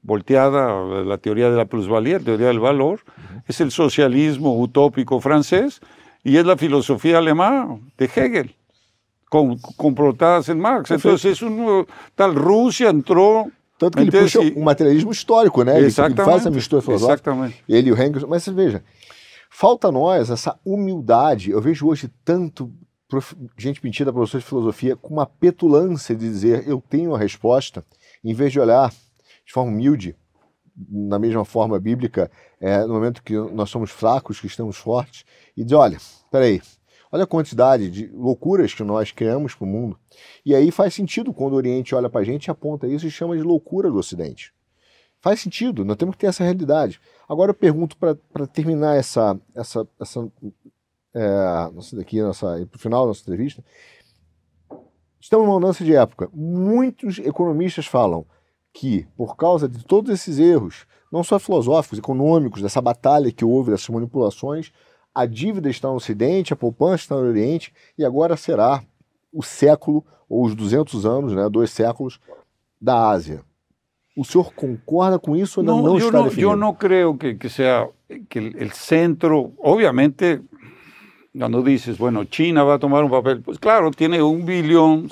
volteada 0.04 0.60
a 1.14 1.18
teoria 1.18 1.52
da 1.52 1.66
plusvalía, 1.66 2.18
a 2.18 2.20
teoria 2.20 2.52
do 2.52 2.62
valor, 2.62 3.00
é 3.48 3.64
o 3.64 3.72
socialismo 3.72 4.60
utópico 4.62 5.20
francês 5.20 5.80
e 6.26 6.38
é 6.38 6.42
a 6.42 6.58
filosofia 6.58 7.18
alemã 7.18 7.80
de 7.98 8.06
Hegel, 8.06 8.50
com, 9.30 9.56
complotadas 9.78 10.50
em 10.50 10.56
Marx. 10.56 10.90
Então, 10.90 11.12
é 11.12 11.46
um, 11.46 11.86
tal 12.16 12.34
Rússia 12.34 12.90
entrou 12.90 13.52
Tanto 13.80 13.96
que 13.96 14.04
ele 14.04 14.12
puxa 14.12 14.42
um 14.42 14.62
materialismo 14.62 15.10
histórico, 15.10 15.64
né? 15.64 15.78
Ele, 15.78 15.86
ele, 15.86 15.92
faz 15.92 16.42
essa 16.42 16.52
mistura 16.52 16.82
filosófica. 16.82 17.32
Exatamente. 17.32 17.64
Ele 17.68 17.90
e 17.90 17.92
o 17.94 18.04
Engels. 18.04 18.26
Mas 18.26 18.44
você 18.44 18.52
veja, 18.52 18.84
falta 19.50 19.88
a 19.88 19.92
nós 19.92 20.30
essa 20.30 20.60
humildade. 20.66 21.50
Eu 21.50 21.62
vejo 21.62 21.88
hoje 21.88 22.12
tanto 22.26 22.70
prof... 23.08 23.34
gente 23.58 23.82
mentira, 23.82 24.12
professor 24.12 24.40
de 24.40 24.46
filosofia, 24.46 24.98
com 24.98 25.14
uma 25.14 25.26
petulância 25.26 26.14
de 26.14 26.30
dizer 26.30 26.68
eu 26.68 26.84
tenho 26.90 27.16
a 27.16 27.18
resposta, 27.18 27.84
em 28.22 28.34
vez 28.34 28.52
de 28.52 28.60
olhar 28.60 28.90
de 29.46 29.54
forma 29.54 29.72
humilde, 29.72 30.14
na 30.90 31.18
mesma 31.18 31.46
forma 31.46 31.80
bíblica, 31.80 32.30
é, 32.60 32.82
no 32.82 32.94
momento 32.94 33.24
que 33.24 33.36
nós 33.36 33.70
somos 33.70 33.90
fracos, 33.90 34.42
que 34.42 34.48
estamos 34.48 34.76
fortes, 34.76 35.24
e 35.56 35.64
dizer, 35.64 35.76
olha, 35.76 35.98
peraí, 36.30 36.62
Olha 37.12 37.24
a 37.24 37.28
quantidade 37.28 37.90
de 37.90 38.08
loucuras 38.08 38.74
que 38.74 38.84
nós 38.84 39.12
criamos 39.12 39.56
para 39.56 39.66
o 39.66 39.68
mundo. 39.68 39.98
E 40.46 40.54
aí 40.54 40.70
faz 40.72 40.94
sentido 40.94 41.34
quando 41.34 41.54
o 41.54 41.56
Oriente 41.56 41.96
olha 41.96 42.10
para 42.10 42.22
a 42.22 42.24
gente 42.24 42.46
e 42.46 42.52
aponta 42.52 42.88
isso 42.88 43.08
e 43.08 43.12
chama 43.12 43.36
de 43.36 43.42
loucura 43.42 43.90
do 43.90 43.98
Ocidente. 43.98 44.54
Faz 45.20 45.42
sentido, 45.42 45.84
nós 45.84 45.98
temos 45.98 46.16
que 46.16 46.22
ter 46.22 46.28
essa 46.28 46.44
realidade. 46.44 47.02
Agora 47.28 47.52
eu 47.52 47.56
pergunto 47.56 47.98
para 47.98 48.48
terminar 48.48 48.96
essa, 48.96 49.40
essa, 49.56 49.88
essa 50.00 50.32
é, 51.14 51.72
nossa, 51.74 51.96
daqui, 51.96 52.22
nossa, 52.22 52.68
o 52.74 52.78
final 52.78 53.02
da 53.02 53.08
nossa 53.08 53.22
entrevista. 53.22 53.64
Estamos 55.20 55.46
numa 55.46 55.60
mudança 55.60 55.84
de 55.84 55.94
época. 55.94 56.30
Muitos 56.34 57.20
economistas 57.20 57.86
falam 57.86 58.26
que, 58.72 59.06
por 59.18 59.36
causa 59.36 59.68
de 59.68 59.84
todos 59.84 60.12
esses 60.12 60.40
erros, 60.40 60.86
não 61.12 61.24
só 61.24 61.38
filosóficos, 61.40 62.00
econômicos, 62.00 62.62
dessa 62.62 62.80
batalha 62.80 63.32
que 63.32 63.44
houve, 63.44 63.72
dessas 63.72 63.90
manipulações, 63.90 64.72
a 65.20 65.26
dívida 65.26 65.70
está 65.70 65.90
no 65.90 65.96
Ocidente, 65.96 66.54
a 66.54 66.56
poupança 66.56 67.04
está 67.04 67.16
no 67.16 67.28
Oriente, 67.28 67.74
e 67.98 68.06
agora 68.06 68.38
será 68.38 68.82
o 69.34 69.44
século, 69.44 70.06
ou 70.30 70.46
os 70.46 70.56
200 70.56 71.06
anos, 71.06 71.34
né, 71.34 71.50
dois 71.50 71.72
séculos, 71.72 72.22
da 72.80 73.10
Ásia. 73.10 73.42
O 74.16 74.24
senhor 74.24 74.54
concorda 74.54 75.20
com 75.20 75.36
isso 75.36 75.60
ou 75.60 75.66
não, 75.66 75.82
não 75.82 75.98
está 75.98 76.12
não, 76.12 76.24
definido? 76.24 76.52
Eu 76.52 76.56
não 76.56 76.74
creio 76.74 77.18
que, 77.18 77.36
que 77.36 77.50
sea 77.50 77.90
que 78.30 78.40
el, 78.40 78.72
centro, 78.72 79.52
obviamente, 79.60 80.42
cuando 81.38 81.62
dices, 81.62 81.98
bueno, 81.98 82.24
China 82.26 82.64
va 82.64 82.76
a 82.76 82.80
tomar 82.80 83.04
un 83.04 83.12
papel, 83.12 83.42
pues 83.42 83.60
claro, 83.60 83.92
tiene 83.92 84.22
un 84.22 84.46
billón, 84.46 85.10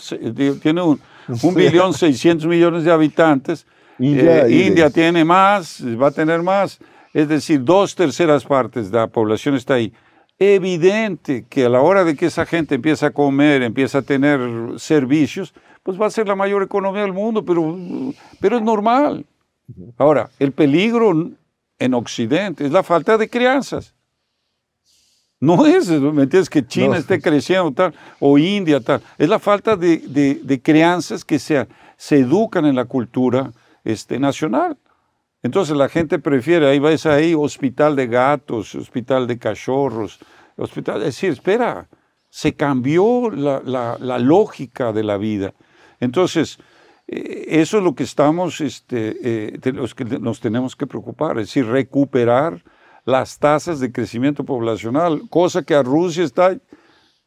tiene 0.62 0.82
un, 0.82 1.00
un 1.44 1.54
billón 1.54 1.94
600 1.94 2.48
millones 2.48 2.86
de 2.86 2.92
habitantes, 2.92 3.66
India, 4.00 4.48
eh, 4.48 4.68
India 4.68 4.90
tiene 4.90 5.26
más, 5.26 5.84
va 6.02 6.08
a 6.08 6.12
tener 6.12 6.42
más, 6.42 6.80
es 7.18 7.28
decir, 7.28 7.64
dos 7.64 7.96
terceras 7.96 8.46
partes 8.46 8.92
de 8.92 8.98
la 9.00 9.08
población 9.08 9.56
está 9.56 9.74
ahí. 9.74 9.92
Evidente 10.38 11.48
que 11.50 11.66
a 11.66 11.70
la 11.70 11.82
hora 11.82 12.04
de 12.04 12.16
que 12.16 12.28
esa 12.28 12.46
gente 12.46 12.76
empieza 12.76 13.08
a 13.08 13.12
comer, 13.12 13.64
empieza 13.64 13.98
a 13.98 14.02
tener 14.04 14.40
servicios, 14.78 15.52
pues 15.82 16.00
va 16.00 16.06
a 16.06 16.12
ser 16.12 16.28
la 16.28 16.36
mayor 16.36 16.62
economía 16.62 17.02
del 17.02 17.14
mundo, 17.14 17.44
pero, 17.44 17.76
pero 18.40 18.58
es 18.58 18.62
normal. 18.62 19.26
Ahora, 19.98 20.30
el 20.38 20.52
peligro 20.52 21.32
en 21.80 21.94
Occidente 21.96 22.64
es 22.64 22.72
la 22.72 22.84
falta 22.84 23.18
de 23.18 23.28
crianzas. 23.28 23.96
No 25.40 25.66
es, 25.66 25.90
¿me 25.90 26.22
entiendes? 26.22 26.52
Que 26.52 26.68
China 26.68 26.90
no. 26.90 26.96
esté 26.98 27.20
creciendo 27.20 27.72
tal, 27.72 27.96
o 28.20 28.38
India 28.38 28.80
tal. 28.80 29.02
Es 29.18 29.28
la 29.28 29.40
falta 29.40 29.76
de, 29.76 29.98
de, 30.06 30.40
de 30.44 30.62
crianzas 30.62 31.26
que 31.26 31.40
se, 31.40 31.68
se, 31.96 32.20
educan 32.20 32.66
en 32.66 32.76
la 32.76 32.86
cultura 32.86 33.52
este, 33.84 34.20
nacional. 34.20 34.78
Entonces 35.48 35.78
la 35.78 35.88
gente 35.88 36.20
prefiere, 36.20 36.68
ahí 36.68 36.78
ves 36.78 37.06
ahí, 37.06 37.34
hospital 37.34 37.96
de 37.96 38.08
gatos, 38.08 38.76
hospital 38.76 39.28
de 39.28 39.38
cachorros, 39.38 40.20
hospital. 40.58 40.98
Es 40.98 41.16
decir, 41.16 41.32
espera, 41.32 41.88
se 42.30 42.54
cambió 42.54 43.32
la, 43.32 43.62
la, 43.98 44.20
lógica 44.20 44.92
de 44.92 45.06
la 45.06 45.18
vida. 45.18 45.54
Entonces, 46.02 46.60
eh, 47.08 47.46
eso 47.48 47.78
es 47.78 47.84
lo 47.86 47.96
que 47.96 48.04
estamos, 48.04 48.60
este, 48.60 49.16
eh, 49.24 49.72
los 49.72 49.96
que 49.96 50.04
nos 50.04 50.42
tenemos 50.42 50.76
que 50.76 50.86
preocupar, 50.86 51.40
es 51.40 51.48
decir, 51.48 51.66
recuperar 51.66 52.62
las 53.06 53.40
tasas 53.40 53.80
de 53.80 53.94
crecimiento 53.94 54.44
poblacional, 54.44 55.30
cosa 55.30 55.64
que 55.64 55.76
a 55.76 55.82
Rusia 55.82 56.26
está 56.26 56.58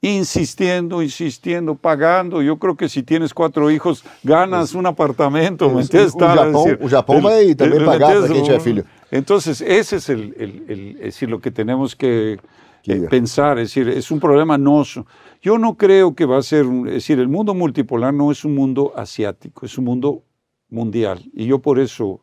insistiendo, 0.03 1.03
insistiendo, 1.03 1.75
pagando. 1.75 2.43
Yo 2.43 2.59
creo 2.59 2.77
que 2.77 2.89
si 2.89 3.03
tienes 3.03 3.35
cuatro 3.35 3.71
hijos, 3.71 4.05
ganas 4.23 4.75
un 4.75 4.87
apartamento, 4.87 5.69
¿me 5.69 5.83
entiendes? 5.83 6.15
O 6.15 6.19
Japão, 6.19 6.65
decir, 6.65 6.79
o 6.81 6.89
Japão 6.89 7.21
vai 7.21 7.55
também 7.55 7.85
pagar 7.85 8.21
para 8.21 8.29
quem 8.29 8.43
tiver 8.43 8.61
filho. 8.61 8.85
Entonces, 9.13 9.61
ese 9.61 9.97
es, 9.97 10.09
el, 10.09 10.35
el, 10.39 10.65
el, 10.69 10.97
es 10.97 11.15
decir, 11.15 11.29
lo 11.29 11.41
que 11.41 11.51
tenemos 11.51 11.95
que 11.95 12.39
eh, 12.87 13.07
pensar, 13.11 13.59
es 13.59 13.69
decir, 13.69 13.89
es 13.89 14.11
un 14.11 14.21
problema 14.21 14.57
noso. 14.57 15.07
Yo 15.43 15.59
no 15.59 15.77
creo 15.77 16.15
que 16.15 16.25
va 16.25 16.39
a 16.39 16.43
ser, 16.43 16.65
es 16.87 16.95
decir, 16.95 17.19
el 17.19 17.29
mundo 17.29 17.55
multipolar 17.55 18.15
no 18.15 18.31
es 18.31 18.45
un 18.45 18.55
mundo 18.55 18.93
asiático, 18.97 19.67
es 19.67 19.77
un 19.77 19.85
mundo 19.85 20.23
mundial. 20.71 21.21
Y 21.35 21.47
yo 21.47 21.59
por 21.59 21.79
eso 21.79 22.23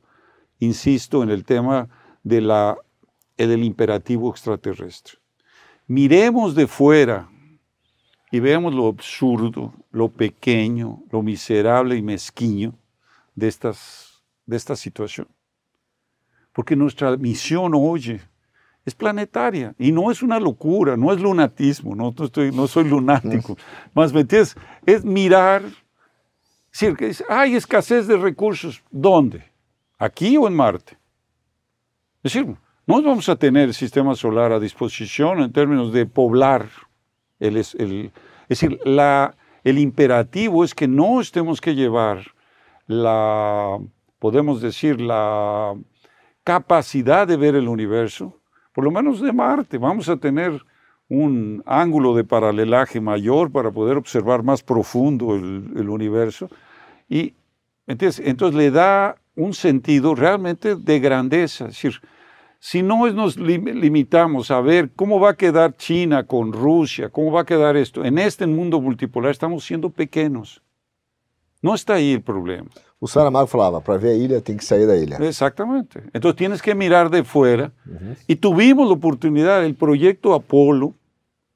insisto 0.60 1.22
en 1.22 1.30
el 1.30 1.44
tema 1.44 1.90
de 2.24 2.42
la, 2.42 2.78
del 3.38 3.64
imperativo 3.64 4.32
extraterrestre. 4.32 5.20
Miremos 5.86 6.56
de 6.56 6.68
fuera 6.68 7.30
y 8.32 8.40
veamos 8.40 8.74
lo 8.74 8.88
absurdo, 8.88 9.74
lo 9.92 10.10
pequeño, 10.10 11.04
lo 11.12 11.22
miserable 11.22 11.96
y 11.96 12.02
mezquiño 12.02 12.74
de, 13.36 13.48
estas, 13.48 14.22
de 14.46 14.58
esta 14.58 14.76
situación. 14.76 15.28
Porque 16.52 16.76
nuestra 16.76 17.16
misión 17.16 17.72
hoy 17.76 18.20
es 18.86 18.96
planetaria 18.96 19.76
y 19.78 19.92
no 19.92 20.12
es 20.12 20.22
una 20.22 20.40
locura, 20.40 20.98
no 20.98 21.12
es 21.14 21.22
lunatismo, 21.22 21.96
no, 21.96 22.14
no, 22.18 22.26
estoy, 22.26 22.52
no 22.52 22.68
soy 22.68 22.86
lunático. 22.86 23.58
Más 23.94 24.12
me 24.12 24.22
entiendes, 24.22 24.56
es 24.86 25.06
mirar, 25.06 25.64
decir, 26.72 26.96
que 26.96 27.14
hay 27.30 27.56
escasez 27.56 28.08
de 28.08 28.18
recursos, 28.18 28.84
¿dónde? 28.90 29.44
¿Aquí 29.98 30.38
o 30.38 30.48
en 30.48 30.56
Marte? 30.56 30.98
Es 32.24 32.34
decir, 32.34 32.56
no 32.88 33.02
vamos 33.02 33.28
a 33.30 33.36
tener 33.36 33.70
el 33.70 33.74
sistema 33.74 34.16
solar 34.16 34.52
a 34.52 34.60
disposición 34.60 35.40
en 35.40 35.52
términos 35.52 35.92
de 35.92 36.06
poblar. 36.06 36.70
El, 37.40 37.58
el, 37.58 38.12
es 38.50 38.60
decir, 38.60 38.80
la, 38.86 39.36
el 39.64 39.80
imperativo 39.80 40.64
es 40.64 40.74
que 40.74 40.88
no 40.88 41.22
estemos 41.22 41.62
que 41.62 41.76
llevar 41.76 42.26
la, 42.88 43.78
podemos 44.20 44.62
decir, 44.62 45.00
la 45.02 45.76
capacidad 46.44 47.28
de 47.28 47.38
ver 47.38 47.56
el 47.56 47.68
universo 47.68 48.38
por 48.78 48.84
lo 48.84 48.92
menos 48.92 49.20
de 49.22 49.34
Marte. 49.34 49.80
Vamos 49.80 50.08
a 50.08 50.18
tener 50.18 50.64
un 51.10 51.64
ángulo 51.66 52.14
de 52.14 52.24
paralelaje 52.24 53.02
mayor 53.02 53.52
para 53.52 53.72
poder 53.72 53.98
observar 53.98 54.44
más 54.44 54.62
profundo 54.62 55.34
el, 55.34 55.72
el 55.76 55.90
universo. 55.90 56.48
Y 57.10 57.34
entonces, 57.88 58.24
entonces 58.24 58.56
le 58.56 58.70
da 58.70 59.16
un 59.36 59.56
sentido 59.56 60.14
realmente 60.14 60.76
de 60.76 61.00
grandeza. 61.00 61.66
Es 61.66 61.72
decir, 61.72 62.00
si 62.60 62.82
no 62.82 63.10
nos 63.12 63.38
limitamos 63.38 64.52
a 64.52 64.62
ver 64.62 64.92
cómo 64.96 65.20
va 65.20 65.32
a 65.32 65.38
quedar 65.38 65.76
China 65.78 66.26
con 66.26 66.52
Rusia, 66.52 67.10
cómo 67.10 67.32
va 67.32 67.42
a 67.42 67.46
quedar 67.46 67.78
esto, 67.78 68.04
en 68.04 68.18
este 68.18 68.48
mundo 68.48 68.82
multipolar 68.82 69.32
estamos 69.32 69.66
siendo 69.66 69.90
pequeños. 69.90 70.62
No 71.62 71.74
está 71.74 71.96
ahí 71.96 72.14
el 72.14 72.22
problema. 72.22 72.70
O 73.00 73.08
Saramago 73.08 73.48
falava, 73.48 73.80
para 73.82 73.98
ver 73.98 74.12
a 74.12 74.16
ilha 74.16 74.42
tem 74.42 74.58
que 74.58 74.66
sair 74.66 74.88
da 74.88 74.96
ilha. 74.96 75.18
Exactamente. 75.18 76.02
Entonces 76.14 76.36
tienes 76.36 76.62
que 76.62 76.74
mirar 76.74 77.10
de 77.10 77.24
fuera. 77.24 77.72
Uh 77.86 77.92
-huh. 77.92 78.18
Y 78.28 78.36
tuvimos 78.36 78.88
la 78.88 78.94
oportunidad, 78.94 79.64
el 79.64 79.76
proyecto 79.76 80.34
Apolo, 80.34 80.94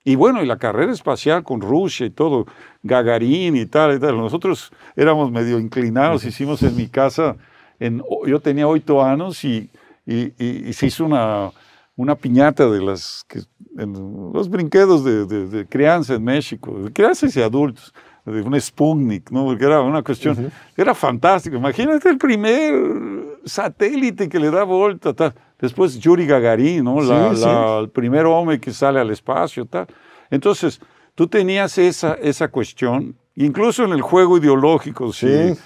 y 0.04 0.16
bueno, 0.16 0.42
y 0.42 0.46
la 0.46 0.58
carrera 0.58 0.92
espacial 0.92 1.44
con 1.44 1.62
Rusia 1.62 2.06
y 2.08 2.10
todo, 2.10 2.46
Gagarin 2.84 3.56
y 3.56 3.66
tal, 3.66 3.96
y 3.96 4.00
tal. 4.00 4.18
Nosotros 4.18 4.72
éramos 4.96 5.32
medio 5.32 5.60
inclinados, 5.60 6.26
hicimos 6.26 6.64
en 6.64 6.76
mi 6.76 6.88
casa, 6.88 7.38
en, 7.80 8.04
yo 8.26 8.40
tenía 8.40 8.68
ocho 8.68 9.04
años 9.04 9.44
y, 9.44 9.70
y, 10.06 10.34
y, 10.44 10.70
y 10.70 10.74
se 10.74 10.88
hizo 10.88 11.06
una, 11.06 11.52
una 11.96 12.16
piñata 12.16 12.70
de 12.70 12.82
las, 12.82 13.24
que, 13.28 13.40
en, 13.78 14.32
los 14.34 14.50
brinquedos 14.50 15.04
de, 15.04 15.26
de, 15.26 15.48
de 15.48 15.66
crianza 15.66 16.16
en 16.16 16.24
México, 16.24 16.80
de 16.84 16.92
crianzas 16.92 17.36
y 17.36 17.42
adultos 17.42 17.94
de 18.26 18.42
un 18.42 18.60
Sputnik, 18.60 19.32
¿no? 19.32 19.46
porque 19.46 19.66
era 19.66 19.82
una 19.82 20.04
cuestión, 20.04 20.38
uh 20.38 20.42
-huh. 20.44 20.52
era 20.78 20.94
fantástico. 20.94 21.56
Imagínate 21.56 22.10
el 22.10 22.18
primer 22.18 23.40
satélite 23.46 24.30
que 24.30 24.40
le 24.40 24.52
da 24.52 24.64
vuelta, 24.64 25.14
tal. 25.14 25.34
después 25.60 25.98
Yuri 26.00 26.26
Gagarin, 26.28 26.84
¿no? 26.84 27.02
La, 27.02 27.34
sí, 27.36 27.42
la, 27.42 27.78
sí. 27.78 27.84
el 27.84 27.90
primer 27.90 28.26
hombre 28.26 28.60
que 28.60 28.72
sale 28.72 29.00
al 29.00 29.10
espacio. 29.10 29.66
Tal. 29.66 29.88
Entonces, 30.30 30.80
tú 31.16 31.28
tenías 31.28 31.78
esa, 31.78 32.14
esa 32.14 32.48
cuestión, 32.48 33.16
incluso 33.36 33.84
en 33.86 33.92
el 33.92 34.02
juego 34.02 34.38
ideológico, 34.38 35.12
sí. 35.12 35.28
¿sí? 35.56 35.60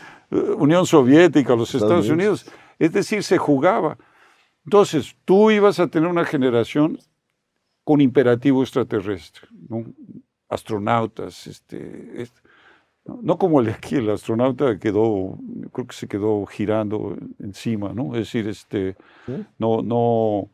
Unión 0.58 0.86
Soviética, 0.86 1.56
los 1.56 1.76
Estados, 1.76 2.10
Unidos, 2.10 2.46
es 2.80 2.92
decir, 2.92 3.22
se 3.24 3.38
jugaba. 3.38 3.98
Entonces, 4.66 5.16
tú 5.26 5.52
ibas 5.52 5.80
a 5.80 5.88
tener 5.88 6.10
una 6.10 6.26
generación 6.26 7.00
con 7.84 8.02
imperativo 8.02 8.64
extraterrestre, 8.64 9.48
¿no? 9.70 9.86
astronautas, 10.50 11.48
este, 11.48 12.22
este 12.22 12.40
no, 13.06 13.20
no, 13.22 13.38
como 13.38 13.60
el 13.60 13.68
de 13.68 13.74
aquí, 13.74 13.96
el 13.96 14.10
astronauta 14.10 14.80
quedó, 14.80 15.38
creo 15.72 15.88
que 15.88 15.96
se 15.96 16.08
quedó 16.08 16.44
girando 16.48 17.16
encima, 17.40 17.94
¿no? 17.94 18.16
Es 18.16 18.22
decir, 18.22 18.48
este, 18.48 18.96
¿Sí? 19.28 19.46
no, 19.60 19.84
no, 19.84 20.50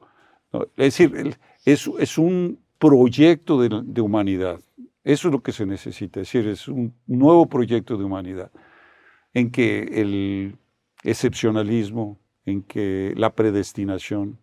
no, 0.51 0.63
es 0.75 0.97
decir, 0.97 1.37
es, 1.63 1.89
es 1.97 2.17
un 2.17 2.59
proyecto 2.77 3.61
de, 3.61 3.81
de, 3.85 4.01
humanidad. 4.01 4.59
Eso 5.03 5.29
es 5.29 5.31
lo 5.31 5.41
que 5.41 5.53
se 5.53 5.65
necesita, 5.65 6.19
es 6.19 6.27
decir, 6.27 6.49
es 6.49 6.67
un 6.67 6.93
nuevo 7.07 7.47
proyecto 7.47 7.95
de 7.95 8.03
humanidad 8.03 8.51
en 9.33 9.49
que 9.49 9.83
el 10.01 10.57
excepcionalismo, 11.03 12.19
en 12.45 12.63
que 12.63 13.13
la 13.17 13.33
predestinación, 13.33 14.39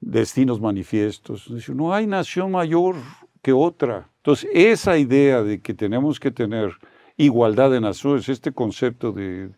destinos 0.00 0.60
manifiestos, 0.60 1.68
no 1.70 1.92
hay 1.92 2.06
nación 2.06 2.50
mayor 2.50 2.96
que 3.42 3.52
otra. 3.52 4.10
Entonces, 4.18 4.50
esa 4.52 4.98
idea 4.98 5.42
de 5.42 5.60
que 5.60 5.74
tenemos 5.74 6.18
que 6.20 6.30
tener 6.30 6.72
igualdad 7.16 7.70
de 7.70 7.80
naciones, 7.80 8.28
este 8.28 8.52
concepto 8.52 9.12
de 9.12 9.50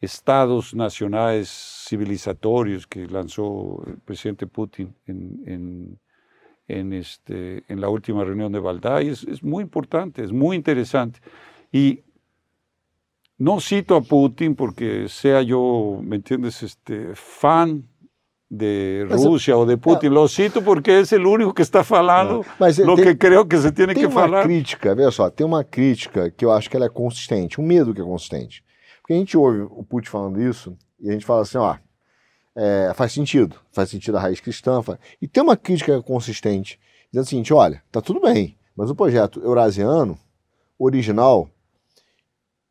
estados 0.00 0.74
nacionales 0.74 1.86
civilizatorios 1.88 2.86
que 2.86 3.06
lanzó 3.06 3.82
el 3.86 3.98
presidente 3.98 4.46
Putin 4.46 4.94
en, 5.06 5.42
en, 5.46 6.00
en, 6.68 6.92
este, 6.92 7.64
en 7.68 7.80
la 7.80 7.88
última 7.88 8.24
reunión 8.24 8.50
de 8.50 8.60
Valdai, 8.60 9.08
es, 9.08 9.24
es, 9.24 9.42
muy 9.42 9.62
importante, 9.62 10.24
es 10.24 10.32
muy 10.32 10.56
interesante. 10.56 11.20
Y 11.70 12.00
no 13.40 13.58
cito 13.58 13.96
a 13.96 14.02
Putin 14.02 14.54
porque 14.54 15.08
sea 15.08 15.40
yo, 15.40 15.98
¿me 16.02 16.16
entiendes?, 16.16 16.62
este, 16.62 17.14
fan 17.14 17.82
de 18.50 19.06
Rússia 19.08 19.56
ou 19.56 19.64
de 19.64 19.78
Putin. 19.78 20.08
É, 20.08 20.10
Lo 20.10 20.28
cito 20.28 20.60
porque 20.60 20.90
é 20.90 21.16
o 21.16 21.30
único 21.30 21.54
que 21.54 21.62
está 21.62 21.82
falando 21.82 22.44
mas 22.58 22.78
o 22.78 22.94
que 22.96 23.14
creio 23.14 23.46
que 23.46 23.56
se 23.56 23.72
tem, 23.72 23.86
tem 23.86 23.94
que 23.94 24.06
uma 24.06 24.20
falar. 24.22 24.42
crítica, 24.42 24.94
veja 24.94 25.10
só, 25.10 25.30
tem 25.30 25.46
uma 25.46 25.64
crítica 25.64 26.30
que 26.30 26.44
eu 26.44 26.52
acho 26.52 26.68
que 26.68 26.76
ela 26.76 26.84
é 26.84 26.90
consistente, 26.90 27.58
um 27.58 27.64
medo 27.64 27.94
que 27.94 28.02
é 28.02 28.04
consistente. 28.04 28.62
Porque 29.00 29.14
a 29.14 29.16
gente 29.16 29.34
ouve 29.38 29.62
o 29.62 29.82
Putin 29.82 30.10
falando 30.10 30.42
isso 30.42 30.76
e 31.00 31.08
a 31.08 31.12
gente 31.12 31.24
fala 31.24 31.40
assim, 31.40 31.56
ó, 31.56 31.76
é, 32.54 32.92
faz 32.94 33.12
sentido, 33.12 33.56
faz 33.72 33.88
sentido 33.88 34.18
a 34.18 34.20
raiz 34.20 34.38
cristã, 34.40 34.82
faz... 34.82 34.98
e 35.22 35.26
tem 35.26 35.42
uma 35.42 35.56
crítica 35.56 36.02
consistente, 36.02 36.78
dizendo 37.10 37.24
o 37.24 37.28
seguinte, 37.28 37.54
olha, 37.54 37.82
tá 37.90 38.02
tudo 38.02 38.20
bem, 38.20 38.58
mas 38.76 38.90
o 38.90 38.94
projeto 38.94 39.40
eurasiano 39.42 40.18
original 40.78 41.48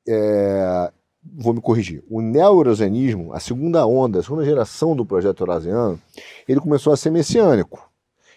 é, 0.07 0.91
vou 1.37 1.53
me 1.53 1.61
corrigir, 1.61 2.03
o 2.09 2.21
neo-eurasianismo, 2.21 3.33
a 3.33 3.39
segunda 3.39 3.85
onda, 3.85 4.19
a 4.19 4.23
segunda 4.23 4.45
geração 4.45 4.95
do 4.95 5.05
projeto 5.05 5.41
eurasiano, 5.41 5.99
ele 6.47 6.59
começou 6.59 6.93
a 6.93 6.97
ser 6.97 7.11
messiânico. 7.11 7.89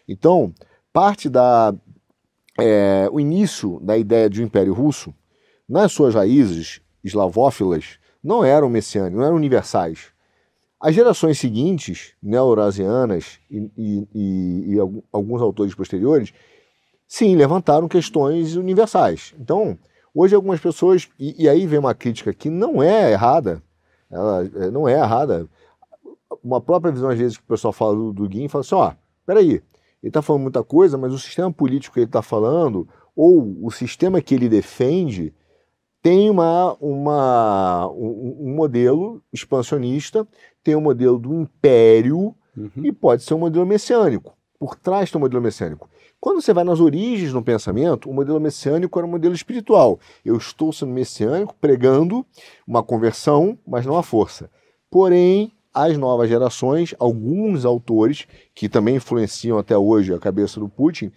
Então, 0.07 0.53
parte 0.93 1.29
da 1.29 1.75
é, 2.59 3.09
o 3.11 3.19
início 3.19 3.81
da 3.81 3.97
ideia 3.97 4.29
de 4.29 4.43
um 4.43 4.45
império 4.45 4.75
russo, 4.75 5.15
nas 5.69 5.93
suas 5.93 6.15
raízes 6.15 6.81
eslavófilas, 7.03 7.99
não 8.23 8.45
eram 8.45 8.69
messiânicos, 8.69 9.19
não 9.19 9.27
eram 9.27 9.37
universais. 9.37 10.13
As 10.81 10.95
gerações 10.95 11.39
seguintes, 11.39 12.15
neo-eurasianas 12.23 13.39
e, 13.51 13.71
e, 13.77 14.09
e, 14.15 14.75
e, 14.75 14.79
alguns 15.13 15.41
autores 15.41 15.75
posteriores, 15.75 16.33
sim, 17.07 17.37
levantaram 17.37 17.89
questões 17.89 18.57
universais. 18.57 19.35
Então, 19.39 19.79
hoje 20.15 20.35
algumas 20.35 20.61
pessoas, 20.61 21.09
e, 21.19 21.49
aí 21.49 21.67
vem 21.67 21.79
uma 21.79 21.95
crítica 21.95 22.33
que 22.33 22.51
não 22.51 22.83
é 22.83 23.13
errada, 23.13 23.63
ela 24.11 24.45
é, 24.45 24.71
não 24.71 24.89
é 24.89 24.95
errada, 24.95 25.49
uma 26.43 26.61
própria 26.61 26.93
visão 26.93 27.11
às 27.11 27.19
vezes 27.19 27.37
que 27.37 27.45
o 27.45 27.47
pessoal 27.47 27.73
fala 27.73 27.95
do, 27.95 28.13
do 28.13 28.29
Guin, 28.29 28.49
fala 28.49 28.63
assim, 28.63 28.75
ó, 28.75 28.93
peraí, 29.27 29.51
ele 29.51 29.63
está 30.03 30.21
falando 30.21 30.43
muita 30.43 30.65
coisa, 30.65 30.99
mas 30.99 31.13
o 31.13 31.19
sistema 31.19 31.53
político 31.53 31.95
que 31.95 32.01
ele 32.01 32.07
está 32.07 32.23
falando, 32.23 32.89
ou 33.15 33.59
o 33.63 33.71
sistema 33.71 34.21
que 34.21 34.35
ele 34.35 34.49
defende, 34.49 35.33
tem 36.03 36.29
uma, 36.29 36.77
uma, 36.81 37.89
um, 37.91 38.37
um 38.41 38.55
modelo 38.55 39.23
expansionista, 39.33 40.27
tem 40.63 40.75
o 40.75 40.79
um 40.79 40.83
modelo 40.83 41.19
do 41.19 41.33
império 41.33 42.35
uhum. 42.57 42.71
e 42.83 42.91
pode 42.91 43.23
ser 43.23 43.35
um 43.35 43.39
modelo 43.39 43.65
messiânico. 43.65 44.37
Por 44.59 44.75
trás 44.75 45.11
tem 45.11 45.19
um 45.19 45.23
modelo 45.23 45.41
messiânico. 45.41 45.89
Quando 46.23 46.41
você 46.41 46.55
vai 46.55 46.63
nas 46.63 46.79
origens 46.79 47.33
do 47.33 47.43
pensamento, 47.43 48.09
o 48.09 48.15
modelo 48.15 48.39
messiânico 48.39 48.97
era 48.97 49.05
um 49.05 49.11
modelo 49.11 49.35
espiritual. 49.35 49.99
Eu 50.25 50.37
estou 50.37 50.73
sendo 50.73 50.93
messiânico 50.93 51.53
pregando 51.61 52.25
uma 52.65 52.81
conversão, 52.81 53.59
mas 53.67 53.85
não 53.85 53.97
a 53.97 54.05
força. 54.05 54.49
Porém, 54.89 55.51
as 55.75 55.99
novas 55.99 56.29
gerações, 56.29 56.95
alguns 56.97 57.65
autores 57.65 58.29
que 58.55 58.69
também 58.69 58.95
influenciam 58.95 59.59
até 59.59 59.77
hoje 59.77 60.15
a 60.15 60.19
cabeça 60.21 60.61
do 60.61 60.69
Putin, 60.69 61.11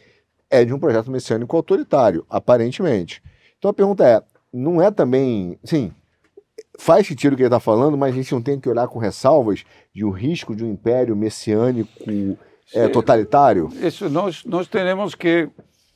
é 0.50 0.66
de 0.66 0.74
um 0.74 0.80
projeto 0.80 1.12
messiânico 1.12 1.56
autoritário, 1.56 2.26
aparentemente. 2.28 3.22
Então 3.60 3.70
a 3.70 3.76
pergunta 3.76 4.04
é: 4.04 4.24
não 4.52 4.82
é 4.82 4.90
também. 4.90 5.60
Sim, 5.64 5.92
faz 6.80 7.06
sentido 7.06 7.34
o 7.34 7.36
que 7.36 7.44
ele 7.44 7.48
está 7.48 7.60
falando, 7.60 7.96
mas 7.96 8.12
a 8.12 8.18
gente 8.18 8.34
não 8.34 8.42
tem 8.42 8.60
que 8.60 8.68
olhar 8.68 8.88
com 8.88 8.98
ressalvas 8.98 9.66
de 9.94 10.04
um 10.04 10.10
risco 10.10 10.56
de 10.56 10.66
um 10.66 10.72
império 10.72 11.16
messiânico 11.16 11.92
é, 12.74 12.88
totalitário? 12.88 13.70
Isso, 13.82 14.10
nós, 14.10 14.44
nós 14.46 14.68
temos 14.68 15.16
que, 15.16 15.50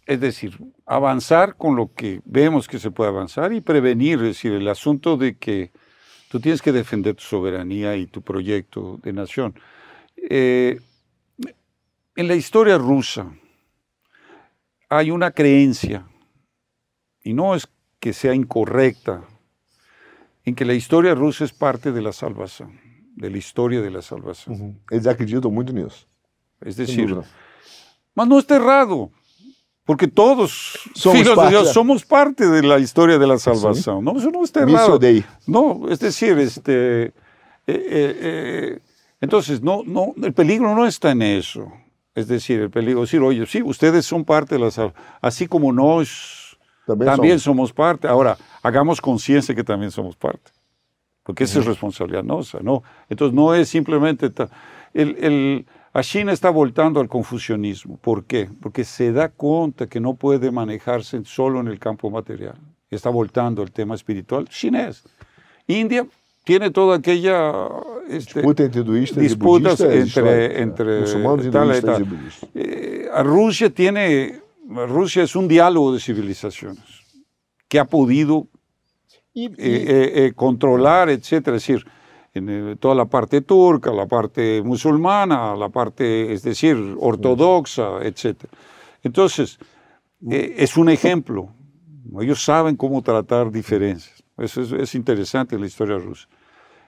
é 0.06 0.18
decir, 0.18 0.58
avançar 0.86 1.54
com 1.54 1.74
o 1.74 1.88
que 1.88 2.22
vemos 2.26 2.68
que 2.68 2.80
se 2.80 2.90
pode 2.90 3.10
avançar 3.10 3.52
e 3.52 3.62
prevenir, 3.62 4.20
é 4.20 4.24
decir, 4.24 4.52
o 4.52 4.70
assunto 4.70 5.18
de 5.18 5.34
que 5.34 5.72
tu 6.30 6.40
tienes 6.40 6.62
que 6.62 6.72
defender 6.72 7.16
tu 7.16 7.24
soberanía 7.24 7.96
y 7.98 8.06
tu 8.06 8.22
proyecto 8.22 9.00
de 9.04 9.14
nación. 9.14 9.54
Eh, 10.16 10.80
en 12.16 12.28
la 12.28 12.36
historia 12.36 12.78
rusa 12.78 13.32
hay 14.90 15.12
una 15.12 15.32
creencia, 15.32 16.06
y 17.24 17.34
no 17.34 17.56
es 17.56 17.68
que 18.00 18.14
sea 18.14 18.34
incorrecta, 18.34 19.24
en 20.46 20.56
que 20.56 20.66
la 20.66 20.74
historia 20.74 21.14
rusa 21.14 21.46
es 21.46 21.54
parte 21.54 21.91
de 21.91 22.02
la 22.02 22.12
salvación, 22.12 22.80
de 23.16 23.30
la 23.30 23.38
historia 23.38 23.82
de 23.82 23.91
la 23.91 24.02
salvación. 24.02 24.60
Uhum. 24.60 24.80
Eles 24.90 25.06
acreditam 25.06 25.52
muito 25.52 25.72
nisso. 25.72 26.08
Es 26.61 26.76
decir, 26.76 27.15
mas 28.14 28.27
no 28.27 28.40
está 28.40 28.57
errado, 28.57 29.11
porque 29.86 30.07
todos, 30.07 30.77
somos 30.94 31.19
hijos 31.19 31.44
de 31.44 31.49
Dios, 31.49 31.73
somos 31.73 32.06
parte 32.06 32.48
de 32.48 32.61
la 32.61 32.77
historia 32.77 33.18
de 33.18 33.26
la 33.26 33.40
salvación. 33.40 34.03
No, 34.03 34.18
eso 34.18 34.30
no 34.30 34.44
está 34.44 34.61
errado. 34.61 34.99
No, 35.48 35.90
es 35.90 35.99
decir, 35.99 36.38
este, 36.38 37.06
eh, 37.06 37.11
eh, 37.65 38.19
eh, 38.22 38.80
entonces, 39.22 39.61
no, 39.61 39.81
no, 39.86 40.14
el 40.22 40.34
peligro 40.34 40.76
no 40.76 40.86
está 40.86 41.11
en 41.11 41.22
eso. 41.22 41.72
Es 42.14 42.27
decir, 42.27 42.60
el 42.60 42.69
peligro, 42.69 43.02
decir, 43.02 43.22
oye, 43.22 43.45
sí, 43.45 43.61
ustedes 43.64 44.06
son 44.06 44.26
parte 44.26 44.56
de 44.56 44.61
la 44.61 44.72
salvación, 44.72 45.03
así 45.22 45.48
como 45.48 45.72
nos 45.72 46.57
también, 46.86 47.40
somos. 47.40 47.72
parte. 47.72 48.07
Ahora, 48.07 48.38
hagamos 48.61 48.99
conciencia 48.99 49.56
que 49.56 49.64
también 49.64 49.91
somos 49.91 50.15
parte, 50.15 50.52
porque 51.23 51.45
esa 51.45 51.60
es 51.60 51.65
responsabilidad 51.65 52.23
nuestra, 52.23 52.60
¿no? 52.61 52.84
Entonces, 53.10 53.34
no 53.34 53.53
es 53.53 53.69
simplemente... 53.69 54.31
El, 54.94 55.15
el, 55.23 55.65
a 55.99 56.03
China 56.03 56.31
está 56.31 56.49
voltando 56.49 56.99
al 56.99 57.07
confucianismo. 57.07 57.97
¿Por 57.97 58.23
qué? 58.26 58.49
Porque 58.61 58.84
se 58.84 59.11
da 59.11 59.30
cuenta 59.30 59.88
que 59.88 59.99
no 59.99 60.13
puede 60.15 60.51
manejarse 60.51 61.23
solo 61.26 61.59
en 61.59 61.67
el 61.67 61.80
campo 61.80 62.09
material. 62.09 62.55
Está 62.89 63.09
voltando 63.09 63.61
al 63.61 63.71
tema 63.71 63.95
espiritual 63.95 64.47
chinés. 64.47 65.03
India 65.67 66.07
tiene 66.43 66.71
toda 66.71 66.97
aquella 66.97 67.51
este, 68.09 68.41
disputa 68.41 68.63
entre 68.63 68.84
disputas 69.21 69.81
entre, 69.81 70.61
entre 70.61 71.01
musulmanes 71.01 71.45
y, 71.45 71.51
tal, 71.51 71.81
tal. 71.81 72.01
y 72.01 72.05
budistas. 72.05 72.49
Eh, 72.55 73.09
Rusia 73.23 73.69
tiene 73.69 74.39
Rusia 74.69 75.23
es 75.23 75.35
un 75.35 75.47
diálogo 75.47 75.93
de 75.93 75.99
civilizaciones 75.99 76.84
que 77.67 77.80
ha 77.80 77.85
podido 77.85 78.47
y, 79.34 79.45
eh, 79.45 79.53
eh, 79.57 80.11
eh, 80.15 80.34
controlar, 80.35 81.09
etcétera. 81.09 81.57
Es 81.57 81.63
decir, 81.67 81.85
toda 82.80 82.95
la 82.95 83.06
parte 83.06 83.41
turca, 83.41 83.91
la 83.91 84.06
parte 84.06 84.61
musulmana, 84.61 85.56
la 85.56 85.70
parte, 85.70 86.34
es 86.34 86.44
decir, 86.44 86.95
ortodoxa, 86.99 87.99
etcétera. 88.02 88.52
Entonces, 89.03 89.60
es 90.30 90.78
un 90.78 90.90
ejemplo. 90.90 91.49
Ellos 92.20 92.44
saben 92.44 92.76
cómo 92.76 93.02
tratar 93.02 93.52
diferencias. 93.52 94.24
Eso 94.38 94.61
es, 94.61 94.95
interesante 94.95 95.56
en 95.56 95.61
la 95.61 95.68
historia 95.68 95.98
rusa. 95.98 96.28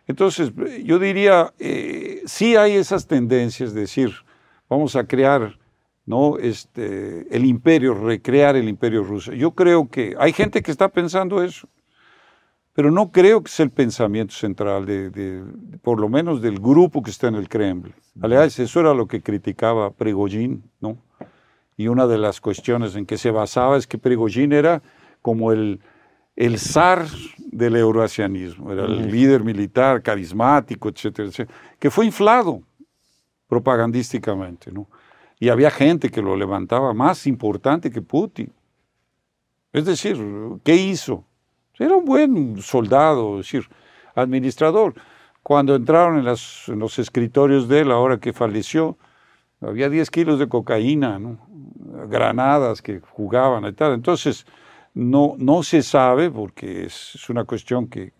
Entonces, 0.07 0.51
yo 0.83 0.99
diría, 0.99 1.53
sí 2.25 2.55
hay 2.55 2.73
esas 2.73 3.07
tendencias 3.07 3.73
de 3.73 3.81
decir, 3.81 4.11
vamos 4.69 4.95
a 4.95 5.05
crear 5.05 5.57
¿no? 6.05 6.37
Este, 6.37 7.27
el 7.35 7.45
imperio, 7.45 7.93
recrear 7.93 8.55
el 8.55 8.67
imperio 8.67 9.03
ruso. 9.03 9.33
Yo 9.33 9.51
creo 9.51 9.89
que 9.89 10.15
hay 10.19 10.33
gente 10.33 10.61
que 10.61 10.71
está 10.71 10.89
pensando 10.89 11.43
eso, 11.43 11.67
pero 12.81 12.89
no 12.89 13.11
creo 13.11 13.43
que 13.43 13.51
sea 13.51 13.65
el 13.65 13.69
pensamiento 13.69 14.33
central, 14.33 14.87
de, 14.87 15.43
por 15.83 15.99
lo 15.99 16.09
menos 16.09 16.41
del 16.41 16.59
grupo 16.59 17.03
que 17.03 17.11
está 17.11 17.27
en 17.27 17.35
el 17.35 17.47
Kremlin. 17.47 17.93
Aliás, 18.23 18.57
eso 18.57 18.79
era 18.79 18.91
lo 18.95 19.05
que 19.05 19.21
criticaba 19.21 19.91
Prigozhin, 19.91 20.63
¿no? 20.79 20.97
Y 21.77 21.89
una 21.89 22.07
de 22.07 22.17
las 22.17 22.41
cuestiones 22.41 22.95
en 22.95 23.05
que 23.05 23.19
se 23.19 23.29
basaba 23.29 23.77
es 23.77 23.85
que 23.85 23.99
Prigozhin 23.99 24.51
era 24.51 24.81
como 25.21 25.51
el, 25.51 25.79
el 26.35 26.57
zar 26.57 27.05
del 27.37 27.75
euroasianismo, 27.75 28.71
era 28.71 28.85
el 28.85 29.11
líder 29.11 29.43
militar, 29.43 30.01
carismático, 30.01 30.89
etcétera, 30.89 31.27
etcétera, 31.27 31.55
que 31.77 31.91
fue 31.91 32.07
inflado 32.07 32.63
propagandísticamente, 33.47 34.71
¿no? 34.71 34.87
y 35.39 35.49
había 35.49 35.69
gente 35.69 36.09
que 36.09 36.23
lo 36.23 36.35
levantaba 36.35 36.95
más 36.95 37.27
importante 37.27 37.91
que 37.91 38.01
Putin. 38.01 38.51
Es 39.71 39.85
decir, 39.85 40.17
¿qué 40.63 40.75
hizo? 40.77 41.27
Era 41.77 41.95
un 41.95 42.05
buen 42.05 42.61
soldado, 42.61 43.39
es 43.39 43.47
decir, 43.47 43.69
administrador. 44.15 44.93
Cuando 45.43 45.75
entraron 45.75 46.17
en, 46.19 46.25
los 46.25 46.99
escritorios 46.99 47.67
de 47.67 47.79
él, 47.79 47.91
ahora 47.91 48.19
que 48.19 48.33
falleció, 48.33 48.97
había 49.61 49.89
10 49.89 50.09
kilos 50.11 50.39
de 50.39 50.47
cocaína, 50.47 51.19
granadas 52.07 52.81
que 52.81 52.99
jugaban 52.99 53.65
y 53.65 53.73
tal. 53.73 53.93
Entonces, 53.93 54.45
no, 54.93 55.35
no 55.37 55.63
se 55.63 55.81
sabe, 55.81 56.29
porque 56.29 56.85
es, 56.85 57.29
una 57.29 57.45
cuestión 57.45 57.87
que 57.87 58.13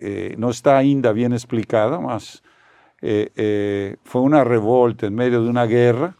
eh, 0.00 0.34
no 0.38 0.50
está 0.50 0.78
ainda 0.78 1.12
bien 1.12 1.32
explicada, 1.32 2.00
más 2.00 2.42
eh, 3.02 3.30
eh, 3.36 3.96
fue 4.04 4.20
una 4.22 4.44
revolta 4.44 5.06
en 5.06 5.14
medio 5.14 5.42
de 5.42 5.50
una 5.50 5.66
guerra 5.66 6.16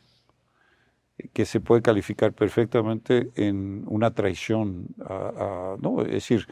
que 1.33 1.45
se 1.45 1.61
puede 1.61 1.83
calificar 1.83 2.33
perfectamente 2.33 3.31
en 3.37 3.85
una 3.87 4.11
traición. 4.13 4.87
¿no? 5.81 6.03
Es 6.03 6.13
decir, 6.13 6.47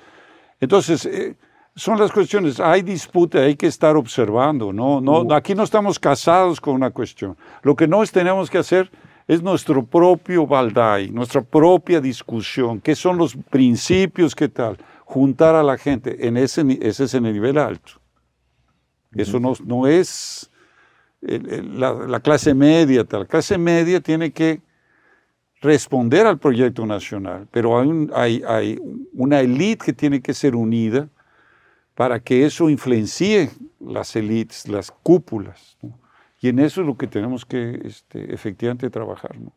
entonces, 0.61 1.07
eh, 1.07 1.37
son 1.75 1.99
las 1.99 2.13
cuestiones, 2.13 2.61
hay 2.61 2.83
disputa, 2.83 3.39
hay 3.39 3.57
que 3.57 3.67
estar 3.67 3.97
observando, 3.97 4.73
¿no? 4.73 5.01
No, 5.01 5.35
aquí 5.35 5.55
no 5.55 5.63
estamos 5.63 5.99
casados 5.99 6.61
con 6.61 6.75
una 6.75 6.91
cuestión. 6.91 7.37
Lo 7.63 7.75
que 7.75 7.89
no 7.89 8.05
tenemos 8.07 8.51
que 8.51 8.59
hacer 8.59 8.91
es 9.27 9.43
nuestro 9.43 9.85
propio 9.85 10.47
baldai, 10.47 11.11
nuestra 11.11 11.41
propia 11.41 12.01
discusión, 12.01 12.81
qué 12.81 12.95
son 12.95 13.17
los 13.17 13.37
principios, 13.37 14.35
qué 14.35 14.49
tal, 14.49 14.77
juntar 15.05 15.55
a 15.55 15.63
la 15.63 15.79
gente, 15.79 16.27
en 16.27 16.37
ese, 16.37 16.63
ese 16.83 17.05
es 17.05 17.15
en 17.15 17.27
el 17.27 17.33
nivel 17.33 17.57
alto. 17.57 17.93
Eso 19.15 19.41
no, 19.41 19.55
no 19.65 19.87
es 19.87 20.50
la, 21.21 22.21
clase 22.21 22.55
media, 22.55 23.07
la 23.11 23.27
clase 23.27 23.59
media 23.59 24.01
tiene 24.01 24.33
que 24.33 24.61
responder 25.61 26.27
al 26.27 26.39
proyecto 26.39 26.87
nacional, 26.87 27.47
pero 27.51 27.79
hay, 28.15 28.43
hay, 28.47 28.79
una 29.13 29.41
élite 29.41 29.87
que 29.87 29.93
tiene 29.93 30.21
que 30.23 30.33
ser 30.33 30.57
unida 30.57 31.09
para 31.95 32.19
que 32.21 32.47
eso 32.47 32.71
influencie 32.71 33.51
las 33.79 34.17
élites, 34.17 34.69
las 34.69 34.91
cúpulas. 34.91 35.77
Y 36.41 36.49
en 36.49 36.59
eso 36.59 36.81
es 36.81 36.87
lo 36.87 36.97
que 36.97 37.07
tenemos 37.07 37.45
que 37.45 37.83
este, 37.85 38.33
efectivamente 38.33 38.89
trabajar. 38.89 39.39
¿no? 39.39 39.53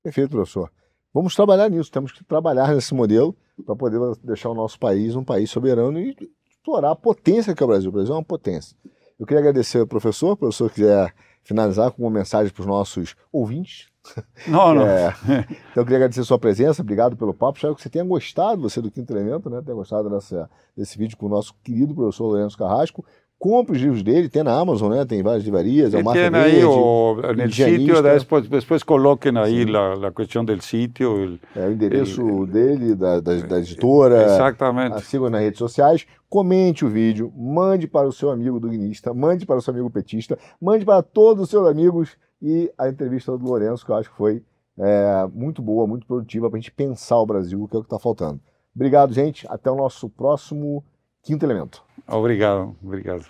Perfeito, 0.00 0.30
professor. 0.30 0.70
Vamos 1.12 1.34
trabalhar 1.34 1.68
nisso, 1.68 1.90
temos 1.90 2.12
que 2.12 2.22
trabalhar 2.22 2.72
nesse 2.72 2.94
modelo 2.94 3.34
para 3.66 3.74
poder 3.74 3.98
deixar 4.22 4.50
o 4.50 4.54
nosso 4.54 4.78
país 4.78 5.16
um 5.16 5.24
país 5.24 5.50
soberano 5.50 5.98
e 5.98 6.16
explorar 6.48 6.92
a 6.92 6.96
potência 6.96 7.52
que 7.52 7.60
é 7.60 7.66
o 7.66 7.68
Brasil. 7.68 7.90
O 7.90 7.92
Brasil 7.92 8.14
é 8.14 8.16
uma 8.16 8.22
potência. 8.22 8.76
Eu 9.20 9.26
queria 9.26 9.40
agradecer 9.40 9.78
ao 9.80 9.86
professor, 9.86 10.32
o 10.32 10.36
professor 10.36 10.70
quiser 10.70 11.14
finalizar 11.42 11.90
com 11.90 12.02
uma 12.02 12.10
mensagem 12.10 12.50
para 12.50 12.62
os 12.62 12.66
nossos 12.66 13.14
ouvintes. 13.30 13.90
Não, 14.48 14.74
não. 14.74 14.86
É, 14.86 15.14
então 15.44 15.82
eu 15.82 15.84
queria 15.84 15.98
agradecer 15.98 16.20
a 16.20 16.24
sua 16.24 16.38
presença, 16.38 16.80
obrigado 16.80 17.18
pelo 17.18 17.34
papo. 17.34 17.58
Espero 17.58 17.76
que 17.76 17.82
você 17.82 17.90
tenha 17.90 18.02
gostado, 18.02 18.62
você 18.62 18.80
do 18.80 18.90
Quinto 18.90 19.12
Elemento, 19.12 19.50
né? 19.50 19.60
Tenha 19.60 19.74
gostado 19.74 20.08
dessa, 20.08 20.48
desse 20.74 20.96
vídeo 20.96 21.18
com 21.18 21.26
o 21.26 21.28
nosso 21.28 21.54
querido 21.62 21.94
professor 21.94 22.28
Lourenço 22.28 22.56
Carrasco. 22.56 23.04
Compre 23.42 23.74
os 23.74 23.80
livros 23.82 24.02
dele, 24.02 24.28
tem 24.28 24.42
na 24.42 24.52
Amazon, 24.52 24.92
né? 24.92 25.02
Tem 25.06 25.22
várias 25.22 25.42
livrarias, 25.44 25.94
é 25.94 25.98
o 25.98 26.04
Marca 26.04 26.20
Tem 26.20 26.30
Verde, 26.30 26.56
aí 26.58 26.62
o, 26.62 27.14
no 27.14 28.02
después, 28.12 28.46
después 28.50 28.82
coloquen 28.84 29.38
ahí 29.38 29.64
la, 29.64 29.94
la 29.96 30.10
cuestión 30.10 30.44
del 30.44 30.60
sitio. 30.60 31.16
el- 31.24 31.40
é, 31.56 31.66
o 31.66 31.72
endereço 31.72 32.46
dele, 32.46 32.94
da, 32.94 33.18
da, 33.18 33.34
da 33.40 33.58
editora. 33.58 34.22
Exactamente. 34.24 34.96
Ah, 34.96 35.00
Sigam 35.00 35.30
nas 35.30 35.40
redes 35.40 35.58
sociais, 35.58 36.06
comente 36.28 36.84
o 36.84 36.90
vídeo, 36.90 37.32
mande 37.34 37.88
para 37.88 38.06
o 38.06 38.12
seu 38.12 38.30
amigo 38.30 38.60
duguinista, 38.60 39.14
mande 39.14 39.46
para 39.46 39.56
o 39.56 39.62
seu 39.62 39.72
amigo 39.72 39.88
petista, 39.88 40.38
mande 40.60 40.84
para 40.84 41.02
todos 41.02 41.44
os 41.44 41.48
seus 41.48 41.66
amigos 41.66 42.18
e 42.42 42.70
a 42.76 42.90
entrevista 42.90 43.32
do 43.38 43.42
Lourenço, 43.42 43.86
que 43.86 43.90
eu 43.90 43.96
acho 43.96 44.10
que 44.10 44.16
foi 44.18 44.42
é, 44.78 45.26
muito 45.32 45.62
boa, 45.62 45.86
muito 45.86 46.06
produtiva 46.06 46.50
para 46.50 46.58
a 46.58 46.60
gente 46.60 46.72
pensar 46.72 47.16
o 47.18 47.24
Brasil, 47.24 47.66
que 47.70 47.74
é 47.74 47.78
o 47.78 47.82
que 47.82 47.86
está 47.86 47.98
faltando. 47.98 48.38
Obrigado, 48.76 49.14
gente. 49.14 49.46
Até 49.48 49.70
o 49.70 49.76
nosso 49.76 50.10
próximo 50.10 50.84
Quinto 51.22 51.44
Elemento. 51.44 51.82
Obrigado, 52.10 52.76
obrigado. 52.82 53.24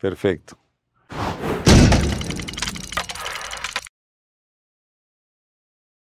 Perfeito. 0.00 0.56